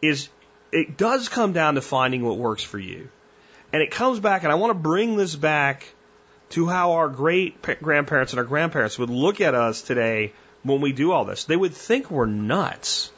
is 0.03 0.28
it 0.73 0.97
does 0.97 1.28
come 1.28 1.53
down 1.53 1.77
to 1.77 1.81
finding 1.81 2.24
what 2.24 2.36
works 2.36 2.62
for 2.62 2.78
you. 2.78 3.09
And 3.73 3.82
it 3.82 3.90
comes 3.90 4.20
back, 4.20 4.43
and 4.43 4.53
I 4.53 4.57
want 4.57 4.70
to 4.70 4.78
bring 4.78 5.16
this 5.16 5.35
back 5.35 5.86
to 6.51 6.66
how 6.66 6.93
our 6.93 7.09
great 7.09 7.62
grandparents 7.81 8.32
and 8.32 8.39
our 8.39 8.44
grandparents 8.44 8.99
would 8.99 9.11
look 9.11 9.40
at 9.40 9.55
us 9.55 9.81
today 9.81 10.35
when 10.62 10.81
we 10.81 10.93
do 10.93 11.12
all 11.12 11.24
this. 11.24 11.44
They 11.44 11.57
would 11.57 11.73
think 11.73 12.11
we're 12.11 12.27
nuts. 12.27 13.11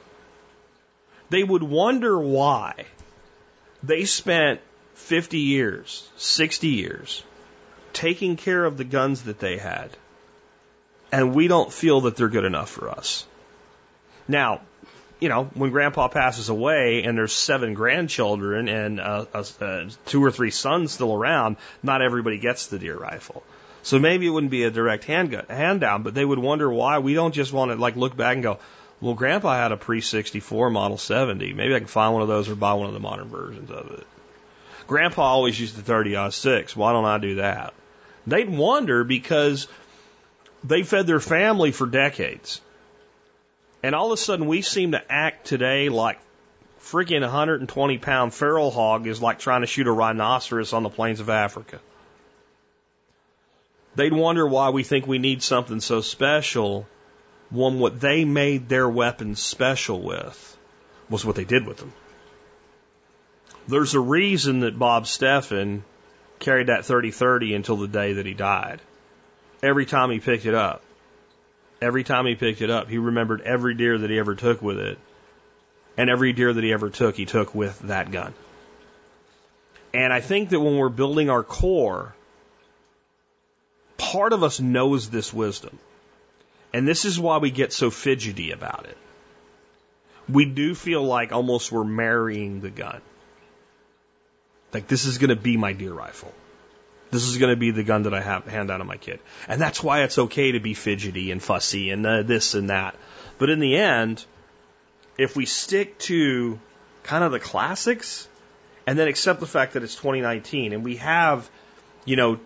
They 1.31 1.43
would 1.43 1.63
wonder 1.63 2.19
why 2.19 2.87
they 3.83 4.05
spent 4.05 4.61
50 4.95 5.39
years, 5.39 6.09
60 6.17 6.69
years 6.69 7.25
taking 7.93 8.37
care 8.37 8.65
of 8.65 8.77
the 8.77 8.85
guns 8.85 9.23
that 9.23 9.41
they 9.41 9.57
had. 9.57 9.91
And 11.11 11.35
we 11.35 11.49
don't 11.49 11.73
feel 11.73 12.03
that 12.03 12.17
they're 12.17 12.29
good 12.29 12.45
enough 12.45 12.71
for 12.71 12.91
us. 12.91 13.27
Now, 14.27 14.61
you 15.21 15.29
know, 15.29 15.45
when 15.55 15.71
grandpa 15.71 16.09
passes 16.09 16.49
away 16.49 17.05
and 17.05 17.17
there's 17.17 17.33
seven 17.33 17.75
grandchildren 17.75 18.69
and 18.69 19.01
uh, 19.01 19.27
uh, 19.33 19.89
two 20.07 20.25
or 20.25 20.31
three 20.31 20.51
sons 20.51 20.93
still 20.93 21.15
around, 21.15 21.57
not 21.83 22.03
everybody 22.03 22.39
gets 22.39 22.67
the 22.67 22.79
deer 22.79 22.97
rifle. 22.97 23.43
So 23.83 23.99
maybe 23.99 24.27
it 24.27 24.31
wouldn't 24.31 24.51
be 24.51 24.65
a 24.65 24.71
direct 24.71 25.05
hand, 25.05 25.35
hand 25.49 25.81
down, 25.81 26.03
but 26.03 26.15
they 26.15 26.25
would 26.25 26.39
wonder 26.39 26.71
why 26.71 26.99
we 26.99 27.15
don't 27.15 27.35
just 27.35 27.53
want 27.53 27.71
to 27.71 27.77
like 27.77 27.97
look 27.97 28.17
back 28.17 28.35
and 28.35 28.43
go, 28.43 28.59
well, 29.01 29.15
grandpa 29.15 29.55
had 29.55 29.73
a 29.73 29.77
pre 29.77 30.01
64 30.01 30.71
model 30.71 30.97
70. 30.97 31.53
Maybe 31.53 31.75
I 31.75 31.79
can 31.79 31.87
find 31.87 32.13
one 32.13 32.23
of 32.23 32.29
those 32.29 32.49
or 32.49 32.55
buy 32.55 32.73
one 32.75 32.87
of 32.87 32.95
the 32.95 33.01
modern 33.01 33.29
versions 33.29 33.71
of 33.71 33.91
it. 33.91 34.07
Grandpa 34.87 35.23
always 35.23 35.59
used 35.59 35.77
the 35.77 35.83
30 35.83 36.31
6. 36.31 36.77
Why 36.77 36.93
don't 36.93 37.05
I 37.05 37.19
do 37.19 37.35
that? 37.37 37.75
They'd 38.27 38.49
wonder 38.49 39.05
because 39.05 39.69
they 40.63 40.83
fed 40.83 41.07
their 41.07 41.21
family 41.21 41.71
for 41.71 41.87
decades. 41.87 42.61
And 43.85 43.95
all 43.95 44.07
of 44.07 44.13
a 44.13 44.17
sudden, 44.17 44.47
we 44.47 44.63
seem 44.63 44.93
to 44.93 45.13
act 45.13 45.47
today 45.47 45.91
like 45.91 46.19
freaking 46.81 47.21
120 47.21 47.99
pound 47.99 48.33
feral 48.33 48.71
hog 48.71 49.07
is 49.07 49.21
like 49.21 49.39
trying 49.39 49.61
to 49.61 49.67
shoot 49.67 49.87
a 49.87 49.93
rhinoceros 49.93 50.73
on 50.73 50.85
the 50.85 50.89
plains 50.89 51.21
of 51.21 51.29
Africa. 51.29 51.81
They'd 53.95 54.15
wonder 54.15 54.47
why 54.47 54.71
we 54.71 54.85
think 54.85 55.07
we 55.07 55.19
need 55.19 55.43
something 55.43 55.81
so 55.81 56.01
special 56.01 56.87
when 57.51 57.79
what 57.79 58.01
they 58.01 58.25
made 58.25 58.71
their 58.71 58.89
weapons 58.89 59.41
special 59.41 60.01
with 60.01 60.57
was 61.11 61.23
what 61.27 61.37
they 61.37 61.45
did 61.45 61.67
with 61.67 61.77
them. 61.77 61.93
There's 63.69 63.93
a 63.93 64.01
reason 64.01 64.61
that 64.61 64.79
Bob 64.79 65.05
Steffen 65.05 65.83
carried 66.39 66.69
that 66.69 66.85
30-30 66.85 67.55
until 67.55 67.77
the 67.77 67.89
day 67.89 68.15
that 68.15 68.25
he 68.25 68.33
died. 68.33 68.81
Every 69.63 69.85
time 69.85 70.11
he 70.11 70.21
picked 70.21 70.47
it 70.47 70.55
up, 70.55 70.83
every 71.81 72.05
time 72.05 72.27
he 72.27 72.35
picked 72.35 72.63
it 72.63 72.71
up, 72.71 72.89
he 72.89 72.99
remembered 72.99 73.41
every 73.43 73.75
deer 73.75 73.99
that 73.99 74.11
he 74.11 74.19
ever 74.19 74.35
took 74.35 74.63
with 74.63 74.79
it. 74.79 74.99
And 75.97 76.11
every 76.11 76.33
deer 76.33 76.53
that 76.53 76.65
he 76.65 76.73
ever 76.73 76.91
took, 76.91 77.17
he 77.17 77.25
took 77.25 77.55
with 77.55 77.79
that 77.81 78.11
gun. 78.11 78.35
And 79.93 80.13
I 80.13 80.21
think 80.21 80.49
that 80.51 80.59
when 80.59 80.77
we're 80.77 80.89
building 80.89 81.31
our 81.31 81.45
core, 81.45 82.15
part 83.97 84.33
of 84.33 84.43
us 84.43 84.59
knows 84.59 85.09
this 85.09 85.33
wisdom. 85.33 85.79
And 86.73 86.89
this 86.89 87.05
is 87.05 87.21
why 87.21 87.39
we 87.39 87.53
get 87.53 87.73
so 87.73 87.91
fidgety 87.91 88.51
about 88.51 88.87
it. 88.87 88.99
We 90.29 90.47
do 90.47 90.75
feel 90.75 91.05
like 91.05 91.31
almost 91.31 91.71
we're 91.71 91.85
marrying 91.85 92.61
the 92.61 92.71
gun. 92.71 93.01
Like 94.73 94.89
this 94.89 95.05
is 95.05 95.19
going 95.19 95.31
to 95.31 95.37
be 95.37 95.57
my 95.57 95.73
deer 95.73 95.93
rifle. 95.93 96.35
This 97.15 97.29
is 97.29 97.39
going 97.39 97.53
to 97.53 97.57
be 97.57 97.71
the 97.71 97.85
gun 97.85 98.03
that 98.03 98.13
I 98.13 98.21
have, 98.21 98.45
hand 98.45 98.73
out 98.73 98.79
to 98.79 98.85
my 98.85 98.97
kid. 98.97 99.21
And 99.47 99.61
that's 99.61 99.81
why 99.81 100.03
it's 100.03 100.19
okay 100.19 100.51
to 100.51 100.59
be 100.59 100.75
fidgety 100.75 101.31
and 101.31 101.41
fussy 101.41 101.91
and 101.91 102.05
uh, 102.05 102.25
this 102.25 102.55
and 102.55 102.71
that. 102.71 102.97
But 103.39 103.51
in 103.51 103.61
the 103.61 103.77
end, 103.77 104.25
if 105.17 105.37
we 105.37 105.47
stick 105.47 105.97
to 106.11 106.59
kind 107.05 107.23
of 107.23 107.31
the 107.31 107.39
classics 107.39 108.27
and 108.85 108.99
then 108.99 109.07
accept 109.07 109.39
the 109.39 109.47
fact 109.47 109.75
that 109.75 109.85
it's 109.85 109.95
2019 109.95 110.73
and 110.73 110.83
we 110.83 110.97
have, 110.97 111.49
you 112.05 112.17
know, 112.17 112.41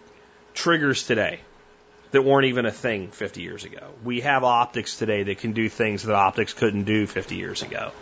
triggers 0.52 1.06
today 1.06 1.40
that 2.10 2.20
weren't 2.20 2.44
even 2.44 2.66
a 2.66 2.70
thing 2.70 3.08
50 3.10 3.40
years 3.40 3.64
ago. 3.64 3.88
We 4.04 4.20
have 4.20 4.44
optics 4.44 4.98
today 4.98 5.22
that 5.22 5.38
can 5.38 5.52
do 5.52 5.70
things 5.70 6.02
that 6.02 6.14
optics 6.14 6.52
couldn't 6.52 6.84
do 6.84 7.06
50 7.06 7.36
years 7.36 7.62
ago. 7.62 7.92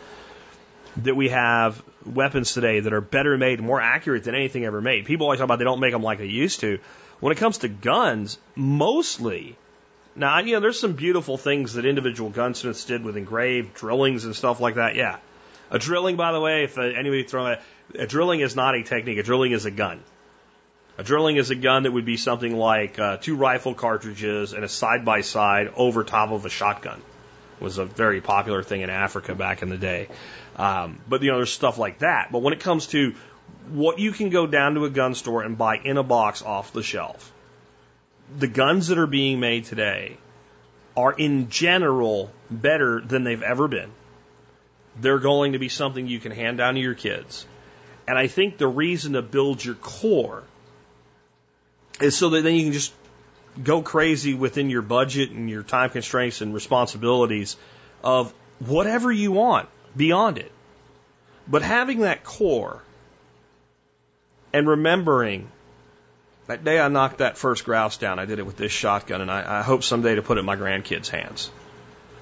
That 0.97 1.15
we 1.15 1.29
have 1.29 1.81
weapons 2.07 2.53
today 2.53 2.81
that 2.81 2.93
are 2.93 3.01
better 3.01 3.37
made, 3.37 3.61
more 3.61 3.81
accurate 3.81 4.25
than 4.25 4.35
anything 4.35 4.65
ever 4.65 4.81
made. 4.81 5.05
People 5.05 5.27
always 5.27 5.39
talk 5.39 5.45
about 5.45 5.59
they 5.59 5.65
don't 5.65 5.81
make 5.81 5.93
them 5.93 6.03
like 6.03 6.19
they 6.19 6.27
used 6.27 6.61
to. 6.61 6.79
When 7.21 7.33
it 7.33 7.39
comes 7.39 7.59
to 7.59 7.69
guns, 7.69 8.39
mostly, 8.55 9.57
now, 10.17 10.39
you 10.39 10.55
know, 10.55 10.61
there's 10.61 10.81
some 10.81 10.95
beautiful 10.95 11.37
things 11.37 11.75
that 11.75 11.85
individual 11.85 12.31
gunsmiths 12.31 12.85
did 12.87 13.05
with 13.05 13.19
engraved 13.19 13.75
drillings 13.75 14.25
and 14.25 14.35
stuff 14.35 14.61
like 14.61 14.77
that. 14.77 14.97
Yeah. 14.97 15.19
A 15.71 15.79
drilling, 15.79 16.17
by 16.17 16.33
the 16.33 16.41
way, 16.41 16.65
if 16.65 16.79
anybody 16.79 17.25
throwing 17.25 17.59
a, 17.99 18.03
a 18.03 18.07
drilling 18.07 18.41
is 18.41 18.57
not 18.57 18.75
a 18.75 18.83
technique, 18.83 19.19
a 19.19 19.23
drilling 19.23 19.53
is 19.53 19.67
a 19.67 19.71
gun. 19.71 20.01
A 20.97 21.03
drilling 21.03 21.37
is 21.37 21.51
a 21.51 21.55
gun 21.55 21.83
that 21.83 21.93
would 21.93 22.07
be 22.07 22.17
something 22.17 22.57
like 22.57 22.99
uh, 22.99 23.19
two 23.19 23.37
rifle 23.37 23.75
cartridges 23.75 24.55
and 24.55 24.65
a 24.65 24.69
side 24.69 25.05
by 25.05 25.21
side 25.21 25.71
over 25.77 26.03
top 26.05 26.31
of 26.31 26.47
a 26.47 26.49
shotgun. 26.49 27.03
Was 27.61 27.79
a 27.79 27.85
very 27.85 28.21
popular 28.21 28.63
thing 28.63 28.83
in 28.83 28.91
Africa 28.91 29.35
back 29.35 29.63
in 29.63 29.71
the 29.71 29.79
day. 29.79 30.09
Um, 30.57 31.01
but 31.09 31.23
you 31.23 31.31
know, 31.31 31.39
there's 31.39 31.53
stuff 31.53 31.79
like 31.79 32.01
that. 32.01 32.31
But 32.31 32.43
when 32.43 32.53
it 32.53 32.61
comes 32.61 32.89
to 32.89 33.15
what 33.69 33.99
you 33.99 34.13
can 34.13 34.31
go 34.31 34.47
down 34.47 34.75
to 34.75 34.85
a 34.85 34.91
gun 34.91 35.15
store 35.15 35.43
and 35.43 35.57
buy 35.57 35.79
in 35.79 35.97
a 35.97 36.03
box 36.03 36.43
off 36.43 36.73
the 36.73 36.83
shelf, 36.83 37.33
the 38.39 38.47
guns 38.47 38.89
that 38.89 38.99
are 38.99 39.07
being 39.07 39.41
made 39.41 39.65
today 39.65 40.17
are 40.97 41.13
in 41.13 41.49
general 41.49 42.31
better 42.51 43.01
than 43.01 43.25
they've 43.25 43.43
ever 43.43 43.69
been. 43.69 43.91
They're 44.99 45.19
going 45.19 45.53
to 45.53 45.59
be 45.59 45.69
something 45.69 46.07
you 46.07 46.21
can 46.21 46.33
hand 46.33 46.59
down 46.59 46.75
to 46.75 46.81
your 46.81 46.95
kids. 46.95 47.47
And 48.09 48.17
I 48.17 48.29
think 48.29 48.57
the 48.57 48.69
reason 48.69 49.15
to 49.15 49.23
build 49.23 49.65
your 49.65 49.75
core 49.75 50.45
is 52.01 52.17
so 52.17 52.31
that 52.31 52.43
then 52.43 52.55
you 52.55 52.65
can 52.65 52.73
just 52.73 52.93
go 53.63 53.83
crazy 53.83 54.35
within 54.35 54.71
your 54.71 54.83
budget 54.83 55.31
and 55.31 55.49
your 55.49 55.63
time 55.63 55.91
constraints 55.91 56.41
and 56.41 56.55
responsibilities 56.55 57.57
of 58.03 58.33
whatever 58.59 59.11
you 59.11 59.33
want 59.33 59.69
beyond 59.97 60.39
it. 60.39 60.53
But 61.49 61.63
having 61.63 62.01
that 62.01 62.25
core 62.25 62.83
and 64.53 64.69
remembering 64.69 65.51
that 66.47 66.65
day 66.65 66.79
I 66.79 66.89
knocked 66.89 67.19
that 67.19 67.37
first 67.37 67.65
grouse 67.65 67.97
down, 67.97 68.19
I 68.19 68.25
did 68.25 68.39
it 68.39 68.47
with 68.47 68.57
this 68.57 68.73
shotgun, 68.73 69.21
and 69.21 69.31
I, 69.31 69.59
I 69.61 69.63
hope 69.63 69.83
someday 69.83 70.15
to 70.15 70.23
put 70.23 70.37
it 70.37 70.41
in 70.41 70.47
my 70.47 70.57
grandkids' 70.57 71.09
hands. 71.09 71.51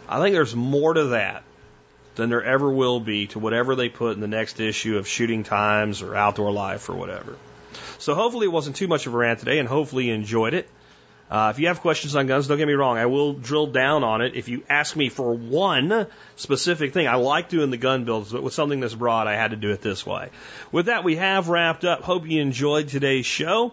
I 0.09 0.20
think 0.20 0.35
there's 0.35 0.56
more 0.56 0.94
to 0.94 1.05
that 1.09 1.43
than 2.15 2.31
there 2.31 2.43
ever 2.43 2.70
will 2.70 3.01
be 3.01 3.27
to 3.28 3.39
whatever 3.39 3.74
they 3.74 3.89
put 3.89 4.15
in 4.15 4.20
the 4.20 4.28
next 4.28 4.61
issue 4.61 4.97
of 4.98 5.09
Shooting 5.09 5.43
Times 5.43 6.01
or 6.01 6.15
Outdoor 6.15 6.52
Life 6.52 6.89
or 6.89 6.94
whatever. 6.94 7.36
So 7.98 8.15
hopefully 8.15 8.47
it 8.47 8.52
wasn't 8.52 8.77
too 8.77 8.89
much 8.89 9.06
of 9.06 9.15
a 9.15 9.16
rant 9.16 9.40
today, 9.40 9.59
and 9.59 9.69
hopefully 9.69 10.06
you 10.06 10.15
enjoyed 10.15 10.55
it. 10.55 10.69
Uh, 11.30 11.51
if 11.52 11.59
you 11.59 11.68
have 11.68 11.80
questions 11.80 12.14
on 12.14 12.26
guns, 12.26 12.46
don't 12.46 12.59
get 12.59 12.68
me 12.68 12.74
wrong. 12.74 12.98
I 12.98 13.06
will 13.06 13.32
drill 13.32 13.66
down 13.66 14.05
on 14.05 14.20
it. 14.20 14.36
If 14.36 14.48
you 14.48 14.62
ask 14.68 14.94
me 14.94 15.09
for 15.09 15.34
one 15.34 16.06
specific 16.36 16.92
thing, 16.92 17.09
I 17.09 17.14
like 17.16 17.48
doing 17.48 17.70
the 17.70 17.76
gun 17.76 18.05
builds, 18.05 18.30
but 18.30 18.42
with 18.42 18.52
something 18.52 18.80
this 18.80 18.94
broad, 18.94 19.26
I 19.26 19.34
had 19.34 19.51
to 19.51 19.56
do 19.56 19.70
it 19.70 19.80
this 19.80 20.05
way. 20.06 20.28
With 20.70 20.86
that, 20.86 21.02
we 21.02 21.16
have 21.16 21.48
wrapped 21.48 21.84
up. 21.84 22.02
Hope 22.02 22.26
you 22.26 22.40
enjoyed 22.40 22.88
today's 22.88 23.26
show. 23.26 23.72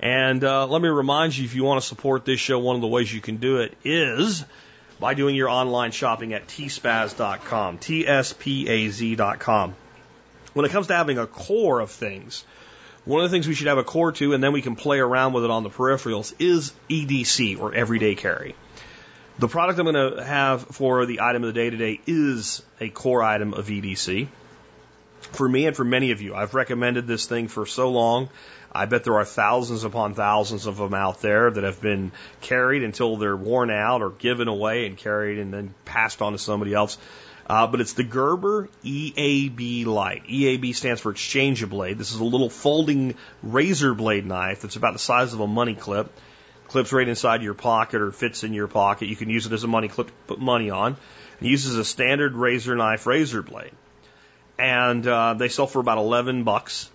And 0.00 0.42
uh, 0.42 0.66
let 0.66 0.82
me 0.82 0.88
remind 0.88 1.36
you, 1.36 1.44
if 1.44 1.54
you 1.54 1.64
want 1.64 1.80
to 1.80 1.86
support 1.86 2.24
this 2.24 2.40
show, 2.40 2.58
one 2.58 2.76
of 2.76 2.82
the 2.82 2.88
ways 2.88 3.12
you 3.12 3.20
can 3.20 3.36
do 3.36 3.58
it 3.58 3.74
is 3.84 4.44
by 4.98 5.14
doing 5.14 5.34
your 5.34 5.48
online 5.48 5.90
shopping 5.90 6.32
at 6.32 6.46
tspaz.com, 6.48 7.78
T-S-P-A-Z.com. 7.78 9.74
When 10.54 10.66
it 10.66 10.70
comes 10.70 10.86
to 10.86 10.94
having 10.94 11.18
a 11.18 11.26
core 11.26 11.80
of 11.80 11.90
things, 11.90 12.44
one 13.06 13.24
of 13.24 13.30
the 13.30 13.34
things 13.34 13.48
we 13.48 13.54
should 13.54 13.68
have 13.68 13.78
a 13.78 13.84
core 13.84 14.12
to, 14.12 14.34
and 14.34 14.42
then 14.42 14.52
we 14.52 14.60
can 14.60 14.76
play 14.76 14.98
around 14.98 15.32
with 15.32 15.44
it 15.44 15.50
on 15.50 15.62
the 15.62 15.70
peripherals, 15.70 16.34
is 16.38 16.72
EDC 16.90 17.58
or 17.58 17.72
everyday 17.72 18.16
carry. 18.16 18.54
The 19.38 19.48
product 19.48 19.78
I'm 19.78 19.86
going 19.86 20.16
to 20.16 20.24
have 20.24 20.62
for 20.62 21.06
the 21.06 21.20
item 21.20 21.44
of 21.44 21.54
the 21.54 21.60
day 21.60 21.70
today 21.70 22.00
is 22.06 22.62
a 22.80 22.88
core 22.88 23.22
item 23.22 23.54
of 23.54 23.68
EDC. 23.68 24.26
For 25.20 25.48
me 25.48 25.66
and 25.66 25.76
for 25.76 25.84
many 25.84 26.10
of 26.10 26.20
you, 26.20 26.34
I've 26.34 26.54
recommended 26.54 27.06
this 27.06 27.26
thing 27.26 27.46
for 27.48 27.64
so 27.64 27.90
long. 27.90 28.28
I 28.72 28.86
bet 28.86 29.04
there 29.04 29.14
are 29.14 29.24
thousands 29.24 29.84
upon 29.84 30.14
thousands 30.14 30.66
of 30.66 30.76
them 30.76 30.92
out 30.92 31.22
there 31.22 31.50
that 31.50 31.64
have 31.64 31.80
been 31.80 32.12
carried 32.40 32.82
until 32.82 33.16
they're 33.16 33.36
worn 33.36 33.70
out 33.70 34.02
or 34.02 34.10
given 34.10 34.48
away 34.48 34.86
and 34.86 34.96
carried 34.96 35.38
and 35.38 35.54
then 35.54 35.74
passed 35.84 36.22
on 36.22 36.32
to 36.32 36.38
somebody 36.38 36.74
else. 36.74 36.98
Uh, 37.48 37.66
but 37.68 37.80
it's 37.80 37.92
the 37.92 38.02
Gerber 38.02 38.68
EAB 38.84 39.86
Light. 39.86 40.24
EAB 40.26 40.74
stands 40.74 41.00
for 41.00 41.12
Exchange 41.12 41.68
Blade. 41.68 41.96
This 41.96 42.12
is 42.12 42.18
a 42.18 42.24
little 42.24 42.50
folding 42.50 43.14
razor 43.42 43.94
blade 43.94 44.26
knife 44.26 44.62
that's 44.62 44.74
about 44.74 44.94
the 44.94 44.98
size 44.98 45.32
of 45.32 45.40
a 45.40 45.46
money 45.46 45.74
clip. 45.74 46.12
Clips 46.66 46.92
right 46.92 47.06
inside 47.06 47.42
your 47.42 47.54
pocket 47.54 48.00
or 48.00 48.10
fits 48.10 48.42
in 48.42 48.52
your 48.52 48.66
pocket. 48.66 49.08
You 49.08 49.14
can 49.14 49.30
use 49.30 49.46
it 49.46 49.52
as 49.52 49.62
a 49.62 49.68
money 49.68 49.86
clip 49.86 50.08
to 50.08 50.12
put 50.26 50.40
money 50.40 50.70
on. 50.70 50.96
It 51.40 51.46
uses 51.46 51.76
a 51.76 51.84
standard 51.84 52.34
razor 52.34 52.74
knife 52.74 53.06
razor 53.06 53.42
blade. 53.42 53.72
And 54.58 55.06
uh, 55.06 55.34
they 55.34 55.48
sell 55.48 55.68
for 55.68 55.78
about 55.78 55.98
11 55.98 56.42
bucks. 56.42 56.90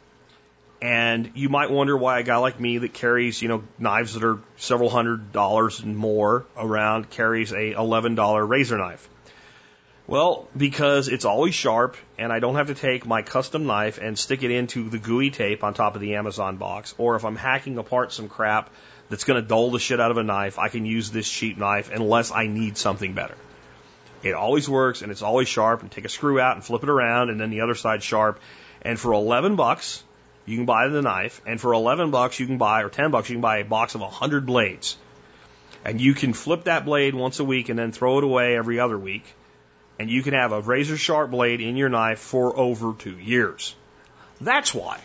And 0.82 1.32
you 1.36 1.48
might 1.48 1.72
wonder 1.72 1.96
why 1.96 2.20
a 2.20 2.24
guy 2.24 2.38
like 2.38 2.60
me 2.60 2.80
that 2.80 2.92
carries, 2.92 3.42
you 3.42 3.48
know, 3.48 3.64
knives 3.80 4.16
that 4.16 4.24
are 4.26 4.40
several 4.58 4.90
hundred 4.90 5.32
dollars 5.32 5.80
and 5.80 5.96
more 5.96 6.46
around 6.58 7.10
carries 7.10 7.54
a 7.54 7.74
$11 7.76 8.50
razor 8.50 8.78
knife. 8.78 9.08
Well, 10.08 10.48
because 10.58 11.08
it's 11.08 11.26
always 11.26 11.54
sharp 11.54 11.96
and 12.18 12.34
I 12.34 12.40
don't 12.40 12.56
have 12.56 12.68
to 12.68 12.76
take 12.76 13.06
my 13.06 13.22
custom 13.22 13.66
knife 13.66 13.98
and 13.98 14.18
stick 14.18 14.44
it 14.44 14.52
into 14.52 14.90
the 14.90 14.98
gooey 14.98 15.30
tape 15.30 15.64
on 15.64 15.74
top 15.74 15.96
of 15.96 16.02
the 16.02 16.16
Amazon 16.16 16.58
box. 16.58 16.96
Or 16.98 17.16
if 17.16 17.24
I'm 17.24 17.36
hacking 17.36 17.78
apart 17.78 18.12
some 18.12 18.28
crap 18.28 18.70
that's 19.10 19.24
going 19.24 19.42
to 19.42 19.48
dull 19.48 19.72
the 19.72 19.80
shit 19.80 20.00
out 20.00 20.12
of 20.12 20.18
a 20.18 20.24
knife, 20.24 20.58
I 20.60 20.70
can 20.70 20.86
use 20.86 21.12
this 21.12 21.30
cheap 21.30 21.58
knife 21.58 21.92
unless 21.94 22.32
I 22.32 22.48
need 22.48 22.78
something 22.78 23.14
better. 23.14 23.38
It 24.24 24.34
always 24.34 24.68
works 24.68 25.02
and 25.02 25.12
it's 25.12 25.22
always 25.22 25.48
sharp 25.48 25.82
and 25.82 25.92
take 25.92 26.06
a 26.06 26.10
screw 26.10 26.40
out 26.40 26.56
and 26.56 26.66
flip 26.66 26.84
it 26.84 26.90
around 26.90 27.30
and 27.30 27.40
then 27.40 27.50
the 27.50 27.62
other 27.62 27.76
side 27.76 28.04
sharp. 28.04 28.40
And 28.82 29.00
for 29.00 29.14
11 29.14 29.56
bucks, 29.56 30.04
you 30.46 30.58
can 30.58 30.66
buy 30.66 30.88
the 30.88 31.02
knife. 31.02 31.42
And 31.46 31.62
for 31.62 31.74
11 31.74 32.12
bucks, 32.12 32.40
you 32.40 32.48
can 32.48 32.58
buy, 32.58 32.82
or 32.82 32.90
10 32.90 33.12
bucks, 33.12 33.30
you 33.30 33.36
can 33.36 33.42
buy 33.42 33.60
a 33.60 33.66
box 33.66 33.96
of 33.96 34.02
100 34.02 34.46
blades. 34.46 34.98
And 35.86 36.02
you 36.02 36.14
can 36.14 36.34
flip 36.34 36.66
that 36.66 36.86
blade 36.86 37.16
once 37.16 37.40
a 37.40 37.44
week 37.44 37.70
and 37.70 37.78
then 37.78 37.92
throw 37.92 38.18
it 38.18 38.24
away 38.24 38.56
every 38.56 38.80
other 38.80 38.98
week 38.98 39.24
and 40.02 40.10
you 40.10 40.24
can 40.24 40.34
have 40.34 40.52
a 40.52 40.60
razor 40.60 40.98
sharp 40.98 41.30
blade 41.30 41.62
in 41.62 41.78
your 41.78 41.88
knife 41.88 42.18
for 42.18 42.58
over 42.58 42.94
two 42.98 43.20
years. 43.20 43.76
That's 44.42 44.74
why. 44.74 45.00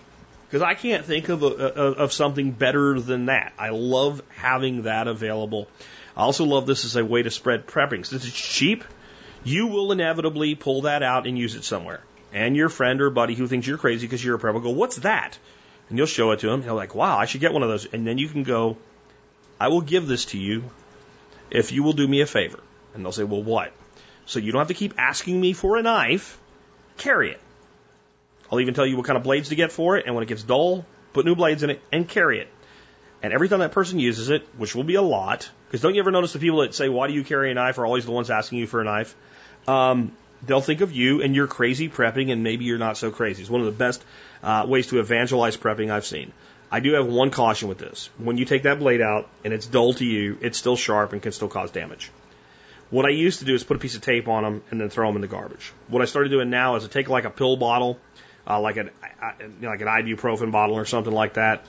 Because 0.46 0.62
I 0.62 0.72
can't 0.72 1.04
think 1.04 1.28
of, 1.28 1.42
a, 1.42 1.48
of 1.48 2.14
something 2.14 2.52
better 2.52 2.98
than 2.98 3.26
that. 3.26 3.52
I 3.58 3.68
love 3.68 4.22
having 4.36 4.84
that 4.84 5.06
available. 5.06 5.68
I 6.16 6.22
also 6.22 6.44
love 6.44 6.64
this 6.64 6.86
as 6.86 6.96
a 6.96 7.04
way 7.04 7.22
to 7.22 7.30
spread 7.30 7.66
prepping. 7.66 8.06
Since 8.06 8.24
it's 8.24 8.40
cheap, 8.40 8.84
you 9.44 9.66
will 9.66 9.92
inevitably 9.92 10.54
pull 10.54 10.82
that 10.82 11.02
out 11.02 11.26
and 11.26 11.36
use 11.36 11.56
it 11.56 11.64
somewhere. 11.64 12.02
And 12.32 12.56
your 12.56 12.70
friend 12.70 13.02
or 13.02 13.10
buddy 13.10 13.34
who 13.34 13.46
thinks 13.46 13.66
you're 13.66 13.76
crazy 13.76 14.06
because 14.06 14.24
you're 14.24 14.36
a 14.36 14.38
prepper 14.38 14.54
will 14.54 14.60
go, 14.60 14.70
What's 14.70 14.96
that? 14.96 15.38
And 15.90 15.98
you'll 15.98 16.06
show 16.06 16.30
it 16.30 16.40
to 16.40 16.48
him. 16.48 16.62
He'll 16.62 16.74
like, 16.74 16.94
Wow, 16.94 17.18
I 17.18 17.26
should 17.26 17.42
get 17.42 17.52
one 17.52 17.62
of 17.62 17.68
those. 17.68 17.84
And 17.84 18.06
then 18.06 18.16
you 18.16 18.28
can 18.28 18.44
go, 18.44 18.78
I 19.60 19.68
will 19.68 19.82
give 19.82 20.06
this 20.06 20.24
to 20.26 20.38
you 20.38 20.64
if 21.50 21.70
you 21.70 21.82
will 21.82 21.92
do 21.92 22.08
me 22.08 22.22
a 22.22 22.26
favor. 22.26 22.60
And 22.94 23.04
they'll 23.04 23.12
say, 23.12 23.24
Well, 23.24 23.42
what? 23.42 23.74
So 24.26 24.38
you 24.38 24.52
don't 24.52 24.60
have 24.60 24.68
to 24.68 24.74
keep 24.74 24.94
asking 24.98 25.40
me 25.40 25.52
for 25.52 25.76
a 25.76 25.82
knife. 25.82 26.38
Carry 26.98 27.30
it. 27.30 27.40
I'll 28.50 28.60
even 28.60 28.74
tell 28.74 28.86
you 28.86 28.96
what 28.96 29.06
kind 29.06 29.16
of 29.16 29.22
blades 29.22 29.48
to 29.48 29.56
get 29.56 29.72
for 29.72 29.96
it, 29.96 30.06
and 30.06 30.14
when 30.14 30.22
it 30.22 30.28
gets 30.28 30.42
dull, 30.42 30.84
put 31.12 31.24
new 31.24 31.34
blades 31.34 31.62
in 31.62 31.70
it 31.70 31.80
and 31.92 32.08
carry 32.08 32.40
it. 32.40 32.48
And 33.22 33.32
every 33.32 33.48
time 33.48 33.60
that 33.60 33.72
person 33.72 33.98
uses 33.98 34.30
it, 34.30 34.46
which 34.56 34.74
will 34.74 34.84
be 34.84 34.94
a 34.94 35.02
lot, 35.02 35.48
because 35.66 35.80
don't 35.80 35.94
you 35.94 36.00
ever 36.00 36.10
notice 36.10 36.32
the 36.32 36.38
people 36.38 36.60
that 36.60 36.74
say, 36.74 36.88
Why 36.88 37.08
do 37.08 37.14
you 37.14 37.24
carry 37.24 37.50
a 37.50 37.54
knife? 37.54 37.78
are 37.78 37.86
always 37.86 38.04
the 38.04 38.12
ones 38.12 38.30
asking 38.30 38.58
you 38.58 38.66
for 38.66 38.80
a 38.80 38.84
knife. 38.84 39.16
Um, 39.66 40.12
they'll 40.44 40.60
think 40.60 40.80
of 40.80 40.92
you 40.92 41.22
and 41.22 41.34
your 41.34 41.46
crazy 41.46 41.88
prepping, 41.88 42.30
and 42.30 42.42
maybe 42.42 42.66
you're 42.66 42.78
not 42.78 42.96
so 42.96 43.10
crazy. 43.10 43.42
It's 43.42 43.50
one 43.50 43.62
of 43.62 43.66
the 43.66 43.72
best 43.72 44.04
uh, 44.42 44.64
ways 44.68 44.88
to 44.88 45.00
evangelize 45.00 45.56
prepping 45.56 45.90
I've 45.90 46.06
seen. 46.06 46.32
I 46.70 46.80
do 46.80 46.92
have 46.94 47.06
one 47.06 47.30
caution 47.30 47.68
with 47.68 47.78
this. 47.78 48.10
When 48.18 48.38
you 48.38 48.44
take 48.44 48.64
that 48.64 48.80
blade 48.80 49.00
out 49.00 49.28
and 49.44 49.52
it's 49.52 49.66
dull 49.66 49.94
to 49.94 50.04
you, 50.04 50.36
it's 50.40 50.58
still 50.58 50.76
sharp 50.76 51.12
and 51.12 51.22
can 51.22 51.32
still 51.32 51.48
cause 51.48 51.70
damage. 51.70 52.10
What 52.90 53.04
I 53.04 53.10
used 53.10 53.40
to 53.40 53.44
do 53.44 53.54
is 53.54 53.64
put 53.64 53.76
a 53.76 53.80
piece 53.80 53.96
of 53.96 54.02
tape 54.02 54.28
on 54.28 54.44
them 54.44 54.62
and 54.70 54.80
then 54.80 54.90
throw 54.90 55.08
them 55.08 55.16
in 55.16 55.22
the 55.22 55.28
garbage. 55.28 55.72
What 55.88 56.02
I 56.02 56.04
started 56.04 56.28
doing 56.28 56.50
now 56.50 56.76
is 56.76 56.84
I 56.84 56.88
take 56.88 57.08
like 57.08 57.24
a 57.24 57.30
pill 57.30 57.56
bottle, 57.56 57.98
uh, 58.46 58.60
like 58.60 58.76
an 58.76 58.90
you 59.60 59.68
like 59.68 59.80
an 59.80 59.88
ibuprofen 59.88 60.52
bottle 60.52 60.76
or 60.76 60.84
something 60.84 61.12
like 61.12 61.34
that, 61.34 61.66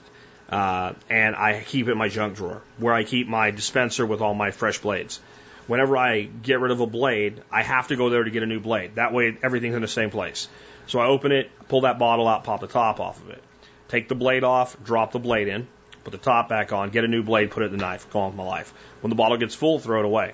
uh, 0.49 0.93
and 1.09 1.35
I 1.35 1.63
keep 1.65 1.87
it 1.87 1.91
in 1.91 1.97
my 1.97 2.07
junk 2.07 2.35
drawer 2.35 2.61
where 2.77 2.93
I 2.93 3.03
keep 3.03 3.27
my 3.27 3.49
dispenser 3.49 4.05
with 4.05 4.21
all 4.21 4.35
my 4.35 4.51
fresh 4.51 4.77
blades. 4.79 5.19
Whenever 5.65 5.97
I 5.97 6.21
get 6.21 6.59
rid 6.59 6.71
of 6.71 6.79
a 6.79 6.87
blade, 6.87 7.41
I 7.51 7.63
have 7.63 7.87
to 7.87 7.95
go 7.95 8.09
there 8.09 8.23
to 8.23 8.29
get 8.29 8.43
a 8.43 8.45
new 8.45 8.59
blade. 8.59 8.95
That 8.95 9.11
way, 9.11 9.37
everything's 9.43 9.75
in 9.75 9.81
the 9.81 9.87
same 9.87 10.11
place. 10.11 10.47
So 10.85 10.99
I 10.99 11.07
open 11.07 11.33
it, 11.33 11.49
pull 11.67 11.81
that 11.81 11.99
bottle 11.99 12.27
out, 12.27 12.45
pop 12.45 12.61
the 12.61 12.67
top 12.67 13.01
off 13.01 13.21
of 13.21 13.31
it, 13.31 13.43
take 13.89 14.07
the 14.07 14.15
blade 14.15 14.45
off, 14.45 14.81
drop 14.81 15.11
the 15.11 15.19
blade 15.19 15.49
in, 15.49 15.67
put 16.05 16.11
the 16.11 16.17
top 16.19 16.47
back 16.47 16.71
on, 16.71 16.91
get 16.91 17.03
a 17.03 17.07
new 17.07 17.23
blade, 17.23 17.51
put 17.51 17.63
it 17.63 17.65
in 17.65 17.71
the 17.73 17.77
knife, 17.77 18.09
go 18.11 18.19
on 18.19 18.27
with 18.29 18.37
my 18.37 18.45
life. 18.45 18.73
When 19.01 19.09
the 19.09 19.15
bottle 19.15 19.37
gets 19.37 19.55
full, 19.55 19.79
throw 19.79 19.99
it 19.99 20.05
away. 20.05 20.33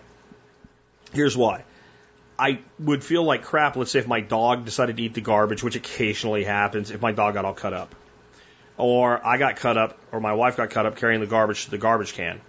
Here's 1.13 1.37
why. 1.37 1.63
I 2.37 2.59
would 2.79 3.03
feel 3.03 3.23
like 3.23 3.43
crap, 3.43 3.75
let's 3.75 3.91
say 3.91 3.99
if 3.99 4.07
my 4.07 4.21
dog 4.21 4.65
decided 4.65 4.97
to 4.97 5.03
eat 5.03 5.13
the 5.13 5.21
garbage, 5.21 5.63
which 5.63 5.75
occasionally 5.75 6.43
happens, 6.43 6.91
if 6.91 7.01
my 7.01 7.11
dog 7.11 7.35
got 7.35 7.45
all 7.45 7.53
cut 7.53 7.73
up. 7.73 7.93
Or 8.75 9.25
I 9.25 9.37
got 9.37 9.57
cut 9.57 9.77
up, 9.77 9.99
or 10.11 10.19
my 10.19 10.33
wife 10.33 10.57
got 10.57 10.71
cut 10.71 10.85
up 10.85 10.97
carrying 10.97 11.21
the 11.21 11.27
garbage 11.27 11.65
to 11.65 11.71
the 11.71 11.77
garbage 11.77 12.13
can. 12.13 12.41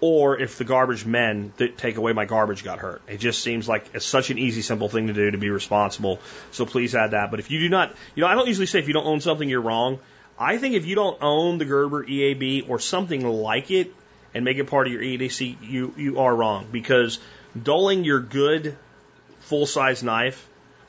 Or 0.00 0.38
if 0.38 0.58
the 0.58 0.64
garbage 0.64 1.06
men 1.06 1.52
that 1.56 1.78
take 1.78 1.96
away 1.96 2.12
my 2.12 2.24
garbage 2.24 2.64
got 2.64 2.80
hurt. 2.80 3.02
It 3.08 3.18
just 3.18 3.42
seems 3.42 3.68
like 3.68 3.86
it's 3.94 4.04
such 4.04 4.30
an 4.30 4.38
easy, 4.38 4.62
simple 4.62 4.88
thing 4.88 5.06
to 5.06 5.12
do 5.12 5.30
to 5.30 5.38
be 5.38 5.50
responsible. 5.50 6.20
So 6.50 6.66
please 6.66 6.94
add 6.94 7.12
that. 7.12 7.30
But 7.30 7.40
if 7.40 7.50
you 7.50 7.60
do 7.60 7.68
not, 7.68 7.94
you 8.14 8.22
know, 8.22 8.26
I 8.28 8.34
don't 8.34 8.48
usually 8.48 8.66
say 8.66 8.80
if 8.80 8.88
you 8.88 8.94
don't 8.94 9.06
own 9.06 9.20
something, 9.20 9.48
you're 9.48 9.60
wrong. 9.60 10.00
I 10.38 10.58
think 10.58 10.74
if 10.74 10.86
you 10.86 10.94
don't 10.94 11.20
own 11.20 11.58
the 11.58 11.64
Gerber 11.64 12.04
EAB 12.04 12.68
or 12.68 12.78
something 12.78 13.26
like 13.26 13.70
it 13.70 13.92
and 14.34 14.44
make 14.44 14.58
it 14.58 14.66
part 14.66 14.86
of 14.86 14.92
your 14.92 15.02
EDC, 15.02 15.56
you, 15.62 15.94
you 15.96 16.20
are 16.20 16.34
wrong 16.34 16.68
because 16.70 17.18
dulling 17.64 18.04
your 18.04 18.20
good 18.20 18.76
full 19.40 19.66
size 19.66 20.02
knife 20.02 20.48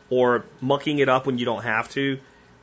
or 0.10 0.46
mucking 0.62 1.00
it 1.00 1.10
up 1.10 1.26
when 1.26 1.38
you 1.38 1.46
don't 1.46 1.64
have 1.64 1.90
to 1.90 2.20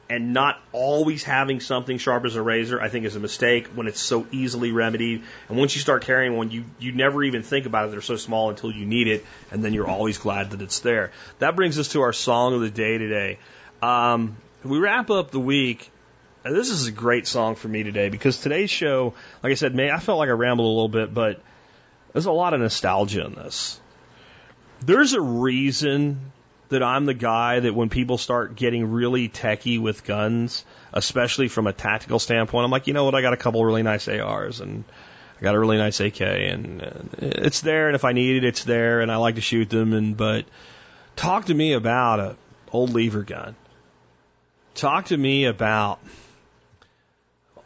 and 0.08 0.32
not 0.32 0.60
always 0.72 1.24
having 1.24 1.60
something 1.60 1.98
sharp 1.98 2.24
as 2.24 2.36
a 2.36 2.42
razor, 2.42 2.80
I 2.80 2.88
think 2.88 3.06
is 3.06 3.16
a 3.16 3.20
mistake 3.20 3.68
when 3.68 3.86
it's 3.86 4.00
so 4.00 4.26
easily 4.30 4.70
remedied. 4.70 5.22
And 5.48 5.58
once 5.58 5.74
you 5.74 5.80
start 5.80 6.04
carrying 6.04 6.36
one, 6.36 6.50
you, 6.50 6.64
you 6.78 6.92
never 6.92 7.24
even 7.24 7.42
think 7.42 7.66
about 7.66 7.88
it. 7.88 7.90
They're 7.90 8.00
so 8.00 8.16
small 8.16 8.50
until 8.50 8.70
you 8.70 8.86
need 8.86 9.08
it, 9.08 9.24
and 9.50 9.64
then 9.64 9.72
you're 9.72 9.88
always 9.88 10.18
glad 10.18 10.50
that 10.50 10.62
it's 10.62 10.80
there. 10.80 11.10
That 11.40 11.56
brings 11.56 11.78
us 11.78 11.88
to 11.88 12.02
our 12.02 12.12
song 12.12 12.54
of 12.54 12.60
the 12.60 12.70
day 12.70 12.98
today. 12.98 13.38
Um, 13.82 14.36
we 14.62 14.78
wrap 14.78 15.10
up 15.10 15.30
the 15.30 15.40
week. 15.40 15.90
This 16.44 16.70
is 16.70 16.86
a 16.86 16.92
great 16.92 17.26
song 17.26 17.56
for 17.56 17.66
me 17.66 17.82
today 17.82 18.08
because 18.08 18.40
today's 18.40 18.70
show, 18.70 19.14
like 19.42 19.50
I 19.50 19.54
said, 19.54 19.74
May 19.74 19.90
I 19.90 19.98
felt 19.98 20.18
like 20.18 20.28
I 20.28 20.32
rambled 20.32 20.66
a 20.66 20.70
little 20.70 20.88
bit, 20.88 21.12
but 21.12 21.40
there's 22.12 22.26
a 22.26 22.32
lot 22.32 22.54
of 22.54 22.60
nostalgia 22.60 23.26
in 23.26 23.34
this. 23.34 23.80
There's 24.80 25.14
a 25.14 25.20
reason 25.20 26.32
that 26.68 26.82
I'm 26.82 27.06
the 27.06 27.14
guy 27.14 27.60
that 27.60 27.74
when 27.74 27.88
people 27.88 28.18
start 28.18 28.56
getting 28.56 28.90
really 28.90 29.28
techy 29.28 29.78
with 29.78 30.04
guns, 30.04 30.64
especially 30.92 31.48
from 31.48 31.66
a 31.66 31.72
tactical 31.72 32.18
standpoint, 32.18 32.64
I'm 32.64 32.70
like, 32.70 32.86
you 32.86 32.92
know 32.92 33.04
what? 33.04 33.14
I 33.14 33.22
got 33.22 33.32
a 33.32 33.36
couple 33.36 33.64
really 33.64 33.82
nice 33.82 34.08
ARs 34.08 34.60
and 34.60 34.84
I 35.38 35.42
got 35.42 35.54
a 35.54 35.58
really 35.58 35.76
nice 35.76 36.00
AK 36.00 36.20
and 36.20 36.82
uh, 36.82 36.88
it's 37.18 37.60
there. 37.60 37.86
And 37.88 37.94
if 37.94 38.04
I 38.04 38.12
need 38.12 38.36
it, 38.36 38.44
it's 38.44 38.64
there. 38.64 39.00
And 39.00 39.12
I 39.12 39.16
like 39.16 39.36
to 39.36 39.40
shoot 39.40 39.70
them. 39.70 39.92
And 39.92 40.16
but 40.16 40.44
talk 41.14 41.46
to 41.46 41.54
me 41.54 41.74
about 41.74 42.20
a 42.20 42.36
old 42.72 42.90
lever 42.90 43.22
gun. 43.22 43.54
Talk 44.74 45.06
to 45.06 45.16
me 45.16 45.44
about 45.44 46.00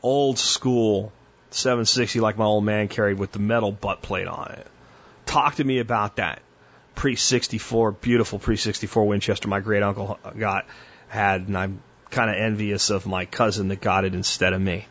old 0.03 0.39
school 0.39 1.13
760 1.51 2.21
like 2.21 2.39
my 2.39 2.45
old 2.45 2.65
man 2.65 2.89
carried 2.89 3.19
with 3.19 3.33
the 3.33 3.39
metal 3.39 3.73
butt 3.73 4.03
plate 4.03 4.29
on 4.29 4.53
it. 4.53 4.67
Talk 5.27 5.57
to 5.57 5.65
me 5.65 5.79
about 5.79 6.17
that 6.17 6.41
pre 6.95 7.17
64, 7.17 7.93
beautiful 7.93 8.39
pre 8.39 8.57
64 8.57 9.07
Winchester 9.07 9.49
my 9.49 9.61
great 9.61 9.83
uncle 9.83 10.19
got 10.39 10.67
had, 11.09 11.49
and 11.49 11.57
I'm 11.57 11.83
kind 12.11 12.31
of 12.31 12.37
envious 12.37 12.91
of 12.91 13.07
my 13.07 13.25
cousin 13.25 13.69
that 13.69 13.81
got 13.81 14.05
it 14.05 14.15
instead 14.15 14.53
of 14.53 14.61
me. 14.61 14.87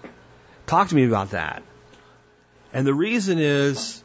Talk 0.66 0.90
to 0.90 0.96
me 0.96 1.06
about 1.06 1.32
that. 1.32 1.64
And 2.74 2.86
the 2.86 2.94
reason 2.94 3.40
is 3.40 4.04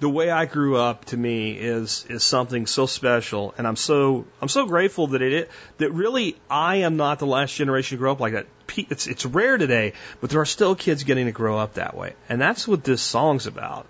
the 0.00 0.08
way 0.08 0.30
I 0.30 0.44
grew 0.44 0.76
up 0.76 1.06
to 1.06 1.16
me 1.16 1.52
is 1.52 2.06
is 2.08 2.22
something 2.22 2.66
so 2.66 2.86
special, 2.86 3.54
and 3.58 3.66
I'm 3.66 3.76
so 3.76 4.26
I'm 4.40 4.48
so 4.48 4.66
grateful 4.66 5.08
that 5.08 5.22
it 5.22 5.50
that 5.78 5.92
really 5.92 6.36
I 6.48 6.76
am 6.76 6.96
not 6.96 7.18
the 7.18 7.26
last 7.26 7.54
generation 7.54 7.96
to 7.96 8.00
grow 8.00 8.12
up 8.12 8.20
like 8.20 8.34
that. 8.34 8.46
It's 8.76 9.06
it's 9.06 9.26
rare 9.26 9.58
today, 9.58 9.94
but 10.20 10.30
there 10.30 10.40
are 10.40 10.46
still 10.46 10.76
kids 10.76 11.02
getting 11.02 11.26
to 11.26 11.32
grow 11.32 11.58
up 11.58 11.74
that 11.74 11.96
way, 11.96 12.14
and 12.28 12.40
that's 12.40 12.68
what 12.68 12.84
this 12.84 13.02
song's 13.02 13.46
about. 13.46 13.86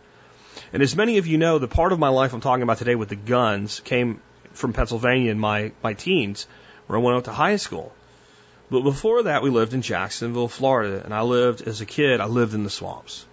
And 0.73 0.83
as 0.83 0.95
many 0.95 1.19
of 1.19 1.27
you 1.27 1.39
know, 1.39 1.59
the 1.59 1.69
part 1.69 1.93
of 1.93 1.99
my 1.99 2.09
life 2.09 2.35
I'm 2.35 2.41
talking 2.41 2.63
about 2.63 2.79
today 2.79 2.95
with 2.95 3.09
the 3.09 3.17
guns 3.17 3.81
came 3.81 4.21
from 4.53 4.73
Pennsylvania 4.73 5.31
in 5.31 5.39
my, 5.39 5.73
my 5.83 5.95
teens, 5.95 6.47
where 6.87 6.99
I 6.99 7.03
went 7.03 7.17
out 7.17 7.25
to 7.25 7.33
high 7.33 7.57
school. 7.57 7.93
But 8.71 8.83
before 8.83 9.23
that, 9.23 9.43
we 9.43 9.49
lived 9.49 9.73
in 9.73 9.81
Jacksonville, 9.81 10.49
Florida, 10.49 11.03
and 11.03 11.15
I 11.15 11.23
lived 11.23 11.63
as 11.67 11.81
a 11.81 11.87
kid, 11.87 12.21
I 12.21 12.27
lived 12.27 12.53
in 12.53 12.65
the 12.65 12.71
swamps. 12.71 13.25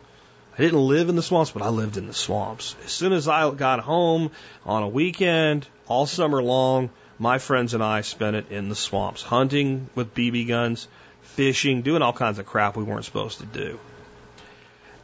I 0.58 0.62
didn't 0.62 0.88
live 0.88 1.10
in 1.10 1.18
the 1.18 1.22
swamps, 1.22 1.52
but 1.52 1.62
I 1.62 1.68
lived 1.68 1.98
in 1.98 2.08
the 2.08 2.14
swamps. 2.14 2.78
As 2.86 2.92
soon 2.92 3.12
as 3.12 3.28
I 3.28 3.50
got 3.52 3.82
home 3.82 4.32
on 4.66 4.84
a 4.84 4.88
weekend, 4.88 5.68
all 5.88 6.06
summer 6.06 6.42
long, 6.42 6.90
my 7.20 7.40
friends 7.40 7.74
and 7.74 7.84
I 7.84 8.02
spent 8.02 8.38
it 8.38 8.50
in 8.50 8.70
the 8.70 8.76
swamps, 8.76 9.22
hunting 9.22 9.90
with 9.94 10.14
BB 10.14 10.48
guns, 10.48 10.88
fishing, 11.22 11.82
doing 11.82 12.02
all 12.02 12.14
kinds 12.14 12.40
of 12.40 12.46
crap 12.46 12.78
we 12.78 12.84
weren't 12.84 13.04
supposed 13.04 13.40
to 13.40 13.46
do. 13.46 13.78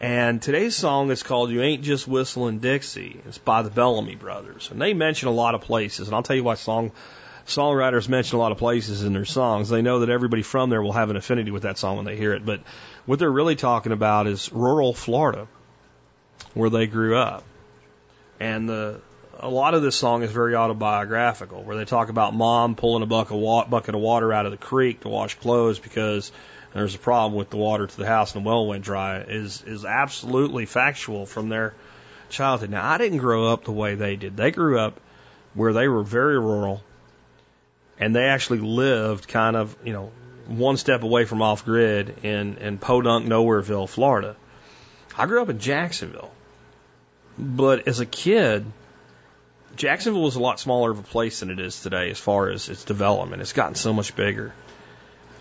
And 0.01 0.41
today's 0.41 0.75
song 0.75 1.11
is 1.11 1.21
called 1.21 1.51
You 1.51 1.61
Ain't 1.61 1.83
Just 1.83 2.07
Whistling 2.07 2.57
Dixie. 2.57 3.21
It's 3.27 3.37
by 3.37 3.61
the 3.61 3.69
Bellamy 3.69 4.15
Brothers. 4.15 4.71
And 4.71 4.81
they 4.81 4.95
mention 4.95 5.27
a 5.27 5.31
lot 5.31 5.53
of 5.53 5.61
places. 5.61 6.07
And 6.07 6.15
I'll 6.15 6.23
tell 6.23 6.35
you 6.35 6.43
why 6.43 6.55
song 6.55 6.91
songwriters 7.45 8.09
mention 8.09 8.37
a 8.37 8.41
lot 8.41 8.51
of 8.51 8.57
places 8.57 9.03
in 9.03 9.13
their 9.13 9.25
songs. 9.25 9.69
They 9.69 9.83
know 9.83 9.99
that 9.99 10.09
everybody 10.09 10.41
from 10.41 10.71
there 10.71 10.81
will 10.81 10.91
have 10.91 11.11
an 11.11 11.17
affinity 11.17 11.51
with 11.51 11.63
that 11.63 11.77
song 11.77 11.97
when 11.97 12.05
they 12.05 12.17
hear 12.17 12.33
it. 12.33 12.43
But 12.43 12.61
what 13.05 13.19
they're 13.19 13.31
really 13.31 13.55
talking 13.55 13.91
about 13.91 14.25
is 14.25 14.51
rural 14.51 14.91
Florida, 14.91 15.47
where 16.55 16.71
they 16.71 16.87
grew 16.87 17.15
up. 17.15 17.43
And 18.39 18.67
the 18.67 19.01
a 19.37 19.49
lot 19.49 19.75
of 19.75 19.83
this 19.83 19.95
song 19.95 20.23
is 20.23 20.31
very 20.31 20.55
autobiographical, 20.55 21.63
where 21.63 21.75
they 21.75 21.85
talk 21.85 22.09
about 22.09 22.33
mom 22.33 22.75
pulling 22.75 23.03
a 23.03 23.07
bucket 23.07 23.37
of, 23.37 23.69
bucket 23.69 23.93
of 23.93 24.01
water 24.01 24.33
out 24.33 24.45
of 24.45 24.51
the 24.51 24.57
creek 24.57 25.01
to 25.01 25.09
wash 25.09 25.35
clothes 25.35 25.77
because 25.77 26.31
there's 26.73 26.95
a 26.95 26.99
problem 26.99 27.33
with 27.33 27.49
the 27.49 27.57
water 27.57 27.87
to 27.87 27.97
the 27.97 28.05
house 28.05 28.33
and 28.33 28.43
the 28.43 28.47
well 28.47 28.65
went 28.65 28.83
dry 28.83 29.19
is 29.19 29.63
is 29.63 29.85
absolutely 29.85 30.65
factual 30.65 31.25
from 31.25 31.49
their 31.49 31.73
childhood. 32.29 32.69
Now 32.69 32.89
I 32.89 32.97
didn't 32.97 33.19
grow 33.19 33.47
up 33.47 33.65
the 33.65 33.71
way 33.71 33.95
they 33.95 34.15
did. 34.15 34.37
They 34.37 34.51
grew 34.51 34.79
up 34.79 34.99
where 35.53 35.73
they 35.73 35.87
were 35.87 36.03
very 36.03 36.39
rural 36.39 36.81
and 37.99 38.15
they 38.15 38.23
actually 38.23 38.59
lived 38.59 39.27
kind 39.27 39.55
of, 39.55 39.75
you 39.83 39.93
know, 39.93 40.11
one 40.47 40.77
step 40.77 41.03
away 41.03 41.25
from 41.25 41.41
off 41.41 41.63
grid 41.65 42.23
in, 42.23 42.57
in 42.57 42.77
Podunk, 42.77 43.27
Nowhereville, 43.27 43.87
Florida. 43.87 44.35
I 45.17 45.27
grew 45.27 45.41
up 45.41 45.49
in 45.49 45.59
Jacksonville. 45.59 46.31
But 47.37 47.87
as 47.87 47.99
a 47.99 48.05
kid, 48.05 48.65
Jacksonville 49.75 50.23
was 50.23 50.35
a 50.35 50.39
lot 50.39 50.59
smaller 50.59 50.91
of 50.91 50.99
a 50.99 51.03
place 51.03 51.39
than 51.39 51.49
it 51.49 51.59
is 51.59 51.81
today 51.81 52.09
as 52.11 52.19
far 52.19 52.49
as 52.49 52.69
its 52.69 52.83
development. 52.83 53.41
It's 53.41 53.53
gotten 53.53 53.75
so 53.75 53.93
much 53.93 54.15
bigger. 54.15 54.53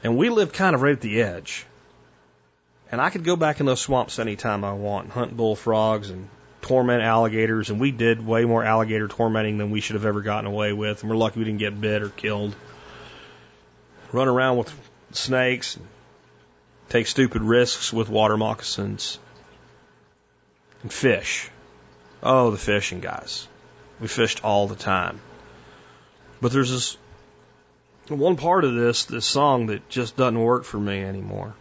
And 0.02 0.16
we 0.16 0.31
lived 0.31 0.55
kind 0.55 0.74
of 0.74 0.82
right 0.82 0.93
at 0.93 1.01
the 1.01 1.22
edge. 1.22 1.66
And 2.90 3.01
I 3.01 3.10
could 3.10 3.24
go 3.24 3.36
back 3.36 3.60
in 3.60 3.66
those 3.66 3.81
swamps 3.81 4.18
anytime 4.18 4.64
I 4.64 4.72
want 4.72 5.05
and 5.05 5.12
hunt 5.12 5.36
bullfrogs 5.36 6.10
and 6.10 6.28
torment 6.62 7.02
alligators. 7.02 7.70
And 7.70 7.81
we 7.81 7.90
did 7.90 8.24
way 8.24 8.44
more 8.44 8.64
alligator 8.64 9.09
tormenting 9.09 9.59
than 9.59 9.70
we 9.70 9.81
should 9.81 9.94
have 9.94 10.06
ever 10.06 10.22
gotten 10.22 10.47
away 10.47 10.72
with. 10.72 11.02
And 11.02 11.10
we're 11.10 11.16
lucky 11.16 11.39
we 11.39 11.44
didn't 11.44 11.60
get 11.60 11.81
bit 11.81 12.02
or 12.02 12.09
killed. 12.09 12.56
Run 14.12 14.27
around 14.27 14.56
with 14.56 14.74
snakes, 15.12 15.78
take 16.89 17.06
stupid 17.06 17.43
risks 17.43 17.93
with 17.93 18.09
water 18.09 18.36
moccasins, 18.36 19.18
and 20.82 20.93
fish. 20.93 21.48
Oh, 22.22 22.51
the 22.51 22.59
fishing 22.59 23.01
guys. 23.01 23.47
We 24.01 24.09
fished 24.09 24.44
all 24.44 24.66
the 24.66 24.77
time. 24.77 25.20
But 26.40 26.52
there's 26.52 26.70
this 26.70 26.97
one 28.19 28.37
part 28.37 28.65
of 28.65 28.74
this, 28.74 29.05
this 29.05 29.24
song 29.24 29.66
that 29.66 29.89
just 29.89 30.16
doesn't 30.16 30.41
work 30.41 30.65
for 30.65 30.78
me 30.78 31.03
anymore. 31.03 31.55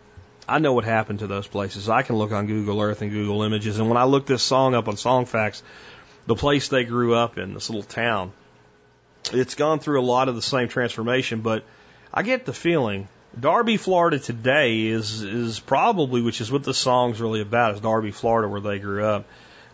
I 0.48 0.60
know 0.60 0.74
what 0.74 0.84
happened 0.84 1.20
to 1.20 1.28
those 1.28 1.48
places. 1.48 1.90
I 1.90 2.02
can 2.02 2.16
look 2.16 2.32
on 2.32 2.48
Google 2.48 2.82
Earth 2.82 3.02
and 3.02 3.12
Google 3.12 3.44
Images, 3.44 3.78
and 3.80 3.88
when 3.88 3.98
I 3.98 4.06
look 4.06 4.26
this 4.26 4.42
song 4.42 4.74
up 4.74 4.88
on 4.88 4.96
Songfacts, 4.96 5.62
the 6.26 6.36
place 6.36 6.70
they 6.70 6.84
grew 6.84 7.16
up 7.16 7.38
in, 7.38 7.54
this 7.54 7.70
little 7.70 7.84
town, 7.84 8.32
it's 9.32 9.56
gone 9.56 9.80
through 9.80 10.02
a 10.02 10.04
lot 10.04 10.28
of 10.28 10.36
the 10.36 10.42
same 10.42 10.68
transformation, 10.68 11.42
but 11.42 11.64
I 12.14 12.24
get 12.24 12.46
the 12.46 12.54
feeling 12.54 13.08
Darby, 13.38 13.78
Florida 13.78 14.18
today 14.18 14.88
is 14.88 15.22
is 15.22 15.60
probably, 15.60 16.22
which 16.22 16.42
is 16.42 16.52
what 16.52 16.64
the 16.64 16.74
song's 16.74 17.22
really 17.22 17.42
about, 17.42 17.76
is 17.76 17.82
Darby, 17.82 18.12
Florida, 18.12 18.48
where 18.48 18.62
they 18.62 18.80
grew 18.80 19.06
up. 19.06 19.26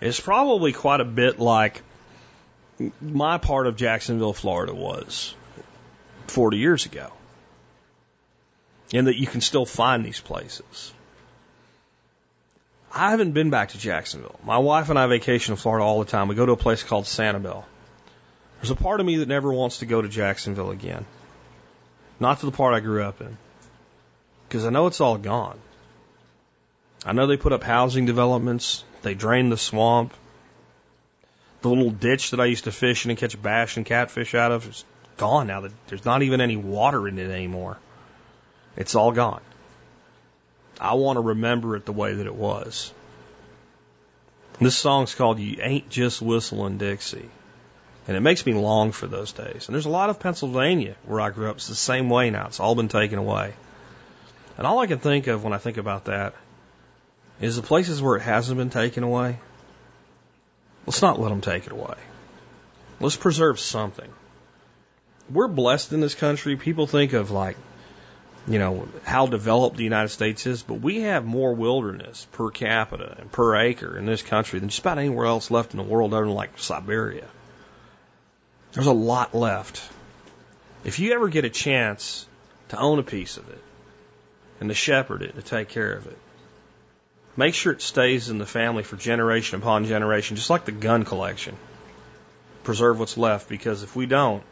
It's 0.02 0.20
probably 0.20 0.74
quite 0.74 1.00
a 1.00 1.06
bit 1.06 1.40
like 1.40 1.82
my 3.02 3.38
part 3.38 3.68
of 3.68 3.78
Jacksonville, 3.78 4.34
Florida 4.34 4.74
was. 4.74 5.34
40 6.28 6.58
years 6.58 6.86
ago. 6.86 7.12
And 8.94 9.08
that 9.08 9.20
you 9.20 9.28
can 9.28 9.42
still 9.42 9.66
find 9.66 10.06
these 10.06 10.20
places. 10.20 10.94
I 12.94 13.12
haven't 13.12 13.34
been 13.34 13.50
back 13.50 13.70
to 13.70 13.78
Jacksonville. 13.78 14.40
My 14.46 14.58
wife 14.58 14.90
and 14.90 14.98
I 14.98 15.08
vacation 15.08 15.54
in 15.54 15.58
Florida 15.58 15.84
all 15.84 16.00
the 16.00 16.10
time. 16.10 16.30
We 16.30 16.36
go 16.36 16.46
to 16.46 16.54
a 16.54 16.58
place 16.58 16.82
called 16.82 17.06
Sanibel. 17.06 17.66
There's 18.58 18.72
a 18.72 18.76
part 18.76 19.02
of 19.02 19.06
me 19.06 19.18
that 19.18 19.28
never 19.28 19.52
wants 19.52 19.80
to 19.80 19.86
go 19.86 20.02
to 20.02 20.08
Jacksonville 20.08 20.72
again. 20.72 21.06
Not 22.20 22.40
to 22.40 22.46
the 22.46 22.54
part 22.54 22.74
I 22.74 22.80
grew 22.80 23.04
up 23.04 23.20
in. 23.20 23.38
Because 24.48 24.66
I 24.66 24.70
know 24.70 24.88
it's 24.88 25.02
all 25.02 25.18
gone. 25.18 25.60
I 27.06 27.12
know 27.12 27.28
they 27.28 27.38
put 27.38 27.52
up 27.52 27.64
housing 27.64 28.06
developments. 28.06 28.84
They 29.02 29.14
drained 29.14 29.52
the 29.52 29.58
swamp. 29.58 30.14
The 31.62 31.70
little 31.70 31.92
ditch 31.92 32.32
that 32.32 32.40
I 32.40 32.46
used 32.46 32.64
to 32.64 32.72
fish 32.72 33.06
in 33.06 33.12
and 33.12 33.20
catch 33.20 33.40
bass 33.42 33.76
and 33.76 33.86
catfish 33.86 34.34
out 34.36 34.52
of 34.52 34.70
is 34.70 34.86
gone 35.18 35.48
now. 35.48 35.62
That 35.62 35.72
There's 35.88 36.06
not 36.06 36.22
even 36.24 36.42
any 36.42 36.58
water 36.58 37.08
in 37.08 37.18
it 37.18 37.30
anymore. 37.30 37.78
It's 38.76 38.96
all 38.96 39.12
gone. 39.12 39.42
I 40.80 40.96
want 40.96 41.18
to 41.18 41.22
remember 41.22 41.76
it 41.76 41.86
the 41.86 41.94
way 41.94 42.14
that 42.16 42.26
it 42.26 42.36
was. 42.36 42.94
This 44.60 44.78
song's 44.78 45.16
called 45.16 45.40
You 45.40 45.58
Ain't 45.62 45.90
Just 45.90 46.22
Whistling 46.22 46.78
Dixie. 46.78 47.30
And 48.08 48.16
it 48.16 48.22
makes 48.22 48.46
me 48.46 48.54
long 48.54 48.92
for 48.92 49.08
those 49.08 49.32
days. 49.32 49.68
And 49.68 49.74
there's 49.74 49.88
a 49.88 49.90
lot 49.90 50.10
of 50.10 50.20
Pennsylvania 50.20 50.96
where 51.06 51.22
I 51.22 51.32
grew 51.32 51.50
up. 51.50 51.58
It's 51.58 51.68
the 51.68 51.76
same 51.76 52.10
way 52.10 52.30
now. 52.30 52.48
It's 52.48 52.60
all 52.60 52.76
been 52.76 52.88
taken 52.88 53.18
away. 53.18 53.54
And 54.58 54.68
all 54.68 54.80
I 54.80 54.88
can 54.88 55.00
think 55.00 55.28
of 55.28 55.44
when 55.44 55.54
I 55.54 55.58
think 55.58 55.78
about 55.78 56.06
that 56.06 56.36
is 57.42 57.56
the 57.56 57.62
places 57.62 58.02
where 58.02 58.16
it 58.16 58.22
hasn't 58.22 58.58
been 58.58 58.70
taken 58.70 59.04
away. 59.04 59.40
Let's 60.86 61.02
not 61.02 61.20
let 61.20 61.30
them 61.30 61.42
take 61.42 61.66
it 61.66 61.72
away. 61.72 61.96
Let's 63.00 63.16
preserve 63.16 63.60
something. 63.60 64.10
We're 65.30 65.48
blessed 65.48 65.94
in 65.94 66.02
this 66.02 66.16
country. 66.16 66.56
People 66.56 66.88
think 66.88 67.14
of 67.14 67.32
like 67.32 67.58
you 68.48 68.60
know, 68.60 68.88
how 69.04 69.26
developed 69.26 69.78
the 69.78 69.84
United 69.84 70.10
States 70.10 70.46
is, 70.46 70.62
but 70.62 70.76
we 70.76 71.02
have 71.02 71.26
more 71.26 71.54
wilderness 71.54 72.28
per 72.34 72.52
capita 72.52 73.16
and 73.20 73.32
per 73.32 73.56
acre 73.56 73.98
in 73.98 74.06
this 74.06 74.22
country 74.22 74.60
than 74.60 74.70
just 74.70 74.82
about 74.82 75.00
anywhere 75.00 75.26
else 75.26 75.50
left 75.50 75.74
in 75.74 75.78
the 75.78 75.84
world 75.84 76.14
other 76.14 76.26
than 76.26 76.34
like 76.34 76.60
Siberia. 76.60 77.26
There's 78.74 78.88
a 78.88 78.94
lot 78.94 79.34
left. 79.34 79.82
If 80.84 81.00
you 81.00 81.14
ever 81.14 81.28
get 81.28 81.46
a 81.46 81.50
chance 81.50 82.28
to 82.70 82.78
own 82.78 83.00
a 83.00 83.04
piece 83.04 83.38
of 83.38 83.50
it 83.50 83.62
and 84.60 84.70
to 84.70 84.76
shepherd 84.76 85.24
it, 85.24 85.36
to 85.36 85.42
take 85.42 85.70
care 85.70 85.94
of 85.94 86.06
it, 86.06 86.18
make 87.36 87.56
sure 87.56 87.74
it 87.74 87.82
stays 87.82 88.30
in 88.30 88.38
the 88.38 88.46
family 88.46 88.84
for 88.84 88.96
generation 88.96 89.60
upon 89.60 89.86
generation, 89.86 90.36
just 90.36 90.52
like 90.52 90.66
the 90.66 90.72
gun 90.72 91.04
collection. 91.04 91.58
Preserve 92.64 93.00
what's 93.00 93.18
left 93.18 93.50
because 93.50 93.82
if 93.82 93.96
we 93.96 94.06
don't, 94.06 94.44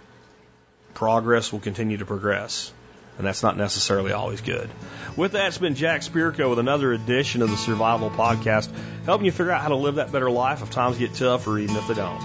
progress 0.94 1.52
will 1.52 1.60
continue 1.60 1.98
to 1.98 2.06
progress 2.06 2.72
and 3.18 3.28
that's 3.28 3.44
not 3.44 3.58
necessarily 3.58 4.12
always 4.12 4.42
good. 4.42 4.70
With 5.16 5.34
that, 5.34 5.48
it's 5.48 5.58
been 5.58 5.76
Jack 5.76 6.02
Spirko 6.02 6.50
with 6.50 6.60
another 6.60 6.94
edition 6.94 7.42
of 7.42 7.50
the 7.50 7.58
Survival 7.58 8.10
Podcast, 8.10 8.72
helping 9.06 9.26
you 9.26 9.32
figure 9.32 9.52
out 9.52 9.62
how 9.62 9.70
to 9.70 9.76
live 9.76 9.96
that 9.96 10.12
better 10.12 10.30
life 10.30 10.64
if 10.64 10.72
times 10.72 10.98
get 10.98 11.14
tough 11.14 11.48
or 11.48 11.60
even 11.60 11.76
if 11.76 11.88
they 11.88 11.94
don't. 11.94 12.20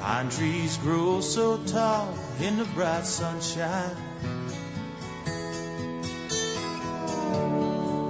Pine 0.00 0.30
trees 0.30 0.78
grow 0.78 1.20
so 1.20 1.58
tall 1.64 2.16
in 2.40 2.56
the 2.56 2.64
bright 2.64 3.04
sunshine. 3.04 3.96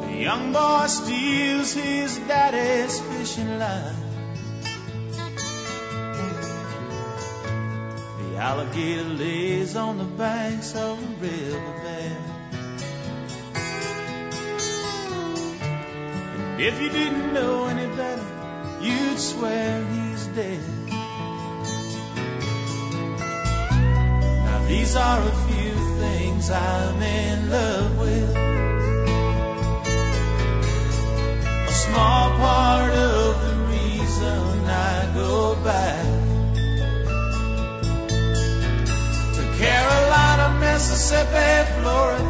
The 0.02 0.16
young 0.16 0.52
boy 0.52 0.86
steals 0.86 1.74
his 1.74 2.18
daddy's 2.18 3.00
fishing 3.00 3.58
line. 3.58 4.07
Alligator 8.38 9.02
lays 9.02 9.74
on 9.74 9.98
the 9.98 10.04
banks 10.04 10.74
of 10.76 11.00
the 11.00 11.26
riverbed. 11.26 12.16
And 16.36 16.60
if 16.60 16.80
you 16.80 16.88
didn't 16.88 17.32
know 17.32 17.66
any 17.66 17.88
better, 17.96 18.78
you'd 18.80 19.18
swear 19.18 19.84
he's 19.84 20.26
dead. 20.28 20.60
Now 24.46 24.64
these 24.68 24.94
are 24.94 25.20
a 25.20 25.32
few 25.48 25.74
things 25.98 26.48
I'm 26.48 27.02
in 27.02 27.50
love 27.50 27.98
with. 27.98 28.36
A 31.66 31.72
small 31.72 32.30
part 32.38 32.92
of 32.92 33.40
the 33.48 33.54
reason 33.66 34.64
I 34.64 35.10
go 35.12 35.56
back. 35.64 36.17
Carolina, 39.58 40.56
Mississippi, 40.60 41.66
Florida, 41.80 42.24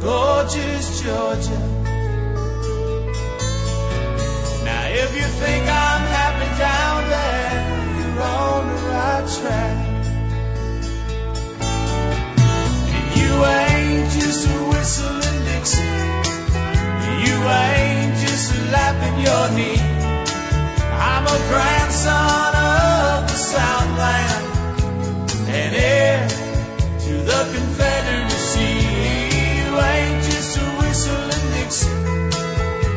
gorgeous 0.00 1.02
Georgia. 1.02 1.58
Now, 4.64 4.84
if 4.86 5.10
you 5.16 5.26
think 5.42 5.64
I'm 5.66 6.04
happy 6.14 6.48
down 6.62 6.98
there, 7.10 7.50
you're 7.98 8.22
on 8.22 8.68
the 8.68 8.78
right 8.86 9.26
track. 9.36 9.76
And 12.94 13.08
you 13.18 13.32
ain't 13.58 14.10
just 14.12 14.46
a 14.46 14.58
whistling 14.70 15.44
Dixie. 15.46 15.82
You 17.26 17.36
ain't 17.50 18.14
just 18.22 18.46
lapping 18.70 19.16
your 19.26 19.50
knee. 19.56 19.82
I'm 21.02 21.26
a 21.26 21.38
grandson 21.50 22.54
of 22.54 23.26
the 23.26 23.38
Southland. 23.50 24.46
And 25.48 25.74
if 25.74 26.39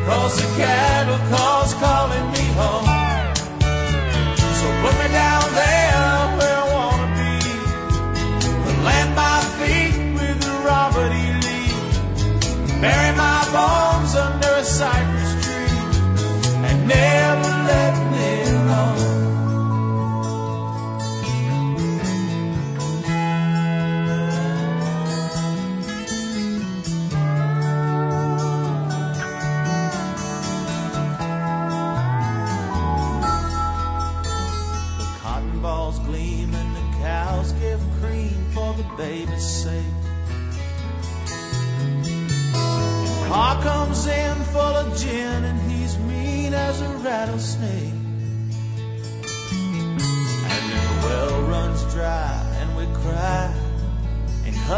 Cause 0.06 0.36
the 0.36 0.46
cattle 0.54 1.43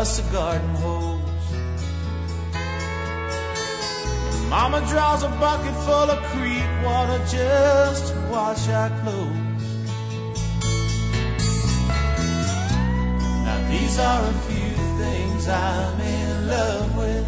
us 0.07 0.19
a 0.21 0.33
garden 0.33 0.75
hose. 0.77 1.21
Mama 4.49 4.81
draws 4.89 5.25
a 5.25 5.29
bucket 5.29 5.75
full 5.85 6.11
of 6.15 6.23
creek 6.31 6.69
water 6.85 7.19
just 7.27 8.13
to 8.13 8.21
wash 8.31 8.69
our 8.69 8.91
clothes. 9.01 9.65
Now 13.47 13.59
these 13.69 13.99
are 13.99 14.23
a 14.23 14.37
few 14.47 14.75
things 15.03 15.49
I'm 15.49 16.01
in 16.01 16.47
love 16.55 16.97
with. 16.99 17.27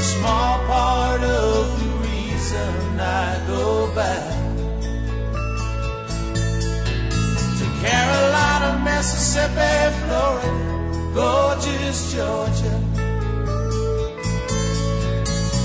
A 0.00 0.02
small 0.02 0.58
part 0.66 1.22
of 1.22 1.80
the 1.80 1.88
reason 2.08 3.00
I 3.00 3.46
go 3.46 3.94
back 3.94 4.34
to 7.58 7.64
Carolina. 7.86 8.59
Mississippi, 8.84 9.92
Florida, 10.00 11.12
gorgeous 11.14 12.12
Georgia. 12.12 12.76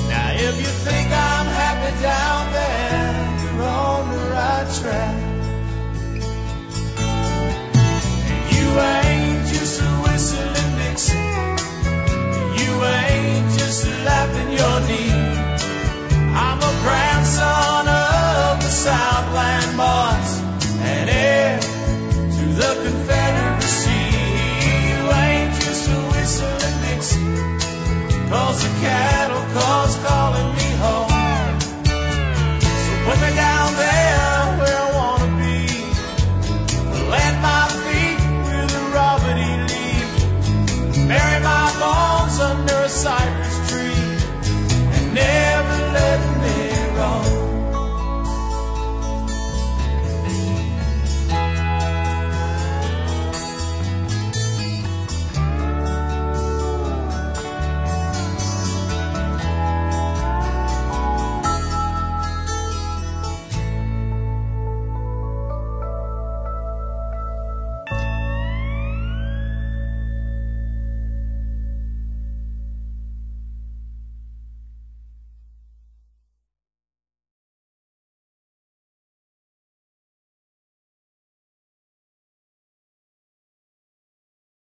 Now 0.10 0.32
if 0.34 0.56
you 0.58 0.72
think 0.86 1.08
I'm 1.12 1.48
happy 1.48 1.92
down 2.02 2.52
there, 2.52 3.16
you're 3.42 3.64
on 3.64 4.12
the 4.12 4.24
right 4.36 4.68
track. 4.80 5.16
And 8.32 8.44
you 8.54 8.68
ain't 8.94 9.48
just 9.48 9.82
a 9.82 9.90
whistling 10.04 10.72
Dixie. 10.78 11.16
You 12.60 12.72
ain't 12.84 13.48
just 13.58 13.88
laughing 14.04 14.52
your 14.52 14.80
knee. 14.88 15.45
Calls 28.30 28.64
the 28.64 28.70
cattle, 28.82 29.44